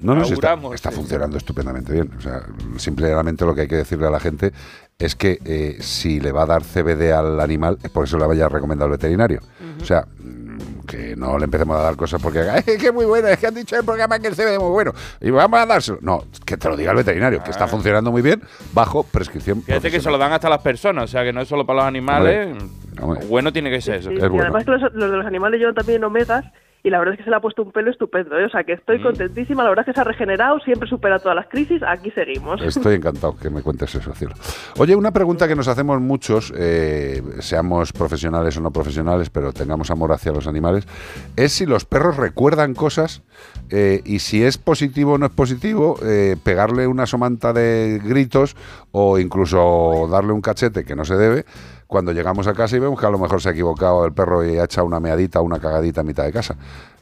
No, 0.00 0.14
no, 0.14 0.24
sí 0.24 0.34
está, 0.34 0.90
funcionando 0.90 1.36
estupendamente 1.36 1.92
bien. 1.92 2.10
O 2.18 2.20
sea, 2.20 2.42
simplemente 2.76 3.44
lo 3.44 3.54
que 3.54 3.62
hay 3.62 3.68
que 3.68 3.76
decirle 3.76 4.06
a 4.06 4.10
la 4.10 4.20
gente 4.20 4.52
es 4.98 5.14
que 5.14 5.38
eh, 5.44 5.76
si 5.80 6.20
le 6.20 6.32
va 6.32 6.42
a 6.44 6.46
dar 6.46 6.62
CBD 6.62 7.12
al 7.12 7.40
animal 7.40 7.78
es 7.82 7.90
porque 7.90 8.10
se 8.10 8.16
lo 8.16 8.26
vaya 8.26 8.48
recomendado 8.48 8.86
el 8.86 8.92
veterinario. 8.98 9.40
O 9.80 9.84
sea, 9.84 10.06
mm, 10.18 10.86
que 10.86 11.16
no 11.16 11.36
le 11.38 11.44
empecemos 11.44 11.76
a 11.78 11.82
dar 11.82 11.96
cosas 11.96 12.22
porque 12.22 12.40
"Ay, 12.40 12.62
es 12.66 12.78
que 12.78 12.86
es 12.86 12.94
muy 12.94 13.04
bueno, 13.04 13.28
es 13.28 13.38
que 13.38 13.46
han 13.46 13.54
dicho 13.54 13.74
en 13.74 13.80
el 13.80 13.84
programa 13.84 14.18
que 14.18 14.28
el 14.28 14.34
CBD 14.34 14.54
es 14.54 14.58
muy 14.60 14.70
bueno 14.70 14.92
y 15.20 15.30
vamos 15.30 15.60
a 15.60 15.66
dárselo. 15.66 15.98
No, 16.00 16.24
que 16.46 16.56
te 16.56 16.68
lo 16.68 16.76
diga 16.76 16.92
el 16.92 16.96
veterinario, 16.96 17.42
que 17.42 17.50
está 17.50 17.64
Ah. 17.64 17.68
funcionando 17.68 18.10
muy 18.10 18.22
bien 18.22 18.40
bajo 18.72 19.02
prescripción. 19.02 19.62
Fíjate 19.62 19.90
que 19.90 20.00
se 20.00 20.10
lo 20.10 20.16
dan 20.16 20.32
hasta 20.32 20.48
las 20.48 20.60
personas, 20.62 21.04
o 21.04 21.08
sea 21.08 21.24
que 21.24 21.32
no 21.32 21.40
es 21.42 21.48
solo 21.48 21.66
para 21.66 21.80
los 21.80 21.86
animales. 21.88 22.56
Hombre. 23.00 23.26
Bueno 23.26 23.52
tiene 23.52 23.68
que 23.70 23.80
ser 23.82 23.96
eso. 23.96 24.08
Sí, 24.10 24.16
y 24.16 24.20
además 24.22 24.64
que 24.64 24.70
los, 24.70 24.80
los 24.94 25.10
de 25.10 25.16
los 25.18 25.26
animales 25.26 25.58
llevan 25.60 25.74
también 25.74 26.02
omegas 26.04 26.44
y 26.86 26.90
la 26.90 27.00
verdad 27.00 27.14
es 27.14 27.18
que 27.18 27.24
se 27.24 27.30
le 27.30 27.36
ha 27.36 27.40
puesto 27.40 27.64
un 27.64 27.72
pelo 27.72 27.90
estupendo, 27.90 28.38
¿eh? 28.38 28.44
o 28.44 28.48
sea 28.48 28.62
que 28.62 28.74
Mm. 28.74 28.78
estoy 28.78 29.02
contentísima, 29.02 29.64
la 29.64 29.70
verdad 29.70 29.82
es 29.82 29.86
que 29.86 29.94
se 29.94 30.00
ha 30.00 30.04
regenerado, 30.04 30.60
siempre 30.60 30.88
supera 30.88 31.18
todas 31.18 31.34
las 31.34 31.48
crisis, 31.48 31.82
aquí 31.82 32.12
seguimos. 32.12 32.62
Estoy 32.62 32.94
encantado 33.00 33.36
que 33.36 33.50
me 33.50 33.60
cuentes 33.60 33.92
eso, 33.92 34.14
cielo. 34.14 34.34
Oye, 34.78 34.94
una 34.94 35.10
pregunta 35.10 35.48
que 35.48 35.56
nos 35.56 35.66
hacemos 35.66 36.00
muchos, 36.00 36.52
eh, 36.56 37.24
seamos 37.40 37.92
profesionales 37.92 38.56
o 38.56 38.60
no 38.60 38.70
profesionales, 38.70 39.30
pero 39.30 39.52
tengamos 39.52 39.90
amor 39.90 40.12
hacia 40.12 40.30
los 40.30 40.46
animales, 40.46 40.86
es 41.34 41.50
si 41.50 41.66
los 41.66 41.84
perros 41.84 42.18
recuerdan 42.18 42.74
cosas 42.74 43.24
eh, 43.70 44.00
y 44.04 44.20
si 44.20 44.44
es 44.44 44.56
positivo 44.56 45.14
o 45.14 45.18
no 45.18 45.26
es 45.26 45.32
positivo, 45.32 45.98
eh, 46.04 46.36
pegarle 46.40 46.86
una 46.86 47.06
somanta 47.06 47.52
de 47.52 48.00
gritos 48.04 48.54
o 48.92 49.18
incluso 49.18 50.08
darle 50.08 50.32
un 50.32 50.40
cachete 50.40 50.84
que 50.84 50.94
no 50.94 51.04
se 51.04 51.16
debe 51.16 51.46
cuando 51.86 52.12
llegamos 52.12 52.46
a 52.46 52.54
casa 52.54 52.76
y 52.76 52.80
vemos 52.80 52.98
que 52.98 53.06
a 53.06 53.10
lo 53.10 53.18
mejor 53.18 53.40
se 53.40 53.48
ha 53.48 53.52
equivocado 53.52 54.04
el 54.04 54.12
perro 54.12 54.44
y 54.44 54.58
ha 54.58 54.64
echado 54.64 54.86
una 54.86 55.00
meadita 55.00 55.40
una 55.40 55.60
cagadita 55.60 56.00
a 56.00 56.04
mitad 56.04 56.24
de 56.24 56.32
casa. 56.32 56.56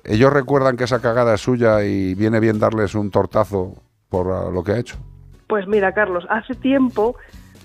¿Ellos 0.04 0.32
recuerdan 0.32 0.76
que 0.76 0.84
esa 0.84 1.00
cagada 1.00 1.34
es 1.34 1.40
suya 1.40 1.82
y 1.84 2.14
viene 2.14 2.40
bien 2.40 2.58
darles 2.58 2.94
un 2.94 3.10
tortazo 3.10 3.74
por 4.08 4.30
ah, 4.30 4.50
lo 4.52 4.62
que 4.62 4.72
ha 4.72 4.78
hecho? 4.78 4.96
Pues 5.46 5.66
mira, 5.66 5.92
Carlos, 5.92 6.26
hace 6.28 6.54
tiempo 6.54 7.16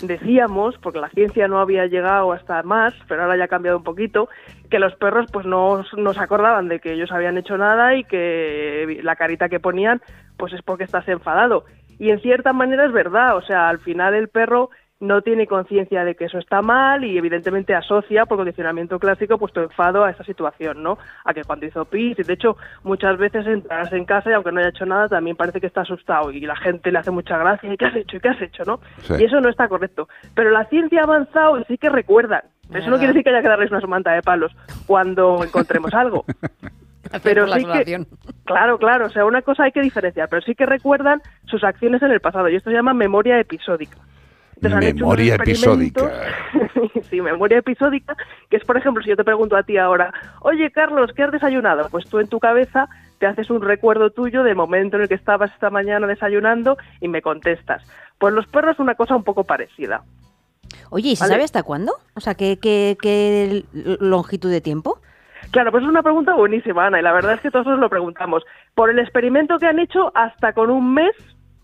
decíamos, 0.01 0.77
porque 0.77 0.99
la 0.99 1.09
ciencia 1.09 1.47
no 1.47 1.59
había 1.59 1.85
llegado 1.87 2.31
hasta 2.31 2.63
más, 2.63 2.93
pero 3.07 3.23
ahora 3.23 3.37
ya 3.37 3.45
ha 3.45 3.49
cambiado 3.49 3.77
un 3.77 3.83
poquito, 3.83 4.29
que 4.69 4.79
los 4.79 4.95
perros 4.95 5.25
pues 5.31 5.45
no, 5.45 5.83
no 5.97 6.13
se 6.13 6.19
acordaban 6.19 6.67
de 6.69 6.79
que 6.79 6.93
ellos 6.93 7.11
habían 7.11 7.37
hecho 7.37 7.57
nada 7.57 7.95
y 7.95 8.03
que 8.03 8.99
la 9.03 9.15
carita 9.15 9.49
que 9.49 9.59
ponían 9.59 10.01
pues 10.37 10.53
es 10.53 10.61
porque 10.61 10.85
estás 10.85 11.07
enfadado. 11.07 11.65
Y 11.97 12.11
en 12.11 12.21
cierta 12.21 12.53
manera 12.53 12.85
es 12.85 12.93
verdad, 12.93 13.35
o 13.35 13.41
sea, 13.41 13.67
al 13.67 13.79
final 13.79 14.13
el 14.13 14.29
perro 14.29 14.69
no 14.99 15.21
tiene 15.21 15.47
conciencia 15.47 16.03
de 16.03 16.15
que 16.15 16.25
eso 16.25 16.37
está 16.37 16.61
mal 16.61 17.05
y 17.05 17.17
evidentemente 17.17 17.73
asocia 17.73 18.25
por 18.25 18.37
condicionamiento 18.37 18.99
clásico 18.99 19.37
pues 19.37 19.53
tu 19.53 19.61
enfado 19.61 20.03
a 20.03 20.11
esa 20.11 20.23
situación, 20.23 20.83
¿no? 20.83 20.97
A 21.23 21.33
que 21.33 21.43
cuando 21.43 21.65
hizo 21.65 21.85
pis 21.85 22.19
y 22.19 22.23
de 22.23 22.33
hecho 22.33 22.57
muchas 22.83 23.17
veces 23.17 23.47
entras 23.47 23.91
en 23.93 24.05
casa 24.05 24.29
y 24.29 24.33
aunque 24.33 24.51
no 24.51 24.59
haya 24.59 24.69
hecho 24.69 24.85
nada 24.85 25.07
también 25.07 25.37
parece 25.37 25.61
que 25.61 25.67
está 25.67 25.81
asustado 25.81 26.31
y 26.31 26.41
la 26.41 26.55
gente 26.57 26.91
le 26.91 26.99
hace 26.99 27.11
mucha 27.11 27.37
gracia 27.37 27.73
y 27.73 27.77
¿qué 27.77 27.85
has 27.85 27.95
hecho? 27.95 28.17
¿y 28.17 28.19
qué 28.19 28.29
has 28.29 28.41
hecho? 28.41 28.63
¿no? 28.65 28.79
Sí. 29.03 29.13
Y 29.19 29.23
eso 29.23 29.39
no 29.39 29.49
está 29.49 29.67
correcto. 29.69 30.09
Pero 30.35 30.51
la 30.51 30.65
ciencia 30.65 31.01
ha 31.01 31.03
avanzado 31.03 31.59
y 31.59 31.63
sí 31.65 31.77
que 31.77 31.89
recuerdan. 31.89 32.41
Eso 32.73 32.89
no 32.89 32.97
quiere 32.97 33.13
decir 33.13 33.23
que 33.23 33.29
haya 33.31 33.41
que 33.41 33.47
darles 33.47 33.71
una 33.71 33.79
manta 33.87 34.11
de 34.11 34.21
palos 34.21 34.55
cuando 34.85 35.43
encontremos 35.43 35.93
algo. 35.93 36.25
pero 37.23 37.47
la 37.47 37.57
sí 37.57 37.65
que, 37.65 38.05
claro, 38.43 38.77
claro, 38.77 39.07
o 39.07 39.09
sea, 39.09 39.25
una 39.25 39.41
cosa 39.41 39.63
hay 39.63 39.71
que 39.71 39.81
diferenciar, 39.81 40.29
pero 40.29 40.41
sí 40.43 40.53
que 40.53 40.65
recuerdan 40.65 41.21
sus 41.45 41.63
acciones 41.63 42.01
en 42.03 42.11
el 42.11 42.19
pasado 42.19 42.49
y 42.49 42.55
esto 42.55 42.69
se 42.69 42.75
llama 42.75 42.93
memoria 42.93 43.39
episódica. 43.39 43.97
Entonces, 44.61 44.95
Memoria 44.95 45.35
episódica. 45.35 46.11
sí, 47.09 47.21
memoria 47.21 47.59
episódica, 47.59 48.15
que 48.49 48.57
es, 48.57 48.65
por 48.65 48.77
ejemplo, 48.77 49.01
si 49.01 49.09
yo 49.09 49.15
te 49.15 49.23
pregunto 49.23 49.55
a 49.55 49.63
ti 49.63 49.77
ahora, 49.77 50.13
oye, 50.41 50.69
Carlos, 50.71 51.11
¿qué 51.15 51.23
has 51.23 51.31
desayunado? 51.31 51.87
Pues 51.89 52.05
tú 52.09 52.19
en 52.19 52.27
tu 52.27 52.39
cabeza 52.39 52.89
te 53.19 53.25
haces 53.25 53.49
un 53.49 53.61
recuerdo 53.61 54.09
tuyo 54.11 54.43
del 54.43 54.55
momento 54.55 54.97
en 54.97 55.03
el 55.03 55.07
que 55.07 55.15
estabas 55.15 55.51
esta 55.53 55.69
mañana 55.69 56.07
desayunando 56.07 56.77
y 56.99 57.07
me 57.07 57.21
contestas. 57.21 57.83
Pues 58.17 58.33
los 58.33 58.47
perros 58.47 58.79
una 58.79 58.95
cosa 58.95 59.15
un 59.15 59.23
poco 59.23 59.45
parecida. 59.45 60.03
Oye, 60.89 61.09
¿y 61.11 61.15
se 61.15 61.23
Vale. 61.23 61.33
sabe 61.33 61.43
hasta 61.43 61.63
cuándo? 61.63 61.93
O 62.15 62.19
sea, 62.19 62.35
¿qué, 62.35 62.57
qué, 62.61 62.97
qué 63.01 63.63
longitud 63.73 64.51
de 64.51 64.61
tiempo? 64.61 64.99
Claro, 65.51 65.71
pues 65.71 65.83
es 65.83 65.89
una 65.89 66.03
pregunta 66.03 66.35
buenísima, 66.35 66.87
Ana, 66.87 66.99
y 66.99 67.03
la 67.03 67.13
verdad 67.13 67.33
es 67.33 67.41
que 67.41 67.49
todos 67.49 67.65
nos 67.65 67.79
lo 67.79 67.89
preguntamos. 67.89 68.43
Por 68.75 68.89
el 68.89 68.99
experimento 68.99 69.57
que 69.57 69.67
han 69.67 69.79
hecho, 69.79 70.11
hasta 70.15 70.53
con 70.53 70.69
un 70.69 70.93
mes 70.93 71.15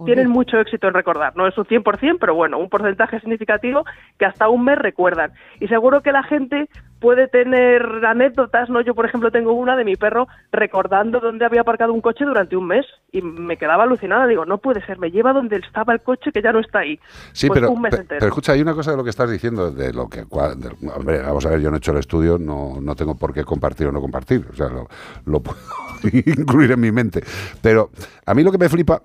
tienen 0.04 0.30
mucho 0.30 0.60
éxito 0.60 0.88
en 0.88 0.94
recordar. 0.94 1.36
No 1.38 1.48
es 1.48 1.58
un 1.58 1.66
100%, 1.66 2.18
pero 2.20 2.36
bueno, 2.36 2.58
un 2.58 2.70
porcentaje 2.70 3.20
significativo 3.20 3.86
que 4.20 4.26
hasta 4.26 4.50
un 4.50 4.66
mes 4.66 4.78
recuerdan. 4.78 5.32
Y 5.60 5.68
seguro 5.68 6.02
que 6.02 6.12
la 6.12 6.24
gente 6.24 6.68
puede 7.00 7.28
tener 7.28 7.84
anécdotas, 8.06 8.70
¿no? 8.70 8.82
Yo, 8.82 8.96
por 8.96 9.06
ejemplo, 9.06 9.32
tengo 9.32 9.54
una 9.54 9.76
de 9.76 9.86
mi 9.86 9.96
perro 9.96 10.28
recordando 10.52 11.20
dónde 11.20 11.46
había 11.46 11.62
aparcado 11.62 11.94
un 11.94 12.02
coche 12.02 12.26
durante 12.26 12.58
un 12.58 12.66
mes 12.68 12.86
y 13.12 13.22
me 13.22 13.58
quedaba 13.58 13.84
alucinada. 13.84 14.26
Digo, 14.28 14.46
no 14.46 14.58
puede 14.58 14.84
ser, 14.86 14.98
me 14.98 15.12
lleva 15.12 15.32
donde 15.32 15.58
estaba 15.58 15.94
el 15.94 16.02
coche 16.02 16.32
que 16.32 16.42
ya 16.42 16.52
no 16.52 16.60
está 16.60 16.80
ahí. 16.80 17.00
Sí, 17.34 17.48
Pues 17.48 17.60
pero, 17.62 17.72
un 17.72 17.82
mes 17.82 17.92
pe- 17.96 18.02
entero. 18.02 18.20
pero 18.20 18.30
escucha, 18.30 18.54
hay 18.54 18.62
una 18.62 18.74
cosa 18.74 18.92
de 18.92 18.98
lo 18.98 19.04
que 19.04 19.10
estás 19.12 19.30
diciendo, 19.30 19.72
de 19.72 19.94
lo 19.94 20.10
que... 20.10 20.20
del- 20.56 20.90
hombre, 20.96 21.22
vamos 21.22 21.46
a 21.46 21.50
ver, 21.50 21.60
yo 21.62 21.70
no 21.70 21.76
he 21.76 21.80
hecho 21.80 21.92
el 21.92 22.00
estudio, 22.00 22.38
no, 22.40 22.80
no 22.82 22.96
tengo 22.96 23.16
por 23.16 23.34
qué 23.34 23.44
compartir 23.44 23.88
o 23.88 23.92
no 23.92 24.02
compartir, 24.02 24.46
o 24.52 24.56
sea, 24.56 24.68
lo, 24.70 24.88
lo 25.26 25.40
puedo 25.42 25.58
incluir 26.26 26.72
en 26.72 26.80
mi 26.80 26.92
mente. 26.92 27.24
Pero 27.62 27.90
a 28.26 28.34
mí 28.34 28.44
lo 28.44 28.52
que 28.52 28.58
me 28.58 28.70
flipa 28.70 29.02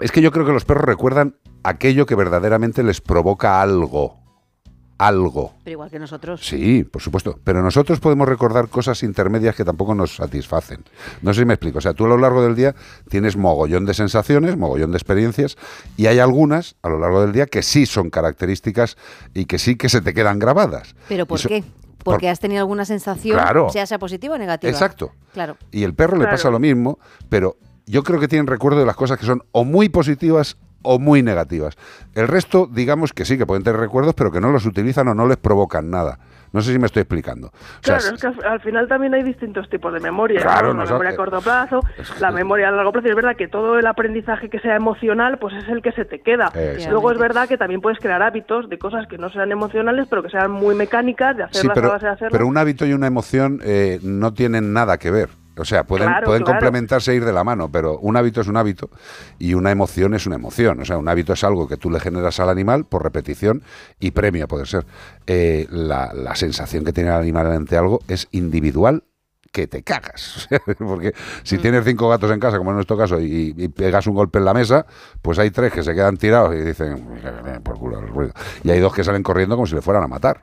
es 0.00 0.12
que 0.12 0.20
yo 0.22 0.30
creo 0.32 0.44
que 0.46 0.52
los 0.52 0.64
perros 0.64 0.84
recuerdan 0.84 1.36
aquello 1.62 2.06
que 2.06 2.14
verdaderamente 2.14 2.82
les 2.82 3.00
provoca 3.00 3.60
algo. 3.60 4.18
algo. 4.98 5.52
Pero 5.62 5.72
igual 5.72 5.90
que 5.90 5.98
nosotros. 5.98 6.40
Sí, 6.42 6.82
por 6.82 7.02
supuesto. 7.02 7.38
Pero 7.44 7.60
nosotros 7.62 8.00
podemos 8.00 8.26
recordar 8.26 8.68
cosas 8.68 9.02
intermedias 9.02 9.54
que 9.54 9.62
tampoco 9.62 9.94
nos 9.94 10.16
satisfacen. 10.16 10.84
No 11.20 11.34
sé 11.34 11.40
si 11.40 11.44
me 11.44 11.52
explico. 11.52 11.78
O 11.78 11.80
sea, 11.82 11.92
tú 11.92 12.06
a 12.06 12.08
lo 12.08 12.16
largo 12.16 12.42
del 12.42 12.54
día 12.54 12.74
tienes 13.10 13.36
mogollón 13.36 13.84
de 13.84 13.92
sensaciones, 13.92 14.56
mogollón 14.56 14.92
de 14.92 14.96
experiencias, 14.96 15.58
y 15.98 16.06
hay 16.06 16.18
algunas 16.18 16.76
a 16.82 16.88
lo 16.88 16.98
largo 16.98 17.20
del 17.20 17.32
día 17.32 17.44
que 17.44 17.62
sí 17.62 17.84
son 17.84 18.08
características 18.08 18.96
y 19.34 19.44
que 19.44 19.58
sí 19.58 19.76
que 19.76 19.90
se 19.90 20.00
te 20.00 20.14
quedan 20.14 20.38
grabadas. 20.38 20.94
¿Pero 21.08 21.26
por 21.26 21.40
qué? 21.46 21.62
Porque 22.02 22.30
has 22.30 22.40
tenido 22.40 22.60
alguna 22.60 22.84
sensación, 22.86 23.36
Claro. 23.36 23.68
sea 23.68 23.84
sea 23.84 23.98
positiva 23.98 24.36
o 24.36 24.38
negativa. 24.38 24.70
Exacto. 24.70 25.12
Claro. 25.34 25.56
Y 25.72 25.82
el 25.82 25.92
perro 25.92 26.16
le 26.16 26.24
pasa 26.24 26.48
lo 26.50 26.58
mismo, 26.60 26.98
pero 27.28 27.58
yo 27.86 28.02
creo 28.02 28.20
que 28.20 28.28
tienen 28.28 28.46
recuerdo 28.46 28.80
de 28.80 28.86
las 28.86 28.96
cosas 28.96 29.18
que 29.18 29.26
son 29.26 29.42
o 29.52 29.64
muy 29.64 29.88
positivas 29.88 30.56
o 30.82 30.98
muy 30.98 31.22
negativas. 31.22 31.76
El 32.14 32.28
resto, 32.28 32.68
digamos 32.70 33.12
que 33.12 33.24
sí, 33.24 33.36
que 33.38 33.46
pueden 33.46 33.64
tener 33.64 33.80
recuerdos, 33.80 34.14
pero 34.14 34.30
que 34.30 34.40
no 34.40 34.50
los 34.50 34.66
utilizan 34.66 35.08
o 35.08 35.14
no 35.14 35.26
les 35.26 35.36
provocan 35.36 35.90
nada. 35.90 36.18
No 36.52 36.62
sé 36.62 36.72
si 36.72 36.78
me 36.78 36.86
estoy 36.86 37.02
explicando. 37.02 37.48
O 37.48 37.50
sea, 37.82 37.98
Claro, 37.98 38.14
es 38.14 38.20
que 38.20 38.26
al, 38.28 38.44
al 38.44 38.60
final 38.60 38.88
también 38.88 39.12
hay 39.12 39.22
distintos 39.24 39.68
tipos 39.68 39.92
de 39.92 40.00
memoria. 40.00 40.40
Claro, 40.40 40.72
la 40.72 40.84
memoria 40.84 41.10
a 41.10 41.16
corto 41.16 41.40
plazo, 41.40 41.80
la 42.20 42.30
memoria 42.30 42.68
a 42.68 42.70
largo 42.70 42.92
plazo. 42.92 43.08
Y 43.08 43.10
es 43.10 43.16
verdad 43.16 43.36
que 43.36 43.48
todo 43.48 43.78
el 43.78 43.86
aprendizaje 43.86 44.48
que 44.48 44.60
sea 44.60 44.76
emocional, 44.76 45.38
pues 45.38 45.54
es 45.54 45.68
el 45.68 45.82
que 45.82 45.92
se 45.92 46.04
te 46.04 46.20
queda. 46.22 46.46
Eso. 46.54 46.90
Luego 46.90 47.10
es 47.10 47.18
verdad 47.18 47.48
que 47.48 47.58
también 47.58 47.80
puedes 47.80 47.98
crear 47.98 48.22
hábitos 48.22 48.70
de 48.70 48.78
cosas 48.78 49.06
que 49.08 49.18
no 49.18 49.28
sean 49.30 49.50
emocionales, 49.50 50.06
pero 50.08 50.22
que 50.22 50.30
sean 50.30 50.50
muy 50.52 50.74
mecánicas, 50.76 51.36
de 51.36 51.42
sí, 51.50 51.58
hacerlas 51.58 51.70
a 51.70 51.74
pero, 51.80 51.88
base 51.90 52.06
de 52.06 52.12
hacerlas. 52.12 52.32
pero 52.32 52.46
un 52.46 52.56
hábito 52.56 52.86
y 52.86 52.92
una 52.92 53.08
emoción 53.08 53.60
eh, 53.64 53.98
no 54.02 54.32
tienen 54.32 54.72
nada 54.72 54.98
que 54.98 55.10
ver. 55.10 55.28
O 55.56 55.64
sea, 55.64 55.84
pueden, 55.84 56.08
Claro, 56.08 56.26
pueden 56.26 56.42
claro. 56.42 56.58
complementarse 56.58 57.12
e 57.12 57.16
ir 57.16 57.24
de 57.24 57.32
la 57.32 57.44
mano, 57.44 57.70
pero 57.70 57.98
un 57.98 58.16
hábito 58.16 58.40
es 58.40 58.48
un 58.48 58.56
hábito 58.56 58.90
y 59.38 59.54
una 59.54 59.70
emoción 59.70 60.14
es 60.14 60.26
una 60.26 60.36
emoción. 60.36 60.80
O 60.80 60.84
sea, 60.84 60.98
un 60.98 61.08
hábito 61.08 61.32
es 61.32 61.42
algo 61.44 61.66
que 61.66 61.76
tú 61.76 61.90
le 61.90 62.00
generas 62.00 62.38
al 62.40 62.48
animal 62.50 62.84
por 62.84 63.02
repetición 63.02 63.62
y 63.98 64.10
premio, 64.10 64.48
puede 64.48 64.66
ser. 64.66 64.86
Eh, 65.26 65.66
la, 65.70 66.12
la 66.14 66.36
sensación 66.36 66.84
que 66.84 66.92
tiene 66.92 67.10
el 67.10 67.16
animal 67.16 67.50
ante 67.50 67.76
algo 67.76 68.00
es 68.08 68.28
individual 68.32 69.02
que 69.52 69.66
te 69.66 69.82
cagas. 69.82 70.48
Porque 70.78 71.14
si 71.42 71.56
tienes 71.56 71.82
cinco 71.86 72.10
gatos 72.10 72.30
en 72.30 72.38
casa, 72.38 72.58
como 72.58 72.70
en 72.72 72.76
nuestro 72.76 72.98
caso, 72.98 73.18
y, 73.18 73.54
y 73.56 73.68
pegas 73.68 74.06
un 74.06 74.14
golpe 74.14 74.38
en 74.38 74.44
la 74.44 74.52
mesa, 74.52 74.84
pues 75.22 75.38
hay 75.38 75.50
tres 75.50 75.72
que 75.72 75.82
se 75.82 75.94
quedan 75.94 76.18
tirados 76.18 76.54
y 76.54 76.58
dicen, 76.58 77.02
por 77.62 77.78
culo 77.78 78.00
el 78.00 78.08
ruido. 78.08 78.32
Y 78.62 78.70
hay 78.70 78.80
dos 78.80 78.92
que 78.92 79.02
salen 79.02 79.22
corriendo 79.22 79.54
como 79.56 79.66
si 79.66 79.74
le 79.74 79.80
fueran 79.80 80.02
a 80.02 80.08
matar. 80.08 80.42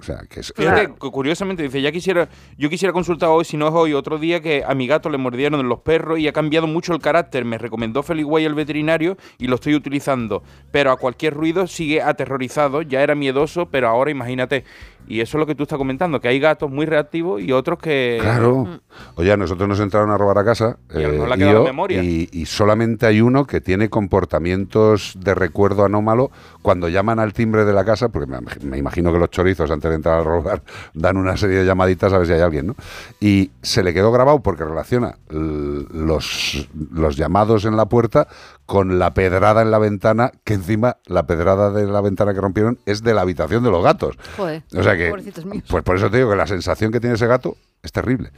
O 0.00 0.02
sea, 0.02 0.22
que 0.28 0.40
es... 0.40 0.52
Fíjate, 0.56 0.88
cu- 0.88 1.10
curiosamente 1.10 1.62
dice, 1.62 1.82
ya 1.82 1.92
quisiera, 1.92 2.28
yo 2.56 2.70
quisiera 2.70 2.92
consultar 2.92 3.28
hoy, 3.28 3.44
si 3.44 3.56
no 3.58 3.68
es 3.68 3.74
hoy, 3.74 3.92
otro 3.92 4.18
día 4.18 4.40
que 4.40 4.64
a 4.66 4.74
mi 4.74 4.86
gato 4.86 5.10
le 5.10 5.18
mordieron 5.18 5.68
los 5.68 5.80
perros 5.80 6.18
y 6.18 6.26
ha 6.26 6.32
cambiado 6.32 6.66
mucho 6.66 6.94
el 6.94 7.00
carácter. 7.00 7.44
Me 7.44 7.58
recomendó 7.58 8.02
Feliway 8.02 8.44
el 8.46 8.54
veterinario 8.54 9.16
y 9.38 9.46
lo 9.46 9.56
estoy 9.56 9.74
utilizando. 9.74 10.42
Pero 10.70 10.90
a 10.90 10.96
cualquier 10.96 11.34
ruido 11.34 11.66
sigue 11.66 12.00
aterrorizado, 12.00 12.82
ya 12.82 13.02
era 13.02 13.14
miedoso, 13.14 13.66
pero 13.66 13.88
ahora 13.88 14.10
imagínate. 14.10 14.64
Y 15.08 15.20
eso 15.20 15.36
es 15.36 15.40
lo 15.40 15.46
que 15.46 15.56
tú 15.56 15.64
estás 15.64 15.76
comentando, 15.76 16.20
que 16.20 16.28
hay 16.28 16.38
gatos 16.38 16.70
muy 16.70 16.86
reactivos 16.86 17.42
y 17.42 17.50
otros 17.50 17.80
que... 17.80 18.18
Claro. 18.20 18.80
Oye, 19.16 19.32
a 19.32 19.36
nosotros 19.36 19.68
nos 19.68 19.80
entraron 19.80 20.10
a 20.10 20.16
robar 20.16 20.38
a 20.38 20.44
casa 20.44 20.76
Y 20.94 21.02
eh, 21.02 21.08
mejor 21.08 21.28
le 21.28 21.34
ha 21.34 21.36
y 21.36 21.38
quedado 21.40 21.58
yo, 21.58 21.64
memoria. 21.64 22.02
y- 22.02 22.28
y 22.32 22.46
solamente 22.46 23.06
hay 23.06 23.20
uno 23.20 23.44
que 23.44 23.60
tiene 23.60 23.88
comportamientos 23.90 25.14
de 25.18 25.34
recuerdo 25.34 25.84
anómalo 25.84 26.30
cuando 26.62 26.88
llaman 26.88 27.18
al 27.18 27.32
timbre 27.32 27.64
de 27.64 27.72
la 27.72 27.84
casa, 27.84 28.08
porque 28.10 28.30
me, 28.30 28.38
me 28.62 28.78
imagino 28.78 29.12
que 29.12 29.18
los 29.18 29.30
chorizos 29.30 29.70
antes 29.70 29.88
de 29.90 29.96
entrar 29.96 30.20
a 30.20 30.22
robar 30.22 30.62
dan 30.94 31.16
una 31.16 31.36
serie 31.36 31.58
de 31.58 31.64
llamaditas 31.66 32.12
a 32.12 32.18
ver 32.18 32.26
si 32.28 32.32
hay 32.34 32.40
alguien, 32.40 32.68
¿no? 32.68 32.76
Y 33.18 33.50
se 33.62 33.82
le 33.82 33.92
quedó 33.92 34.12
grabado 34.12 34.40
porque 34.42 34.64
relaciona 34.64 35.16
los, 35.28 36.68
los 36.92 37.16
llamados 37.16 37.64
en 37.64 37.76
la 37.76 37.86
puerta 37.86 38.28
con 38.66 38.98
la 39.00 39.14
pedrada 39.14 39.62
en 39.62 39.70
la 39.72 39.78
ventana, 39.78 40.30
que 40.44 40.54
encima 40.54 40.98
la 41.06 41.26
pedrada 41.26 41.72
de 41.72 41.86
la 41.86 42.00
ventana 42.00 42.32
que 42.34 42.40
rompieron 42.40 42.78
es 42.86 43.02
de 43.02 43.14
la 43.14 43.22
habitación 43.22 43.64
de 43.64 43.70
los 43.70 43.82
gatos. 43.82 44.16
Joder, 44.36 44.62
O 44.76 44.82
sea 44.84 44.89
que, 44.96 45.32
pues 45.68 45.84
por 45.84 45.96
eso 45.96 46.10
te 46.10 46.18
digo 46.18 46.30
que 46.30 46.36
la 46.36 46.46
sensación 46.46 46.92
que 46.92 47.00
tiene 47.00 47.16
ese 47.16 47.26
gato 47.26 47.56
es 47.82 47.92
terrible. 47.92 48.30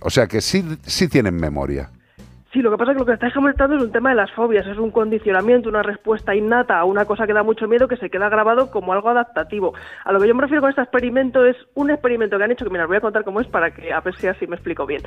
O 0.00 0.10
sea 0.10 0.26
que 0.26 0.40
sí, 0.40 0.64
sí 0.86 1.08
tienen 1.08 1.36
memoria. 1.36 1.90
Sí, 2.54 2.62
lo 2.62 2.70
que 2.70 2.76
pasa 2.76 2.92
es 2.92 2.94
que 2.94 3.00
lo 3.00 3.06
que 3.06 3.14
estáis 3.14 3.34
comentando 3.34 3.74
es 3.74 3.82
un 3.82 3.90
tema 3.90 4.10
de 4.10 4.14
las 4.14 4.30
fobias, 4.30 4.64
es 4.64 4.78
un 4.78 4.92
condicionamiento, 4.92 5.68
una 5.68 5.82
respuesta 5.82 6.36
innata 6.36 6.78
a 6.78 6.84
una 6.84 7.04
cosa 7.04 7.26
que 7.26 7.32
da 7.32 7.42
mucho 7.42 7.66
miedo 7.66 7.88
que 7.88 7.96
se 7.96 8.10
queda 8.10 8.28
grabado 8.28 8.70
como 8.70 8.92
algo 8.92 9.08
adaptativo. 9.08 9.74
A 10.04 10.12
lo 10.12 10.20
que 10.20 10.28
yo 10.28 10.36
me 10.36 10.42
refiero 10.42 10.60
con 10.60 10.70
este 10.70 10.82
experimento 10.82 11.44
es 11.44 11.56
un 11.74 11.90
experimento 11.90 12.38
que 12.38 12.44
han 12.44 12.52
hecho, 12.52 12.64
que 12.64 12.70
mira, 12.70 12.84
os 12.84 12.88
voy 12.88 12.98
a 12.98 13.00
contar 13.00 13.24
cómo 13.24 13.40
es 13.40 13.48
para 13.48 13.72
que 13.72 13.92
a 13.92 13.98
ver 13.98 14.14
si 14.14 14.28
así 14.28 14.46
me 14.46 14.54
explico 14.54 14.86
bien. 14.86 15.02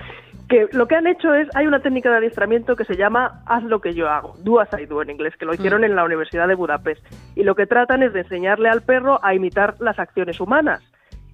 Que 0.49 0.67
lo 0.73 0.89
que 0.89 0.95
han 0.95 1.07
hecho 1.07 1.33
es, 1.33 1.47
hay 1.55 1.67
una 1.67 1.79
técnica 1.79 2.11
de 2.11 2.17
adiestramiento 2.17 2.75
que 2.75 2.83
se 2.83 2.97
llama 2.97 3.41
haz 3.45 3.63
lo 3.63 3.79
que 3.79 3.93
yo 3.93 4.09
hago, 4.09 4.35
do 4.43 4.59
as 4.59 4.67
I 4.77 4.85
do 4.85 5.01
en 5.01 5.09
inglés, 5.09 5.37
que 5.37 5.45
lo 5.45 5.53
hicieron 5.53 5.85
en 5.85 5.95
la 5.95 6.03
Universidad 6.03 6.49
de 6.49 6.55
Budapest. 6.55 7.01
Y 7.37 7.43
lo 7.43 7.55
que 7.55 7.65
tratan 7.65 8.03
es 8.03 8.11
de 8.11 8.21
enseñarle 8.23 8.67
al 8.67 8.81
perro 8.81 9.21
a 9.23 9.33
imitar 9.33 9.75
las 9.79 9.99
acciones 9.99 10.41
humanas. 10.41 10.83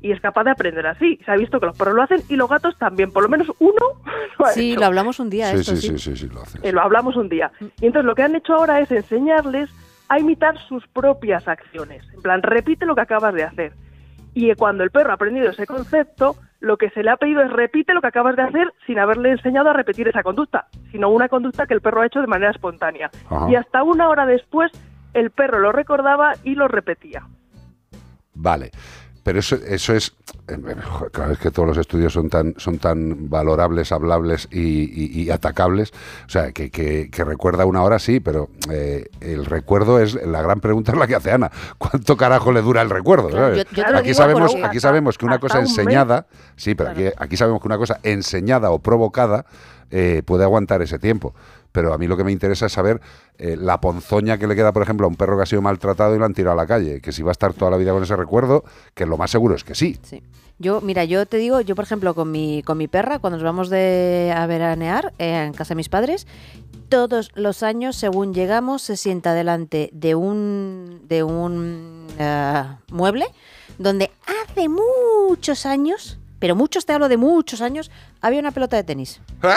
Y 0.04 0.12
es 0.12 0.22
capaz 0.22 0.44
de 0.44 0.52
aprender 0.52 0.86
así. 0.86 1.18
Se 1.26 1.32
ha 1.32 1.36
visto 1.36 1.60
que 1.60 1.66
los 1.66 1.76
perros 1.76 1.96
lo 1.96 2.04
hacen 2.04 2.22
y 2.30 2.36
los 2.36 2.48
gatos 2.50 2.78
también. 2.78 3.12
Por 3.12 3.24
lo 3.24 3.30
menos 3.30 3.48
uno 3.60 3.74
lo 4.38 4.46
ha 4.46 4.50
Sí, 4.50 4.74
hecho. 4.74 4.82
lo 4.82 4.86
hablamos 4.86 5.20
un 5.20 5.30
día, 5.32 5.50
Sí, 5.52 5.58
esto 5.62 5.76
sí, 5.76 5.82
sí. 5.82 5.88
sí, 5.98 6.16
sí, 6.16 6.28
sí, 6.28 6.30
lo 6.32 6.42
hace. 6.42 6.60
Eh, 6.62 6.72
lo 6.72 6.82
hablamos 6.82 7.16
un 7.16 7.30
día. 7.30 7.52
Y 7.82 7.88
entonces 7.88 8.06
lo 8.06 8.14
que 8.14 8.22
han 8.24 8.36
hecho 8.36 8.54
ahora 8.54 8.80
es 8.82 8.92
enseñarles 8.92 9.72
a 10.10 10.20
imitar 10.20 10.60
sus 10.68 10.86
propias 10.90 11.48
acciones. 11.48 12.04
En 12.14 12.22
plan, 12.22 12.44
repite 12.44 12.86
lo 12.86 12.94
que 12.94 13.02
acabas 13.02 13.34
de 13.34 13.44
hacer. 13.46 13.74
Y 14.36 14.54
cuando 14.56 14.84
el 14.84 14.92
perro 14.92 15.12
ha 15.12 15.14
aprendido 15.14 15.50
ese 15.50 15.66
concepto, 15.66 16.36
lo 16.60 16.76
que 16.78 16.90
se 16.90 17.02
le 17.04 17.10
ha 17.12 17.18
pedido 17.18 17.42
es 17.42 17.52
repite 17.54 17.94
lo 17.94 18.02
que 18.02 18.08
acabas 18.08 18.36
de 18.36 18.42
hacer 18.42 18.74
sin 18.86 19.00
haberle 19.00 19.32
enseñado 19.32 19.70
a 19.70 19.74
repetir 19.74 20.08
esa 20.10 20.22
conducta, 20.24 20.68
sino 20.92 21.10
una 21.10 21.30
conducta 21.30 21.66
que 21.66 21.74
el 21.76 21.82
perro 21.82 22.02
ha 22.02 22.08
hecho 22.08 22.20
de 22.20 22.28
manera 22.28 22.52
espontánea. 22.52 23.10
Ajá. 23.30 23.50
Y 23.50 23.56
hasta 23.56 23.84
una 23.84 24.10
hora 24.10 24.26
después, 24.26 24.72
el 25.14 25.30
perro 25.32 25.60
lo 25.60 25.72
recordaba 25.72 26.34
y 26.44 26.56
lo 26.56 26.68
repetía. 26.68 27.26
Vale. 28.34 28.72
Pero 29.24 29.40
eso, 29.40 29.56
eso 29.56 29.94
es. 29.96 30.14
eh, 30.50 30.58
Cada 31.14 31.30
vez 31.30 31.40
que 31.40 31.50
todos 31.50 31.66
los 31.68 31.78
estudios 31.78 32.12
son 32.12 32.30
tan, 32.30 32.54
son 32.58 32.78
tan 32.78 33.30
valorables, 33.30 33.92
hablables 33.94 34.50
y, 34.52 34.60
y- 34.60 35.22
y 35.24 35.30
atacables. 35.32 35.92
O 36.28 36.30
sea, 36.30 36.52
que, 36.52 36.70
que- 36.70 37.10
que 37.10 37.24
recuerda 37.24 37.66
una 37.66 37.84
hora, 37.84 38.00
sí, 38.00 38.20
pero 38.20 38.50
eh, 38.70 39.06
el 39.22 39.46
recuerdo 39.46 40.00
es. 40.00 40.16
La 40.26 40.42
gran 40.42 40.60
pregunta 40.60 40.92
es 40.92 40.98
la 40.98 41.08
que 41.08 41.16
hace 41.16 41.32
Ana. 41.32 41.50
¿Cuánto 41.78 42.18
carajo 42.18 42.52
le 42.52 42.62
dura 42.62 42.82
el 42.82 42.90
recuerdo? 42.90 43.30
Aquí, 44.00 44.14
sabemos, 44.14 44.52
aquí 44.68 44.80
sabemos 44.82 45.18
que 45.18 45.26
una 45.26 45.40
cosa 45.40 45.60
un 45.60 45.66
enseñada. 45.68 46.28
Sí, 46.58 46.76
pero 46.76 46.90
aquí, 46.90 47.06
aquí 47.18 47.38
sabemos 47.38 47.62
que 47.62 47.68
una 47.68 47.78
cosa 47.78 48.00
enseñada 48.04 48.72
o 48.72 48.80
provocada 48.80 49.46
eh, 49.92 50.22
puede 50.26 50.44
aguantar 50.44 50.82
ese 50.82 51.00
tiempo. 51.00 51.34
Pero 51.72 51.94
a 51.94 51.98
mí 51.98 52.06
lo 52.08 52.16
que 52.16 52.24
me 52.24 52.32
interesa 52.32 52.68
es 52.68 52.74
saber 52.74 53.02
eh, 53.38 53.58
la 53.58 53.82
ponzoña 53.82 54.38
que 54.38 54.48
le 54.48 54.56
queda, 54.56 54.72
por 54.72 54.84
ejemplo, 54.84 55.08
a 55.08 55.10
un 55.10 55.16
perro 55.16 55.38
que 55.38 55.44
ha 55.44 55.46
sido 55.48 55.62
maltratado 55.62 56.16
y 56.16 56.20
lo 56.20 56.26
han 56.26 56.34
tirado 56.34 56.54
a 56.54 56.62
la 56.62 56.68
calle. 56.68 57.02
Que 57.02 57.12
si 57.12 57.24
va 57.24 57.32
a 57.32 57.34
estar 57.34 57.54
toda 57.54 57.72
la 57.72 57.78
vida 57.78 57.92
con 57.92 58.04
ese 58.04 58.16
recuerdo, 58.16 58.64
que 58.94 59.06
lo 59.06 59.18
más 59.18 59.32
seguro 59.32 59.56
es 59.56 59.64
que 59.64 59.74
sí. 59.74 60.00
Yo, 60.60 60.82
mira, 60.82 61.04
yo 61.04 61.26
te 61.26 61.38
digo, 61.38 61.62
yo 61.62 61.76
por 61.76 61.84
ejemplo 61.84 62.14
con 62.14 62.32
mi, 62.32 62.62
con 62.62 62.78
mi 62.78 62.88
perra, 62.88 63.18
cuando 63.18 63.38
nos 63.38 63.44
vamos 63.44 63.70
de 63.70 64.32
a 64.36 64.46
veranear 64.46 65.14
eh, 65.18 65.46
en 65.46 65.54
casa 65.54 65.74
de 65.74 65.78
mis 65.78 65.90
padres, 65.90 66.28
todos 66.90 67.32
los 67.34 67.64
años, 67.64 67.96
según 67.96 68.36
llegamos, 68.36 68.84
se 68.84 68.96
sienta 68.96 69.34
delante 69.34 69.90
de 69.94 70.14
un, 70.14 71.02
de 71.08 71.24
un 71.24 72.08
mueble 72.92 73.26
donde 73.80 74.12
hace 74.28 74.70
muchos 74.70 75.66
años, 75.66 76.20
pero 76.44 76.58
muchos 76.58 76.86
te 76.86 76.92
hablo 76.92 77.08
de 77.08 77.16
muchos 77.16 77.62
años, 77.62 77.90
había 78.20 78.42
una 78.42 78.52
pelota 78.52 78.76
de 78.76 78.84
tenis. 78.84 79.22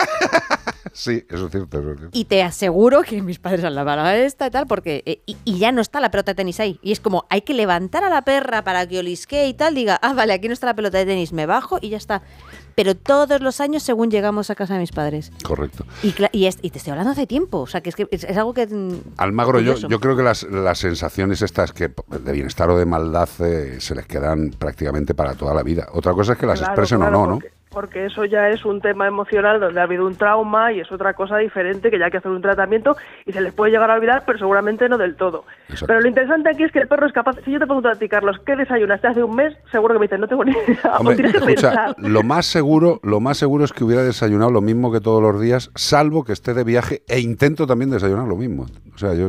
Sí, 0.93 1.25
eso 1.29 1.45
es 1.45 1.51
cierto, 1.51 1.79
eso 1.79 1.91
es 1.91 1.97
cierto. 1.99 2.17
Y 2.17 2.25
te 2.25 2.41
aseguro 2.41 3.03
que 3.03 3.21
mis 3.21 3.39
padres 3.39 3.63
han 3.65 3.75
lavado 3.75 4.07
esta 4.09 4.47
y 4.47 4.51
tal, 4.51 4.65
porque. 4.67 5.03
eh, 5.05 5.21
y, 5.25 5.35
y 5.43 5.59
ya 5.59 5.71
no 5.71 5.81
está 5.81 5.99
la 5.99 6.09
pelota 6.09 6.31
de 6.31 6.35
tenis 6.35 6.59
ahí. 6.59 6.79
Y 6.81 6.91
es 6.93 6.99
como, 6.99 7.25
hay 7.29 7.41
que 7.41 7.53
levantar 7.53 8.03
a 8.03 8.09
la 8.09 8.23
perra 8.23 8.63
para 8.63 8.87
que 8.87 8.99
olisque 8.99 9.47
y 9.47 9.53
tal, 9.53 9.75
diga, 9.75 9.99
ah, 10.01 10.13
vale, 10.13 10.33
aquí 10.33 10.47
no 10.47 10.53
está 10.53 10.65
la 10.65 10.75
pelota 10.75 10.97
de 10.97 11.05
tenis, 11.05 11.33
me 11.33 11.45
bajo 11.45 11.77
y 11.81 11.89
ya 11.89 11.97
está. 11.97 12.23
Pero 12.77 12.95
todos 12.95 13.41
los 13.41 13.59
años 13.59 13.81
según 13.81 14.11
llegamos 14.11 14.51
a 14.51 14.55
casa 14.55 14.75
de 14.75 14.81
mis 14.81 14.91
padres. 14.91 15.31
Correcto. 15.43 15.83
Y, 16.03 16.11
cla- 16.11 16.29
y, 16.31 16.45
es- 16.45 16.59
y 16.61 16.69
te 16.69 16.77
estoy 16.77 16.91
hablando 16.91 17.11
hace 17.13 17.25
tiempo. 17.25 17.61
O 17.61 17.65
sea, 17.65 17.81
que 17.81 17.89
es, 17.89 17.95
que 17.95 18.07
es, 18.11 18.23
es 18.23 18.37
algo 18.37 18.53
que. 18.53 18.67
mm, 18.67 18.99
Almagro, 19.17 19.59
yo, 19.61 19.73
yo 19.75 19.99
creo 19.99 20.15
que 20.15 20.21
las, 20.21 20.43
las 20.43 20.77
sensaciones 20.77 21.41
estas 21.41 21.73
que 21.73 21.89
de 21.89 22.31
bienestar 22.31 22.69
o 22.69 22.77
de 22.77 22.85
maldad 22.85 23.27
eh, 23.39 23.77
se 23.79 23.95
les 23.95 24.05
quedan 24.05 24.51
prácticamente 24.51 25.15
para 25.15 25.33
toda 25.33 25.55
la 25.55 25.63
vida. 25.63 25.87
Otra 25.93 26.13
cosa 26.13 26.33
es 26.33 26.37
que 26.37 26.45
las 26.45 26.59
Claro, 26.59 26.73
expresen 26.73 26.99
claro, 26.99 27.19
o 27.19 27.25
no, 27.25 27.31
¿no? 27.33 27.39
Porque, 27.77 28.07
eso 28.07 28.25
ya 28.25 28.49
es 28.49 28.65
un 28.65 28.81
tema 28.81 29.05
emocional 29.05 29.59
donde 29.59 29.79
ha 29.79 29.83
habido 29.83 30.07
un 30.07 30.15
trauma 30.15 30.73
y 30.73 30.79
es 30.79 30.91
otra 30.91 31.13
cosa 31.13 31.37
diferente 31.37 31.91
que 31.91 31.99
ya 31.99 32.05
hay 32.05 32.11
que 32.11 32.17
hacer 32.17 32.31
un 32.31 32.41
tratamiento 32.41 32.97
y 33.23 33.33
se 33.33 33.39
les 33.39 33.53
puede 33.53 33.71
llegar 33.71 33.91
a 33.91 33.93
olvidar, 33.93 34.23
pero 34.25 34.39
seguramente 34.39 34.89
no 34.89 34.97
del 34.97 35.15
todo. 35.15 35.45
Pero 35.85 36.01
lo 36.01 36.07
interesante 36.07 36.49
aquí 36.49 36.63
es 36.63 36.71
que 36.71 36.79
el 36.79 36.87
perro 36.87 37.05
es 37.05 37.13
capaz, 37.13 37.35
si 37.45 37.51
yo 37.51 37.59
te 37.59 37.67
pregunto 37.67 37.87
a 37.87 37.93
ti, 37.93 38.09
Carlos, 38.09 38.37
¿qué 38.47 38.55
desayunaste 38.55 39.05
hace 39.05 39.21
un 39.21 39.35
mes? 39.35 39.53
Seguro 39.71 39.93
que 39.93 39.99
me 39.99 40.05
dices, 40.05 40.19
no 40.19 40.27
tengo 40.27 40.43
ni 40.43 40.51
idea, 40.67 40.97
Hombre, 40.97 41.17
tienes 41.17 41.33
que 41.33 41.37
escucha, 41.53 41.93
lo 41.99 42.23
más 42.23 42.47
seguro, 42.47 42.99
lo 43.03 43.19
más 43.19 43.37
seguro 43.37 43.63
es 43.63 43.71
que 43.73 43.83
hubiera 43.83 44.01
desayunado 44.01 44.49
lo 44.49 44.61
mismo 44.61 44.91
que 44.91 44.99
todos 44.99 45.21
los 45.21 45.39
días, 45.39 45.69
salvo 45.75 46.23
que 46.23 46.33
esté 46.33 46.55
de 46.55 46.63
viaje 46.63 47.03
e 47.07 47.19
intento 47.19 47.67
también 47.67 47.91
desayunar 47.91 48.27
lo 48.27 48.37
mismo. 48.37 48.65
O 48.95 48.97
sea, 48.97 49.13
yo 49.13 49.27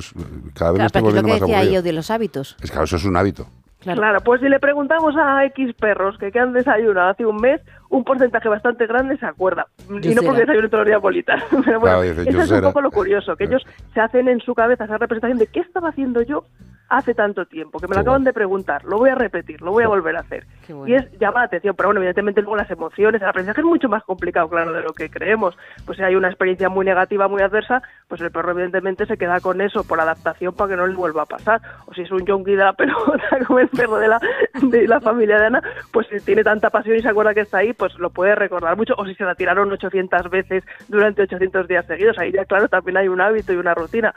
cada 0.54 0.72
vez 0.72 0.80
me 0.80 0.86
Claro, 0.86 0.86
estoy 0.86 0.90
pero 0.92 0.92
que 0.92 0.96
es 0.96 1.02
lo 1.02 1.02
volviendo 1.02 1.22
que 1.26 1.32
más 1.32 1.40
decía 1.42 1.58
aburrido. 1.58 1.74
yo 1.74 1.82
de 1.82 1.92
los 1.92 2.10
hábitos. 2.10 2.56
Es 2.62 2.70
que 2.70 2.70
claro, 2.70 2.84
eso 2.84 2.96
es 2.96 3.04
un 3.04 3.14
hábito. 3.14 3.46
Claro. 3.80 4.00
Claro, 4.00 4.20
pues 4.20 4.40
si 4.40 4.48
le 4.48 4.59
preguntamos 4.59 5.14
a 5.16 5.44
X 5.46 5.72
perros 5.74 6.18
que 6.18 6.32
qué 6.32 6.40
han 6.40 6.52
desayunado 6.52 7.10
hace 7.10 7.24
un 7.24 7.36
mes, 7.36 7.60
un 7.90 8.02
porcentaje 8.05 8.48
bastante 8.48 8.86
grande 8.86 9.16
se 9.18 9.26
acuerda. 9.26 9.68
Y 9.88 10.14
no 10.14 10.22
porque 10.22 10.40
desayuno 10.40 10.68
todos 10.68 10.80
los 10.80 10.86
días 10.88 11.00
bolitas. 11.00 11.42
Pero 11.64 11.80
bueno, 11.80 12.00
Claro, 12.00 12.02
dice, 12.02 12.28
eso 12.28 12.42
es 12.42 12.50
un 12.50 12.60
poco 12.60 12.80
lo 12.80 12.90
curioso, 12.90 13.36
que 13.36 13.44
ellos 13.44 13.64
se 13.94 14.00
hacen 14.00 14.28
en 14.28 14.40
su 14.40 14.55
cabeza 14.55 14.84
esa 14.84 14.98
representación 14.98 15.38
de 15.38 15.46
qué 15.46 15.60
estaba 15.60 15.90
haciendo 15.90 16.22
yo 16.22 16.44
hace 16.89 17.15
tanto 17.15 17.47
tiempo, 17.47 17.78
que 17.78 17.86
me 17.86 17.94
lo 17.94 18.01
acaban 18.01 18.24
de 18.24 18.32
preguntar, 18.32 18.85
lo 18.85 18.98
voy 18.98 19.10
a 19.10 19.15
repetir, 19.15 19.60
lo 19.60 19.73
voy 19.73 19.85
a 19.85 19.89
volver 19.89 20.16
a 20.16 20.20
hacer. 20.20 20.47
Y 20.86 20.94
es 20.94 21.10
llama 21.19 21.40
la 21.40 21.47
atención, 21.47 21.74
pero 21.77 21.89
bueno, 21.89 22.01
evidentemente 22.01 22.40
luego 22.40 22.56
las 22.56 22.70
emociones, 22.70 23.20
el 23.20 23.28
aprendizaje 23.28 23.60
es 23.60 23.66
mucho 23.66 23.89
más 23.89 24.02
complicado, 24.05 24.48
claro, 24.48 24.73
de 24.73 24.82
lo 24.82 24.93
que 24.93 25.10
creemos. 25.10 25.56
Pues 25.85 25.98
si 25.98 26.05
hay 26.05 26.15
una 26.15 26.28
experiencia 26.28 26.69
muy 26.69 26.86
negativa, 26.86 27.28
muy 27.28 27.43
adversa, 27.43 27.82
pues 28.06 28.20
el 28.20 28.31
perro 28.31 28.52
evidentemente 28.52 29.06
se 29.06 29.19
queda 29.19 29.40
con 29.40 29.60
eso 29.60 29.85
por 29.85 30.01
adaptación 30.01 30.55
para 30.55 30.70
que 30.70 30.77
no 30.77 30.86
le 30.86 30.94
vuelva 30.94 31.23
a 31.23 31.27
pasar. 31.27 31.60
O 31.86 31.94
si 31.94 32.02
es 32.02 32.10
un 32.10 32.24
yonki 32.24 32.52
de 32.52 32.65
la 32.65 32.73
pelota, 32.74 33.39
como 33.47 33.59
el 33.59 33.69
perro 33.69 33.98
de 33.98 34.09
la, 34.09 34.20
de 34.62 34.89
la 34.89 35.01
familia 35.01 35.39
de 35.39 35.47
Ana, 35.47 35.62
pues 35.93 36.06
si 36.09 36.20
tiene 36.20 36.43
tanta 36.43 36.70
pasión 36.70 36.97
y 36.97 37.02
se 37.02 37.09
acuerda 37.09 37.35
que 37.35 37.40
está 37.40 37.59
ahí, 37.59 37.73
pues 37.74 37.98
lo 37.98 38.10
puede 38.10 38.35
recordar 38.35 38.77
mucho. 38.77 38.94
O 38.97 39.05
si 39.05 39.15
se 39.15 39.24
la 39.24 39.35
tiraron 39.35 39.70
800 39.70 40.31
veces 40.31 40.65
durante 40.89 41.23
800 41.23 41.69
días 41.69 41.86
seguidos, 41.86 42.19
ahí 42.19 42.32
ya 42.32 42.44
claro 42.44 42.69
también 42.69 42.97
hay 42.97 43.09
un 43.09 43.20
hábito 43.20 43.52
y 43.52 43.56
una 43.56 43.74
rutina. 43.74 44.15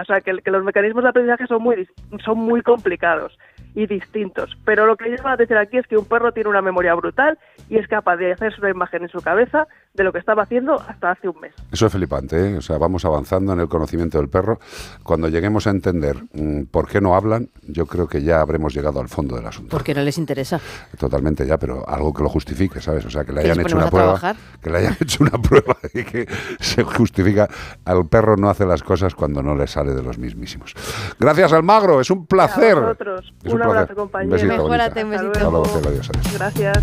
O 0.00 0.04
sea, 0.04 0.20
que, 0.20 0.32
los 0.32 0.64
mecanismos 0.64 1.02
de 1.02 1.10
aprendizaje 1.10 1.46
son 1.46 1.62
muy, 1.62 1.88
son 2.24 2.38
muy 2.38 2.62
complicados 2.62 3.38
y 3.74 3.86
distintos. 3.86 4.56
Pero 4.64 4.86
lo 4.86 4.96
que 4.96 5.10
llama 5.10 5.30
la 5.30 5.34
atención 5.34 5.58
aquí 5.58 5.78
es 5.78 5.86
que 5.86 5.96
un 5.96 6.06
perro 6.06 6.32
tiene 6.32 6.50
una 6.50 6.62
memoria 6.62 6.94
brutal 6.94 7.38
y 7.68 7.78
es 7.78 7.88
capaz 7.88 8.16
de 8.16 8.32
hacerse 8.32 8.60
una 8.60 8.70
imagen 8.70 9.02
en 9.02 9.08
su 9.08 9.20
cabeza 9.20 9.66
de 9.94 10.04
lo 10.04 10.12
que 10.12 10.18
estaba 10.18 10.44
haciendo 10.44 10.80
hasta 10.80 11.10
hace 11.10 11.28
un 11.28 11.38
mes. 11.40 11.52
Eso 11.70 11.86
es 11.86 11.92
flipante, 11.92 12.50
¿eh? 12.50 12.56
O 12.56 12.62
sea, 12.62 12.78
vamos 12.78 13.04
avanzando 13.04 13.52
en 13.52 13.60
el 13.60 13.68
conocimiento 13.68 14.18
del 14.18 14.28
perro. 14.28 14.58
Cuando 15.02 15.28
lleguemos 15.28 15.66
a 15.66 15.70
entender 15.70 16.16
mm, 16.32 16.64
por 16.70 16.88
qué 16.88 17.00
no 17.00 17.14
hablan, 17.14 17.50
yo 17.62 17.86
creo 17.86 18.06
que 18.08 18.22
ya 18.22 18.40
habremos 18.40 18.74
llegado 18.74 19.00
al 19.00 19.08
fondo 19.08 19.36
del 19.36 19.46
asunto. 19.46 19.70
Porque 19.70 19.94
no 19.94 20.02
les 20.02 20.16
interesa. 20.16 20.60
Totalmente 20.98 21.46
ya, 21.46 21.58
pero 21.58 21.86
algo 21.88 22.12
que 22.14 22.22
lo 22.22 22.28
justifique, 22.28 22.80
¿sabes? 22.80 23.04
O 23.04 23.10
sea, 23.10 23.24
que 23.24 23.32
le 23.32 23.42
hayan 23.42 23.60
hecho 23.60 23.76
una 23.76 23.90
prueba. 23.90 24.06
trabajar. 24.18 24.36
Que 24.62 24.70
le 24.70 24.78
hayan 24.78 24.96
hecho 25.00 25.24
una 25.24 25.42
prueba 25.42 25.76
y 25.92 26.04
que 26.04 26.26
se 26.60 26.82
justifica. 26.84 27.48
Al 27.84 28.06
perro 28.06 28.36
no 28.36 28.48
hace 28.48 28.64
las 28.64 28.82
cosas 28.82 29.14
cuando 29.14 29.42
no 29.42 29.54
le 29.54 29.66
sale 29.66 29.94
de 29.94 30.02
los 30.02 30.16
mismísimos. 30.18 30.74
Gracias, 31.18 31.52
Almagro, 31.52 32.00
es 32.00 32.10
un 32.10 32.26
placer. 32.26 32.78
A 32.78 32.80
vosotros. 32.80 33.34
Es 33.44 33.52
un, 33.52 33.58
placer. 33.58 33.76
abrazo, 33.76 33.94
compañero. 33.94 34.48
Mejórate, 34.48 35.04
un 35.04 35.12
Hasta 35.12 35.26
besito. 35.28 35.50
luego. 35.50 35.64
Hasta 35.64 35.80
luego, 35.80 35.82
cielo, 35.82 35.88
adiós, 35.88 36.10
adiós. 36.10 36.34
Gracias. 36.34 36.82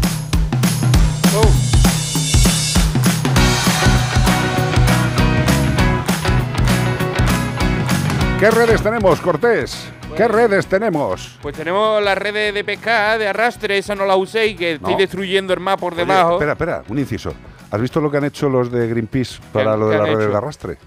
¿Qué 8.40 8.50
redes 8.52 8.82
tenemos, 8.82 9.20
Cortés? 9.20 9.90
¿Qué 10.16 10.28
redes 10.28 10.66
tenemos? 10.68 11.38
Pues 11.42 11.56
tenemos 11.56 12.02
las 12.02 12.18
redes 12.18 12.54
de 12.54 12.64
pesca, 12.64 13.18
de 13.18 13.28
arrastre, 13.28 13.78
esa 13.78 13.96
no 13.96 14.06
la 14.06 14.16
uséis, 14.16 14.58
que 14.58 14.74
estoy 14.74 14.94
No. 14.94 14.98
destruyendo 14.98 15.54
el 15.54 15.60
mar 15.60 15.78
por 15.78 15.94
Oye, 15.94 16.04
debajo. 16.06 16.34
espera, 16.34 16.54
espera, 16.54 16.84
un 16.88 17.00
inciso. 17.00 17.34
¿Has 17.70 17.82
visto 17.82 18.00
lo 18.00 18.10
que 18.10 18.18
han 18.18 18.24
hecho 18.24 18.50
los 18.50 18.72
de 18.72 18.88
Greenpeace 18.88 19.40
para 19.52 19.74
han- 19.74 19.80
lo 19.80 19.88
qué 19.88 19.92
de 19.92 19.98
la 19.98 20.04
han 20.06 20.10
red 20.16 20.22
hecho? 20.22 20.32
de 20.32 20.38
arrastre? 20.38 20.78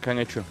¿Qué 0.00 0.10
han 0.10 0.18
hecho? 0.20 0.44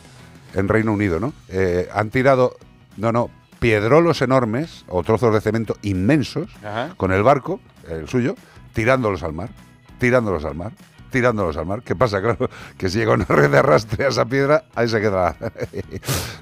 En 0.53 0.67
Reino 0.67 0.91
Unido, 0.91 1.19
¿no? 1.19 1.33
Eh, 1.49 1.87
han 1.93 2.09
tirado, 2.09 2.57
no, 2.97 3.11
no, 3.11 3.29
piedrolos 3.59 4.21
enormes 4.21 4.83
o 4.89 5.01
trozos 5.03 5.33
de 5.33 5.39
cemento 5.41 5.77
inmensos 5.81 6.49
Ajá. 6.63 6.93
con 6.97 7.11
el 7.13 7.23
barco, 7.23 7.61
el 7.89 8.07
suyo, 8.09 8.35
tirándolos 8.73 9.23
al 9.23 9.33
mar, 9.33 9.49
tirándolos 9.97 10.43
al 10.45 10.55
mar, 10.55 10.73
tirándolos 11.13 11.55
al 11.55 11.65
mar. 11.65 11.81
¿Qué 11.83 11.95
pasa? 11.95 12.19
Claro, 12.21 12.49
que 12.77 12.89
si 12.89 12.97
llega 12.97 13.13
una 13.13 13.23
red 13.25 13.49
de 13.49 13.59
arrastre 13.59 14.03
a 14.05 14.09
esa 14.09 14.25
piedra, 14.25 14.65
ahí 14.75 14.89
se 14.89 14.99
queda. 14.99 15.37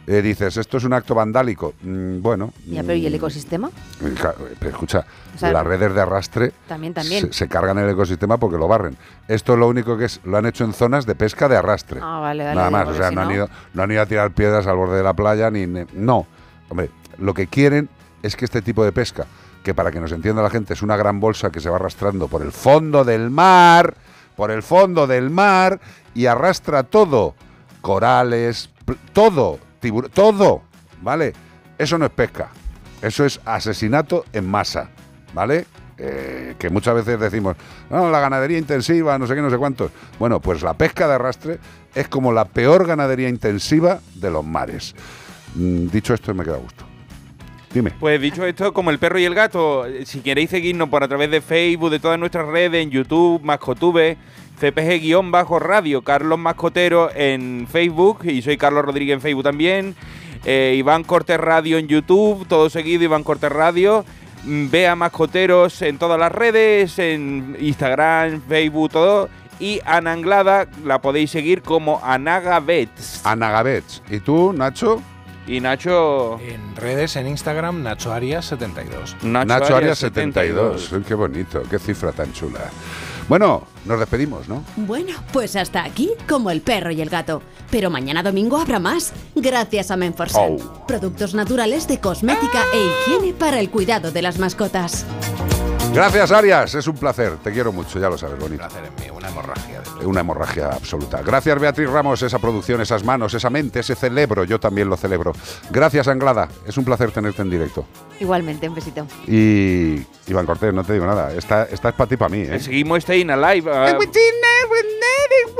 Eh, 0.07 0.21
dices, 0.23 0.57
esto 0.57 0.77
es 0.77 0.83
un 0.83 0.93
acto 0.93 1.13
vandálico. 1.13 1.75
Mm, 1.83 2.21
bueno. 2.21 2.51
Ya, 2.67 2.81
pero 2.81 2.95
¿y 2.95 3.05
el 3.05 3.13
mm, 3.13 3.17
ecosistema? 3.17 3.69
Ca- 4.19 4.33
Pero 4.59 4.71
escucha, 4.71 5.05
O 5.35 5.37
sea, 5.37 5.51
las 5.53 5.65
redes 5.65 5.93
de 5.93 6.01
arrastre 6.01 6.51
También, 6.67 6.93
también. 6.93 7.27
se, 7.27 7.33
se 7.33 7.47
cargan 7.47 7.77
el 7.77 7.87
ecosistema 7.89 8.37
porque 8.37 8.57
lo 8.57 8.67
barren. 8.67 8.97
Esto 9.27 9.55
lo 9.55 9.67
único 9.67 9.97
que 9.97 10.05
es, 10.05 10.19
lo 10.23 10.37
han 10.37 10.47
hecho 10.47 10.63
en 10.63 10.73
zonas 10.73 11.05
de 11.05 11.13
pesca 11.13 11.47
de 11.47 11.55
arrastre. 11.55 11.99
Ah, 12.01 12.19
vale, 12.19 12.43
vale. 12.43 12.55
Nada 12.55 12.71
más, 12.71 12.87
o 12.89 12.93
sea, 12.95 13.09
si 13.09 13.15
no, 13.15 13.21
han 13.21 13.31
ido, 13.31 13.49
no 13.75 13.83
han 13.83 13.91
ido 13.91 14.01
a 14.01 14.05
tirar 14.07 14.31
piedras 14.31 14.65
al 14.65 14.75
borde 14.75 14.97
de 14.97 15.03
la 15.03 15.13
playa 15.13 15.51
ni... 15.51 15.67
ni- 15.67 15.85
no, 15.93 16.25
hombre, 16.69 16.89
lo 17.19 17.33
que 17.35 17.45
quieren 17.47 17.87
es 18.23 18.35
que 18.35 18.45
este 18.45 18.61
tipo 18.63 18.83
de 18.83 18.91
pesca, 18.91 19.27
que 19.63 19.75
para 19.75 19.91
que 19.91 19.99
nos 19.99 20.11
entienda 20.11 20.41
la 20.41 20.49
gente 20.49 20.73
es 20.73 20.81
una 20.81 20.97
gran 20.97 21.19
bolsa 21.19 21.51
que 21.51 21.59
se 21.59 21.69
va 21.69 21.75
arrastrando 21.75 22.27
por 22.27 22.41
el 22.41 22.51
fondo 22.51 23.03
del 23.05 23.29
mar, 23.29 23.93
por 24.35 24.51
el 24.51 24.63
fondo 24.63 25.07
del 25.07 25.29
mar 25.29 25.79
y 26.13 26.25
arrastra 26.25 26.83
todo, 26.83 27.35
corales, 27.81 28.69
todo, 29.13 29.59
tibur- 29.81 30.09
todo, 30.09 30.61
¿vale? 31.01 31.33
Eso 31.77 31.97
no 31.97 32.05
es 32.05 32.11
pesca, 32.11 32.49
eso 33.01 33.25
es 33.25 33.39
asesinato 33.45 34.25
en 34.33 34.47
masa, 34.49 34.89
¿vale? 35.33 35.65
Eh, 35.97 36.55
que 36.57 36.69
muchas 36.71 36.95
veces 36.95 37.19
decimos, 37.19 37.55
no, 37.89 38.09
la 38.09 38.19
ganadería 38.19 38.57
intensiva, 38.57 39.17
no 39.19 39.27
sé 39.27 39.35
qué, 39.35 39.41
no 39.41 39.51
sé 39.51 39.57
cuántos. 39.57 39.91
Bueno, 40.17 40.39
pues 40.39 40.63
la 40.63 40.73
pesca 40.73 41.07
de 41.07 41.13
arrastre 41.13 41.59
es 41.93 42.07
como 42.07 42.31
la 42.33 42.45
peor 42.45 42.87
ganadería 42.87 43.29
intensiva 43.29 43.99
de 44.15 44.31
los 44.31 44.43
mares. 44.43 44.95
Mm, 45.55 45.87
dicho 45.87 46.13
esto, 46.15 46.33
me 46.33 46.43
queda 46.43 46.57
gusto. 46.57 46.85
Dime. 47.73 47.91
Pues 47.99 48.19
dicho 48.19 48.45
esto, 48.45 48.73
como 48.73 48.91
el 48.91 48.99
perro 48.99 49.17
y 49.19 49.25
el 49.25 49.33
gato, 49.33 49.85
si 50.05 50.19
queréis 50.19 50.49
seguirnos 50.49 50.89
por 50.89 51.03
a 51.03 51.07
través 51.07 51.31
de 51.31 51.41
Facebook, 51.41 51.89
de 51.89 51.99
todas 51.99 52.19
nuestras 52.19 52.45
redes, 52.47 52.83
en 52.83 52.91
YouTube, 52.91 53.41
Mascotube, 53.43 54.17
CPG-radio, 54.59 56.01
Carlos 56.01 56.37
Mascotero 56.37 57.09
en 57.15 57.67
Facebook, 57.71 58.25
y 58.25 58.41
soy 58.41 58.57
Carlos 58.57 58.83
Rodríguez 58.83 59.15
en 59.15 59.21
Facebook 59.21 59.43
también, 59.43 59.95
eh, 60.43 60.75
Iván 60.77 61.03
Cortés 61.03 61.39
Radio 61.39 61.77
en 61.77 61.87
YouTube, 61.87 62.45
todo 62.47 62.69
seguido 62.69 63.03
Iván 63.03 63.23
Cortés 63.23 63.51
Radio, 63.51 64.03
mm, 64.43 64.69
Vea 64.69 64.95
Mascoteros 64.95 65.81
en 65.81 65.97
todas 65.97 66.19
las 66.19 66.31
redes, 66.31 66.99
en 66.99 67.55
Instagram, 67.59 68.41
Facebook, 68.47 68.91
todo, 68.91 69.29
y 69.61 69.79
Ana 69.85 70.11
Anglada 70.11 70.67
la 70.83 71.01
podéis 71.01 71.31
seguir 71.31 71.61
como 71.61 72.01
Anagabets. 72.03 73.25
Anagabets. 73.25 74.01
¿Y 74.09 74.19
tú, 74.19 74.51
Nacho? 74.51 75.01
Y 75.47 75.59
Nacho... 75.59 76.39
En 76.39 76.75
redes, 76.75 77.15
en 77.15 77.27
Instagram, 77.27 77.83
Nacho 77.83 78.13
Arias 78.13 78.45
72. 78.45 79.17
Nacho, 79.23 79.75
Arias 79.75 79.99
72. 79.99 80.91
Uy, 80.91 81.03
Qué 81.03 81.13
bonito, 81.13 81.63
qué 81.69 81.79
cifra 81.79 82.11
tan 82.11 82.31
chula. 82.33 82.69
Bueno, 83.27 83.65
nos 83.85 83.99
despedimos, 83.99 84.49
¿no? 84.49 84.63
Bueno, 84.75 85.13
pues 85.31 85.55
hasta 85.55 85.83
aquí 85.83 86.11
como 86.27 86.51
el 86.51 86.61
perro 86.61 86.91
y 86.91 87.01
el 87.01 87.09
gato. 87.09 87.41
Pero 87.69 87.89
mañana 87.89 88.23
domingo 88.23 88.57
habrá 88.57 88.79
más, 88.79 89.13
gracias 89.35 89.89
a 89.89 89.97
Menforsan. 89.97 90.57
Oh. 90.59 90.85
Productos 90.85 91.33
naturales 91.33 91.87
de 91.87 91.99
cosmética 91.99 92.63
e 92.73 92.85
higiene 92.85 93.33
para 93.33 93.59
el 93.59 93.69
cuidado 93.69 94.11
de 94.11 94.21
las 94.21 94.37
mascotas. 94.37 95.05
Gracias, 95.93 96.31
Arias. 96.31 96.75
Es 96.75 96.87
un 96.87 96.95
placer. 96.95 97.37
Te 97.43 97.51
quiero 97.51 97.71
mucho, 97.71 97.99
ya 97.99 98.09
lo 98.09 98.17
sabes, 98.17 98.39
bonito. 98.39 98.63
Placer 98.63 98.85
en 98.85 99.03
mí, 99.03 99.09
una 99.15 99.29
hemorragia. 99.29 99.80
Una 100.03 100.21
hemorragia 100.21 100.67
absoluta. 100.69 101.21
Gracias, 101.21 101.59
Beatriz 101.59 101.89
Ramos, 101.89 102.21
esa 102.21 102.39
producción, 102.39 102.81
esas 102.81 103.03
manos, 103.03 103.33
esa 103.33 103.49
mente, 103.49 103.79
ese 103.79 103.95
celebro. 103.95 104.43
Yo 104.43 104.59
también 104.59 104.89
lo 104.89 104.97
celebro. 104.97 105.33
Gracias, 105.69 106.07
Anglada. 106.07 106.49
Es 106.65 106.77
un 106.77 106.85
placer 106.85 107.11
tenerte 107.11 107.41
en 107.41 107.49
directo. 107.49 107.85
Igualmente, 108.19 108.67
un 108.67 108.75
besito. 108.75 109.07
Y 109.27 110.01
Iván 110.27 110.45
Cortés, 110.45 110.73
no 110.73 110.83
te 110.83 110.93
digo 110.93 111.05
nada. 111.05 111.33
Esta, 111.33 111.63
esta 111.63 111.89
es 111.89 111.95
para 111.95 112.09
ti, 112.09 112.17
para 112.17 112.29
mí, 112.29 112.41
¿eh? 112.41 112.59
Seguimos 112.59 113.03
Staying 113.03 113.31
Alive. 113.31 113.71
ah, 113.73 113.97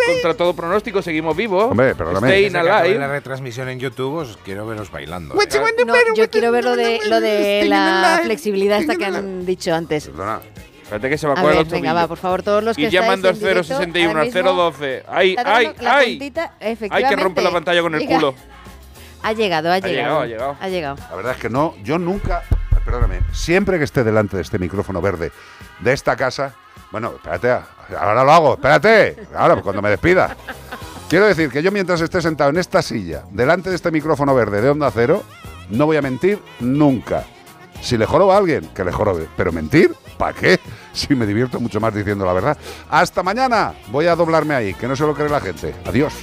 contra 0.08 0.34
todo 0.34 0.54
pronóstico, 0.54 1.02
seguimos 1.02 1.36
vivos. 1.36 1.72
Hombre, 1.72 1.96
perdóname. 1.96 2.28
Staying 2.28 2.56
acabe 2.56 2.70
la 2.70 2.80
Alive. 2.80 3.08
retransmisión 3.08 3.70
en 3.70 3.80
YouTube, 3.80 4.16
os 4.16 4.38
quiero 4.44 4.66
veros 4.66 4.92
bailando. 4.92 5.36
No, 5.36 5.94
yo 6.16 6.30
quiero 6.30 6.52
ver 6.52 6.64
lo 6.64 6.76
de, 6.76 7.00
lo 7.08 7.20
de 7.20 7.66
la 7.68 8.22
flexibilidad 8.24 8.80
esta 8.80 8.96
que 8.96 9.06
han 9.06 9.46
dicho 9.46 9.74
antes. 9.74 10.10
Espérate 10.92 11.10
que 11.10 11.18
se 11.18 11.26
me 11.26 11.34
A 11.40 11.42
ver, 11.44 11.56
los 11.56 11.70
venga, 11.70 11.94
va, 11.94 12.06
por 12.06 12.18
favor, 12.18 12.44
todos 12.44 12.62
los 12.62 12.76
que 12.76 12.82
Y 12.84 12.90
llamando 12.90 13.30
al 13.30 13.36
estáis 13.36 13.50
en 13.50 13.64
directo, 13.64 13.78
061 13.78 14.10
ahora 14.10 14.22
al 14.22 14.26
mismo, 14.28 14.54
012. 14.54 15.04
¡Ay, 15.08 15.36
ay, 15.46 15.74
ay! 15.80 16.34
Hay 16.90 17.04
que 17.06 17.16
romper 17.16 17.46
la 17.46 17.52
pantalla 17.52 17.82
con 17.82 17.96
el 17.96 18.02
Llega- 18.02 18.16
culo. 18.16 18.36
Ha 19.24 19.32
llegado, 19.32 19.72
ha 19.72 19.80
llegado, 19.80 19.88
llegado. 19.88 20.20
ha 20.20 20.26
llegado. 20.26 20.58
Ha 20.60 20.68
llegado. 20.68 20.96
La 21.10 21.16
verdad 21.16 21.32
es 21.34 21.38
que 21.38 21.50
no, 21.50 21.76
yo 21.82 21.98
nunca, 21.98 22.44
perdóname, 22.84 23.22
siempre 23.32 23.78
que 23.78 23.86
esté 23.86 24.04
delante 24.04 24.36
de 24.36 24.42
este 24.42 24.60
micrófono 24.60 25.00
verde 25.00 25.32
de 25.80 25.94
esta 25.94 26.18
casa, 26.18 26.56
bueno, 26.92 27.14
espérate, 27.16 27.52
ahora 27.98 28.26
lo 28.26 28.32
hago, 28.34 28.54
espérate, 28.56 29.16
ahora 29.34 29.54
pues 29.54 29.64
cuando 29.64 29.82
me 29.82 29.92
despida. 29.92 30.36
Quiero 31.08 31.26
decir 31.26 31.50
que 31.50 31.64
yo 31.64 31.72
mientras 31.72 32.02
esté 32.02 32.22
sentado 32.22 32.50
en 32.50 32.58
esta 32.58 32.82
silla, 32.82 33.24
delante 33.32 33.70
de 33.70 33.78
este 33.78 33.92
micrófono 33.92 34.36
verde 34.36 34.60
de 34.60 34.70
Onda 34.70 34.92
Cero, 34.92 35.24
no 35.70 35.86
voy 35.86 35.96
a 35.96 36.02
mentir 36.02 36.42
nunca. 36.60 37.24
Si 37.82 37.98
le 37.98 38.06
joroba 38.06 38.36
a 38.36 38.38
alguien, 38.40 38.68
que 38.76 38.84
le 38.84 38.92
jorobe. 38.92 39.28
Pero 39.36 39.52
mentir, 39.52 39.92
¿para 40.22 40.34
qué? 40.34 40.60
Si 40.94 41.16
me 41.16 41.26
divierto 41.26 41.58
mucho 41.62 41.80
más 41.80 41.96
diciendo 41.96 42.26
la 42.26 42.34
verdad. 42.34 42.58
Hasta 42.90 43.24
mañana. 43.24 43.74
Voy 43.88 44.08
a 44.08 44.16
doblarme 44.16 44.54
ahí, 44.54 44.74
que 44.74 44.90
no 44.90 44.96
se 44.98 45.06
lo 45.06 45.16
cree 45.16 45.30
la 45.30 45.40
gente. 45.40 45.74
Adiós. 45.86 46.14